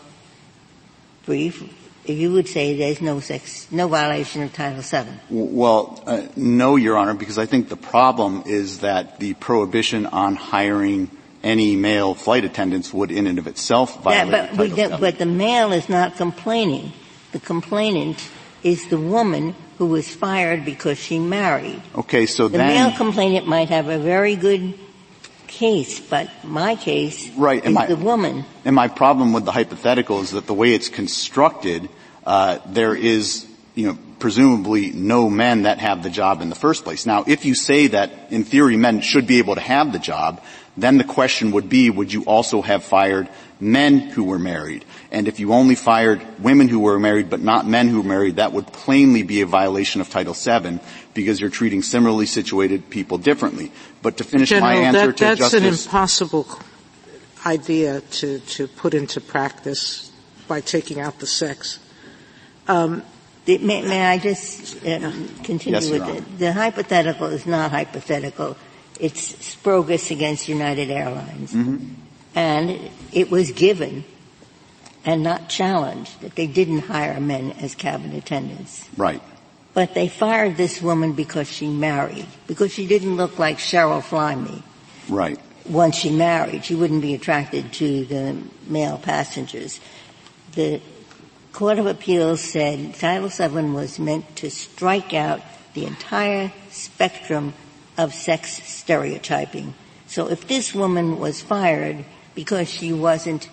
brief, 1.27 1.61
you 2.05 2.31
would 2.31 2.47
say 2.47 2.75
there's 2.75 3.01
no 3.01 3.19
sex, 3.19 3.71
no 3.71 3.87
violation 3.87 4.41
of 4.41 4.51
Title 4.51 4.81
VII. 4.81 5.19
Well, 5.29 6.01
uh, 6.07 6.23
no, 6.35 6.75
Your 6.75 6.97
Honor, 6.97 7.13
because 7.13 7.37
I 7.37 7.45
think 7.45 7.69
the 7.69 7.77
problem 7.77 8.43
is 8.47 8.79
that 8.79 9.19
the 9.19 9.35
prohibition 9.35 10.07
on 10.07 10.35
hiring 10.35 11.11
any 11.43 11.75
male 11.75 12.13
flight 12.13 12.43
attendants 12.43 12.93
would 12.93 13.11
in 13.11 13.27
and 13.27 13.39
of 13.39 13.47
itself 13.47 14.03
violate 14.03 14.51
yeah, 14.77 14.89
but. 14.89 14.99
But 14.99 15.17
the 15.17 15.25
male 15.25 15.71
is 15.71 15.89
not 15.89 16.15
complaining. 16.15 16.91
The 17.31 17.39
complainant 17.39 18.29
is 18.63 18.87
the 18.89 18.97
woman 18.97 19.55
who 19.77 19.85
was 19.85 20.13
fired 20.13 20.65
because 20.65 20.97
she 20.97 21.19
married. 21.19 21.81
Okay, 21.95 22.25
so 22.25 22.47
the 22.47 22.57
then... 22.57 22.67
male 22.67 22.97
complainant 22.97 23.47
might 23.47 23.69
have 23.69 23.87
a 23.87 23.97
very 23.97 24.35
good 24.35 24.77
case, 25.47 25.99
but 25.99 26.29
my 26.43 26.75
case 26.75 27.29
right, 27.35 27.63
is 27.63 27.73
my, 27.73 27.85
the 27.87 27.95
woman. 27.95 28.45
And 28.65 28.75
my 28.75 28.87
problem 28.87 29.33
with 29.33 29.45
the 29.45 29.51
hypothetical 29.51 30.21
is 30.21 30.31
that 30.31 30.47
the 30.47 30.53
way 30.53 30.73
it's 30.73 30.89
constructed, 30.89 31.89
uh, 32.25 32.59
there 32.65 32.95
is, 32.95 33.47
you 33.75 33.87
know, 33.87 33.97
presumably 34.19 34.91
no 34.91 35.29
men 35.29 35.63
that 35.63 35.79
have 35.79 36.03
the 36.03 36.09
job 36.09 36.41
in 36.41 36.49
the 36.49 36.55
first 36.55 36.83
place. 36.83 37.05
Now, 37.05 37.23
if 37.25 37.45
you 37.45 37.55
say 37.55 37.87
that 37.87 38.11
in 38.31 38.43
theory 38.43 38.75
men 38.75 39.01
should 39.01 39.27
be 39.27 39.39
able 39.39 39.55
to 39.55 39.61
have 39.61 39.93
the 39.93 39.99
job, 39.99 40.43
then 40.77 40.97
the 40.97 41.03
question 41.03 41.51
would 41.51 41.69
be, 41.69 41.89
would 41.89 42.13
you 42.13 42.23
also 42.23 42.61
have 42.61 42.83
fired 42.83 43.29
men 43.59 43.99
who 43.99 44.23
were 44.23 44.39
married? 44.39 44.85
And 45.11 45.27
if 45.27 45.39
you 45.39 45.53
only 45.53 45.75
fired 45.75 46.25
women 46.39 46.67
who 46.67 46.79
were 46.79 46.99
married 46.99 47.29
but 47.29 47.41
not 47.41 47.67
men 47.67 47.87
who 47.87 48.01
were 48.01 48.07
married, 48.07 48.37
that 48.37 48.53
would 48.53 48.67
plainly 48.67 49.23
be 49.23 49.41
a 49.41 49.45
violation 49.45 50.01
of 50.01 50.09
Title 50.09 50.33
VII 50.33 50.79
because 51.13 51.41
you're 51.41 51.49
treating 51.49 51.81
similarly 51.81 52.25
situated 52.25 52.89
people 52.89 53.17
differently. 53.17 53.71
But 54.01 54.17
to 54.17 54.23
finish 54.23 54.49
General, 54.49 54.73
my 54.73 54.75
answer 54.75 55.07
that, 55.07 55.17
to 55.17 55.23
that's 55.23 55.39
Justice... 55.39 55.61
an 55.61 55.65
impossible 55.65 56.47
idea 57.45 58.01
to, 58.01 58.39
to 58.39 58.67
put 58.67 58.93
into 58.93 59.21
practice 59.21 60.11
by 60.47 60.61
taking 60.61 60.99
out 60.99 61.19
the 61.19 61.27
sex. 61.27 61.79
Um, 62.67 63.03
may, 63.47 63.57
may, 63.57 64.05
I 64.05 64.17
just 64.17 64.85
uh, 64.85 65.11
continue 65.43 65.79
yes, 65.79 65.89
with 65.89 66.07
it? 66.07 66.39
The 66.39 66.53
hypothetical 66.53 67.27
is 67.27 67.45
not 67.45 67.71
hypothetical. 67.71 68.57
It's 68.99 69.33
Sprogis 69.33 70.11
against 70.11 70.49
United 70.49 70.91
Airlines. 70.91 71.53
Mm-hmm. 71.53 71.93
And 72.35 72.91
it 73.11 73.31
was 73.31 73.51
given 73.51 74.03
and 75.05 75.23
not 75.23 75.49
challenged 75.49 76.21
that 76.21 76.35
they 76.35 76.47
didn't 76.47 76.79
hire 76.79 77.19
men 77.19 77.51
as 77.53 77.75
cabin 77.75 78.13
attendants. 78.13 78.87
Right. 78.97 79.21
But 79.73 79.93
they 79.93 80.07
fired 80.07 80.57
this 80.57 80.81
woman 80.81 81.13
because 81.13 81.49
she 81.49 81.67
married, 81.67 82.25
because 82.47 82.73
she 82.73 82.85
didn't 82.85 83.15
look 83.15 83.39
like 83.39 83.57
Cheryl 83.57 84.03
Flyme. 84.03 84.63
Right. 85.07 85.39
Once 85.67 85.95
she 85.95 86.09
married, 86.09 86.65
she 86.65 86.75
wouldn't 86.75 87.01
be 87.01 87.13
attracted 87.13 87.71
to 87.73 88.05
the 88.05 88.37
male 88.67 88.97
passengers. 88.97 89.79
The 90.53 90.81
Court 91.53 91.79
of 91.79 91.85
Appeals 91.85 92.41
said 92.41 92.95
Title 92.95 93.29
VII 93.29 93.69
was 93.71 93.99
meant 93.99 94.35
to 94.37 94.49
strike 94.49 95.13
out 95.13 95.41
the 95.73 95.85
entire 95.85 96.51
spectrum 96.71 97.53
of 97.99 98.13
sex 98.13 98.63
stereotyping. 98.63 99.73
So 100.07 100.29
if 100.29 100.47
this 100.47 100.73
woman 100.73 101.19
was 101.19 101.41
fired 101.41 102.05
because 102.33 102.69
she 102.69 102.93
wasn't, 102.93 103.49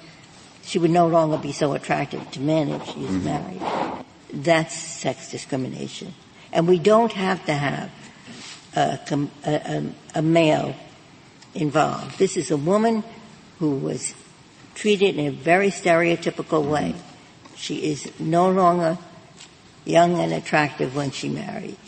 she 0.62 0.78
would 0.78 0.92
no 0.92 1.08
longer 1.08 1.36
be 1.36 1.50
so 1.50 1.72
attractive 1.72 2.30
to 2.30 2.40
men 2.40 2.68
if 2.68 2.84
she 2.84 3.04
is 3.04 3.10
mm-hmm. 3.10 3.24
married. 3.24 4.04
That's 4.32 4.72
sex 4.72 5.32
discrimination. 5.32 6.14
And 6.52 6.68
we 6.68 6.78
don't 6.78 7.12
have 7.12 7.44
to 7.46 7.54
have 7.54 7.90
a, 8.76 9.00
a, 9.44 9.84
a 10.14 10.22
male 10.22 10.76
involved. 11.52 12.16
This 12.16 12.36
is 12.36 12.52
a 12.52 12.56
woman 12.56 13.02
who 13.58 13.76
was 13.78 14.14
treated 14.76 15.16
in 15.16 15.26
a 15.26 15.30
very 15.30 15.70
stereotypical 15.70 16.70
way. 16.70 16.94
She 17.56 17.90
is 17.90 18.12
no 18.20 18.48
longer 18.48 18.96
young 19.84 20.20
and 20.20 20.32
attractive 20.32 20.94
when 20.94 21.10
she 21.10 21.28
married. 21.28 21.78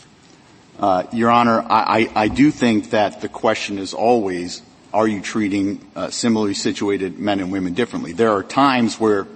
Uh, 0.79 1.03
Your 1.11 1.29
Honor, 1.29 1.61
I, 1.61 2.09
I, 2.15 2.23
I, 2.23 2.27
do 2.29 2.51
think 2.51 2.91
that 2.91 3.19
the 3.19 3.27
question 3.27 3.79
is 3.79 3.93
always, 3.93 4.61
are 4.93 5.05
you 5.05 5.21
treating 5.21 5.85
uh, 5.93 6.09
similarly 6.09 6.53
situated 6.53 7.19
men 7.19 7.41
and 7.41 7.51
women 7.51 7.73
differently? 7.73 8.13
There 8.13 8.31
are 8.31 8.43
times 8.43 8.97
where 8.97 9.27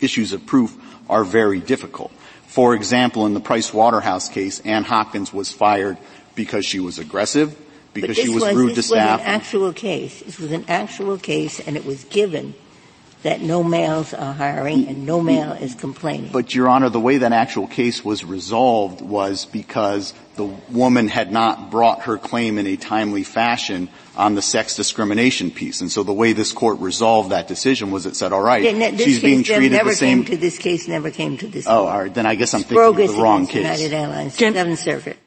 issues 0.00 0.34
of 0.34 0.44
proof 0.44 0.76
are 1.08 1.24
very 1.24 1.58
difficult. 1.58 2.12
For 2.48 2.74
example, 2.74 3.24
in 3.24 3.32
the 3.32 3.40
Price 3.40 3.72
Waterhouse 3.72 4.28
case, 4.28 4.60
Ann 4.60 4.84
Hopkins 4.84 5.32
was 5.32 5.50
fired 5.50 5.96
because 6.34 6.66
she 6.66 6.80
was 6.80 6.98
aggressive, 6.98 7.56
because 7.94 8.18
she 8.18 8.28
was, 8.28 8.42
was 8.42 8.54
rude 8.54 8.74
to 8.74 8.82
staff. 8.82 9.20
This 9.20 9.26
was 9.26 9.28
an 9.28 9.40
actual 9.40 9.72
case. 9.72 10.20
This 10.20 10.38
was 10.38 10.52
an 10.52 10.64
actual 10.68 11.16
case, 11.16 11.60
and 11.60 11.76
it 11.78 11.86
was 11.86 12.04
given 12.04 12.54
that 13.22 13.42
no 13.42 13.62
males 13.62 14.14
are 14.14 14.32
hiring 14.32 14.88
and 14.88 15.04
no 15.04 15.20
male 15.20 15.52
is 15.52 15.74
complaining. 15.74 16.30
But, 16.32 16.54
Your 16.54 16.68
Honor, 16.68 16.88
the 16.88 17.00
way 17.00 17.18
that 17.18 17.32
actual 17.32 17.66
case 17.66 18.02
was 18.04 18.24
resolved 18.24 19.02
was 19.02 19.44
because 19.44 20.14
the 20.36 20.44
woman 20.44 21.06
had 21.06 21.30
not 21.30 21.70
brought 21.70 22.02
her 22.02 22.16
claim 22.16 22.56
in 22.56 22.66
a 22.66 22.76
timely 22.76 23.22
fashion 23.22 23.90
on 24.16 24.34
the 24.34 24.42
sex 24.42 24.74
discrimination 24.74 25.50
piece. 25.50 25.82
And 25.82 25.92
so 25.92 26.02
the 26.02 26.14
way 26.14 26.32
this 26.32 26.52
court 26.52 26.78
resolved 26.78 27.30
that 27.30 27.46
decision 27.46 27.90
was 27.90 28.06
it 28.06 28.16
said, 28.16 28.32
all 28.32 28.40
right, 28.40 28.62
yeah, 28.62 28.96
she's 28.96 29.20
being 29.20 29.42
treated 29.42 29.72
never 29.72 29.90
the 29.90 29.96
same. 29.96 30.24
Came 30.24 30.36
to 30.36 30.40
this 30.40 30.56
case 30.56 30.88
never 30.88 31.10
came 31.10 31.36
to 31.38 31.46
this. 31.46 31.66
Oh, 31.66 31.82
court. 31.82 31.92
all 31.92 32.02
right. 32.02 32.14
Then 32.14 32.24
I 32.24 32.36
guess 32.36 32.54
I'm 32.54 32.62
thinking 32.62 32.78
of 32.78 32.96
the 32.96 33.22
wrong 33.22 33.46
case. 33.46 33.62
United 33.62 33.92
Airlines, 33.92 34.34
Seventh 34.34 34.78
Circuit. 34.78 35.18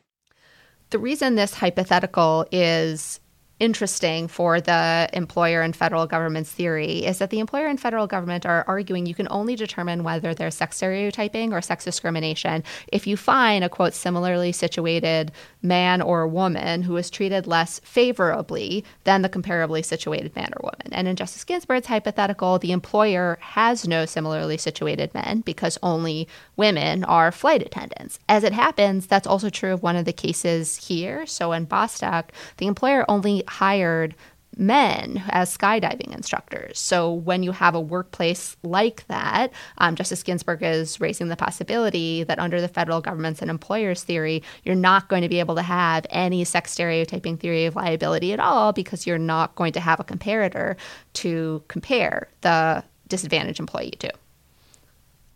The 0.90 1.00
reason 1.00 1.36
this 1.36 1.54
hypothetical 1.54 2.46
is 2.52 3.20
interesting 3.64 4.28
for 4.28 4.60
the 4.60 5.10
employer 5.14 5.62
and 5.62 5.74
federal 5.74 6.06
government's 6.06 6.52
theory 6.52 7.06
is 7.06 7.20
that 7.20 7.30
the 7.30 7.40
employer 7.40 7.66
and 7.68 7.80
federal 7.80 8.08
government 8.08 8.46
are 8.46 8.66
arguing 8.68 9.06
you 9.06 9.16
can 9.16 9.28
only 9.32 9.56
determine 9.56 10.04
whether 10.04 10.34
there's 10.34 10.54
sex 10.54 10.76
stereotyping 10.76 11.54
or 11.54 11.62
sex 11.62 11.86
discrimination 11.86 12.62
if 12.92 13.08
you 13.08 13.16
find 13.16 13.64
a 13.64 13.70
quote 13.70 13.94
similarly 13.94 14.52
situated 14.52 15.32
man 15.64 16.02
or 16.02 16.28
woman 16.28 16.84
who 16.84 16.98
is 16.98 17.10
treated 17.10 17.48
less 17.48 17.80
favorably 17.80 18.84
than 19.06 19.22
the 19.22 19.30
comparably 19.30 19.84
situated 19.84 20.36
man 20.36 20.54
or 20.58 20.64
woman. 20.64 20.94
And 20.94 21.08
in 21.08 21.16
Justice 21.16 21.44
Ginsburg's 21.44 21.88
hypothetical, 21.88 22.60
the 22.60 22.74
employer 22.74 23.40
has 23.42 23.88
no 23.88 24.06
similarly 24.06 24.58
situated 24.58 25.14
men 25.14 25.42
because 25.42 25.80
only 25.82 26.28
women 26.58 27.04
are 27.06 27.32
flight 27.32 27.62
attendants. 27.62 28.20
As 28.28 28.44
it 28.44 28.54
happens, 28.54 29.08
that's 29.08 29.28
also 29.28 29.50
true 29.50 29.74
of 29.74 29.82
one 29.82 29.96
of 29.96 30.06
the 30.06 30.14
cases 30.14 30.88
here. 30.88 31.26
So 31.26 31.54
in 31.54 31.66
Bostock, 31.66 32.32
the 32.58 32.68
employer 32.68 33.06
only 33.10 33.44
hired 33.48 34.16
men 34.58 35.24
as 35.30 35.56
skydiving 35.56 36.14
instructors. 36.14 36.80
So 36.80 37.12
when 37.12 37.44
you 37.44 37.52
have 37.52 37.76
a 37.76 37.80
workplace 37.82 38.56
like 38.64 39.06
that, 39.08 39.52
um, 39.78 39.96
Justice 39.96 40.24
Ginsburg 40.24 40.64
is 40.64 41.00
raising 41.00 41.28
the 41.28 41.36
possibility 41.36 42.24
that 42.24 42.40
under 42.40 42.62
the 42.62 42.68
federal 42.68 43.02
government's 43.02 43.42
and 43.42 43.50
employers 43.50 44.04
theory, 44.04 44.44
you're 44.64 44.76
not 44.76 45.10
going 45.10 45.22
to 45.22 45.30
be 45.30 45.40
able 45.40 45.56
to 45.56 45.62
have 45.62 46.06
any 46.10 46.44
sex 46.44 46.72
stereotyping 46.72 47.38
theory 47.38 47.66
of 47.66 47.76
liability 47.76 48.34
at 48.34 48.40
all 48.40 48.74
because 48.74 49.08
you're 49.08 49.18
not 49.18 49.56
going 49.56 49.74
to 49.74 49.80
have 49.80 50.00
a 50.00 50.04
comparator 50.04 50.76
to 51.14 51.64
compare 51.68 52.28
the 52.42 52.84
disadvantaged 53.08 53.60
employee 53.60 53.92
to 54.00 54.12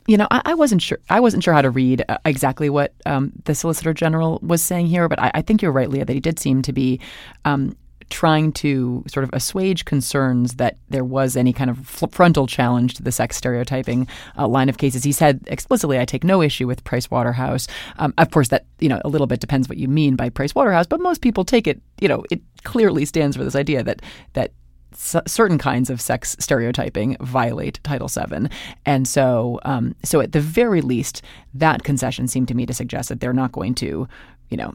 you 0.07 0.15
know, 0.15 0.28
I, 0.32 0.41
I, 0.45 0.53
wasn't 0.53 0.82
sure. 0.82 0.99
I 1.09 1.20
wasn't 1.20 1.43
sure 1.43 1.53
how 1.53 1.61
to 1.61 1.70
read 1.70 2.03
uh, 2.07 2.18
exactly 2.24 2.70
what 2.70 2.93
um, 3.05 3.34
the 3.43 3.53
Solicitor 3.53 3.93
General 3.93 4.39
was 4.41 4.63
saying 4.63 4.88
here, 4.88 5.09
but 5.09 5.20
I, 5.20 5.32
I, 5.36 5.41
think 5.41 5.61
you're 5.61 5.74
right, 5.74 5.89
Leah, 5.89 6.05
that 6.05 6.13
he 6.13 6.22
did 6.22 6.39
seem 6.39 6.61
to 6.61 6.72
be 6.72 7.01
um, 7.43 7.76
trying 8.10 8.51
to 8.53 9.03
sort 9.08 9.24
of 9.24 9.30
assuage 9.34 9.86
concerns 9.86 10.55
that 10.55 10.78
there 10.89 11.03
was 11.03 11.36
any 11.36 11.53
kind 11.53 11.70
of 11.70 11.86
frontal 11.88 12.47
challenge 12.47 12.93
to 12.95 13.03
the 13.03 13.12
sex 13.12 13.36
stereotyping 13.36 14.08
uh, 14.38 14.47
line 14.47 14.70
of 14.70 14.78
cases. 14.78 15.03
He 15.03 15.12
said 15.12 15.41
explicitly, 15.47 15.99
"I 15.99 16.05
take 16.05 16.24
no 16.24 16.41
issue 16.41 16.68
with 16.68 16.84
Price 16.84 17.10
Waterhouse." 17.12 17.68
Um, 17.97 18.14
of 18.18 18.32
course, 18.32 18.49
that 18.49 18.66
you 18.80 18.89
know 18.89 19.01
a 19.03 19.10
little 19.10 19.28
bit 19.28 19.39
depends 19.39 19.68
what 19.68 19.78
you 19.78 19.88
mean 19.88 20.16
by 20.16 20.30
Price 20.30 20.55
Waterhouse, 20.55 20.88
but 20.88 21.01
most 21.01 21.22
people 21.22 21.43
take 21.43 21.68
it. 21.68 21.82
You 21.99 22.08
know, 22.08 22.24
it 22.32 22.41
clearly 22.64 23.05
stands 23.05 23.36
for 23.36 23.43
this 23.43 23.55
idea 23.55 23.84
that 23.84 24.01
that 24.34 24.51
certain 24.93 25.58
kinds 25.58 25.89
of 25.89 26.01
sex 26.01 26.36
stereotyping 26.39 27.18
violate 27.20 27.80
Title 27.84 28.08
VII, 28.08 28.47
and 28.86 29.08
so 29.08 29.60
um, 29.64 29.95
so 30.03 30.22
at 30.22 30.32
the 30.32 30.39
very 30.41 30.82
least, 30.82 31.22
that 31.53 31.84
concession 31.84 32.28
seemed 32.28 32.47
to 32.47 32.55
me 32.55 32.66
to 32.66 32.74
suggest 32.74 33.10
that 33.10 33.20
they're 33.20 33.34
not 33.34 33.51
going 33.51 33.76
to, 33.76 34.08
you 34.49 34.58
know, 34.58 34.74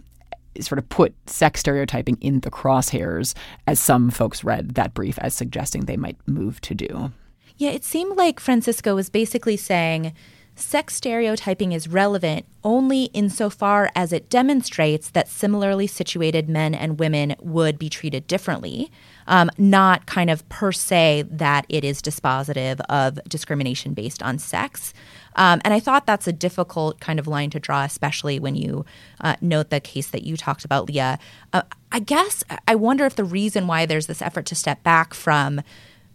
sort 0.61 0.79
of 0.79 0.89
put 0.89 1.15
sex 1.29 1.61
stereotyping 1.61 2.19
in 2.21 2.41
the 2.41 2.51
crosshairs, 2.51 3.35
as 3.67 3.81
some 3.81 4.11
folks 4.11 4.45
read 4.45 4.75
that 4.75 4.95
brief 4.95 5.19
as 5.19 5.35
suggesting 5.35 5.85
they 5.85 5.97
might 5.97 6.17
move 6.27 6.61
to 6.63 6.75
do. 6.75 7.13
Yeah, 7.57 7.71
it 7.71 7.85
seemed 7.85 8.17
like 8.17 8.41
Francisco 8.41 8.95
was 8.95 9.11
basically 9.11 9.57
saying 9.57 10.13
sex 10.55 10.95
stereotyping 10.95 11.73
is 11.73 11.89
relevant 11.89 12.45
only 12.65 13.05
insofar 13.07 13.91
as 13.95 14.13
it 14.13 14.29
demonstrates 14.29 15.11
that 15.11 15.29
similarly 15.29 15.87
situated 15.87 16.49
men 16.49 16.75
and 16.75 16.99
women 16.99 17.35
would 17.41 17.79
be 17.79 17.89
treated 17.89 18.27
differently, 18.27 18.91
um, 19.27 19.51
not 19.59 20.07
kind 20.07 20.31
of 20.31 20.47
per 20.49 20.71
se 20.73 21.25
that 21.31 21.65
it 21.69 21.85
is 21.85 22.03
dispositive 22.03 22.81
of 22.89 23.19
discrimination 23.29 23.95
based 23.95 24.23
on 24.23 24.39
sex. 24.39 24.93
Um, 25.37 25.61
and 25.65 25.73
I 25.73 25.81
thought 25.81 26.07
that's 26.07 26.27
a 26.27 26.33
difficult 26.33 27.01
kind 27.01 27.19
of 27.19 27.27
line 27.27 27.51
to 27.51 27.61
draw, 27.61 27.85
especially 27.85 28.39
when 28.39 28.55
you 28.55 28.85
uh, 29.21 29.37
note 29.41 29.71
the 29.71 29.81
case 29.81 30.09
that 30.11 30.25
you 30.25 30.37
talked 30.37 30.65
about, 30.65 30.89
Leah. 30.89 31.19
Uh, 31.53 31.63
I 31.91 32.01
guess 32.01 32.45
I 32.69 32.75
wonder 32.75 33.05
if 33.07 33.17
the 33.17 33.25
reason 33.25 33.67
why 33.67 33.87
there's 33.87 34.07
this 34.07 34.23
effort 34.23 34.47
to 34.47 34.55
step 34.55 34.83
back 34.83 35.15
from 35.15 35.63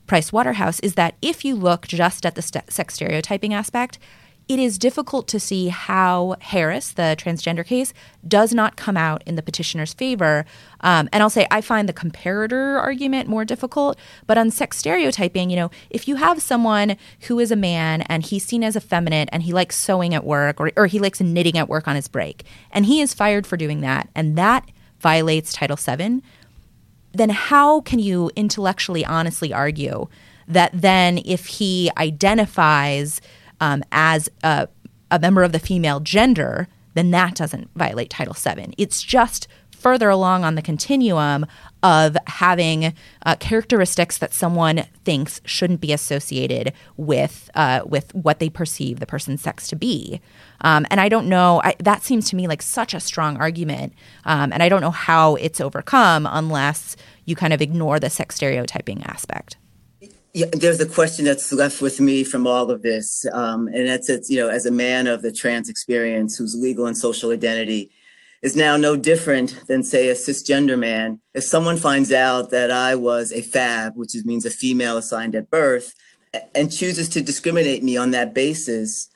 Price 0.06 0.32
Waterhouse 0.32 0.80
is 0.80 0.96
that 0.96 1.16
if 1.22 1.44
you 1.44 1.56
look 1.56 1.88
just 1.88 2.26
at 2.26 2.36
the 2.36 2.42
st- 2.42 2.72
sex 2.72 2.96
stereotyping 2.96 3.54
aspect, 3.54 4.00
it 4.48 4.60
is 4.60 4.78
difficult 4.78 5.28
to 5.28 5.40
see 5.40 5.68
how 5.68 6.36
Harris, 6.40 6.92
the 6.92 7.16
transgender 7.20 7.66
case, 7.66 7.94
does 8.26 8.54
not 8.54 8.78
come 8.78 8.96
out 8.96 9.22
in 9.26 9.36
the 9.36 9.42
petitioner's 9.42 9.94
favor. 9.94 10.46
Um, 10.82 11.10
and 11.12 11.22
I'll 11.22 11.30
say 11.30 11.48
I 11.52 11.60
find 11.60 11.90
the 11.90 11.94
comparator 11.94 12.80
argument 12.80 13.28
more 13.28 13.44
difficult. 13.44 13.98
But 14.26 14.38
on 14.38 14.50
sex 14.52 14.78
stereotyping, 14.78 15.50
you 15.50 15.58
know, 15.58 15.72
if 15.90 16.08
you 16.08 16.16
have 16.16 16.42
someone 16.42 16.96
who 17.22 17.40
is 17.40 17.52
a 17.52 17.58
man 17.58 18.04
and 18.04 18.24
he's 18.24 18.46
seen 18.46 18.64
as 18.64 18.78
effeminate 18.78 19.28
and 19.34 19.44
he 19.44 19.52
likes 19.52 19.76
sewing 19.76 20.14
at 20.14 20.24
work 20.24 20.62
or, 20.62 20.72
or 20.78 20.88
he 20.88 21.00
likes 21.00 21.20
knitting 21.20 21.58
at 21.58 21.68
work 21.68 21.88
on 21.88 21.96
his 21.96 22.08
break, 22.08 22.44
and 22.72 22.86
he 22.86 23.02
is 23.02 23.14
fired 23.14 23.46
for 23.46 23.58
doing 23.58 23.82
that, 23.82 24.10
and 24.16 24.38
that 24.38 24.70
violates 25.00 25.54
Title 25.54 25.78
VII, 25.78 26.22
then 27.12 27.30
how 27.30 27.82
can 27.82 28.00
you 28.00 28.32
intellectually 28.36 29.06
honestly 29.06 29.52
argue 29.52 30.08
that 30.48 30.72
then 30.74 31.20
if 31.26 31.46
he 31.48 31.92
identifies 31.98 33.20
um, 33.60 33.84
as 33.92 34.30
a, 34.44 34.68
a 35.12 35.20
member 35.20 35.44
of 35.44 35.52
the 35.52 35.60
female 35.60 36.00
gender, 36.00 36.68
then 36.94 37.12
that 37.12 37.36
doesn't 37.36 37.70
violate 37.76 38.10
Title 38.10 38.34
VII. 38.34 38.74
It's 38.78 39.04
just 39.04 39.48
further 39.78 40.10
along 40.10 40.44
on 40.44 40.56
the 40.56 40.62
continuum 40.62 41.46
of 41.84 42.18
having 42.26 42.94
uh, 43.26 43.36
characteristics 43.40 44.18
that 44.18 44.34
someone 44.34 44.86
thinks 45.06 45.40
shouldn't 45.46 45.80
be 45.80 45.94
associated 45.94 46.74
with 46.98 47.50
uh, 47.54 47.82
with 47.86 48.14
what 48.16 48.40
they 48.40 48.50
perceive 48.50 49.00
the 49.00 49.06
person's 49.06 49.42
sex 49.42 49.68
to 49.68 49.76
be. 49.76 50.20
Um, 50.62 50.86
and 50.90 51.00
I 51.00 51.08
don't 51.08 51.30
know. 51.30 51.62
I, 51.64 51.76
that 51.80 52.04
seems 52.04 52.30
to 52.32 52.36
me 52.36 52.48
like 52.48 52.62
such 52.62 52.94
a 52.94 53.00
strong 53.00 53.38
argument, 53.38 53.94
um, 54.26 54.52
and 54.52 54.64
I 54.64 54.70
don't 54.70 54.82
know 54.82 54.92
how 54.92 55.36
it's 55.36 55.62
overcome 55.62 56.28
unless 56.30 56.96
you 57.26 57.36
kind 57.36 57.54
of 57.54 57.62
ignore 57.62 58.00
the 58.00 58.10
sex 58.10 58.36
stereotyping 58.36 59.04
aspect. 59.04 59.58
Yeah, 60.38 60.46
there's 60.52 60.80
a 60.80 60.86
question 60.86 61.26
that's 61.26 61.52
left 61.52 61.82
with 61.82 62.00
me 62.00 62.24
from 62.24 62.46
all 62.46 62.70
of 62.70 62.84
this, 62.84 63.26
um, 63.34 63.68
and 63.70 63.88
that's 63.88 64.08
it's 64.08 64.30
you 64.30 64.38
know 64.38 64.50
as 64.50 64.68
a 64.68 64.72
man 64.72 65.08
of 65.08 65.24
the 65.24 65.32
trans 65.32 65.68
experience 65.68 66.38
whose 66.38 66.56
legal 66.56 66.86
and 66.86 66.96
social 66.96 67.32
identity 67.32 67.90
is 68.44 68.56
now 68.56 68.78
no 68.78 68.96
different 68.96 69.66
than 69.66 69.82
say 69.82 70.10
a 70.10 70.14
cisgender 70.14 70.78
man. 70.78 71.20
If 71.34 71.44
someone 71.44 71.78
finds 71.78 72.12
out 72.12 72.52
that 72.52 72.70
I 72.70 72.94
was 72.94 73.32
a 73.32 73.42
fab, 73.42 73.94
which 73.96 74.14
means 74.26 74.46
a 74.46 74.52
female 74.52 74.98
assigned 74.98 75.34
at 75.34 75.50
birth, 75.50 75.96
and 76.54 76.72
chooses 76.72 77.10
to 77.10 77.22
discriminate 77.24 77.82
me 77.82 77.98
on 77.98 78.12
that 78.12 78.36
basis, 78.36 79.10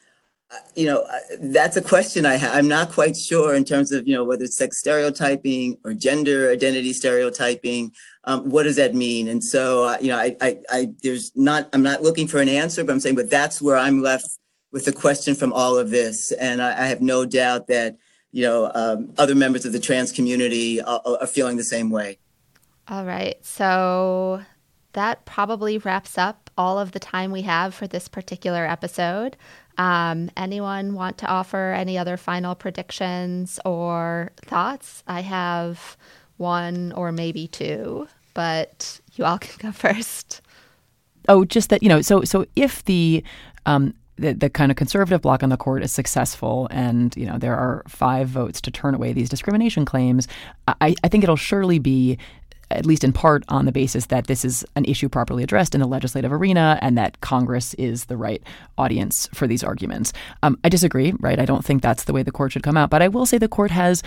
you 0.75 0.85
know, 0.85 1.05
that's 1.39 1.77
a 1.77 1.81
question 1.81 2.25
I 2.25 2.35
have. 2.35 2.53
I'm 2.53 2.67
not 2.67 2.91
quite 2.91 3.15
sure 3.15 3.55
in 3.55 3.63
terms 3.63 3.91
of, 3.91 4.07
you 4.07 4.13
know, 4.13 4.23
whether 4.23 4.43
it's 4.43 4.57
sex 4.57 4.77
stereotyping 4.77 5.77
or 5.83 5.93
gender 5.93 6.51
identity 6.51 6.93
stereotyping. 6.93 7.91
Um, 8.25 8.49
what 8.49 8.63
does 8.63 8.75
that 8.75 8.93
mean? 8.93 9.27
And 9.27 9.43
so, 9.43 9.85
uh, 9.85 9.97
you 10.01 10.09
know, 10.09 10.17
I, 10.17 10.35
I, 10.41 10.57
I, 10.69 10.89
there's 11.01 11.31
not, 11.35 11.69
I'm 11.73 11.83
not 11.83 12.01
looking 12.01 12.27
for 12.27 12.39
an 12.39 12.49
answer, 12.49 12.83
but 12.83 12.91
I'm 12.91 12.99
saying, 12.99 13.15
but 13.15 13.29
that's 13.29 13.61
where 13.61 13.77
I'm 13.77 14.01
left 14.01 14.27
with 14.71 14.85
the 14.85 14.93
question 14.93 15.35
from 15.35 15.53
all 15.53 15.77
of 15.77 15.89
this. 15.89 16.31
And 16.33 16.61
I, 16.61 16.83
I 16.83 16.85
have 16.87 17.01
no 17.01 17.25
doubt 17.25 17.67
that, 17.67 17.97
you 18.31 18.43
know, 18.43 18.71
um, 18.73 19.13
other 19.17 19.35
members 19.35 19.65
of 19.65 19.73
the 19.73 19.79
trans 19.79 20.11
community 20.11 20.81
are, 20.81 21.01
are 21.05 21.27
feeling 21.27 21.57
the 21.57 21.63
same 21.63 21.89
way. 21.89 22.17
All 22.87 23.05
right. 23.05 23.35
So 23.45 24.41
that 24.93 25.25
probably 25.25 25.77
wraps 25.77 26.17
up 26.17 26.49
all 26.57 26.77
of 26.77 26.91
the 26.91 26.99
time 26.99 27.31
we 27.31 27.43
have 27.43 27.73
for 27.73 27.87
this 27.87 28.07
particular 28.07 28.65
episode. 28.65 29.37
Um, 29.77 30.29
anyone 30.37 30.93
want 30.93 31.17
to 31.19 31.27
offer 31.27 31.73
any 31.73 31.97
other 31.97 32.17
final 32.17 32.55
predictions 32.55 33.59
or 33.65 34.31
thoughts? 34.45 35.03
I 35.07 35.21
have 35.21 35.97
one 36.37 36.91
or 36.93 37.11
maybe 37.11 37.47
two, 37.47 38.07
but 38.33 38.99
you 39.13 39.25
all 39.25 39.39
can 39.39 39.57
go 39.59 39.71
first. 39.71 40.41
Oh, 41.27 41.45
just 41.45 41.69
that 41.69 41.83
you 41.83 41.89
know. 41.89 42.01
So 42.01 42.23
so 42.23 42.45
if 42.55 42.83
the 42.85 43.23
um, 43.65 43.93
the, 44.17 44.33
the 44.33 44.49
kind 44.49 44.71
of 44.71 44.77
conservative 44.77 45.21
bloc 45.21 45.43
on 45.43 45.49
the 45.49 45.57
court 45.57 45.83
is 45.83 45.91
successful 45.91 46.67
and 46.71 47.15
you 47.15 47.25
know 47.25 47.37
there 47.37 47.55
are 47.55 47.83
five 47.87 48.27
votes 48.27 48.61
to 48.61 48.71
turn 48.71 48.93
away 48.93 49.13
these 49.13 49.29
discrimination 49.29 49.85
claims, 49.85 50.27
I, 50.67 50.95
I 51.03 51.07
think 51.07 51.23
it'll 51.23 51.35
surely 51.35 51.79
be 51.79 52.17
at 52.77 52.85
least 52.85 53.03
in 53.03 53.13
part 53.13 53.43
on 53.47 53.65
the 53.65 53.71
basis 53.71 54.07
that 54.07 54.27
this 54.27 54.43
is 54.45 54.65
an 54.75 54.85
issue 54.85 55.09
properly 55.09 55.43
addressed 55.43 55.75
in 55.75 55.81
the 55.81 55.87
legislative 55.87 56.31
arena 56.31 56.77
and 56.81 56.97
that 56.97 57.19
Congress 57.21 57.73
is 57.75 58.05
the 58.05 58.17
right 58.17 58.41
audience 58.77 59.29
for 59.33 59.47
these 59.47 59.63
arguments. 59.63 60.13
Um, 60.43 60.57
I 60.63 60.69
disagree, 60.69 61.13
right? 61.19 61.39
I 61.39 61.45
don't 61.45 61.65
think 61.65 61.81
that's 61.81 62.05
the 62.05 62.13
way 62.13 62.23
the 62.23 62.31
court 62.31 62.51
should 62.51 62.63
come 62.63 62.77
out, 62.77 62.89
but 62.89 63.01
I 63.01 63.07
will 63.07 63.25
say 63.25 63.37
the 63.37 63.47
court 63.47 63.71
has 63.71 64.03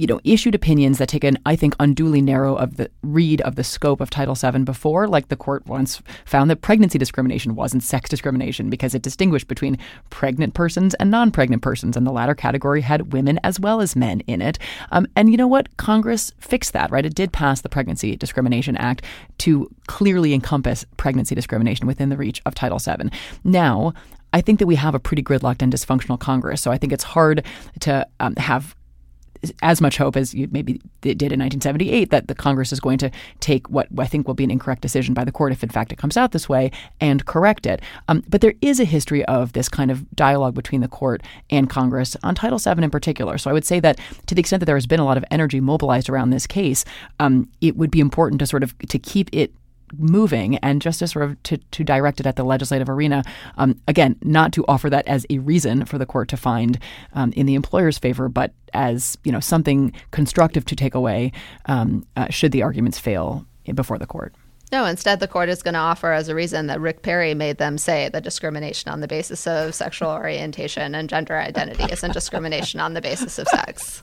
you 0.00 0.06
know, 0.06 0.18
issued 0.24 0.54
opinions 0.54 0.96
that 0.96 1.10
take 1.10 1.24
an, 1.24 1.36
I 1.44 1.56
think, 1.56 1.76
unduly 1.78 2.22
narrow 2.22 2.56
of 2.56 2.78
the 2.78 2.90
read 3.02 3.42
of 3.42 3.56
the 3.56 3.62
scope 3.62 4.00
of 4.00 4.08
Title 4.08 4.34
VII 4.34 4.60
before. 4.60 5.06
Like 5.06 5.28
the 5.28 5.36
court 5.36 5.66
once 5.66 6.00
found 6.24 6.48
that 6.48 6.62
pregnancy 6.62 6.96
discrimination 6.96 7.54
wasn't 7.54 7.82
sex 7.82 8.08
discrimination 8.08 8.70
because 8.70 8.94
it 8.94 9.02
distinguished 9.02 9.46
between 9.46 9.76
pregnant 10.08 10.54
persons 10.54 10.94
and 10.94 11.10
non-pregnant 11.10 11.60
persons, 11.60 11.98
and 11.98 12.06
the 12.06 12.12
latter 12.12 12.34
category 12.34 12.80
had 12.80 13.12
women 13.12 13.38
as 13.44 13.60
well 13.60 13.82
as 13.82 13.94
men 13.94 14.20
in 14.20 14.40
it. 14.40 14.58
Um, 14.90 15.06
and 15.16 15.30
you 15.30 15.36
know 15.36 15.46
what? 15.46 15.76
Congress 15.76 16.32
fixed 16.40 16.72
that, 16.72 16.90
right? 16.90 17.04
It 17.04 17.14
did 17.14 17.30
pass 17.30 17.60
the 17.60 17.68
Pregnancy 17.68 18.16
Discrimination 18.16 18.78
Act 18.78 19.04
to 19.38 19.70
clearly 19.86 20.32
encompass 20.32 20.86
pregnancy 20.96 21.34
discrimination 21.34 21.86
within 21.86 22.08
the 22.08 22.16
reach 22.16 22.40
of 22.46 22.54
Title 22.54 22.78
VII. 22.78 23.10
Now, 23.44 23.92
I 24.32 24.40
think 24.40 24.60
that 24.60 24.66
we 24.66 24.76
have 24.76 24.94
a 24.94 25.00
pretty 25.00 25.22
gridlocked 25.22 25.60
and 25.60 25.72
dysfunctional 25.72 26.18
Congress. 26.18 26.62
So 26.62 26.70
I 26.70 26.78
think 26.78 26.92
it's 26.92 27.04
hard 27.04 27.44
to 27.80 28.06
um, 28.20 28.36
have 28.36 28.74
as 29.62 29.80
much 29.80 29.96
hope 29.96 30.16
as 30.16 30.34
you 30.34 30.48
maybe 30.50 30.74
it 31.02 31.16
did 31.18 31.32
in 31.32 31.40
1978 31.40 32.10
that 32.10 32.28
the 32.28 32.34
Congress 32.34 32.72
is 32.72 32.80
going 32.80 32.98
to 32.98 33.10
take 33.40 33.68
what 33.68 33.88
I 33.98 34.06
think 34.06 34.26
will 34.26 34.34
be 34.34 34.44
an 34.44 34.50
incorrect 34.50 34.82
decision 34.82 35.14
by 35.14 35.24
the 35.24 35.32
court 35.32 35.52
if 35.52 35.62
in 35.62 35.68
fact 35.68 35.92
it 35.92 35.98
comes 35.98 36.16
out 36.16 36.32
this 36.32 36.48
way 36.48 36.70
and 37.00 37.24
correct 37.24 37.66
it. 37.66 37.80
Um, 38.08 38.22
but 38.28 38.40
there 38.40 38.54
is 38.60 38.80
a 38.80 38.84
history 38.84 39.24
of 39.24 39.52
this 39.52 39.68
kind 39.68 39.90
of 39.90 40.10
dialogue 40.14 40.54
between 40.54 40.80
the 40.80 40.88
court 40.88 41.22
and 41.48 41.70
Congress 41.70 42.16
on 42.22 42.34
Title 42.34 42.58
VII 42.58 42.82
in 42.82 42.90
particular. 42.90 43.38
So 43.38 43.50
I 43.50 43.52
would 43.52 43.64
say 43.64 43.80
that 43.80 43.98
to 44.26 44.34
the 44.34 44.40
extent 44.40 44.60
that 44.60 44.66
there 44.66 44.76
has 44.76 44.86
been 44.86 45.00
a 45.00 45.04
lot 45.04 45.16
of 45.16 45.24
energy 45.30 45.60
mobilized 45.60 46.08
around 46.08 46.30
this 46.30 46.46
case, 46.46 46.84
um, 47.18 47.48
it 47.60 47.76
would 47.76 47.90
be 47.90 48.00
important 48.00 48.40
to 48.40 48.46
sort 48.46 48.62
of 48.62 48.76
to 48.78 48.98
keep 48.98 49.30
it 49.32 49.52
moving 49.96 50.56
and 50.58 50.80
just 50.80 51.00
to 51.00 51.08
sort 51.08 51.24
of 51.24 51.42
to, 51.44 51.56
to 51.56 51.84
direct 51.84 52.20
it 52.20 52.26
at 52.26 52.36
the 52.36 52.44
legislative 52.44 52.88
arena. 52.88 53.22
Um, 53.56 53.80
again, 53.88 54.16
not 54.22 54.52
to 54.52 54.64
offer 54.68 54.90
that 54.90 55.06
as 55.06 55.26
a 55.30 55.38
reason 55.38 55.84
for 55.84 55.98
the 55.98 56.06
court 56.06 56.28
to 56.28 56.36
find 56.36 56.78
um, 57.14 57.32
in 57.32 57.46
the 57.46 57.54
employer's 57.54 57.98
favor, 57.98 58.28
but 58.28 58.52
as 58.72 59.18
you 59.24 59.32
know 59.32 59.40
something 59.40 59.92
constructive 60.10 60.64
to 60.66 60.76
take 60.76 60.94
away 60.94 61.32
um, 61.66 62.06
uh, 62.16 62.28
should 62.30 62.52
the 62.52 62.62
arguments 62.62 62.98
fail 62.98 63.46
before 63.74 63.98
the 63.98 64.06
court. 64.06 64.34
No, 64.72 64.84
instead, 64.84 65.18
the 65.18 65.26
court 65.26 65.48
is 65.48 65.64
going 65.64 65.74
to 65.74 65.80
offer 65.80 66.12
as 66.12 66.28
a 66.28 66.34
reason 66.34 66.68
that 66.68 66.80
Rick 66.80 67.02
Perry 67.02 67.34
made 67.34 67.58
them 67.58 67.76
say 67.76 68.08
that 68.10 68.22
discrimination 68.22 68.88
on 68.90 69.00
the 69.00 69.08
basis 69.08 69.44
of 69.46 69.74
sexual 69.74 70.10
orientation 70.10 70.94
and 70.94 71.08
gender 71.08 71.36
identity 71.36 71.92
isn't 71.92 72.12
discrimination 72.12 72.78
on 72.78 72.94
the 72.94 73.00
basis 73.00 73.38
of 73.40 73.48
sex. 73.48 74.02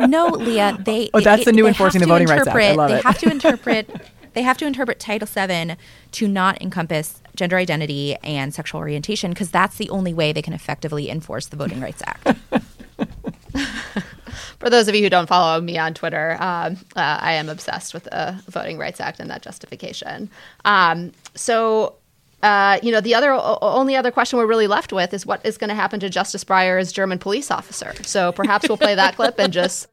No, 0.00 0.26
Leah, 0.26 0.76
they. 0.80 1.08
Oh, 1.14 1.20
that's 1.20 1.42
it, 1.42 1.44
the 1.44 1.52
new 1.52 1.68
enforcing 1.68 2.00
the 2.00 2.06
Voting 2.08 2.26
Rights 2.26 2.48
Act. 2.48 2.56
I 2.56 2.72
love 2.72 2.90
they 2.90 2.98
it. 2.98 3.04
have 3.04 3.18
to 3.18 3.30
interpret 3.30 3.88
they 4.34 4.42
have 4.42 4.58
to 4.58 4.66
interpret 4.66 4.98
Title 4.98 5.26
VII 5.26 5.76
to 6.12 6.28
not 6.28 6.60
encompass 6.60 7.22
gender 7.34 7.56
identity 7.56 8.16
and 8.16 8.52
sexual 8.52 8.80
orientation 8.80 9.30
because 9.30 9.50
that's 9.50 9.76
the 9.76 9.90
only 9.90 10.12
way 10.12 10.32
they 10.32 10.42
can 10.42 10.52
effectively 10.52 11.08
enforce 11.10 11.46
the 11.46 11.56
Voting 11.56 11.80
Rights 11.80 12.02
Act. 12.06 12.36
For 14.58 14.70
those 14.70 14.88
of 14.88 14.94
you 14.94 15.02
who 15.02 15.10
don't 15.10 15.28
follow 15.28 15.60
me 15.60 15.78
on 15.78 15.94
Twitter, 15.94 16.36
um, 16.40 16.76
uh, 16.96 17.18
I 17.20 17.34
am 17.34 17.48
obsessed 17.48 17.94
with 17.94 18.04
the 18.04 18.42
Voting 18.48 18.78
Rights 18.78 19.00
Act 19.00 19.20
and 19.20 19.30
that 19.30 19.42
justification. 19.42 20.30
Um, 20.64 21.12
so 21.34 21.94
uh, 22.42 22.78
you 22.82 22.92
know, 22.92 23.00
the 23.00 23.14
other 23.14 23.32
o- 23.32 23.58
only 23.60 23.96
other 23.96 24.10
question 24.10 24.38
we're 24.38 24.46
really 24.46 24.68
left 24.68 24.92
with 24.92 25.12
is 25.12 25.26
what 25.26 25.44
is 25.44 25.58
going 25.58 25.68
to 25.68 25.74
happen 25.74 25.98
to 26.00 26.08
Justice 26.08 26.44
Breyer 26.44 26.80
as 26.80 26.92
German 26.92 27.18
police 27.18 27.50
officer. 27.50 27.94
So 28.02 28.30
perhaps 28.32 28.68
we'll 28.68 28.78
play 28.78 28.94
that 28.94 29.16
clip 29.16 29.38
and 29.38 29.52
just 29.52 29.88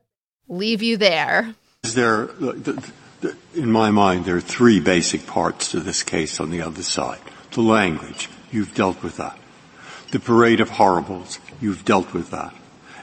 leave 0.47 0.83
you 0.83 0.97
there. 0.97 1.55
Is 1.83 1.95
there, 1.95 2.29
in 3.53 3.71
my 3.71 3.91
mind, 3.91 4.25
there 4.25 4.35
are 4.35 4.41
three 4.41 4.79
basic 4.79 5.25
parts 5.25 5.71
to 5.71 5.79
this 5.79 6.03
case 6.03 6.39
on 6.39 6.49
the 6.51 6.61
other 6.61 6.83
side. 6.83 7.19
The 7.51 7.61
language, 7.61 8.29
you've 8.51 8.75
dealt 8.75 9.01
with 9.01 9.17
that. 9.17 9.37
The 10.11 10.19
parade 10.19 10.59
of 10.59 10.71
horribles, 10.71 11.39
you've 11.61 11.85
dealt 11.85 12.13
with 12.13 12.31
that. 12.31 12.53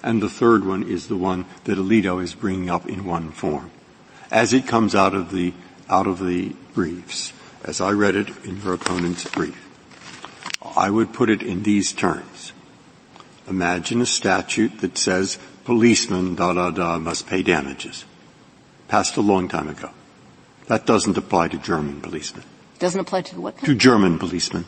And 0.02 0.22
the 0.22 0.28
third 0.28 0.64
one 0.64 0.82
is 0.82 1.08
the 1.08 1.16
one 1.16 1.46
that 1.64 1.78
Alito 1.78 2.22
is 2.22 2.34
bringing 2.34 2.68
up 2.68 2.88
in 2.88 3.04
one 3.04 3.30
form. 3.30 3.70
As 4.30 4.52
it 4.52 4.66
comes 4.66 4.94
out 4.94 5.14
of 5.14 5.30
the, 5.30 5.52
out 5.88 6.06
of 6.06 6.24
the 6.24 6.54
briefs, 6.74 7.32
as 7.64 7.80
I 7.80 7.90
read 7.90 8.16
it 8.16 8.28
in 8.44 8.60
your 8.62 8.74
opponent's 8.74 9.24
brief, 9.30 9.68
I 10.76 10.90
would 10.90 11.12
put 11.12 11.30
it 11.30 11.42
in 11.42 11.62
these 11.62 11.92
terms. 11.92 12.52
Imagine 13.48 14.00
a 14.00 14.06
statute 14.06 14.80
that 14.80 14.98
says 14.98 15.38
policemen 15.64 16.34
da 16.34 16.52
da 16.52 16.70
da 16.70 16.98
must 16.98 17.26
pay 17.26 17.42
damages. 17.42 18.04
Passed 18.88 19.16
a 19.16 19.20
long 19.20 19.48
time 19.48 19.68
ago. 19.68 19.90
That 20.66 20.86
doesn't 20.86 21.16
apply 21.16 21.48
to 21.48 21.58
German 21.58 22.00
policemen. 22.00 22.44
Doesn't 22.78 23.00
apply 23.00 23.22
to 23.22 23.40
what? 23.40 23.58
To 23.58 23.74
German 23.74 24.18
policemen. 24.18 24.64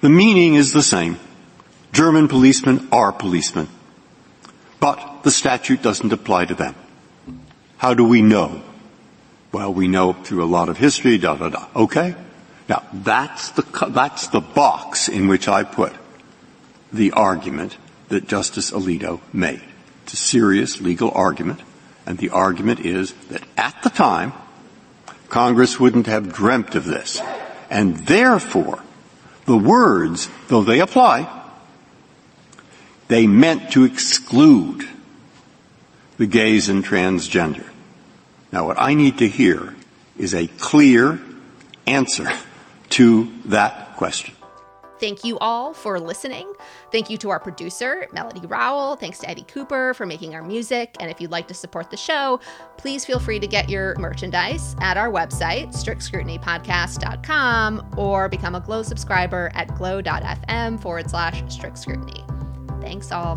The 0.00 0.08
meaning 0.08 0.54
is 0.54 0.72
the 0.72 0.82
same. 0.82 1.18
German 1.92 2.28
policemen 2.28 2.88
are 2.92 3.12
policemen. 3.12 3.68
But 4.78 5.22
the 5.22 5.30
statute 5.30 5.82
doesn't 5.82 6.12
apply 6.12 6.46
to 6.46 6.54
them. 6.54 6.74
How 7.76 7.94
do 7.94 8.04
we 8.04 8.22
know? 8.22 8.62
Well, 9.52 9.74
we 9.74 9.88
know 9.88 10.12
through 10.12 10.44
a 10.44 10.46
lot 10.46 10.68
of 10.68 10.78
history, 10.78 11.18
da 11.18 11.34
da 11.34 11.48
da. 11.48 11.66
Okay? 11.74 12.14
Now, 12.68 12.86
that's 12.92 13.50
the, 13.50 13.62
that's 13.90 14.28
the 14.28 14.40
box 14.40 15.08
in 15.08 15.26
which 15.28 15.48
I 15.48 15.64
put 15.64 15.92
the 16.92 17.12
argument 17.12 17.76
that 18.08 18.28
Justice 18.28 18.70
Alito 18.70 19.20
made. 19.32 19.62
It's 20.04 20.12
a 20.14 20.16
serious 20.16 20.80
legal 20.80 21.10
argument. 21.10 21.60
And 22.06 22.18
the 22.18 22.30
argument 22.30 22.80
is 22.80 23.12
that 23.28 23.42
at 23.56 23.82
the 23.82 23.90
time, 23.90 24.32
Congress 25.28 25.78
wouldn't 25.78 26.06
have 26.06 26.32
dreamt 26.32 26.74
of 26.74 26.84
this. 26.84 27.20
And 27.70 27.96
therefore, 28.06 28.82
the 29.46 29.56
words, 29.56 30.28
though 30.48 30.62
they 30.62 30.80
apply, 30.80 31.28
they 33.08 33.26
meant 33.26 33.72
to 33.72 33.84
exclude 33.84 34.88
the 36.16 36.26
gays 36.26 36.68
and 36.68 36.84
transgender. 36.84 37.68
Now 38.52 38.66
what 38.66 38.80
I 38.80 38.94
need 38.94 39.18
to 39.18 39.28
hear 39.28 39.74
is 40.18 40.34
a 40.34 40.46
clear 40.46 41.20
answer 41.86 42.28
to 42.90 43.32
that 43.46 43.96
question. 43.96 44.34
Thank 45.00 45.24
you 45.24 45.38
all 45.38 45.72
for 45.72 45.98
listening. 45.98 46.52
Thank 46.92 47.08
you 47.08 47.16
to 47.18 47.30
our 47.30 47.38
producer, 47.40 48.06
Melody 48.12 48.46
Rowell. 48.46 48.96
Thanks 48.96 49.18
to 49.20 49.30
Eddie 49.30 49.44
Cooper 49.44 49.94
for 49.94 50.04
making 50.06 50.34
our 50.34 50.42
music. 50.42 50.96
And 51.00 51.10
if 51.10 51.20
you'd 51.20 51.30
like 51.30 51.48
to 51.48 51.54
support 51.54 51.90
the 51.90 51.96
show, 51.96 52.40
please 52.76 53.04
feel 53.04 53.18
free 53.18 53.40
to 53.40 53.46
get 53.46 53.70
your 53.70 53.96
merchandise 53.98 54.76
at 54.80 54.96
our 54.96 55.10
website, 55.10 55.74
strictscrutinypodcast.com, 55.74 57.94
or 57.96 58.28
become 58.28 58.54
a 58.54 58.60
Glow 58.60 58.82
subscriber 58.82 59.50
at 59.54 59.74
glow.fm 59.74 60.80
forward 60.80 61.10
slash 61.10 61.42
strict 61.48 61.78
scrutiny. 61.78 62.24
Thanks 62.80 63.10
all. 63.10 63.36